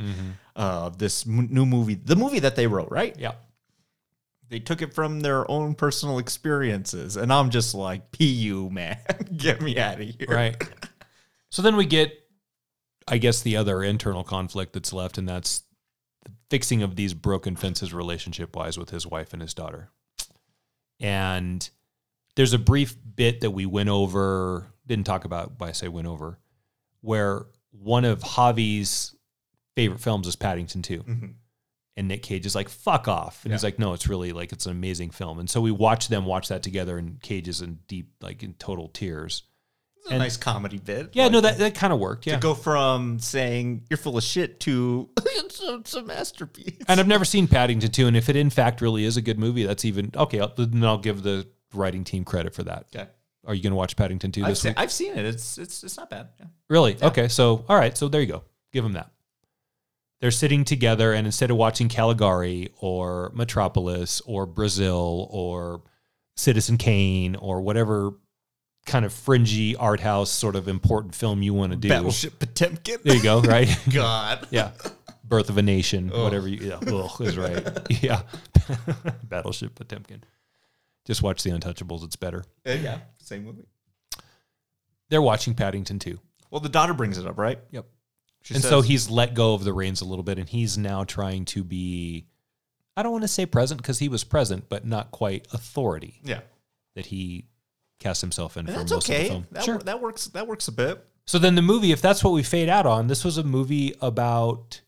Uh, 0.55 0.89
this 0.89 1.26
m- 1.28 1.49
new 1.51 1.65
movie, 1.65 1.95
the 1.95 2.15
movie 2.15 2.39
that 2.39 2.55
they 2.55 2.68
wrote, 2.68 2.89
right? 2.91 3.15
Yeah. 3.20 3.34
They 4.50 4.60
took 4.60 4.82
it 4.82 4.93
from 4.93 5.20
their 5.20 5.50
own 5.50 5.76
personal 5.76 6.20
experiences, 6.20 7.18
and 7.18 7.32
I'm 7.34 7.50
just 7.50 7.76
like, 7.76 8.12
pu 8.12 8.70
man, 8.70 8.98
get 9.38 9.62
me 9.62 9.78
out 9.78 10.00
of 10.00 10.08
here. 10.08 10.28
Right. 10.30 10.56
so 11.50 11.62
then 11.62 11.76
we 11.76 11.86
get, 11.86 12.14
I 13.08 13.18
guess, 13.18 13.41
the 13.41 13.58
other 13.58 13.84
internal 13.84 14.24
conflict 14.24 14.74
that's 14.74 14.93
left, 14.93 15.18
and 15.18 15.28
that's 15.28 15.64
the 16.24 16.32
fixing 16.50 16.82
of 16.82 16.95
these 16.95 17.14
broken 17.14 17.56
fences 17.56 17.93
relationship 17.93 18.56
wise 18.56 18.78
with 18.78 18.89
his 18.89 19.06
wife 19.06 19.34
and 19.34 19.41
his 19.41 19.54
daughter. 19.54 19.89
And 21.00 21.70
there's 22.36 22.54
a 22.54 22.60
brief 22.60 22.95
bit 23.16 23.41
that 23.41 23.52
we 23.52 23.66
went 23.66 23.89
over, 23.89 24.68
didn't 24.86 25.06
talk 25.06 25.26
about, 25.26 25.58
but 25.58 25.70
I 25.70 25.72
say 25.74 25.88
went 25.88 26.08
over, 26.08 26.39
where 27.02 27.45
one 27.72 28.06
of 28.06 28.22
Javi's 28.22 29.16
favorite 29.76 30.00
films 30.00 30.28
is 30.28 30.36
Paddington 30.36 30.82
2. 30.82 31.00
Mm-hmm. 31.00 31.26
And 31.98 32.08
Nick 32.08 32.22
Cage 32.22 32.45
is 32.45 32.54
like, 32.54 32.70
fuck 32.70 33.08
off. 33.08 33.43
And 33.43 33.52
he's 33.52 33.64
like, 33.64 33.80
no, 33.80 33.93
it's 33.93 34.08
really 34.08 34.32
like, 34.32 34.52
it's 34.54 34.68
an 34.68 34.72
amazing 34.72 35.10
film. 35.10 35.39
And 35.39 35.50
so 35.50 35.60
we 35.60 35.72
watch 35.72 36.08
them 36.10 36.26
watch 36.26 36.48
that 36.50 36.62
together, 36.62 36.98
and 36.98 37.20
Cage 37.22 37.48
is 37.48 37.62
in 37.62 37.80
deep, 37.88 38.12
like 38.22 38.43
in 38.43 38.54
total 38.54 38.88
tears. 38.88 39.43
It's 39.98 40.12
a 40.12 40.18
nice 40.20 40.38
comedy 40.38 40.78
bit. 40.78 41.10
Yeah, 41.14 41.24
Like, 41.24 41.32
no, 41.32 41.41
that, 41.41 41.58
that 41.58 41.76
kind 41.76 41.91
of 41.91 42.00
worked. 42.00 42.28
Yeah. 42.28 42.36
to 42.36 42.39
go 42.39 42.54
from 42.54 43.18
saying 43.20 43.84
you're 43.89 43.98
full 43.98 44.16
of 44.16 44.24
shit 44.24 44.60
to 44.62 45.10
it's, 45.18 45.62
a, 45.62 45.76
it's 45.76 45.93
a 45.95 46.04
masterpiece. 46.04 46.78
and 46.88 47.00
I've 47.00 47.08
never 47.08 47.26
seen 47.26 47.48
Paddington 47.48 47.91
2. 47.91 48.08
And 48.08 48.16
if 48.16 48.30
it 48.30 48.36
in 48.36 48.50
fact 48.52 48.80
really 48.80 49.04
is 49.04 49.18
a 49.18 49.22
good 49.22 49.39
movie, 49.39 49.66
that's 49.66 49.84
even 49.84 50.12
okay. 50.16 50.39
I'll, 50.39 50.54
then 50.56 50.84
I'll 50.86 50.98
give 51.00 51.24
the 51.24 51.48
writing 51.74 52.04
team 52.04 52.24
credit 52.24 52.54
for 52.54 52.64
that. 52.64 52.86
Okay. 52.95 53.10
Are 53.45 53.54
you 53.56 53.64
going 53.64 53.72
to 53.72 53.78
watch 53.78 53.95
Paddington 53.95 54.32
2 54.32 54.43
I've 54.43 54.50
this 54.50 54.62
seen, 54.62 54.70
week? 54.72 54.80
I've 54.80 54.91
seen 54.91 55.14
it. 55.18 55.26
It's 55.26 55.58
it's 55.58 55.84
it's 55.84 55.98
not 55.98 56.10
bad. 56.10 56.30
Yeah. 56.39 56.45
Really? 56.70 56.95
Okay. 57.02 57.28
So, 57.28 57.66
all 57.68 57.76
right. 57.78 57.98
So 57.98 58.08
there 58.08 58.22
you 58.22 58.28
go. 58.28 58.43
Give 58.72 58.84
them 58.84 58.93
that. 58.93 59.12
They're 60.20 60.32
sitting 60.32 60.63
together, 60.63 61.13
and 61.13 61.28
instead 61.28 61.51
of 61.51 61.57
watching 61.57 61.89
Caligari 61.89 62.70
or 62.80 63.32
Metropolis 63.36 64.20
or 64.26 64.45
Brazil 64.47 65.28
or 65.30 65.84
Citizen 66.36 66.78
Kane 66.78 67.36
or 67.36 67.61
whatever 67.61 68.13
kind 68.88 69.05
of 69.05 69.13
fringy 69.13 69.76
art 69.76 69.99
house 69.99 70.32
sort 70.32 70.55
of 70.55 70.68
important 70.68 71.13
film 71.13 71.41
you 71.43 71.53
want 71.53 71.72
to 71.74 71.78
do, 71.78 71.89
Battleship 71.89 72.39
Potemkin. 72.39 72.97
there 73.03 73.15
you 73.15 73.22
go. 73.22 73.41
Right? 73.41 73.70
God. 73.93 74.47
Yeah. 74.49 74.72
Birth 75.24 75.49
of 75.49 75.57
a 75.57 75.61
Nation, 75.61 76.09
whatever 76.09 76.47
you, 76.47 76.70
yeah, 76.70 76.80
ugh, 76.93 77.20
is 77.22 77.38
right. 77.38 77.61
Yeah. 78.01 78.22
Battleship 79.24 79.76
Potemkin. 79.76 80.24
Just 81.05 81.22
watch 81.22 81.43
The 81.43 81.49
Untouchables. 81.51 82.03
It's 82.05 82.15
better. 82.15 82.45
Uh, 82.65 82.72
yeah. 82.72 82.99
Same 83.20 83.43
movie. 83.43 83.68
They're 85.09 85.22
watching 85.22 85.53
Paddington 85.53 85.99
too. 85.99 86.20
Well, 86.49 86.61
the 86.61 86.70
daughter 86.70 86.93
brings 86.93 87.18
it 87.18 87.28
up, 87.28 87.38
right? 87.38 87.59
Yep. 87.72 87.86
She 88.48 88.54
and 88.54 88.64
says, 88.64 88.70
so 88.70 88.80
he's 88.80 89.10
let 89.10 89.34
go 89.34 89.56
of 89.56 89.66
the 89.66 89.74
reins 89.74 90.00
a 90.00 90.06
little 90.06 90.24
bit 90.24 90.39
and 90.39 90.48
he's 90.48 90.78
now 90.78 91.04
trying 91.04 91.43
to 91.45 91.66
be, 91.66 92.28
I 92.95 93.04
don't 93.04 93.12
want 93.12 93.26
to 93.26 93.28
say 93.28 93.45
present 93.45 93.82
because 93.82 94.00
he 94.00 94.08
was 94.08 94.24
present, 94.24 94.70
but 94.70 94.86
not 94.86 95.12
quite 95.12 95.45
authority 95.52 96.22
yeah. 96.24 96.39
that 96.95 97.08
he 97.08 97.50
cast 98.00 98.22
himself 98.22 98.56
in 98.56 98.62
And 98.62 98.70
for 98.70 98.80
that's 98.80 98.91
most 98.93 99.10
of 99.10 99.16
the 99.16 99.20
okay. 99.20 99.28
film. 99.28 99.48
That, 99.52 99.64
sure. 99.66 99.80
that 99.80 100.02
works. 100.02 100.28
That 100.28 100.48
works 100.48 100.70
a 100.70 100.72
bit. 100.72 101.06
So 101.26 101.39
then 101.39 101.56
the 101.56 101.62
movie, 101.62 101.91
if 101.91 102.02
that's 102.02 102.24
what 102.24 102.32
we 102.32 102.41
fade 102.41 102.70
out 102.70 102.86
on, 102.86 103.08
this 103.08 103.26
was 103.26 103.38
a 103.38 103.43
movie 103.43 103.93
about. 104.02 104.80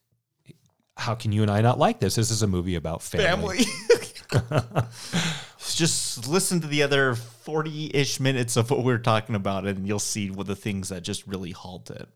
How 0.96 1.16
can 1.16 1.34
you 1.34 1.42
and 1.42 1.52
I 1.52 1.60
not 1.60 1.78
like 1.78 2.00
this? 2.00 2.16
This 2.16 2.32
is 2.32 2.42
a 2.42 2.48
movie 2.48 2.76
about 2.76 3.02
family. 3.02 3.64
Family. 3.64 4.46
just 5.60 6.30
listen 6.30 6.62
to 6.62 6.68
the 6.68 6.84
other 6.84 7.16
forty-ish 7.16 8.22
minutes 8.22 8.56
of 8.56 8.72
what 8.72 8.86
we're 8.86 9.00
talking 9.00 9.36
about, 9.36 9.68
and 9.68 9.86
you'll 9.86 10.00
see 10.00 10.32
what 10.32 10.48
the 10.48 10.56
things 10.56 10.88
that 10.90 11.04
just 11.04 11.28
really 11.28 11.52
halt 11.52 11.90
it. 11.90 12.08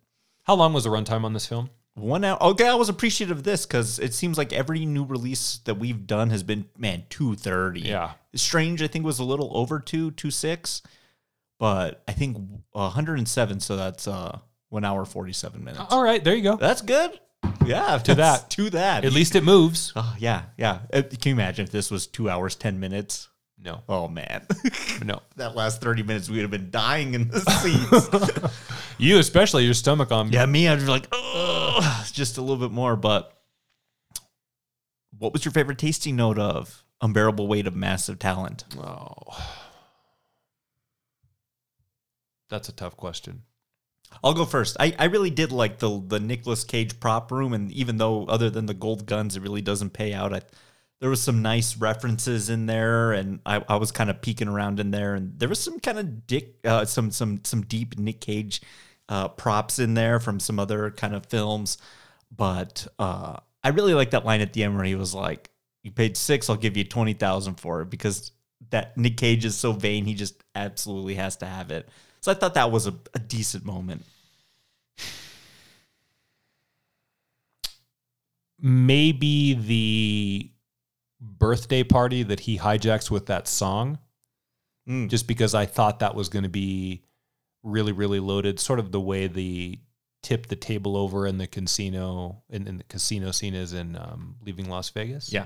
How 0.43 0.55
long 0.55 0.73
was 0.73 0.83
the 0.83 0.89
runtime 0.89 1.23
on 1.23 1.33
this 1.33 1.45
film? 1.47 1.69
One 1.95 2.23
hour. 2.23 2.41
Okay, 2.41 2.67
I 2.67 2.73
was 2.75 2.89
appreciative 2.89 3.37
of 3.37 3.43
this 3.43 3.65
because 3.65 3.99
it 3.99 4.13
seems 4.13 4.37
like 4.37 4.51
every 4.51 4.85
new 4.85 5.05
release 5.05 5.59
that 5.65 5.75
we've 5.75 6.07
done 6.07 6.31
has 6.31 6.41
been 6.41 6.65
man 6.77 7.03
two 7.09 7.35
thirty. 7.35 7.81
Yeah. 7.81 8.13
Strange, 8.33 8.81
I 8.81 8.87
think 8.87 9.05
was 9.05 9.19
a 9.19 9.23
little 9.23 9.55
over 9.55 9.79
two 9.79 10.09
two 10.11 10.31
six, 10.31 10.81
but 11.59 12.01
I 12.07 12.13
think 12.13 12.37
one 12.71 12.91
hundred 12.91 13.19
and 13.19 13.27
seven. 13.27 13.59
So 13.59 13.75
that's 13.75 14.07
uh 14.07 14.39
one 14.69 14.83
hour 14.83 15.05
forty 15.05 15.33
seven 15.33 15.63
minutes. 15.63 15.83
All 15.91 16.03
right, 16.03 16.23
there 16.23 16.33
you 16.35 16.41
go. 16.43 16.55
That's 16.55 16.81
good. 16.81 17.19
Yeah, 17.65 17.97
To 17.99 18.15
that. 18.15 18.49
to 18.51 18.69
that. 18.71 19.05
At 19.05 19.13
least 19.13 19.35
it 19.35 19.43
moves. 19.43 19.93
Oh 19.95 20.15
yeah, 20.17 20.43
yeah. 20.57 20.79
Uh, 20.91 21.03
Can 21.03 21.19
you 21.29 21.33
imagine 21.33 21.63
if 21.65 21.71
this 21.71 21.91
was 21.91 22.07
two 22.07 22.27
hours 22.29 22.55
ten 22.55 22.79
minutes? 22.79 23.27
No, 23.63 23.81
Oh 23.87 24.07
man, 24.09 24.45
no. 25.05 25.21
that 25.37 25.55
last 25.55 25.79
thirty 25.81 26.03
minutes 26.03 26.29
we 26.29 26.35
would 26.35 26.41
have 26.41 26.51
been 26.51 26.69
dying 26.69 27.13
in 27.13 27.29
the 27.29 27.39
seats. 27.39 28.53
You 28.99 29.17
especially 29.17 29.65
your 29.65 29.73
stomach 29.73 30.11
on. 30.11 30.29
Me. 30.29 30.35
Yeah, 30.35 30.45
me, 30.45 30.67
I'd 30.67 30.77
be 30.79 30.85
like, 30.85 31.07
oh, 31.11 32.05
just 32.11 32.37
a 32.37 32.41
little 32.41 32.57
bit 32.57 32.71
more. 32.71 32.95
But 32.95 33.35
what 35.17 35.33
was 35.33 35.43
your 35.45 35.51
favorite 35.51 35.79
tasting 35.79 36.15
note 36.15 36.37
of 36.37 36.85
Unbearable 37.01 37.47
Weight 37.47 37.65
of 37.65 37.75
Massive 37.75 38.19
Talent? 38.19 38.65
Oh, 38.77 39.13
that's 42.49 42.69
a 42.69 42.71
tough 42.71 42.95
question. 42.97 43.43
I'll 44.23 44.33
go 44.35 44.45
first. 44.45 44.77
I, 44.79 44.95
I 44.99 45.05
really 45.05 45.31
did 45.31 45.51
like 45.51 45.79
the 45.79 46.01
the 46.05 46.19
Nicolas 46.19 46.63
Cage 46.63 46.99
prop 46.99 47.31
room, 47.31 47.51
and 47.53 47.71
even 47.71 47.97
though 47.97 48.25
other 48.25 48.49
than 48.51 48.67
the 48.67 48.73
gold 48.75 49.05
guns, 49.07 49.35
it 49.35 49.41
really 49.41 49.61
doesn't 49.61 49.91
pay 49.91 50.13
out. 50.13 50.33
I, 50.33 50.41
there 51.03 51.09
was 51.09 51.21
some 51.21 51.41
nice 51.41 51.75
references 51.75 52.49
in 52.49 52.65
there, 52.65 53.11
and 53.11 53.41
I, 53.45 53.61
I 53.67 53.75
was 53.75 53.91
kind 53.91 54.09
of 54.09 54.21
peeking 54.21 54.47
around 54.47 54.79
in 54.79 54.91
there, 54.91 55.15
and 55.15 55.37
there 55.37 55.49
was 55.49 55.59
some 55.59 55.81
kind 55.81 55.99
of 55.99 56.25
dick, 56.27 56.55
uh, 56.63 56.85
some 56.85 57.11
some 57.11 57.41
some 57.43 57.63
deep 57.63 57.99
Nick 57.99 58.21
Cage 58.21 58.61
uh, 59.09 59.27
props 59.27 59.79
in 59.79 59.95
there 59.95 60.21
from 60.21 60.39
some 60.39 60.59
other 60.59 60.91
kind 60.91 61.13
of 61.13 61.25
films. 61.25 61.77
But 62.33 62.87
uh, 62.99 63.35
I 63.65 63.69
really 63.71 63.93
like 63.93 64.11
that 64.11 64.23
line 64.23 64.39
at 64.39 64.53
the 64.53 64.63
end 64.63 64.77
where 64.77 64.85
he 64.85 64.95
was 64.95 65.13
like, 65.13 65.49
"You 65.83 65.91
paid 65.91 66.15
six, 66.15 66.49
I'll 66.49 66.55
give 66.55 66.77
you 66.77 66.85
twenty 66.85 67.11
thousand 67.11 67.55
for 67.55 67.81
it," 67.81 67.89
because 67.89 68.31
that 68.69 68.95
Nick 68.95 69.17
Cage 69.17 69.43
is 69.43 69.57
so 69.57 69.73
vain, 69.73 70.05
he 70.05 70.13
just 70.13 70.41
absolutely 70.55 71.15
has 71.15 71.35
to 71.35 71.45
have 71.45 71.69
it. 71.69 71.89
So 72.21 72.31
I 72.31 72.35
thought 72.35 72.53
that 72.53 72.71
was 72.71 72.87
a, 72.87 72.93
a 73.13 73.19
decent 73.19 73.65
moment. 73.65 74.05
Maybe 78.61 79.53
the 79.53 80.52
birthday 81.23 81.83
party 81.83 82.23
that 82.23 82.41
he 82.41 82.57
hijacks 82.57 83.09
with 83.09 83.25
that 83.27 83.47
song, 83.47 83.97
Mm. 84.87 85.09
just 85.09 85.27
because 85.27 85.55
I 85.55 85.65
thought 85.65 85.99
that 85.99 86.13
was 86.13 86.27
going 86.27 86.43
to 86.43 86.49
be 86.49 87.03
really, 87.63 87.93
really 87.93 88.19
loaded. 88.19 88.59
Sort 88.59 88.79
of 88.79 88.91
the 88.91 88.99
way 88.99 89.27
the 89.27 89.79
tip 90.21 90.47
the 90.47 90.57
table 90.57 90.97
over 90.97 91.25
in 91.25 91.37
the 91.37 91.47
casino 91.47 92.43
in, 92.49 92.67
in 92.67 92.77
the 92.79 92.83
casino 92.85 93.31
scene 93.31 93.53
is 93.53 93.71
in 93.73 93.95
um, 93.95 94.35
Leaving 94.45 94.69
Las 94.69 94.89
Vegas. 94.89 95.31
Yeah. 95.31 95.45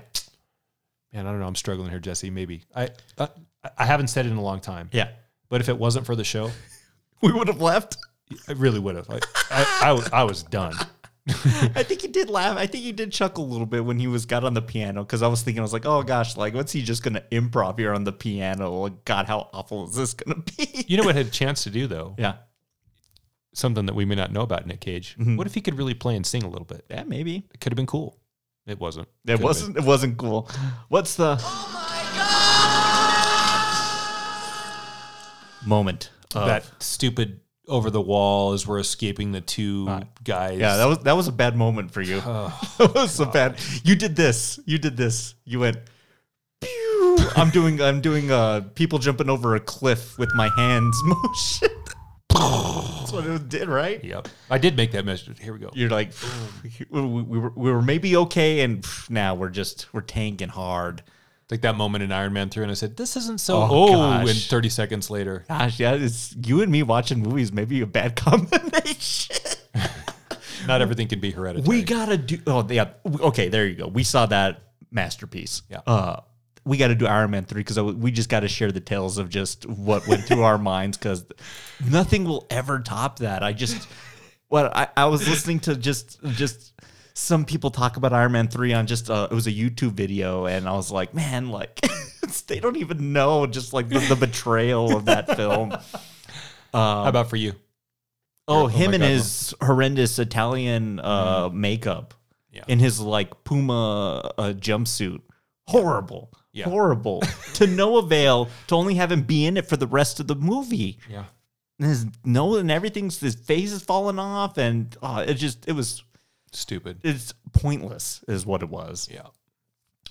man, 1.14 1.28
I 1.28 1.32
don't 1.32 1.40
know. 1.40 1.46
I'm 1.48 1.56
struggling 1.56 1.92
here, 1.92 2.00
Jesse. 2.00 2.32
Maybe 2.32 2.64
I 2.76 2.90
I, 3.20 3.30
I 3.78 3.86
haven't 3.86 4.08
said 4.08 4.26
it 4.26 4.32
in 4.32 4.38
a 4.38 4.42
long 4.42 4.60
time. 4.60 4.90
Yeah. 4.92 5.10
But 5.50 5.62
if 5.62 5.70
it 5.70 5.78
wasn't 5.78 6.06
for 6.08 6.16
the 6.16 6.24
show, 6.24 6.50
We 7.22 7.32
would 7.32 7.48
have 7.48 7.62
left. 7.62 7.98
I 8.48 8.54
really 8.54 8.80
would 8.80 8.96
have. 8.96 9.10
I, 9.10 9.20
I, 9.52 9.80
I, 9.90 9.92
was- 9.94 10.10
I 10.12 10.24
was 10.24 10.42
done. 10.44 10.74
I 11.76 11.84
think 11.84 12.02
he 12.02 12.08
did 12.08 12.30
laugh. 12.30 12.58
I 12.58 12.68
think 12.68 12.84
he 12.86 12.92
did 12.94 13.12
chuckle 13.12 13.44
a 13.44 13.50
little 13.52 13.66
bit 13.66 13.84
when 13.84 14.00
he 14.00 14.08
was 14.08 14.26
got 14.26 14.44
on 14.46 14.54
the 14.54 14.62
piano 14.62 15.04
because 15.04 15.22
I 15.22 15.28
was 15.28 15.42
thinking, 15.42 15.60
I 15.60 15.64
was 15.64 15.74
like, 15.74 15.86
oh 15.86 16.02
gosh, 16.04 16.38
like 16.38 16.54
what's 16.54 16.72
he 16.72 16.82
just 16.82 17.04
gonna 17.04 17.22
improv 17.32 17.78
here 17.78 17.94
on 17.94 18.04
the 18.06 18.14
piano? 18.14 18.72
Like, 18.72 19.04
God, 19.06 19.26
how 19.26 19.50
awful 19.54 19.88
is 19.90 19.96
this 19.96 20.14
gonna 20.14 20.42
be? 20.58 20.86
You 20.88 20.96
know 20.98 21.04
what 21.04 21.16
had 21.16 21.28
a 21.28 21.30
chance 21.42 21.64
to 21.64 21.70
do 21.70 21.86
though? 21.88 22.16
Yeah. 22.18 22.36
Something 23.54 23.88
that 23.88 23.96
we 23.96 24.06
may 24.06 24.16
not 24.16 24.32
know 24.32 24.42
about 24.42 24.68
Nick 24.68 24.80
Cage. 24.82 25.16
Mm-hmm. 25.20 25.36
What 25.36 25.48
if 25.48 25.54
he 25.56 25.62
could 25.62 25.78
really 25.78 25.94
play 25.96 26.16
and 26.16 26.26
sing 26.26 26.44
a 26.44 26.48
little 26.50 26.66
bit? 26.66 26.86
Yeah, 26.90 27.04
maybe. 27.04 27.48
It 27.54 27.60
could 27.60 27.72
have 27.74 27.78
been 27.78 27.88
cool. 27.88 28.20
It 28.66 28.80
wasn't. 28.80 29.08
It 29.26 29.32
Could've 29.32 29.44
wasn't 29.44 29.78
it 29.78 29.84
wasn't 29.84 30.18
cool. 30.18 30.50
What's 30.90 31.16
the 31.16 31.38
Oh 31.42 31.70
my 31.74 32.04
God! 35.62 35.68
moment? 35.68 36.12
of- 36.36 36.48
that 36.48 36.70
stupid 36.84 37.40
over 37.68 37.90
the 37.90 38.02
wall 38.02 38.54
as 38.54 38.66
we're 38.66 38.80
escaping 38.80 39.32
the 39.32 39.42
two 39.42 39.86
guys. 40.24 40.60
yeah, 40.60 40.78
that 40.78 40.86
was 40.86 41.00
that 41.00 41.16
was 41.16 41.28
a 41.28 41.32
bad 41.32 41.56
moment 41.56 41.92
for 41.92 42.02
you. 42.02 42.22
that 42.22 42.92
was 42.96 43.20
a 43.20 43.26
bad. 43.26 43.60
You 43.84 43.96
did 43.96 44.16
this. 44.16 44.60
You 44.66 44.78
did 44.78 44.98
this. 44.98 45.36
You 45.46 45.60
went. 45.60 45.78
Pew. 46.62 47.18
I'm 47.36 47.50
doing. 47.50 47.82
I'm 47.82 48.02
doing. 48.02 48.32
Uh, 48.32 48.62
people 48.76 49.00
jumping 49.00 49.30
over 49.30 49.56
a 49.56 49.60
cliff 49.60 50.18
with 50.18 50.34
my 50.36 50.50
hands 50.58 51.00
motion. 51.06 51.70
That's 52.30 53.12
what 53.12 53.26
it 53.26 53.50
did, 53.50 53.68
right? 53.68 54.04
Yep. 54.04 54.28
I 54.50 54.58
did 54.58 54.76
make 54.76 54.92
that 54.92 55.06
message. 55.06 55.40
Here 55.40 55.54
we 55.54 55.60
go. 55.60 55.72
You're 55.74 55.90
like, 55.90 56.12
we, 56.90 57.00
we, 57.02 57.40
were, 57.40 57.52
we 57.56 57.72
were 57.72 57.82
maybe 57.82 58.16
okay, 58.18 58.62
and 58.62 58.86
now 59.10 59.34
we're 59.34 59.50
just 59.50 59.92
we're 59.94 60.02
tanking 60.02 60.50
hard. 60.50 61.04
Like 61.50 61.62
that 61.62 61.78
moment 61.78 62.04
in 62.04 62.12
Iron 62.12 62.34
Man 62.34 62.50
3, 62.50 62.64
and 62.64 62.72
I 62.72 62.74
said, 62.74 62.98
This 62.98 63.16
isn't 63.16 63.40
so. 63.40 63.58
Oh, 63.62 63.68
Oh, 63.70 64.28
and 64.28 64.38
30 64.38 64.68
seconds 64.70 65.10
later. 65.10 65.46
Gosh, 65.48 65.80
yeah, 65.80 65.94
it's 65.94 66.36
you 66.46 66.62
and 66.62 66.70
me 66.72 66.84
watching 66.84 67.20
movies. 67.22 67.54
Maybe 67.54 67.80
a 67.82 67.88
bad 67.88 68.16
combination. 68.18 69.36
Not 70.68 70.82
everything 70.82 71.08
can 71.08 71.22
be 71.22 71.32
hereditary. 71.32 71.68
We 71.78 71.84
gotta 71.84 72.18
do. 72.18 72.40
Oh 72.48 72.68
yeah. 72.70 72.90
Okay, 73.06 73.48
there 73.48 73.66
you 73.66 73.76
go. 73.76 73.88
We 73.88 74.04
saw 74.04 74.26
that 74.26 74.62
masterpiece. 74.92 75.62
Yeah. 75.70 75.80
Uh, 75.88 76.20
we 76.66 76.76
got 76.76 76.90
to 76.90 76.96
do 76.96 77.08
Iron 77.08 77.32
Man 77.32 77.46
three 77.46 77.62
because 77.62 77.80
we 77.80 78.12
just 78.12 78.28
got 78.28 78.42
to 78.42 78.50
share 78.50 78.74
the 78.74 78.82
tales 78.82 79.18
of 79.18 79.30
just 79.30 79.66
what 79.66 80.06
went 80.06 80.26
through 80.26 80.44
our 80.44 80.58
minds 80.74 80.98
because 80.98 81.26
nothing 81.90 82.26
will 82.26 82.46
ever 82.50 82.80
top 82.80 83.20
that. 83.20 83.42
I 83.42 83.54
just, 83.54 83.88
what 84.50 84.76
I, 84.76 84.90
I 84.98 85.06
was 85.06 85.26
listening 85.30 85.62
to 85.62 85.78
just 85.78 86.22
just 86.24 86.74
some 87.18 87.46
people 87.46 87.72
talk 87.72 87.98
about 87.98 88.14
Iron 88.14 88.32
Man 88.34 88.48
three 88.48 88.74
on 88.74 88.86
just 88.86 89.10
uh, 89.10 89.28
it 89.32 89.34
was 89.34 89.48
a 89.48 89.52
YouTube 89.52 89.94
video 89.94 90.46
and 90.46 90.68
I 90.70 90.74
was 90.74 90.92
like, 90.92 91.16
man, 91.16 91.50
like 91.50 91.82
they 92.48 92.60
don't 92.60 92.78
even 92.78 93.12
know 93.12 93.48
just 93.48 93.74
like 93.74 93.90
the, 93.90 93.98
the 94.00 94.16
betrayal 94.16 94.96
of 94.96 95.06
that 95.06 95.36
film. 95.36 95.72
How 96.74 97.06
about 97.08 97.30
for 97.30 97.38
you? 97.38 97.54
Oh, 98.48 98.64
Oh 98.64 98.68
him 98.68 98.94
and 98.94 99.02
God, 99.02 99.10
his 99.10 99.54
horrendous 99.62 100.20
Italian 100.20 101.00
uh, 101.00 101.50
makeup 101.52 102.14
Yeah. 102.52 102.64
in 102.68 102.78
his 102.78 103.00
like 103.00 103.44
Puma 103.44 104.32
uh, 104.38 104.54
jumpsuit. 104.54 105.22
Horrible. 105.68 106.32
Yeah. 106.54 106.66
Horrible. 106.66 107.22
to 107.56 107.66
no 107.68 107.98
avail 107.98 108.48
to 108.68 108.76
only 108.76 108.94
have 108.96 109.12
him 109.12 109.24
be 109.24 109.46
in 109.46 109.58
it 109.58 109.68
for 109.68 109.76
the 109.76 109.88
rest 109.88 110.20
of 110.20 110.28
the 110.28 110.36
movie. 110.36 111.00
Yeah. 111.10 111.26
And 111.80 111.90
his 111.90 112.06
nose 112.24 112.60
and 112.62 112.72
everything's 112.72 113.20
his 113.20 113.36
face 113.36 113.72
is 113.72 113.82
falling 113.84 114.18
off 114.20 114.58
and 114.58 114.96
uh, 115.02 115.26
it 115.28 115.34
just 115.36 115.68
it 115.68 115.74
was 115.74 116.04
Stupid. 116.58 117.00
it's 117.04 117.34
pointless 117.54 118.24
is 118.28 118.46
what 118.46 118.64
it 118.64 118.70
was. 118.70 119.08
Yeah. 119.12 119.28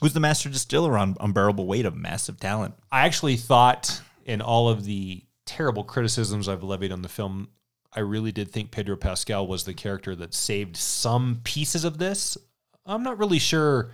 Who's 0.01 0.13
the 0.13 0.21
master 0.21 0.49
distiller 0.49 0.97
on 0.99 1.17
Unbearable 1.21 1.67
Weight 1.67 1.87
of 1.87 1.97
Massive 1.97 2.39
Talent? 2.39 2.75
I 2.93 3.07
actually 3.07 3.37
thought 3.37 4.01
in 4.25 4.41
all 4.43 4.69
of 4.69 4.85
the 4.85 5.25
terrible 5.47 5.85
criticisms 5.85 6.49
I've 6.49 6.63
levied 6.63 6.93
on 6.93 7.03
the 7.03 7.09
film, 7.09 7.49
I 7.93 8.01
really 8.01 8.33
did 8.33 8.51
think 8.51 8.71
Pedro 8.71 8.97
Pascal 8.97 9.47
was 9.47 9.65
the 9.65 9.73
character 9.73 10.15
that 10.17 10.35
saved 10.35 10.77
some 10.77 11.41
pieces 11.45 11.85
of 11.85 11.99
this. 11.99 12.37
I'm 12.85 13.03
not 13.03 13.19
really 13.19 13.39
sure 13.39 13.93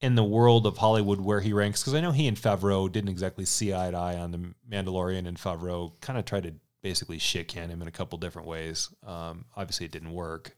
in 0.00 0.14
the 0.14 0.24
world 0.24 0.66
of 0.66 0.78
Hollywood 0.78 1.20
where 1.20 1.40
he 1.40 1.52
ranks 1.52 1.82
because 1.82 1.94
I 1.94 2.00
know 2.00 2.10
he 2.10 2.26
and 2.26 2.36
Favreau 2.36 2.90
didn't 2.90 3.10
exactly 3.10 3.44
see 3.44 3.72
eye 3.72 3.90
to 3.90 3.96
eye 3.96 4.16
on 4.16 4.30
the 4.32 4.54
Mandalorian, 4.70 5.28
and 5.28 5.38
Favreau 5.38 5.92
kind 6.00 6.18
of 6.18 6.24
tried 6.24 6.44
to 6.44 6.54
basically 6.82 7.18
shit 7.18 7.48
can 7.48 7.68
him 7.70 7.82
in 7.82 7.88
a 7.88 7.92
couple 7.92 8.18
different 8.18 8.48
ways. 8.48 8.88
Um, 9.06 9.44
obviously, 9.54 9.86
it 9.86 9.92
didn't 9.92 10.12
work, 10.12 10.56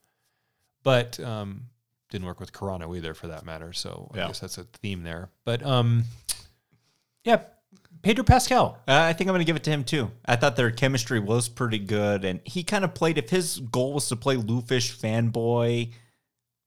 but 0.83 1.19
um, 1.21 1.65
didn't 2.11 2.27
work 2.27 2.41
with 2.41 2.53
Carano 2.53 2.97
either, 2.97 3.15
for 3.15 3.29
that 3.29 3.45
matter. 3.45 3.73
So 3.73 4.11
I 4.15 4.19
Yeah. 4.19 4.27
guess 4.29 4.41
that's 4.41 4.59
a 4.59 4.65
theme 4.65 5.03
there. 5.03 5.31
But 5.45 5.65
um, 5.65 6.05
yeah, 7.25 7.43
Pedro 8.03 8.25
Pascal. 8.25 8.79
Uh, 8.89 8.93
I 9.01 9.13
think 9.13 9.29
I'm 9.29 9.33
going 9.35 9.41
to 9.41 9.45
give 9.47 9.57
it 9.57 9.65
to 9.65 9.71
him 9.71 9.85
too. 9.85 10.11
I 10.27 10.37
thought 10.37 10.57
their 10.57 10.71
chemistry 10.71 11.21
was 11.21 11.49
pretty 11.49 11.79
good, 11.79 12.25
and 12.25 12.41
he 12.45 12.65
kind 12.65 12.85
of 12.85 12.95
played. 12.95 13.17
If 13.19 13.31
his 13.31 13.59
goal 13.61 13.93
was 13.95 14.09
to 14.09 14.17
play 14.17 14.37
Lufish 14.37 14.99
fanboy, 15.01 15.93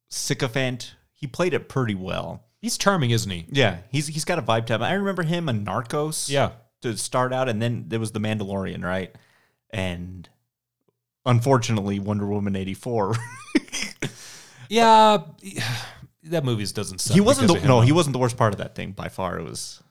sycophant, 0.09 0.95
he 1.13 1.27
played 1.27 1.53
it 1.53 1.67
pretty 1.69 1.95
well. 1.95 2.43
He's 2.61 2.77
charming, 2.77 3.11
isn't 3.11 3.29
he? 3.29 3.45
Yeah, 3.51 3.77
he's 3.89 4.07
he's 4.07 4.25
got 4.25 4.39
a 4.39 4.41
vibe 4.41 4.65
to 4.67 4.75
him. 4.75 4.81
I 4.83 4.93
remember 4.93 5.23
him 5.23 5.49
in 5.49 5.65
Narcos. 5.65 6.29
Yeah. 6.29 6.51
to 6.81 6.97
start 6.97 7.33
out, 7.33 7.49
and 7.49 7.61
then 7.61 7.85
there 7.87 7.99
was 7.99 8.11
the 8.11 8.19
Mandalorian, 8.19 8.83
right? 8.83 9.13
And 9.71 10.27
unfortunately, 11.25 11.99
Wonder 11.99 12.25
Woman 12.27 12.55
eighty 12.55 12.73
four. 12.73 13.15
Yeah, 14.69 15.19
that 16.23 16.43
movie 16.43 16.65
doesn't 16.65 16.99
suck. 16.99 17.13
he 17.13 17.21
wasn't. 17.21 17.47
The, 17.61 17.67
no, 17.67 17.81
he 17.81 17.91
wasn't 17.91 18.13
the 18.13 18.19
worst 18.19 18.37
part 18.37 18.53
of 18.53 18.57
that 18.59 18.75
thing 18.75 18.91
by 18.91 19.09
far. 19.09 19.37
It 19.39 19.43
was 19.43 19.81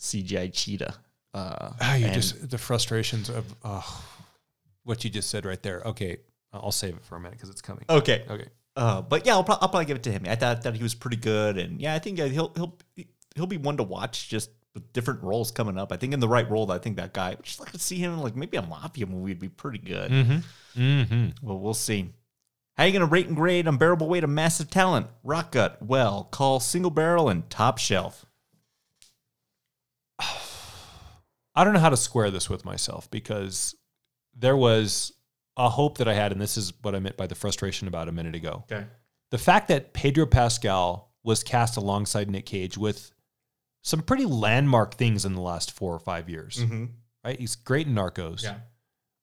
CGI 0.00 0.52
cheetah. 0.52 0.94
Uh, 1.32 1.72
Ah, 1.80 1.94
you 1.96 2.08
just 2.10 2.48
the 2.50 2.58
frustrations 2.58 3.28
of 3.28 3.44
oh, 3.64 4.04
what 4.84 5.02
you 5.04 5.10
just 5.10 5.30
said 5.30 5.44
right 5.44 5.62
there. 5.62 5.82
Okay, 5.86 6.18
I'll 6.52 6.72
save 6.72 6.94
it 6.94 7.04
for 7.04 7.16
a 7.16 7.20
minute 7.20 7.32
because 7.38 7.50
it's 7.50 7.62
coming. 7.62 7.84
okay. 7.88 8.24
Okay. 8.28 8.46
Uh, 8.76 9.00
but 9.02 9.24
yeah, 9.24 9.34
I'll, 9.34 9.44
pro- 9.44 9.54
I'll 9.60 9.68
probably 9.68 9.84
give 9.84 9.96
it 9.96 10.02
to 10.02 10.10
him. 10.10 10.24
I 10.26 10.34
thought 10.34 10.62
that 10.62 10.74
he 10.74 10.82
was 10.82 10.94
pretty 10.94 11.16
good, 11.16 11.58
and 11.58 11.80
yeah, 11.80 11.94
I 11.94 12.00
think 12.00 12.18
uh, 12.18 12.26
he'll 12.26 12.52
he'll 12.56 12.76
he'll 13.36 13.46
be 13.46 13.56
one 13.56 13.76
to 13.76 13.84
watch 13.84 14.28
just 14.28 14.50
with 14.74 14.92
different 14.92 15.22
roles 15.22 15.52
coming 15.52 15.78
up. 15.78 15.92
I 15.92 15.96
think 15.96 16.12
in 16.12 16.18
the 16.18 16.26
right 16.28 16.48
role, 16.50 16.70
I 16.72 16.78
think 16.78 16.96
that 16.96 17.12
guy. 17.12 17.36
Just 17.42 17.60
like 17.60 17.70
to 17.70 17.78
see 17.78 17.96
him 17.98 18.12
in, 18.14 18.18
like 18.18 18.34
maybe 18.34 18.56
a 18.56 18.62
mafia 18.62 19.06
movie 19.06 19.30
would 19.30 19.38
be 19.38 19.48
pretty 19.48 19.78
good. 19.78 20.10
Mm-hmm. 20.76 21.28
Well, 21.42 21.58
we'll 21.60 21.74
see. 21.74 22.10
How 22.76 22.82
are 22.82 22.86
you 22.86 22.92
going 22.92 23.06
to 23.06 23.12
rate 23.12 23.28
and 23.28 23.36
grade 23.36 23.68
Unbearable 23.68 24.08
Weight 24.08 24.24
of 24.24 24.30
Massive 24.30 24.68
Talent? 24.68 25.06
Rock 25.22 25.52
Gut, 25.52 25.80
Well, 25.80 26.24
Call, 26.24 26.58
Single 26.58 26.90
Barrel, 26.90 27.28
and 27.28 27.48
Top 27.48 27.78
Shelf. 27.78 28.26
I 30.20 31.62
don't 31.62 31.72
know 31.72 31.80
how 31.80 31.90
to 31.90 31.96
square 31.96 32.32
this 32.32 32.50
with 32.50 32.64
myself 32.64 33.08
because 33.10 33.76
there 34.36 34.56
was 34.56 35.12
a 35.56 35.68
hope 35.68 35.98
that 35.98 36.08
I 36.08 36.14
had, 36.14 36.32
and 36.32 36.40
this 36.40 36.56
is 36.56 36.72
what 36.82 36.96
I 36.96 36.98
meant 36.98 37.16
by 37.16 37.28
the 37.28 37.36
frustration 37.36 37.86
about 37.86 38.08
a 38.08 38.12
minute 38.12 38.34
ago. 38.34 38.64
Okay. 38.70 38.84
The 39.30 39.38
fact 39.38 39.68
that 39.68 39.92
Pedro 39.92 40.26
Pascal 40.26 41.12
was 41.22 41.44
cast 41.44 41.76
alongside 41.76 42.28
Nick 42.28 42.46
Cage 42.46 42.76
with 42.76 43.12
some 43.82 44.02
pretty 44.02 44.24
landmark 44.24 44.94
things 44.94 45.24
in 45.24 45.34
the 45.34 45.40
last 45.40 45.70
four 45.70 45.94
or 45.94 46.00
five 46.00 46.28
years, 46.28 46.56
mm-hmm. 46.56 46.86
right? 47.24 47.38
He's 47.38 47.54
great 47.54 47.86
in 47.86 47.94
Narcos. 47.94 48.42
Yeah. 48.42 48.56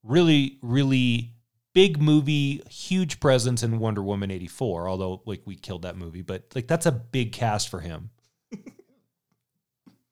Really, 0.04 0.58
really 0.62 1.34
big 1.74 2.02
movie, 2.02 2.62
huge 2.70 3.20
presence 3.20 3.64
in 3.64 3.80
Wonder 3.80 4.02
Woman 4.04 4.32
84, 4.32 4.88
although 4.90 5.22
like 5.26 5.42
we 5.46 5.56
killed 5.56 5.84
that 5.84 5.98
movie, 5.98 6.22
but 6.22 6.44
like 6.56 6.68
that's 6.68 6.86
a 6.86 6.92
big 6.92 7.32
cast 7.32 7.70
for 7.70 7.80
him. 7.80 8.10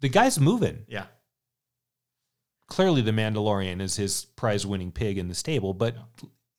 the 0.02 0.10
guy's 0.10 0.40
moving 0.40 0.86
Yeah. 0.88 1.06
clearly 2.68 3.02
the 3.02 3.12
Mandalorian 3.12 3.82
is 3.82 3.96
his 3.96 4.26
prize 4.26 4.66
winning 4.66 4.92
pig 4.92 5.18
in 5.18 5.28
the 5.28 5.36
stable, 5.36 5.74
but 5.74 5.96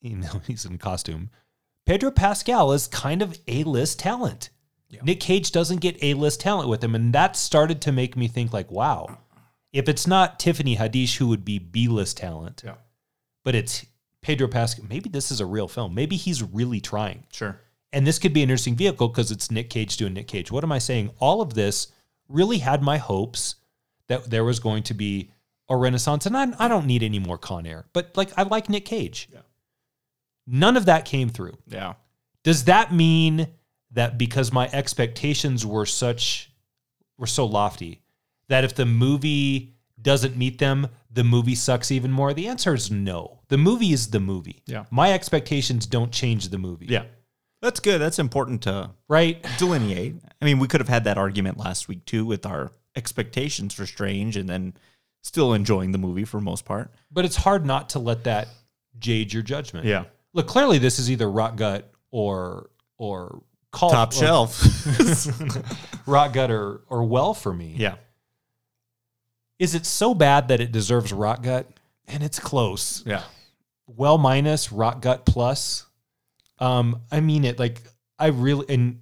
you 0.01 0.17
know, 0.17 0.41
he's 0.47 0.65
in 0.65 0.77
costume. 0.77 1.29
Pedro 1.85 2.11
Pascal 2.11 2.71
is 2.73 2.87
kind 2.87 3.21
of 3.21 3.39
A 3.47 3.63
list 3.63 3.99
talent. 3.99 4.49
Nick 5.03 5.21
Cage 5.21 5.51
doesn't 5.51 5.79
get 5.79 6.03
A 6.03 6.13
list 6.15 6.41
talent 6.41 6.67
with 6.67 6.83
him. 6.83 6.93
And 6.95 7.13
that 7.13 7.37
started 7.37 7.81
to 7.83 7.93
make 7.93 8.17
me 8.17 8.27
think 8.27 8.51
like, 8.51 8.69
wow, 8.69 9.19
if 9.71 9.87
it's 9.87 10.05
not 10.05 10.37
Tiffany 10.37 10.75
Haddish, 10.75 11.15
who 11.17 11.27
would 11.29 11.45
be 11.45 11.59
B 11.59 11.87
list 11.87 12.17
talent, 12.17 12.61
Yeah. 12.65 12.75
but 13.45 13.55
it's 13.55 13.85
Pedro 14.21 14.47
Pascal, 14.47 14.85
maybe 14.87 15.09
this 15.09 15.31
is 15.31 15.39
a 15.39 15.45
real 15.45 15.67
film. 15.67 15.95
Maybe 15.95 16.15
he's 16.15 16.43
really 16.43 16.79
trying. 16.79 17.25
Sure. 17.31 17.59
And 17.93 18.07
this 18.07 18.19
could 18.19 18.33
be 18.33 18.41
an 18.41 18.49
interesting 18.49 18.75
vehicle 18.75 19.07
because 19.07 19.31
it's 19.31 19.51
Nick 19.51 19.69
Cage 19.69 19.97
doing 19.97 20.13
Nick 20.13 20.27
Cage. 20.27 20.51
What 20.51 20.63
am 20.63 20.71
I 20.71 20.79
saying? 20.79 21.11
All 21.19 21.41
of 21.41 21.53
this 21.53 21.87
really 22.29 22.59
had 22.59 22.81
my 22.81 22.97
hopes 22.97 23.55
that 24.07 24.29
there 24.29 24.43
was 24.43 24.59
going 24.59 24.83
to 24.83 24.93
be 24.93 25.31
a 25.69 25.75
renaissance. 25.75 26.25
And 26.25 26.37
I, 26.37 26.47
I 26.59 26.67
don't 26.67 26.85
need 26.85 27.03
any 27.03 27.19
more 27.19 27.37
Con 27.37 27.65
Air, 27.65 27.85
but 27.93 28.15
like 28.15 28.31
I 28.37 28.43
like 28.43 28.69
Nick 28.69 28.85
Cage. 28.85 29.29
None 30.47 30.77
of 30.77 30.85
that 30.85 31.05
came 31.05 31.29
through. 31.29 31.57
Yeah. 31.67 31.93
Does 32.43 32.65
that 32.65 32.93
mean 32.93 33.47
that 33.91 34.17
because 34.17 34.51
my 34.51 34.69
expectations 34.71 35.65
were 35.65 35.85
such 35.85 36.51
were 37.17 37.27
so 37.27 37.45
lofty 37.45 38.01
that 38.47 38.63
if 38.63 38.75
the 38.75 38.85
movie 38.85 39.75
doesn't 40.01 40.35
meet 40.35 40.57
them, 40.57 40.87
the 41.13 41.23
movie 41.23 41.55
sucks 41.55 41.91
even 41.91 42.11
more? 42.11 42.33
The 42.33 42.47
answer 42.47 42.73
is 42.73 42.89
no. 42.91 43.39
The 43.49 43.57
movie 43.57 43.91
is 43.91 44.11
the 44.11 44.19
movie. 44.19 44.63
Yeah. 44.65 44.85
My 44.91 45.11
expectations 45.13 45.85
don't 45.85 46.11
change 46.11 46.49
the 46.49 46.57
movie. 46.57 46.87
Yeah. 46.87 47.03
That's 47.61 47.79
good. 47.79 47.99
That's 48.01 48.17
important 48.19 48.63
to 48.63 48.91
Right? 49.07 49.45
delineate. 49.59 50.15
I 50.41 50.45
mean, 50.45 50.57
we 50.59 50.67
could 50.67 50.81
have 50.81 50.89
had 50.89 51.03
that 51.03 51.17
argument 51.17 51.57
last 51.57 51.87
week 51.87 52.05
too 52.05 52.25
with 52.25 52.45
our 52.45 52.71
expectations 52.95 53.73
for 53.73 53.85
Strange 53.85 54.35
and 54.37 54.49
then 54.49 54.73
still 55.21 55.53
enjoying 55.53 55.91
the 55.91 55.97
movie 55.99 56.25
for 56.25 56.41
most 56.41 56.65
part. 56.65 56.91
But 57.11 57.25
it's 57.25 57.35
hard 57.35 57.65
not 57.65 57.89
to 57.89 57.99
let 57.99 58.23
that 58.23 58.47
jade 58.97 59.31
your 59.33 59.43
judgment. 59.43 59.85
Yeah. 59.85 60.05
Look, 60.33 60.47
clearly 60.47 60.77
this 60.79 60.97
is 60.97 61.11
either 61.11 61.29
Rock 61.29 61.57
Gut 61.57 61.91
or 62.09 62.69
or 62.97 63.43
call 63.71 63.89
Top 63.91 64.11
or 64.11 64.15
shelf. 64.15 64.63
Rock 66.07 66.33
Gut 66.33 66.49
or 66.51 66.81
or 66.89 67.03
Well 67.03 67.33
for 67.33 67.53
me. 67.53 67.75
yeah. 67.77 67.95
Is 69.61 69.75
it 69.75 69.85
so 69.85 70.15
bad 70.15 70.47
that 70.47 70.59
it 70.59 70.71
deserves 70.71 71.13
Rock 71.13 71.43
Gut? 71.43 71.67
And 72.07 72.23
it's 72.23 72.39
close. 72.39 73.03
Yeah. 73.05 73.21
Well 73.85 74.17
minus 74.17 74.71
Rock 74.71 75.01
Gut 75.03 75.23
plus. 75.23 75.85
Um, 76.57 77.01
I 77.11 77.19
mean 77.19 77.45
it 77.45 77.59
like 77.59 77.83
I 78.17 78.27
really 78.27 78.65
and 78.73 79.01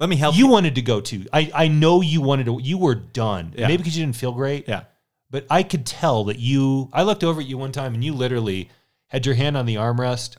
Let 0.00 0.08
me 0.08 0.16
help 0.16 0.36
you 0.36 0.48
wanted 0.48 0.74
to 0.74 0.82
go 0.82 1.00
to. 1.00 1.24
I 1.32 1.52
I 1.54 1.68
know 1.68 2.00
you 2.00 2.20
wanted 2.20 2.46
to. 2.46 2.58
You 2.60 2.78
were 2.78 2.96
done. 2.96 3.54
Yeah. 3.56 3.68
Maybe 3.68 3.78
because 3.78 3.96
you 3.96 4.04
didn't 4.04 4.16
feel 4.16 4.32
great. 4.32 4.66
Yeah. 4.66 4.82
But 5.30 5.46
I 5.48 5.62
could 5.62 5.86
tell 5.86 6.24
that 6.24 6.40
you. 6.40 6.90
I 6.92 7.04
looked 7.04 7.22
over 7.22 7.40
at 7.40 7.46
you 7.46 7.58
one 7.58 7.70
time, 7.70 7.94
and 7.94 8.02
you 8.02 8.14
literally 8.14 8.70
had 9.06 9.24
your 9.24 9.36
hand 9.36 9.56
on 9.56 9.66
the 9.66 9.76
armrest, 9.76 10.36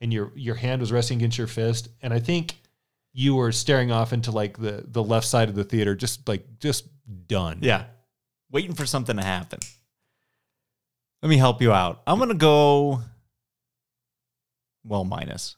and 0.00 0.12
your 0.12 0.32
your 0.34 0.56
hand 0.56 0.80
was 0.80 0.90
resting 0.90 1.18
against 1.18 1.38
your 1.38 1.46
fist, 1.46 1.90
and 2.02 2.12
I 2.12 2.18
think 2.18 2.56
you 3.12 3.36
were 3.36 3.52
staring 3.52 3.92
off 3.92 4.12
into 4.12 4.32
like 4.32 4.58
the 4.58 4.84
the 4.88 5.02
left 5.02 5.26
side 5.28 5.48
of 5.48 5.54
the 5.54 5.64
theater, 5.64 5.94
just 5.94 6.26
like 6.28 6.58
just 6.58 6.88
done. 7.28 7.58
Yeah. 7.62 7.84
Waiting 8.52 8.74
for 8.74 8.86
something 8.86 9.16
to 9.16 9.22
happen. 9.24 9.58
Let 11.22 11.28
me 11.30 11.38
help 11.38 11.60
you 11.62 11.72
out. 11.72 12.02
I'm 12.06 12.18
going 12.18 12.28
to 12.28 12.34
go 12.34 13.00
well 14.84 15.04
minus. 15.04 15.56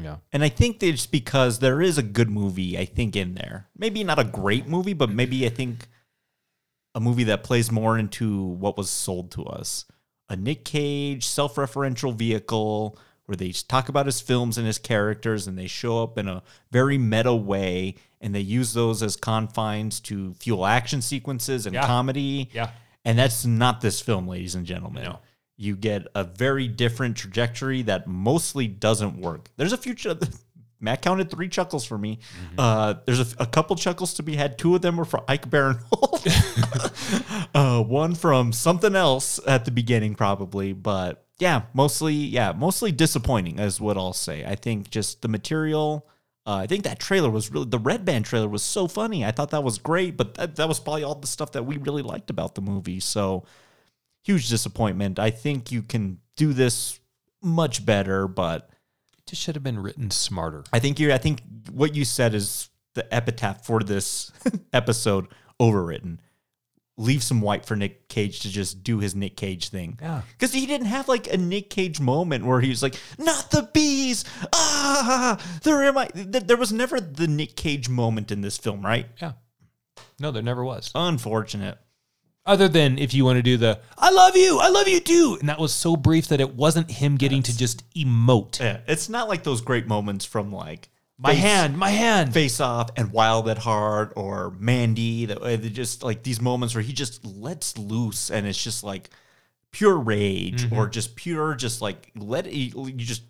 yeah. 0.00 0.16
And 0.32 0.42
I 0.42 0.48
think 0.48 0.78
that 0.80 0.86
it's 0.86 1.06
because 1.06 1.58
there 1.58 1.82
is 1.82 1.98
a 1.98 2.02
good 2.02 2.30
movie, 2.30 2.78
I 2.78 2.84
think, 2.84 3.14
in 3.14 3.34
there. 3.34 3.68
Maybe 3.76 4.02
not 4.04 4.18
a 4.18 4.24
great 4.24 4.66
movie, 4.66 4.92
but 4.94 5.10
maybe 5.10 5.44
I 5.46 5.50
think 5.50 5.86
a 6.94 7.00
movie 7.00 7.24
that 7.24 7.42
plays 7.44 7.70
more 7.72 7.98
into 7.98 8.40
what 8.42 8.76
was 8.76 8.88
sold 8.88 9.32
to 9.32 9.44
us. 9.44 9.84
A 10.28 10.36
Nick 10.36 10.64
Cage 10.64 11.26
self 11.26 11.56
referential 11.56 12.14
vehicle 12.14 12.96
where 13.26 13.36
they 13.36 13.52
talk 13.52 13.88
about 13.88 14.06
his 14.06 14.20
films 14.20 14.58
and 14.58 14.66
his 14.66 14.78
characters 14.78 15.46
and 15.46 15.58
they 15.58 15.66
show 15.66 16.02
up 16.02 16.18
in 16.18 16.28
a 16.28 16.42
very 16.70 16.98
meta 16.98 17.34
way 17.34 17.94
and 18.20 18.34
they 18.34 18.40
use 18.40 18.74
those 18.74 19.02
as 19.02 19.16
confines 19.16 20.00
to 20.00 20.34
fuel 20.34 20.66
action 20.66 21.02
sequences 21.02 21.66
and 21.66 21.74
Yeah. 21.74 21.86
comedy. 21.86 22.50
Yeah. 22.52 22.70
And 23.04 23.18
that's 23.18 23.44
not 23.44 23.80
this 23.80 24.00
film, 24.00 24.26
ladies 24.28 24.54
and 24.54 24.66
gentlemen. 24.66 25.04
No. 25.04 25.18
You 25.56 25.76
get 25.76 26.06
a 26.14 26.24
very 26.24 26.68
different 26.68 27.16
trajectory 27.16 27.82
that 27.82 28.06
mostly 28.06 28.66
doesn't 28.66 29.18
work. 29.18 29.50
There's 29.56 29.72
a 29.72 29.76
few. 29.76 29.94
Ch- 29.94 30.06
Matt 30.80 31.00
counted 31.00 31.30
three 31.30 31.48
chuckles 31.48 31.84
for 31.86 31.96
me. 31.96 32.18
Uh, 32.58 32.94
there's 33.06 33.20
a, 33.20 33.44
a 33.44 33.46
couple 33.46 33.74
chuckles 33.76 34.14
to 34.14 34.22
be 34.22 34.36
had. 34.36 34.58
Two 34.58 34.74
of 34.74 34.82
them 34.82 34.96
were 34.96 35.04
for 35.06 35.22
Ike 35.28 35.48
Barinholtz. 35.48 37.48
uh, 37.54 37.82
one 37.82 38.14
from 38.14 38.52
something 38.52 38.94
else 38.94 39.40
at 39.46 39.64
the 39.64 39.70
beginning, 39.70 40.14
probably. 40.14 40.72
But 40.74 41.23
yeah, 41.38 41.62
mostly, 41.72 42.14
yeah, 42.14 42.52
mostly 42.52 42.92
disappointing 42.92 43.58
is 43.58 43.80
what 43.80 43.96
I'll 43.96 44.12
say. 44.12 44.44
I 44.44 44.54
think 44.54 44.90
just 44.90 45.22
the 45.22 45.28
material. 45.28 46.06
Uh, 46.46 46.56
I 46.56 46.66
think 46.66 46.84
that 46.84 46.98
trailer 46.98 47.30
was 47.30 47.50
really 47.50 47.66
the 47.66 47.78
Red 47.78 48.04
Band 48.04 48.26
trailer 48.26 48.48
was 48.48 48.62
so 48.62 48.86
funny. 48.86 49.24
I 49.24 49.30
thought 49.30 49.50
that 49.50 49.64
was 49.64 49.78
great, 49.78 50.16
but 50.16 50.34
that, 50.34 50.56
that 50.56 50.68
was 50.68 50.78
probably 50.78 51.02
all 51.02 51.14
the 51.14 51.26
stuff 51.26 51.52
that 51.52 51.64
we 51.64 51.78
really 51.78 52.02
liked 52.02 52.28
about 52.30 52.54
the 52.54 52.60
movie. 52.60 53.00
So 53.00 53.44
huge 54.22 54.48
disappointment. 54.48 55.18
I 55.18 55.30
think 55.30 55.72
you 55.72 55.82
can 55.82 56.18
do 56.36 56.52
this 56.52 57.00
much 57.42 57.84
better, 57.84 58.28
but 58.28 58.70
It 59.18 59.26
just 59.26 59.42
should 59.42 59.54
have 59.54 59.64
been 59.64 59.78
written 59.78 60.10
smarter. 60.10 60.64
I 60.72 60.78
think 60.80 61.00
you 61.00 61.12
I 61.12 61.18
think 61.18 61.40
what 61.72 61.94
you 61.94 62.04
said 62.04 62.34
is 62.34 62.68
the 62.94 63.12
epitaph 63.12 63.64
for 63.64 63.80
this 63.80 64.30
episode 64.72 65.26
overwritten. 65.60 66.18
Leave 66.96 67.24
some 67.24 67.40
white 67.40 67.66
for 67.66 67.74
Nick 67.74 68.08
Cage 68.08 68.40
to 68.40 68.50
just 68.50 68.84
do 68.84 69.00
his 69.00 69.16
Nick 69.16 69.36
Cage 69.36 69.68
thing. 69.68 69.98
Yeah. 70.00 70.22
Because 70.32 70.52
he 70.52 70.64
didn't 70.64 70.86
have 70.86 71.08
like 71.08 71.32
a 71.32 71.36
Nick 71.36 71.68
Cage 71.68 72.00
moment 72.00 72.44
where 72.46 72.60
he 72.60 72.68
was 72.68 72.82
like, 72.82 72.94
not 73.18 73.50
the 73.50 73.68
bees. 73.74 74.24
Ah, 74.52 75.40
there 75.64 75.82
am 75.82 75.98
I. 75.98 76.08
There 76.14 76.56
was 76.56 76.72
never 76.72 77.00
the 77.00 77.26
Nick 77.26 77.56
Cage 77.56 77.88
moment 77.88 78.30
in 78.30 78.42
this 78.42 78.58
film, 78.58 78.84
right? 78.84 79.06
Yeah. 79.20 79.32
No, 80.20 80.30
there 80.30 80.42
never 80.42 80.64
was. 80.64 80.92
Unfortunate. 80.94 81.78
Other 82.46 82.68
than 82.68 82.98
if 82.98 83.14
you 83.14 83.24
want 83.24 83.38
to 83.38 83.42
do 83.42 83.56
the 83.56 83.80
"I 83.96 84.10
love 84.10 84.36
you, 84.36 84.60
I 84.60 84.68
love 84.68 84.86
you 84.86 85.00
too," 85.00 85.38
and 85.40 85.48
that 85.48 85.58
was 85.58 85.72
so 85.72 85.96
brief 85.96 86.28
that 86.28 86.42
it 86.42 86.54
wasn't 86.54 86.90
him 86.90 87.16
getting 87.16 87.42
to 87.42 87.56
just 87.56 87.90
emote. 87.94 88.60
Yeah. 88.60 88.80
It's 88.86 89.08
not 89.08 89.28
like 89.28 89.44
those 89.44 89.62
great 89.62 89.86
moments 89.86 90.26
from 90.26 90.52
like 90.52 90.90
My 91.16 91.30
Face- 91.32 91.42
hand, 91.42 91.78
my 91.78 91.90
hand. 91.90 92.34
Face 92.34 92.58
Off 92.60 92.90
and 92.96 93.12
Wild 93.12 93.48
at 93.48 93.58
Heart 93.58 94.14
or 94.16 94.50
Mandy. 94.58 95.26
That 95.26 95.40
uh, 95.42 95.56
just 95.56 96.02
like 96.02 96.22
these 96.24 96.40
moments 96.40 96.74
where 96.74 96.82
he 96.82 96.92
just 96.92 97.24
lets 97.24 97.78
loose 97.78 98.30
and 98.30 98.46
it's 98.46 98.62
just 98.62 98.82
like 98.82 99.10
pure 99.70 99.96
rage 99.96 100.64
Mm-hmm. 100.66 100.76
or 100.76 100.88
just 100.88 101.14
pure, 101.16 101.54
just 101.54 101.80
like 101.80 102.10
let 102.16 102.46
it, 102.46 102.54
you 102.54 102.92
just 102.92 103.22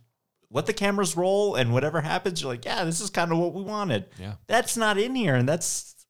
let 0.51 0.67
the 0.67 0.73
cameras 0.73 1.17
roll 1.17 1.57
and 1.57 1.73
whatever 1.73 2.01
happens, 2.01 2.41
you're 2.41 2.51
like, 2.51 2.65
yeah, 2.65 2.85
this 2.85 3.01
is 3.01 3.11
kind 3.11 3.33
of 3.33 3.39
what 3.39 3.53
we 3.55 3.63
wanted. 3.63 4.07
Yeah. 4.19 4.35
That's 4.47 4.77
not 4.77 4.99
in 4.99 5.15
here 5.15 5.35
and 5.35 5.49
that's 5.49 6.07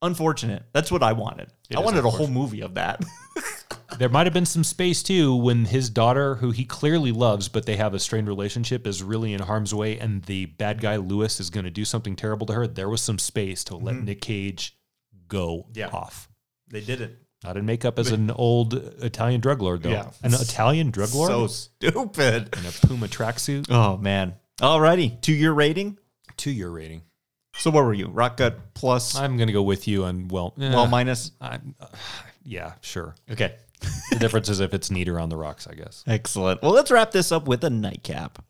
unfortunate. 0.00 0.62
That's 0.72 0.90
what 0.92 1.02
I 1.02 1.12
wanted. 1.12 1.50
I 1.76 1.80
wanted 1.80 2.04
a 2.04 2.10
whole 2.10 2.28
movie 2.28 2.60
of 2.62 2.74
that. 2.74 3.04
There 3.98 4.08
might 4.08 4.26
have 4.26 4.32
been 4.34 4.46
some 4.46 4.64
space 4.64 5.02
too 5.02 5.34
when 5.34 5.64
his 5.64 5.90
daughter, 5.90 6.36
who 6.36 6.50
he 6.50 6.64
clearly 6.64 7.12
loves, 7.12 7.48
but 7.48 7.66
they 7.66 7.76
have 7.76 7.94
a 7.94 7.98
strained 7.98 8.28
relationship, 8.28 8.86
is 8.86 9.02
really 9.02 9.32
in 9.32 9.40
harm's 9.40 9.74
way, 9.74 9.98
and 9.98 10.22
the 10.24 10.46
bad 10.46 10.80
guy 10.80 10.96
Lewis 10.96 11.40
is 11.40 11.50
going 11.50 11.64
to 11.64 11.70
do 11.70 11.84
something 11.84 12.14
terrible 12.16 12.46
to 12.46 12.52
her. 12.54 12.66
There 12.66 12.88
was 12.88 13.00
some 13.02 13.18
space 13.18 13.64
to 13.64 13.76
let 13.76 13.96
Nick 13.96 14.20
Cage 14.20 14.76
go 15.26 15.66
Mm-hmm. 15.70 15.78
Yeah. 15.78 15.88
off. 15.88 16.28
they 16.70 16.80
did 16.80 17.00
it. 17.00 17.18
Not 17.44 17.56
in 17.56 17.66
makeup 17.66 17.98
as 18.00 18.10
an 18.10 18.30
old 18.32 18.74
Italian 18.74 19.40
drug 19.40 19.62
lord, 19.62 19.82
though. 19.84 19.90
Yeah. 19.90 20.10
An 20.24 20.34
Italian 20.34 20.90
drug 20.90 21.14
lord 21.14 21.28
So 21.30 21.46
stupid. 21.46 22.56
in 22.58 22.66
a 22.66 22.72
Puma 22.86 23.06
tracksuit. 23.06 23.66
Oh 23.70 23.96
man. 23.96 24.34
Alrighty. 24.60 25.20
To 25.22 25.32
your 25.32 25.54
rating. 25.54 25.98
Two 26.36 26.50
year 26.50 26.68
rating. 26.68 27.02
So 27.56 27.70
what 27.70 27.84
were 27.84 27.94
you? 27.94 28.08
Rock 28.08 28.38
gut 28.38 28.74
plus 28.74 29.14
I'm 29.16 29.36
going 29.36 29.46
to 29.46 29.52
go 29.52 29.62
with 29.62 29.86
you 29.86 30.04
on 30.04 30.26
well, 30.28 30.52
eh, 30.60 30.70
well 30.70 30.86
minus? 30.88 31.30
Uh, 31.40 31.58
yeah, 32.42 32.72
sure. 32.80 33.14
Okay. 33.30 33.54
the 34.10 34.18
difference 34.18 34.48
is 34.48 34.60
if 34.60 34.74
it's 34.74 34.90
neater 34.90 35.18
on 35.18 35.28
the 35.28 35.36
rocks, 35.36 35.66
I 35.66 35.74
guess. 35.74 36.04
Excellent. 36.06 36.62
Well, 36.62 36.72
let's 36.72 36.90
wrap 36.90 37.12
this 37.12 37.32
up 37.32 37.46
with 37.46 37.62
a 37.64 37.70
nightcap. 37.70 38.42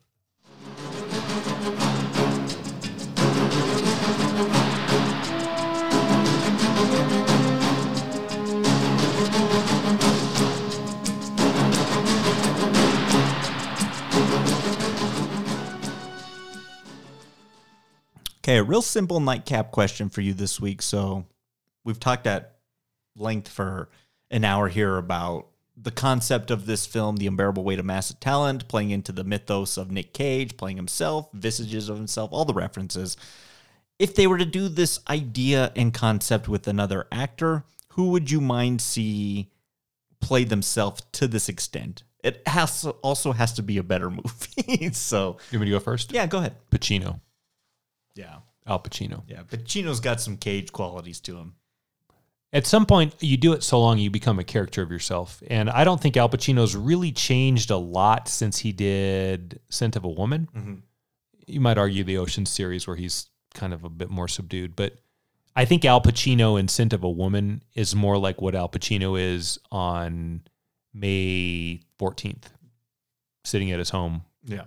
Okay, 18.49 18.57
a 18.57 18.63
real 18.63 18.81
simple 18.81 19.19
nightcap 19.19 19.69
question 19.69 20.09
for 20.09 20.21
you 20.21 20.33
this 20.33 20.59
week. 20.59 20.81
So, 20.81 21.27
we've 21.83 21.99
talked 21.99 22.25
at 22.25 22.55
length 23.15 23.47
for 23.47 23.89
an 24.31 24.43
hour 24.45 24.67
here 24.67 24.97
about 24.97 25.47
the 25.81 25.91
concept 25.91 26.51
of 26.51 26.65
this 26.65 26.85
film, 26.85 27.15
The 27.17 27.27
Unbearable 27.27 27.63
Weight 27.63 27.79
of 27.79 27.85
Massive 27.85 28.19
Talent, 28.19 28.67
playing 28.67 28.91
into 28.91 29.11
the 29.11 29.23
mythos 29.23 29.77
of 29.77 29.91
Nick 29.91 30.13
Cage, 30.13 30.57
playing 30.57 30.75
himself, 30.77 31.29
visages 31.33 31.87
of 31.89 31.97
himself, 31.97 32.31
all 32.33 32.45
the 32.45 32.53
references. 32.53 33.15
If 33.97 34.15
they 34.15 34.27
were 34.27 34.37
to 34.37 34.45
do 34.45 34.67
this 34.67 34.99
idea 35.09 35.71
and 35.75 35.93
concept 35.93 36.47
with 36.49 36.67
another 36.67 37.07
actor, 37.11 37.63
who 37.93 38.09
would 38.11 38.29
you 38.29 38.41
mind 38.41 38.81
see 38.81 39.49
play 40.19 40.43
themselves 40.43 41.01
to 41.13 41.27
this 41.27 41.47
extent? 41.49 42.03
It 42.23 42.45
has 42.45 42.85
also 43.01 43.31
has 43.31 43.53
to 43.53 43.63
be 43.63 43.77
a 43.77 43.83
better 43.83 44.09
movie. 44.67 44.91
so, 44.91 45.37
You 45.51 45.59
want 45.59 45.61
me 45.61 45.71
to 45.71 45.77
go 45.77 45.79
first? 45.79 46.11
yeah, 46.11 46.27
go 46.27 46.39
ahead. 46.39 46.55
Pacino. 46.71 47.21
Yeah. 48.15 48.39
Al 48.67 48.79
Pacino. 48.79 49.23
Yeah, 49.27 49.43
Pacino's 49.43 49.99
got 50.01 50.19
some 50.21 50.35
cage 50.37 50.71
qualities 50.73 51.19
to 51.21 51.37
him. 51.37 51.55
At 52.51 52.65
some 52.65 52.85
point, 52.87 53.13
you 53.19 53.37
do 53.37 53.53
it 53.53 53.61
so 53.61 53.79
long, 53.79 53.99
you 53.99 54.09
become 54.09 54.39
a 54.39 54.43
character 54.43 54.81
of 54.81 54.91
yourself. 54.91 55.43
And 55.47 55.69
I 55.69 55.83
don't 55.83 56.01
think 56.01 56.17
Al 56.17 56.29
Pacino's 56.29 56.75
really 56.75 57.11
changed 57.11 57.69
a 57.69 57.77
lot 57.77 58.27
since 58.27 58.57
he 58.59 58.71
did 58.71 59.59
Scent 59.69 59.95
of 59.95 60.03
a 60.03 60.09
Woman. 60.09 60.49
Mm-hmm. 60.55 60.73
You 61.45 61.59
might 61.59 61.77
argue 61.77 62.03
the 62.03 62.17
Ocean 62.17 62.45
series, 62.47 62.87
where 62.87 62.95
he's 62.95 63.27
kind 63.53 63.71
of 63.73 63.83
a 63.83 63.89
bit 63.89 64.09
more 64.09 64.27
subdued. 64.27 64.75
But 64.75 64.95
I 65.55 65.65
think 65.65 65.85
Al 65.85 66.01
Pacino 66.01 66.59
in 66.59 66.67
Scent 66.67 66.91
of 66.93 67.03
a 67.03 67.09
Woman 67.09 67.61
is 67.75 67.93
more 67.95 68.17
like 68.17 68.41
what 68.41 68.55
Al 68.55 68.69
Pacino 68.69 69.19
is 69.19 69.59
on 69.71 70.41
May 70.91 71.81
14th, 71.99 72.45
sitting 73.43 73.71
at 73.71 73.77
his 73.79 73.91
home, 73.91 74.23
Yeah. 74.43 74.63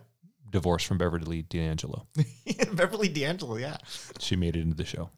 divorced 0.50 0.86
from 0.86 0.98
Beverly 0.98 1.42
D'Angelo. 1.42 2.06
Beverly 2.74 3.08
D'Angelo, 3.08 3.56
yeah. 3.56 3.76
She 4.20 4.36
made 4.36 4.54
it 4.56 4.60
into 4.60 4.76
the 4.76 4.84
show. 4.84 5.10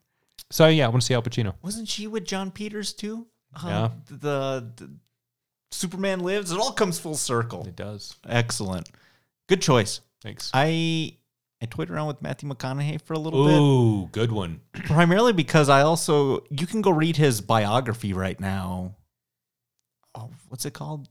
So, 0.54 0.68
yeah, 0.68 0.84
I 0.84 0.88
want 0.88 1.02
to 1.02 1.06
see 1.06 1.14
Al 1.14 1.20
Pacino. 1.22 1.54
Wasn't 1.62 1.88
she 1.88 2.06
with 2.06 2.24
Jon 2.24 2.52
Peters 2.52 2.92
too? 2.92 3.26
Um, 3.60 3.68
Yeah. 3.68 3.88
The, 4.08 4.72
the 4.76 4.90
Superman 5.72 6.20
Lives. 6.20 6.52
It 6.52 6.60
all 6.60 6.70
comes 6.70 6.96
full 6.96 7.16
circle. 7.16 7.66
It 7.66 7.74
does. 7.74 8.14
Excellent. 8.24 8.88
Good 9.48 9.60
choice. 9.60 10.00
Thanks. 10.22 10.52
I 10.54 11.16
I 11.60 11.66
toyed 11.66 11.90
around 11.90 12.06
with 12.06 12.22
Matthew 12.22 12.48
McConaughey 12.48 13.02
for 13.02 13.14
a 13.14 13.18
little 13.18 13.44
bit. 13.46 13.56
Ooh, 13.56 14.08
good 14.12 14.30
one. 14.30 14.60
primarily 14.72 15.32
because 15.32 15.68
I 15.68 15.80
also 15.80 16.44
you 16.50 16.68
can 16.68 16.82
go 16.82 16.92
read 16.92 17.16
his 17.16 17.40
biography 17.40 18.12
right 18.12 18.38
now. 18.38 18.94
Oh, 20.14 20.30
what's 20.50 20.64
it 20.64 20.72
called? 20.72 21.08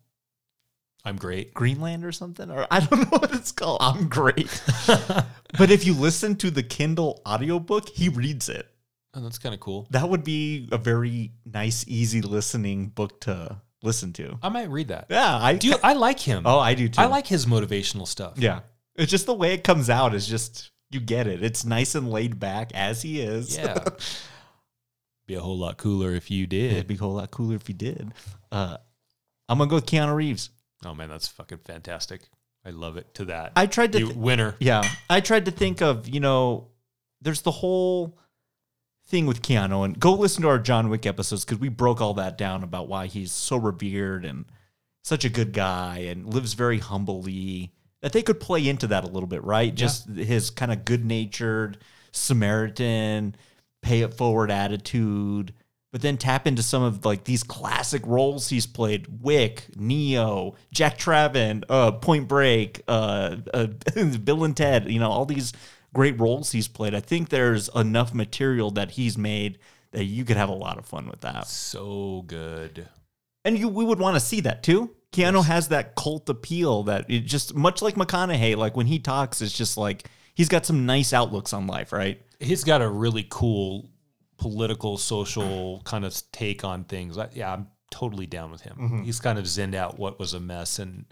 I'm 1.03 1.17
great. 1.17 1.53
Greenland 1.53 2.05
or 2.05 2.13
something? 2.13 2.49
Or 2.49 2.65
I 2.71 2.79
don't 2.79 3.01
know 3.11 3.17
what 3.17 3.33
it's 3.33 3.51
called. 3.51 3.79
I'm 3.81 4.07
great. 4.07 4.61
but 4.87 5.69
if 5.69 5.85
you 5.85 5.93
listen 5.93 6.37
to 6.37 6.49
the 6.49 6.63
Kindle 6.63 7.21
audiobook, 7.27 7.89
he 7.89 8.07
reads 8.07 8.47
it. 8.47 8.69
Oh, 9.13 9.21
that's 9.21 9.37
kind 9.37 9.53
of 9.53 9.61
cool. 9.61 9.87
That 9.91 10.09
would 10.09 10.23
be 10.23 10.67
a 10.71 10.77
very 10.77 11.31
nice, 11.45 11.85
easy 11.87 12.21
listening 12.21 12.87
book 12.87 13.21
to 13.21 13.61
listen 13.83 14.13
to. 14.13 14.37
I 14.41 14.49
might 14.49 14.69
read 14.69 14.87
that. 14.87 15.07
Yeah, 15.09 15.37
I 15.37 15.55
Do 15.55 15.75
I 15.83 15.93
like 15.93 16.19
him? 16.19 16.43
Oh, 16.45 16.59
I 16.59 16.73
do 16.73 16.89
too. 16.89 16.99
I 17.01 17.05
like 17.05 17.27
his 17.27 17.45
motivational 17.45 18.07
stuff. 18.07 18.33
Yeah. 18.37 18.61
It's 18.95 19.11
just 19.11 19.25
the 19.25 19.33
way 19.33 19.53
it 19.53 19.63
comes 19.63 19.89
out 19.89 20.15
is 20.15 20.27
just 20.27 20.71
you 20.89 20.99
get 20.99 21.27
it. 21.27 21.43
It's 21.43 21.65
nice 21.65 21.95
and 21.95 22.09
laid 22.11 22.39
back 22.39 22.71
as 22.73 23.01
he 23.01 23.21
is. 23.21 23.57
Yeah. 23.57 23.83
Be 25.25 25.35
a 25.35 25.39
whole 25.41 25.57
lot 25.57 25.77
cooler 25.77 26.11
if 26.15 26.29
you 26.29 26.47
did. 26.47 26.73
It'd 26.73 26.87
be 26.87 26.95
a 26.95 26.97
whole 26.97 27.13
lot 27.13 27.31
cooler 27.31 27.55
if 27.55 27.69
you 27.69 27.75
did. 27.75 28.11
Uh, 28.51 28.75
I'm 29.47 29.57
gonna 29.57 29.69
go 29.69 29.75
with 29.77 29.85
Keanu 29.85 30.13
Reeves. 30.13 30.49
Oh 30.85 30.93
man, 30.93 31.07
that's 31.07 31.29
fucking 31.29 31.59
fantastic. 31.59 32.23
I 32.65 32.71
love 32.71 32.97
it 32.97 33.13
to 33.15 33.25
that. 33.25 33.53
I 33.55 33.65
tried 33.67 33.93
to 33.93 33.99
th- 33.99 34.15
winner. 34.15 34.55
Yeah, 34.59 34.83
I 35.09 35.21
tried 35.21 35.45
to 35.45 35.51
think 35.51 35.81
of 35.81 36.09
you 36.09 36.19
know, 36.19 36.67
there's 37.21 37.41
the 37.41 37.51
whole 37.51 38.19
thing 39.05 39.25
with 39.25 39.41
Keanu, 39.41 39.85
and 39.85 39.99
go 39.99 40.13
listen 40.13 40.41
to 40.43 40.49
our 40.49 40.59
John 40.59 40.89
Wick 40.89 41.05
episodes 41.05 41.45
because 41.45 41.59
we 41.59 41.69
broke 41.69 42.01
all 42.01 42.13
that 42.15 42.37
down 42.37 42.63
about 42.63 42.87
why 42.87 43.07
he's 43.07 43.31
so 43.31 43.57
revered 43.57 44.25
and 44.25 44.45
such 45.03 45.25
a 45.25 45.29
good 45.29 45.53
guy 45.53 45.99
and 45.99 46.33
lives 46.33 46.53
very 46.53 46.79
humbly. 46.79 47.71
That 48.01 48.11
they 48.11 48.21
could 48.21 48.39
play 48.39 48.67
into 48.67 48.87
that 48.87 49.05
a 49.05 49.07
little 49.07 49.27
bit, 49.27 49.43
right? 49.43 49.73
Just 49.73 50.09
his 50.09 50.49
kind 50.49 50.73
of 50.73 50.83
good 50.83 51.05
natured 51.05 51.77
Samaritan, 52.11 53.35
pay 53.81 54.01
it 54.01 54.13
forward 54.13 54.51
attitude. 54.51 55.53
But 55.91 56.01
then 56.01 56.17
tap 56.17 56.47
into 56.47 56.63
some 56.63 56.81
of 56.81 57.05
like 57.05 57.23
these 57.23 57.43
classic 57.43 58.01
roles 58.07 58.49
he's 58.49 58.65
played: 58.65 59.21
Wick, 59.21 59.67
Neo, 59.75 60.55
Jack 60.73 60.97
Traven, 60.97 61.63
uh, 61.69 61.91
Point 61.91 62.27
Break, 62.27 62.81
uh, 62.87 63.37
uh, 63.53 63.67
Bill 64.23 64.43
and 64.43 64.57
Ted. 64.57 64.89
You 64.91 64.99
know 64.99 65.11
all 65.11 65.25
these 65.25 65.53
great 65.93 66.19
roles 66.19 66.51
he's 66.51 66.67
played. 66.67 66.93
I 66.93 66.99
think 66.99 67.29
there's 67.29 67.69
enough 67.69 68.13
material 68.13 68.71
that 68.71 68.91
he's 68.91 69.17
made 69.17 69.59
that 69.91 70.05
you 70.05 70.25
could 70.25 70.37
have 70.37 70.49
a 70.49 70.53
lot 70.53 70.77
of 70.77 70.85
fun 70.85 71.07
with 71.07 71.21
that. 71.21 71.47
So 71.47 72.23
good. 72.27 72.87
And 73.45 73.57
you, 73.57 73.69
we 73.69 73.85
would 73.85 73.99
want 73.99 74.15
to 74.15 74.19
see 74.19 74.41
that 74.41 74.63
too. 74.63 74.95
Keanu 75.11 75.45
has 75.45 75.67
that 75.67 75.95
cult 75.95 76.27
appeal 76.27 76.83
that 76.83 77.05
it 77.09 77.19
just 77.19 77.55
much 77.55 77.81
like 77.81 77.95
McConaughey. 77.95 78.57
Like 78.57 78.75
when 78.75 78.87
he 78.87 78.99
talks, 78.99 79.41
it's 79.41 79.55
just 79.55 79.77
like 79.77 80.09
he's 80.33 80.49
got 80.49 80.65
some 80.65 80.85
nice 80.85 81.13
outlooks 81.13 81.53
on 81.53 81.67
life, 81.67 81.93
right? 81.93 82.19
He's 82.39 82.63
got 82.63 82.81
a 82.81 82.89
really 82.89 83.25
cool 83.29 83.91
political, 84.37 84.97
social 84.97 85.81
kind 85.85 86.03
of 86.03 86.19
take 86.31 86.63
on 86.63 86.83
things. 86.85 87.17
I, 87.17 87.29
yeah, 87.33 87.53
I'm 87.53 87.67
totally 87.91 88.25
down 88.25 88.51
with 88.51 88.61
him. 88.61 88.75
Mm-hmm. 88.79 89.03
He's 89.03 89.19
kind 89.19 89.37
of 89.37 89.45
zenned 89.45 89.75
out 89.75 89.99
what 89.99 90.19
was 90.19 90.33
a 90.33 90.39
mess, 90.39 90.79
and 90.79 91.05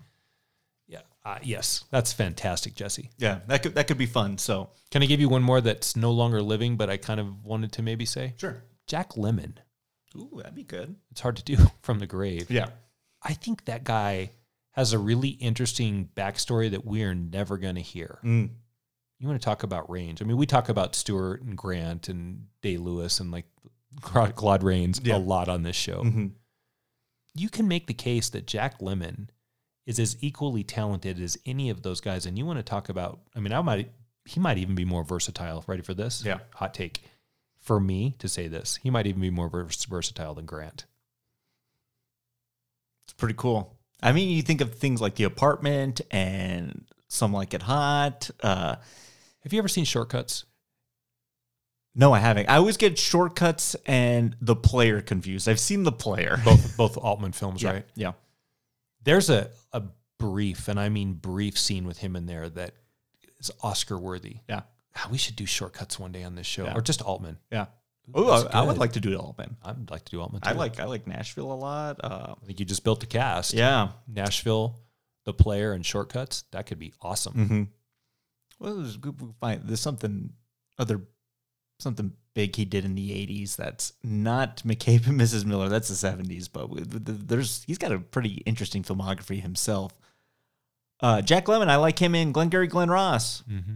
uh, 1.25 1.37
yes, 1.43 1.83
that's 1.91 2.11
fantastic, 2.13 2.73
Jesse. 2.75 3.09
Yeah, 3.17 3.39
that 3.47 3.61
could 3.63 3.75
that 3.75 3.87
could 3.87 3.97
be 3.97 4.05
fun. 4.07 4.37
So 4.37 4.69
Can 4.89 5.03
I 5.03 5.05
give 5.05 5.19
you 5.19 5.29
one 5.29 5.43
more 5.43 5.61
that's 5.61 5.95
no 5.95 6.11
longer 6.11 6.41
living, 6.41 6.77
but 6.77 6.89
I 6.89 6.97
kind 6.97 7.19
of 7.19 7.45
wanted 7.45 7.71
to 7.73 7.81
maybe 7.81 8.05
say? 8.05 8.33
sure. 8.37 8.63
Jack 8.87 9.11
Lemmon. 9.11 9.53
Ooh, 10.17 10.31
that'd 10.37 10.55
be 10.55 10.63
good. 10.63 10.95
It's 11.11 11.21
hard 11.21 11.37
to 11.37 11.43
do 11.43 11.57
from 11.81 11.99
the 11.99 12.07
grave. 12.07 12.49
Yeah. 12.51 12.67
I 13.23 13.33
think 13.33 13.65
that 13.65 13.83
guy 13.83 14.31
has 14.71 14.91
a 14.93 14.99
really 14.99 15.29
interesting 15.29 16.09
backstory 16.15 16.71
that 16.71 16.85
we 16.85 17.03
are 17.03 17.13
never 17.15 17.57
going 17.57 17.75
to 17.75 17.81
hear. 17.81 18.19
Mm. 18.23 18.49
You 19.19 19.27
want 19.27 19.39
to 19.39 19.45
talk 19.45 19.63
about 19.63 19.89
range? 19.89 20.21
I 20.21 20.25
mean, 20.25 20.37
we 20.37 20.45
talk 20.47 20.67
about 20.69 20.95
Stewart 20.95 21.41
and 21.43 21.55
Grant 21.57 22.09
and 22.09 22.47
Day 22.61 22.77
Lewis 22.77 23.19
and 23.19 23.31
like 23.31 23.45
Claude 24.01 24.63
Rains 24.63 24.99
Yeah. 25.03 25.17
a 25.17 25.19
lot 25.19 25.47
on 25.47 25.63
this 25.63 25.75
show. 25.75 26.03
Mhm. 26.03 26.31
You 27.35 27.49
can 27.49 27.67
make 27.67 27.87
the 27.87 27.93
case 27.93 28.29
that 28.29 28.47
Jack 28.47 28.79
Lemmon 28.79 29.27
is 29.91 29.99
as 29.99 30.17
equally 30.21 30.63
talented 30.63 31.19
as 31.19 31.37
any 31.45 31.69
of 31.69 31.81
those 31.83 32.01
guys. 32.01 32.25
And 32.25 32.37
you 32.37 32.45
want 32.45 32.59
to 32.59 32.63
talk 32.63 32.89
about? 32.89 33.19
I 33.35 33.39
mean, 33.39 33.53
I 33.53 33.61
might 33.61 33.91
he 34.25 34.39
might 34.39 34.57
even 34.57 34.75
be 34.75 34.85
more 34.85 35.03
versatile. 35.03 35.63
Ready 35.67 35.81
for 35.81 35.93
this? 35.93 36.23
Yeah. 36.25 36.39
Hot 36.55 36.73
take 36.73 37.01
for 37.59 37.79
me 37.79 38.15
to 38.19 38.27
say 38.27 38.47
this. 38.47 38.79
He 38.81 38.89
might 38.89 39.05
even 39.07 39.21
be 39.21 39.29
more 39.29 39.49
vers- 39.49 39.85
versatile 39.85 40.33
than 40.33 40.45
Grant. 40.45 40.85
It's 43.05 43.13
pretty 43.13 43.35
cool. 43.37 43.77
I 44.01 44.11
mean, 44.13 44.29
you 44.29 44.41
think 44.41 44.61
of 44.61 44.75
things 44.75 45.01
like 45.01 45.15
The 45.15 45.25
Apartment 45.25 46.01
and 46.09 46.85
Some 47.07 47.33
Like 47.33 47.53
It 47.53 47.63
Hot. 47.63 48.29
Uh, 48.41 48.75
Have 49.43 49.53
you 49.53 49.59
ever 49.59 49.67
seen 49.67 49.85
Shortcuts? 49.85 50.45
no, 51.93 52.13
I 52.13 52.19
haven't. 52.19 52.47
I 52.49 52.55
always 52.55 52.77
get 52.77 52.97
shortcuts 52.97 53.75
and 53.85 54.35
the 54.39 54.55
player 54.55 55.01
confused. 55.01 55.49
I've 55.49 55.59
seen 55.59 55.83
the 55.83 55.91
player. 55.91 56.39
Both 56.45 56.77
both 56.77 56.97
Altman 56.97 57.33
films, 57.33 57.61
yeah, 57.61 57.71
right? 57.71 57.85
Yeah. 57.95 58.11
There's 59.03 59.29
a 59.29 59.49
a 59.73 59.83
brief, 60.19 60.67
and 60.67 60.79
I 60.79 60.89
mean 60.89 61.13
brief 61.13 61.57
scene 61.57 61.85
with 61.85 61.97
him 61.99 62.15
in 62.15 62.25
there 62.25 62.49
that 62.49 62.73
is 63.39 63.51
Oscar 63.61 63.97
worthy. 63.97 64.37
Yeah. 64.47 64.61
Ah, 64.95 65.07
We 65.11 65.17
should 65.17 65.35
do 65.35 65.45
shortcuts 65.45 65.97
one 65.97 66.11
day 66.11 66.23
on 66.23 66.35
this 66.35 66.45
show, 66.47 66.65
Yeah. 66.65 66.75
or 66.77 66.81
just 66.81 67.01
Altman. 67.01 67.37
Yeah. 67.51 67.67
Oh, 68.13 68.41
That's 68.43 68.53
I, 68.53 68.59
I 68.59 68.61
would 68.63 68.73
good. 68.73 68.79
like 68.79 68.91
to 68.93 68.99
do 68.99 69.15
Altman. 69.17 69.55
I'd 69.63 69.89
like 69.89 70.03
to 70.05 70.11
do 70.11 70.21
Altman. 70.21 70.41
Too. 70.41 70.49
I 70.49 70.53
like 70.53 70.79
I 70.79 70.85
like 70.85 71.07
Nashville 71.07 71.51
a 71.51 71.55
lot. 71.55 71.99
Uh, 72.03 72.35
I 72.41 72.45
think 72.45 72.59
you 72.59 72.65
just 72.65 72.83
built 72.83 72.99
the 72.99 73.05
cast. 73.05 73.53
yeah. 73.53 73.89
Nashville, 74.07 74.79
the 75.25 75.33
player, 75.33 75.71
and 75.73 75.85
shortcuts. 75.85 76.43
That 76.51 76.65
could 76.65 76.79
be 76.79 76.93
awesome. 77.01 77.33
Mm-hmm. 77.33 77.63
Well, 78.59 78.75
there's, 78.77 78.97
we 78.99 79.11
find 79.39 79.61
there's 79.63 79.79
something 79.79 80.33
other 80.77 81.01
something 81.79 82.11
big 82.33 82.55
he 82.55 82.65
did 82.65 82.85
in 82.85 82.95
the 82.95 83.11
'80s 83.11 83.55
that's 83.55 83.93
not 84.03 84.57
McCabe 84.63 85.07
and 85.07 85.19
Mrs. 85.19 85.45
Miller. 85.45 85.69
That's 85.69 85.87
the 85.89 86.07
'70s, 86.07 86.47
but 86.51 86.69
we- 86.69 86.83
th- 86.83 87.05
th- 87.05 87.19
there's 87.25 87.63
he's 87.65 87.77
got 87.77 87.91
a 87.91 87.99
pretty 87.99 88.41
interesting 88.45 88.83
filmography 88.83 89.41
himself. 89.41 89.93
Uh, 90.99 91.21
Jack 91.21 91.45
Lemmon, 91.45 91.67
I 91.67 91.77
like 91.77 91.97
him 91.99 92.13
in 92.13 92.31
Glengarry 92.31 92.67
Glen 92.67 92.89
Ross. 92.89 93.43
Mm-hmm. 93.51 93.75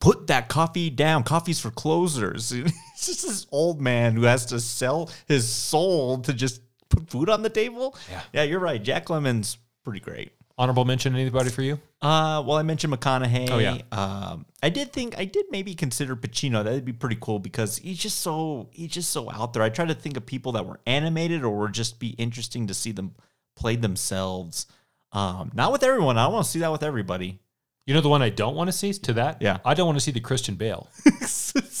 Put 0.00 0.28
that 0.28 0.48
coffee 0.48 0.90
down. 0.90 1.22
Coffee's 1.24 1.60
for 1.60 1.70
closers. 1.70 2.50
He's 2.50 2.64
just 3.06 3.22
this 3.26 3.46
old 3.50 3.80
man 3.80 4.14
who 4.14 4.22
has 4.22 4.46
to 4.46 4.60
sell 4.60 5.10
his 5.26 5.48
soul 5.48 6.18
to 6.18 6.32
just 6.32 6.60
put 6.88 7.08
food 7.10 7.28
on 7.28 7.42
the 7.42 7.50
table. 7.50 7.96
Yeah. 8.10 8.20
yeah, 8.32 8.42
you're 8.44 8.60
right. 8.60 8.82
Jack 8.82 9.06
Lemmon's 9.06 9.58
pretty 9.84 10.00
great. 10.00 10.32
Honorable 10.62 10.84
mention. 10.84 11.16
Anybody 11.16 11.50
for 11.50 11.62
you? 11.62 11.80
Uh, 12.00 12.40
well, 12.46 12.56
I 12.56 12.62
mentioned 12.62 12.92
McConaughey. 12.92 13.50
Oh, 13.50 13.58
yeah. 13.58 13.78
Um, 13.90 14.46
I 14.62 14.68
did 14.68 14.92
think 14.92 15.18
I 15.18 15.24
did 15.24 15.46
maybe 15.50 15.74
consider 15.74 16.14
Pacino. 16.14 16.62
That'd 16.62 16.84
be 16.84 16.92
pretty 16.92 17.18
cool 17.20 17.40
because 17.40 17.78
he's 17.78 17.98
just 17.98 18.20
so 18.20 18.68
he's 18.70 18.90
just 18.90 19.10
so 19.10 19.28
out 19.28 19.54
there. 19.54 19.64
I 19.64 19.70
try 19.70 19.86
to 19.86 19.94
think 19.94 20.16
of 20.16 20.24
people 20.24 20.52
that 20.52 20.64
were 20.64 20.78
animated 20.86 21.42
or 21.42 21.58
would 21.58 21.72
just 21.72 21.98
be 21.98 22.10
interesting 22.10 22.68
to 22.68 22.74
see 22.74 22.92
them 22.92 23.16
play 23.56 23.74
themselves. 23.74 24.66
Um, 25.10 25.50
not 25.52 25.72
with 25.72 25.82
everyone. 25.82 26.16
I 26.16 26.26
don't 26.26 26.34
want 26.34 26.44
to 26.44 26.50
see 26.52 26.60
that 26.60 26.70
with 26.70 26.84
everybody. 26.84 27.40
You 27.84 27.94
know 27.94 28.00
the 28.00 28.08
one 28.08 28.22
I 28.22 28.28
don't 28.28 28.54
want 28.54 28.68
to 28.68 28.72
see 28.72 28.92
to 28.92 29.14
that. 29.14 29.42
Yeah. 29.42 29.58
I 29.64 29.74
don't 29.74 29.86
want 29.86 29.96
to 29.98 30.04
see 30.04 30.12
the 30.12 30.20
Christian 30.20 30.54
Bale. 30.54 30.88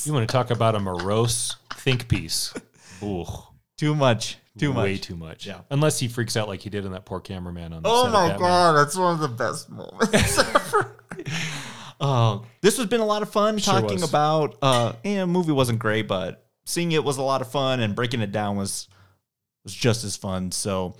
You 0.04 0.12
want 0.12 0.28
to 0.28 0.32
talk 0.32 0.50
about 0.50 0.74
a 0.74 0.80
morose 0.80 1.54
think 1.74 2.08
piece? 2.08 2.52
Ooh, 3.04 3.24
too 3.78 3.94
much. 3.94 4.38
Too 4.58 4.72
much. 4.72 4.82
way 4.84 4.98
too 4.98 5.16
much. 5.16 5.46
Yeah. 5.46 5.60
Unless 5.70 5.98
he 5.98 6.08
freaks 6.08 6.36
out 6.36 6.46
like 6.46 6.60
he 6.60 6.68
did 6.68 6.84
in 6.84 6.92
that 6.92 7.06
poor 7.06 7.20
cameraman 7.20 7.72
on. 7.72 7.82
The 7.82 7.88
Oh 7.88 8.02
set 8.02 8.06
of 8.08 8.12
my 8.12 8.28
Batman. 8.28 8.48
god, 8.48 8.72
that's 8.74 8.96
one 8.96 9.14
of 9.14 9.20
the 9.20 9.28
best 9.28 9.70
moments. 9.70 10.40
Oh, 12.04 12.44
this 12.62 12.78
has 12.78 12.86
been 12.86 13.00
a 13.00 13.04
lot 13.06 13.22
of 13.22 13.30
fun 13.30 13.58
Sure 13.58 13.74
talking 13.74 14.00
was. 14.00 14.08
about. 14.08 14.56
Uh, 14.60 14.94
yeah, 15.04 15.24
movie 15.24 15.52
wasn't 15.52 15.78
great, 15.78 16.08
but 16.08 16.44
seeing 16.64 16.90
it 16.90 17.04
was 17.04 17.16
a 17.16 17.22
lot 17.22 17.40
of 17.40 17.50
fun, 17.52 17.78
and 17.78 17.94
breaking 17.94 18.20
it 18.22 18.32
down 18.32 18.56
was 18.56 18.88
was 19.62 19.72
just 19.72 20.02
as 20.02 20.16
fun. 20.16 20.50
So, 20.50 20.96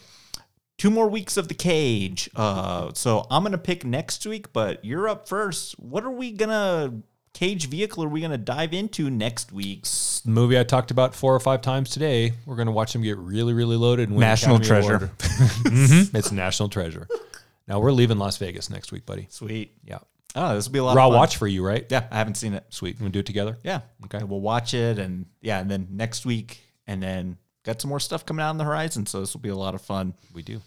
two 0.78 0.90
more 0.90 1.08
weeks 1.08 1.36
of 1.36 1.48
the 1.48 1.54
cage. 1.54 2.30
Uh, 2.36 2.92
so 2.94 3.26
I'm 3.32 3.42
gonna 3.42 3.58
pick 3.58 3.84
next 3.84 4.24
week, 4.26 4.52
but 4.52 4.84
you're 4.84 5.08
up 5.08 5.28
first. 5.28 5.76
What 5.80 6.04
are 6.04 6.10
we 6.10 6.30
gonna 6.30 7.02
cage 7.34 7.68
vehicle 7.68 8.04
are 8.04 8.08
we 8.08 8.20
gonna 8.20 8.38
dive 8.38 8.72
into 8.74 9.10
next 9.10 9.52
week? 9.52 9.84
The 9.84 10.30
movie 10.30 10.58
I 10.58 10.64
talked 10.64 10.90
about 10.90 11.14
four 11.14 11.34
or 11.34 11.40
five 11.40 11.62
times 11.62 11.90
today. 11.90 12.32
We're 12.46 12.56
gonna 12.56 12.72
watch 12.72 12.94
him 12.94 13.02
get 13.02 13.16
really, 13.18 13.52
really 13.52 13.76
loaded. 13.76 14.08
And 14.08 14.16
win 14.18 14.20
National 14.20 14.56
Academy 14.56 14.68
Treasure. 14.82 14.96
Award. 14.96 15.10
Mhm. 15.64 16.14
It's 16.14 16.30
National 16.32 16.68
Treasure. 16.68 17.08
Now 17.66 17.80
we're 17.80 17.92
leaving 17.92 18.18
Las 18.18 18.36
Vegas 18.38 18.68
next 18.70 18.92
week, 18.92 19.06
buddy. 19.06 19.26
Sweet. 19.30 19.72
Yeah. 19.84 19.98
Oh, 20.34 20.54
this 20.54 20.66
will 20.66 20.72
be 20.72 20.78
a 20.78 20.84
lot. 20.84 20.96
Raw 20.96 21.06
of 21.08 21.12
fun. 21.12 21.18
watch 21.18 21.36
for 21.36 21.46
you, 21.46 21.64
right? 21.64 21.86
Yeah, 21.90 22.06
I 22.10 22.16
haven't 22.18 22.36
seen 22.36 22.54
it. 22.54 22.64
Sweet. 22.70 23.00
We 23.00 23.08
do 23.10 23.18
it 23.20 23.26
together. 23.26 23.58
Yeah. 23.62 23.80
Okay. 24.04 24.18
And 24.18 24.28
we'll 24.30 24.40
watch 24.40 24.74
it 24.74 24.98
and 24.98 25.26
yeah, 25.40 25.60
and 25.60 25.70
then 25.70 25.88
next 25.90 26.24
week 26.24 26.60
and 26.86 27.02
then 27.02 27.36
got 27.64 27.80
some 27.80 27.88
more 27.90 28.00
stuff 28.00 28.24
coming 28.26 28.42
out 28.42 28.50
on 28.50 28.58
the 28.58 28.64
horizon. 28.64 29.06
So 29.06 29.20
this 29.20 29.34
will 29.34 29.40
be 29.40 29.50
a 29.50 29.56
lot 29.56 29.74
of 29.74 29.82
fun. 29.82 30.14
We 30.32 30.42
do. 30.42 30.60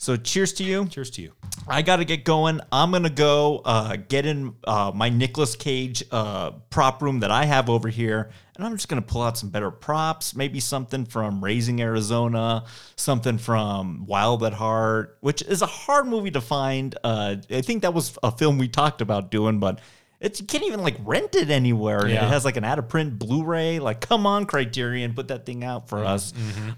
So 0.00 0.16
cheers 0.16 0.54
to 0.54 0.64
you. 0.64 0.86
Cheers 0.86 1.10
to 1.10 1.22
you. 1.22 1.32
I 1.68 1.82
got 1.82 1.96
to 1.96 2.06
get 2.06 2.24
going. 2.24 2.62
I'm 2.72 2.90
going 2.90 3.02
to 3.02 3.10
go 3.10 3.60
uh, 3.66 3.96
get 3.96 4.24
in 4.24 4.54
uh, 4.64 4.92
my 4.94 5.10
Nicolas 5.10 5.54
Cage 5.54 6.02
uh, 6.10 6.52
prop 6.70 7.02
room 7.02 7.20
that 7.20 7.30
I 7.30 7.44
have 7.44 7.68
over 7.68 7.90
here. 7.90 8.30
And 8.56 8.64
I'm 8.64 8.72
just 8.72 8.88
going 8.88 9.02
to 9.02 9.06
pull 9.06 9.20
out 9.20 9.36
some 9.36 9.50
better 9.50 9.70
props, 9.70 10.34
maybe 10.34 10.58
something 10.58 11.04
from 11.04 11.44
Raising 11.44 11.82
Arizona, 11.82 12.64
something 12.96 13.36
from 13.36 14.06
Wild 14.06 14.42
at 14.42 14.54
Heart, 14.54 15.18
which 15.20 15.42
is 15.42 15.60
a 15.60 15.66
hard 15.66 16.06
movie 16.06 16.30
to 16.30 16.40
find. 16.40 16.96
Uh, 17.04 17.36
I 17.50 17.60
think 17.60 17.82
that 17.82 17.92
was 17.92 18.16
a 18.22 18.32
film 18.32 18.56
we 18.56 18.68
talked 18.68 19.02
about 19.02 19.30
doing, 19.30 19.58
but 19.58 19.80
it's, 20.20 20.40
you 20.40 20.46
can't 20.46 20.64
even 20.64 20.82
like 20.82 20.96
rent 21.04 21.34
it 21.34 21.50
anywhere. 21.50 22.06
Yeah. 22.06 22.24
it 22.26 22.28
has 22.28 22.44
like 22.44 22.56
an 22.56 22.64
out 22.64 22.78
of 22.78 22.88
print 22.88 23.18
Blu-ray. 23.18 23.78
Like, 23.78 24.00
come 24.00 24.26
on, 24.26 24.44
Criterion, 24.46 25.14
put 25.14 25.28
that 25.28 25.46
thing 25.46 25.64
out 25.64 25.88
for 25.88 26.04
us. 26.04 26.32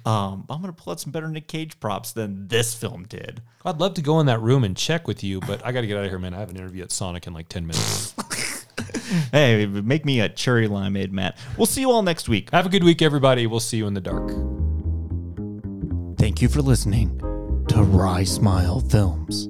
Um, 0.07 0.47
I'm 0.49 0.61
gonna 0.61 0.73
pull 0.73 0.93
out 0.93 1.01
some 1.01 1.13
better 1.13 1.29
Nick 1.29 1.49
Cage 1.49 1.79
props 1.81 2.13
than 2.13 2.49
this 2.49 2.75
film 2.75 3.05
did. 3.05 3.43
I'd 3.65 3.79
love 3.79 3.95
to 3.95 4.03
go 4.03 4.21
in 4.21 4.27
that 4.27 4.41
room 4.41 4.65
and 4.65 4.77
check 4.77 5.07
with 5.09 5.23
you, 5.25 5.41
but 5.41 5.65
I 5.65 5.73
got 5.73 5.83
to 5.83 5.87
get 5.87 5.97
out 5.97 6.05
of 6.05 6.11
here, 6.11 6.19
man. 6.19 6.35
I 6.35 6.41
have 6.41 6.51
an 6.51 6.57
interview 6.57 6.83
at 6.83 6.91
Sonic 6.91 7.27
in 7.27 7.33
like 7.33 7.49
10 7.49 7.67
minutes. 7.67 8.15
Hey, 9.31 9.67
make 9.67 10.07
me 10.07 10.21
a 10.21 10.29
cherry 10.29 10.67
limeade, 10.69 11.13
Matt. 11.13 11.37
We'll 11.59 11.67
see 11.67 11.83
you 11.83 11.91
all 11.91 12.03
next 12.03 12.29
week. 12.31 12.51
have 12.51 12.65
a 12.65 12.71
good 12.71 12.83
week, 12.83 13.03
everybody. 13.03 13.47
We'll 13.47 13.61
see 13.61 13.77
you 13.77 13.87
in 13.87 13.93
the 13.95 14.01
dark. 14.01 14.31
Thank 16.19 16.41
you 16.41 16.49
for 16.49 16.63
listening 16.63 17.19
to 17.69 17.83
Rye 17.83 18.25
Smile 18.25 18.81
Films. 18.81 19.49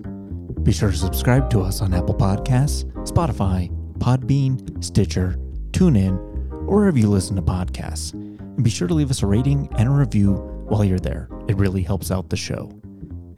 Be 0.62 0.73
sure 0.73 0.90
to 0.90 0.97
subscribe 0.97 1.48
to 1.51 1.60
us 1.60 1.81
on 1.81 1.94
Apple 1.94 2.14
Podcasts, 2.14 2.85
Spotify, 3.09 3.70
Podbean, 4.03 4.83
Stitcher, 4.83 5.37
TuneIn, 5.70 6.19
or 6.66 6.79
wherever 6.79 6.99
you 6.99 7.09
listen 7.09 7.37
to 7.37 7.43
podcasts. 7.43 8.12
And 8.12 8.65
be 8.65 8.69
sure 8.69 8.89
to 8.89 8.95
leave 8.95 9.12
us 9.12 9.23
a 9.23 9.27
rating 9.29 9.69
and 9.79 9.89
a 9.89 9.93
review 9.93 10.35
while 10.66 10.85
you're 10.85 10.99
there. 10.99 11.29
It 11.47 11.57
really 11.57 11.85
helps 11.85 12.11
out 12.11 12.29
the 12.29 12.37
show. 12.37 12.69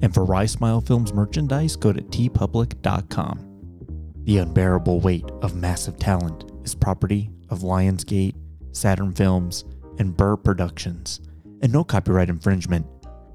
And 0.00 0.14
for 0.14 0.24
Rye 0.24 0.46
Smile 0.46 0.80
Films 0.80 1.12
merchandise, 1.12 1.76
go 1.76 1.92
to 1.92 2.00
teepublic.com. 2.00 3.50
The 4.24 4.38
unbearable 4.38 5.00
weight 5.00 5.30
of 5.42 5.54
massive 5.54 5.98
talent 5.98 6.50
is 6.64 6.74
property 6.74 7.30
of 7.50 7.58
Lionsgate, 7.58 8.34
Saturn 8.72 9.12
Films, 9.12 9.66
and 9.98 10.16
Burr 10.16 10.36
Productions, 10.36 11.20
and 11.60 11.74
no 11.74 11.84
copyright 11.84 12.30
infringement 12.30 12.86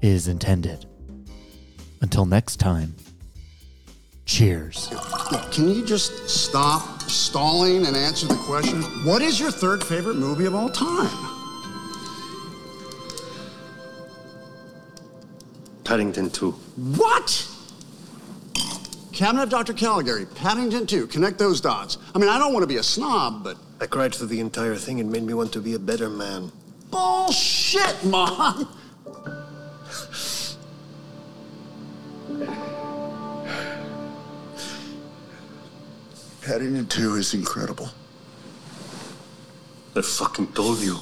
is 0.02 0.26
intended. 0.26 0.84
Until 2.00 2.26
next 2.26 2.56
time, 2.56 2.96
cheers. 4.26 4.88
Can 5.52 5.68
you 5.68 5.84
just 5.84 6.28
stop 6.28 7.02
stalling 7.02 7.86
and 7.86 7.96
answer 7.96 8.26
the 8.26 8.34
question? 8.36 8.82
What 9.04 9.22
is 9.22 9.40
your 9.40 9.50
third 9.50 9.82
favorite 9.82 10.16
movie 10.16 10.46
of 10.46 10.54
all 10.54 10.68
time? 10.70 11.10
Paddington 15.84 16.30
2. 16.30 16.52
What? 16.52 17.46
Cabinet 19.12 19.42
of 19.42 19.48
Dr. 19.50 19.72
Caligari, 19.72 20.24
Paddington 20.24 20.86
2. 20.86 21.08
Connect 21.08 21.36
those 21.38 21.60
dots. 21.60 21.98
I 22.14 22.18
mean, 22.18 22.28
I 22.28 22.38
don't 22.38 22.52
want 22.52 22.62
to 22.62 22.68
be 22.68 22.76
a 22.76 22.82
snob, 22.82 23.42
but 23.42 23.56
I 23.80 23.86
cried 23.86 24.14
through 24.14 24.28
the 24.28 24.40
entire 24.40 24.76
thing. 24.76 24.98
It 24.98 25.06
made 25.06 25.24
me 25.24 25.34
want 25.34 25.52
to 25.54 25.60
be 25.60 25.74
a 25.74 25.78
better 25.78 26.08
man. 26.08 26.52
bullshit, 26.90 28.04
Mom. 28.04 28.68
Paddington 36.42 36.86
2 36.86 37.16
is 37.16 37.34
incredible. 37.34 37.90
I 39.94 40.00
fucking 40.00 40.48
told 40.48 40.78
you. 40.78 40.96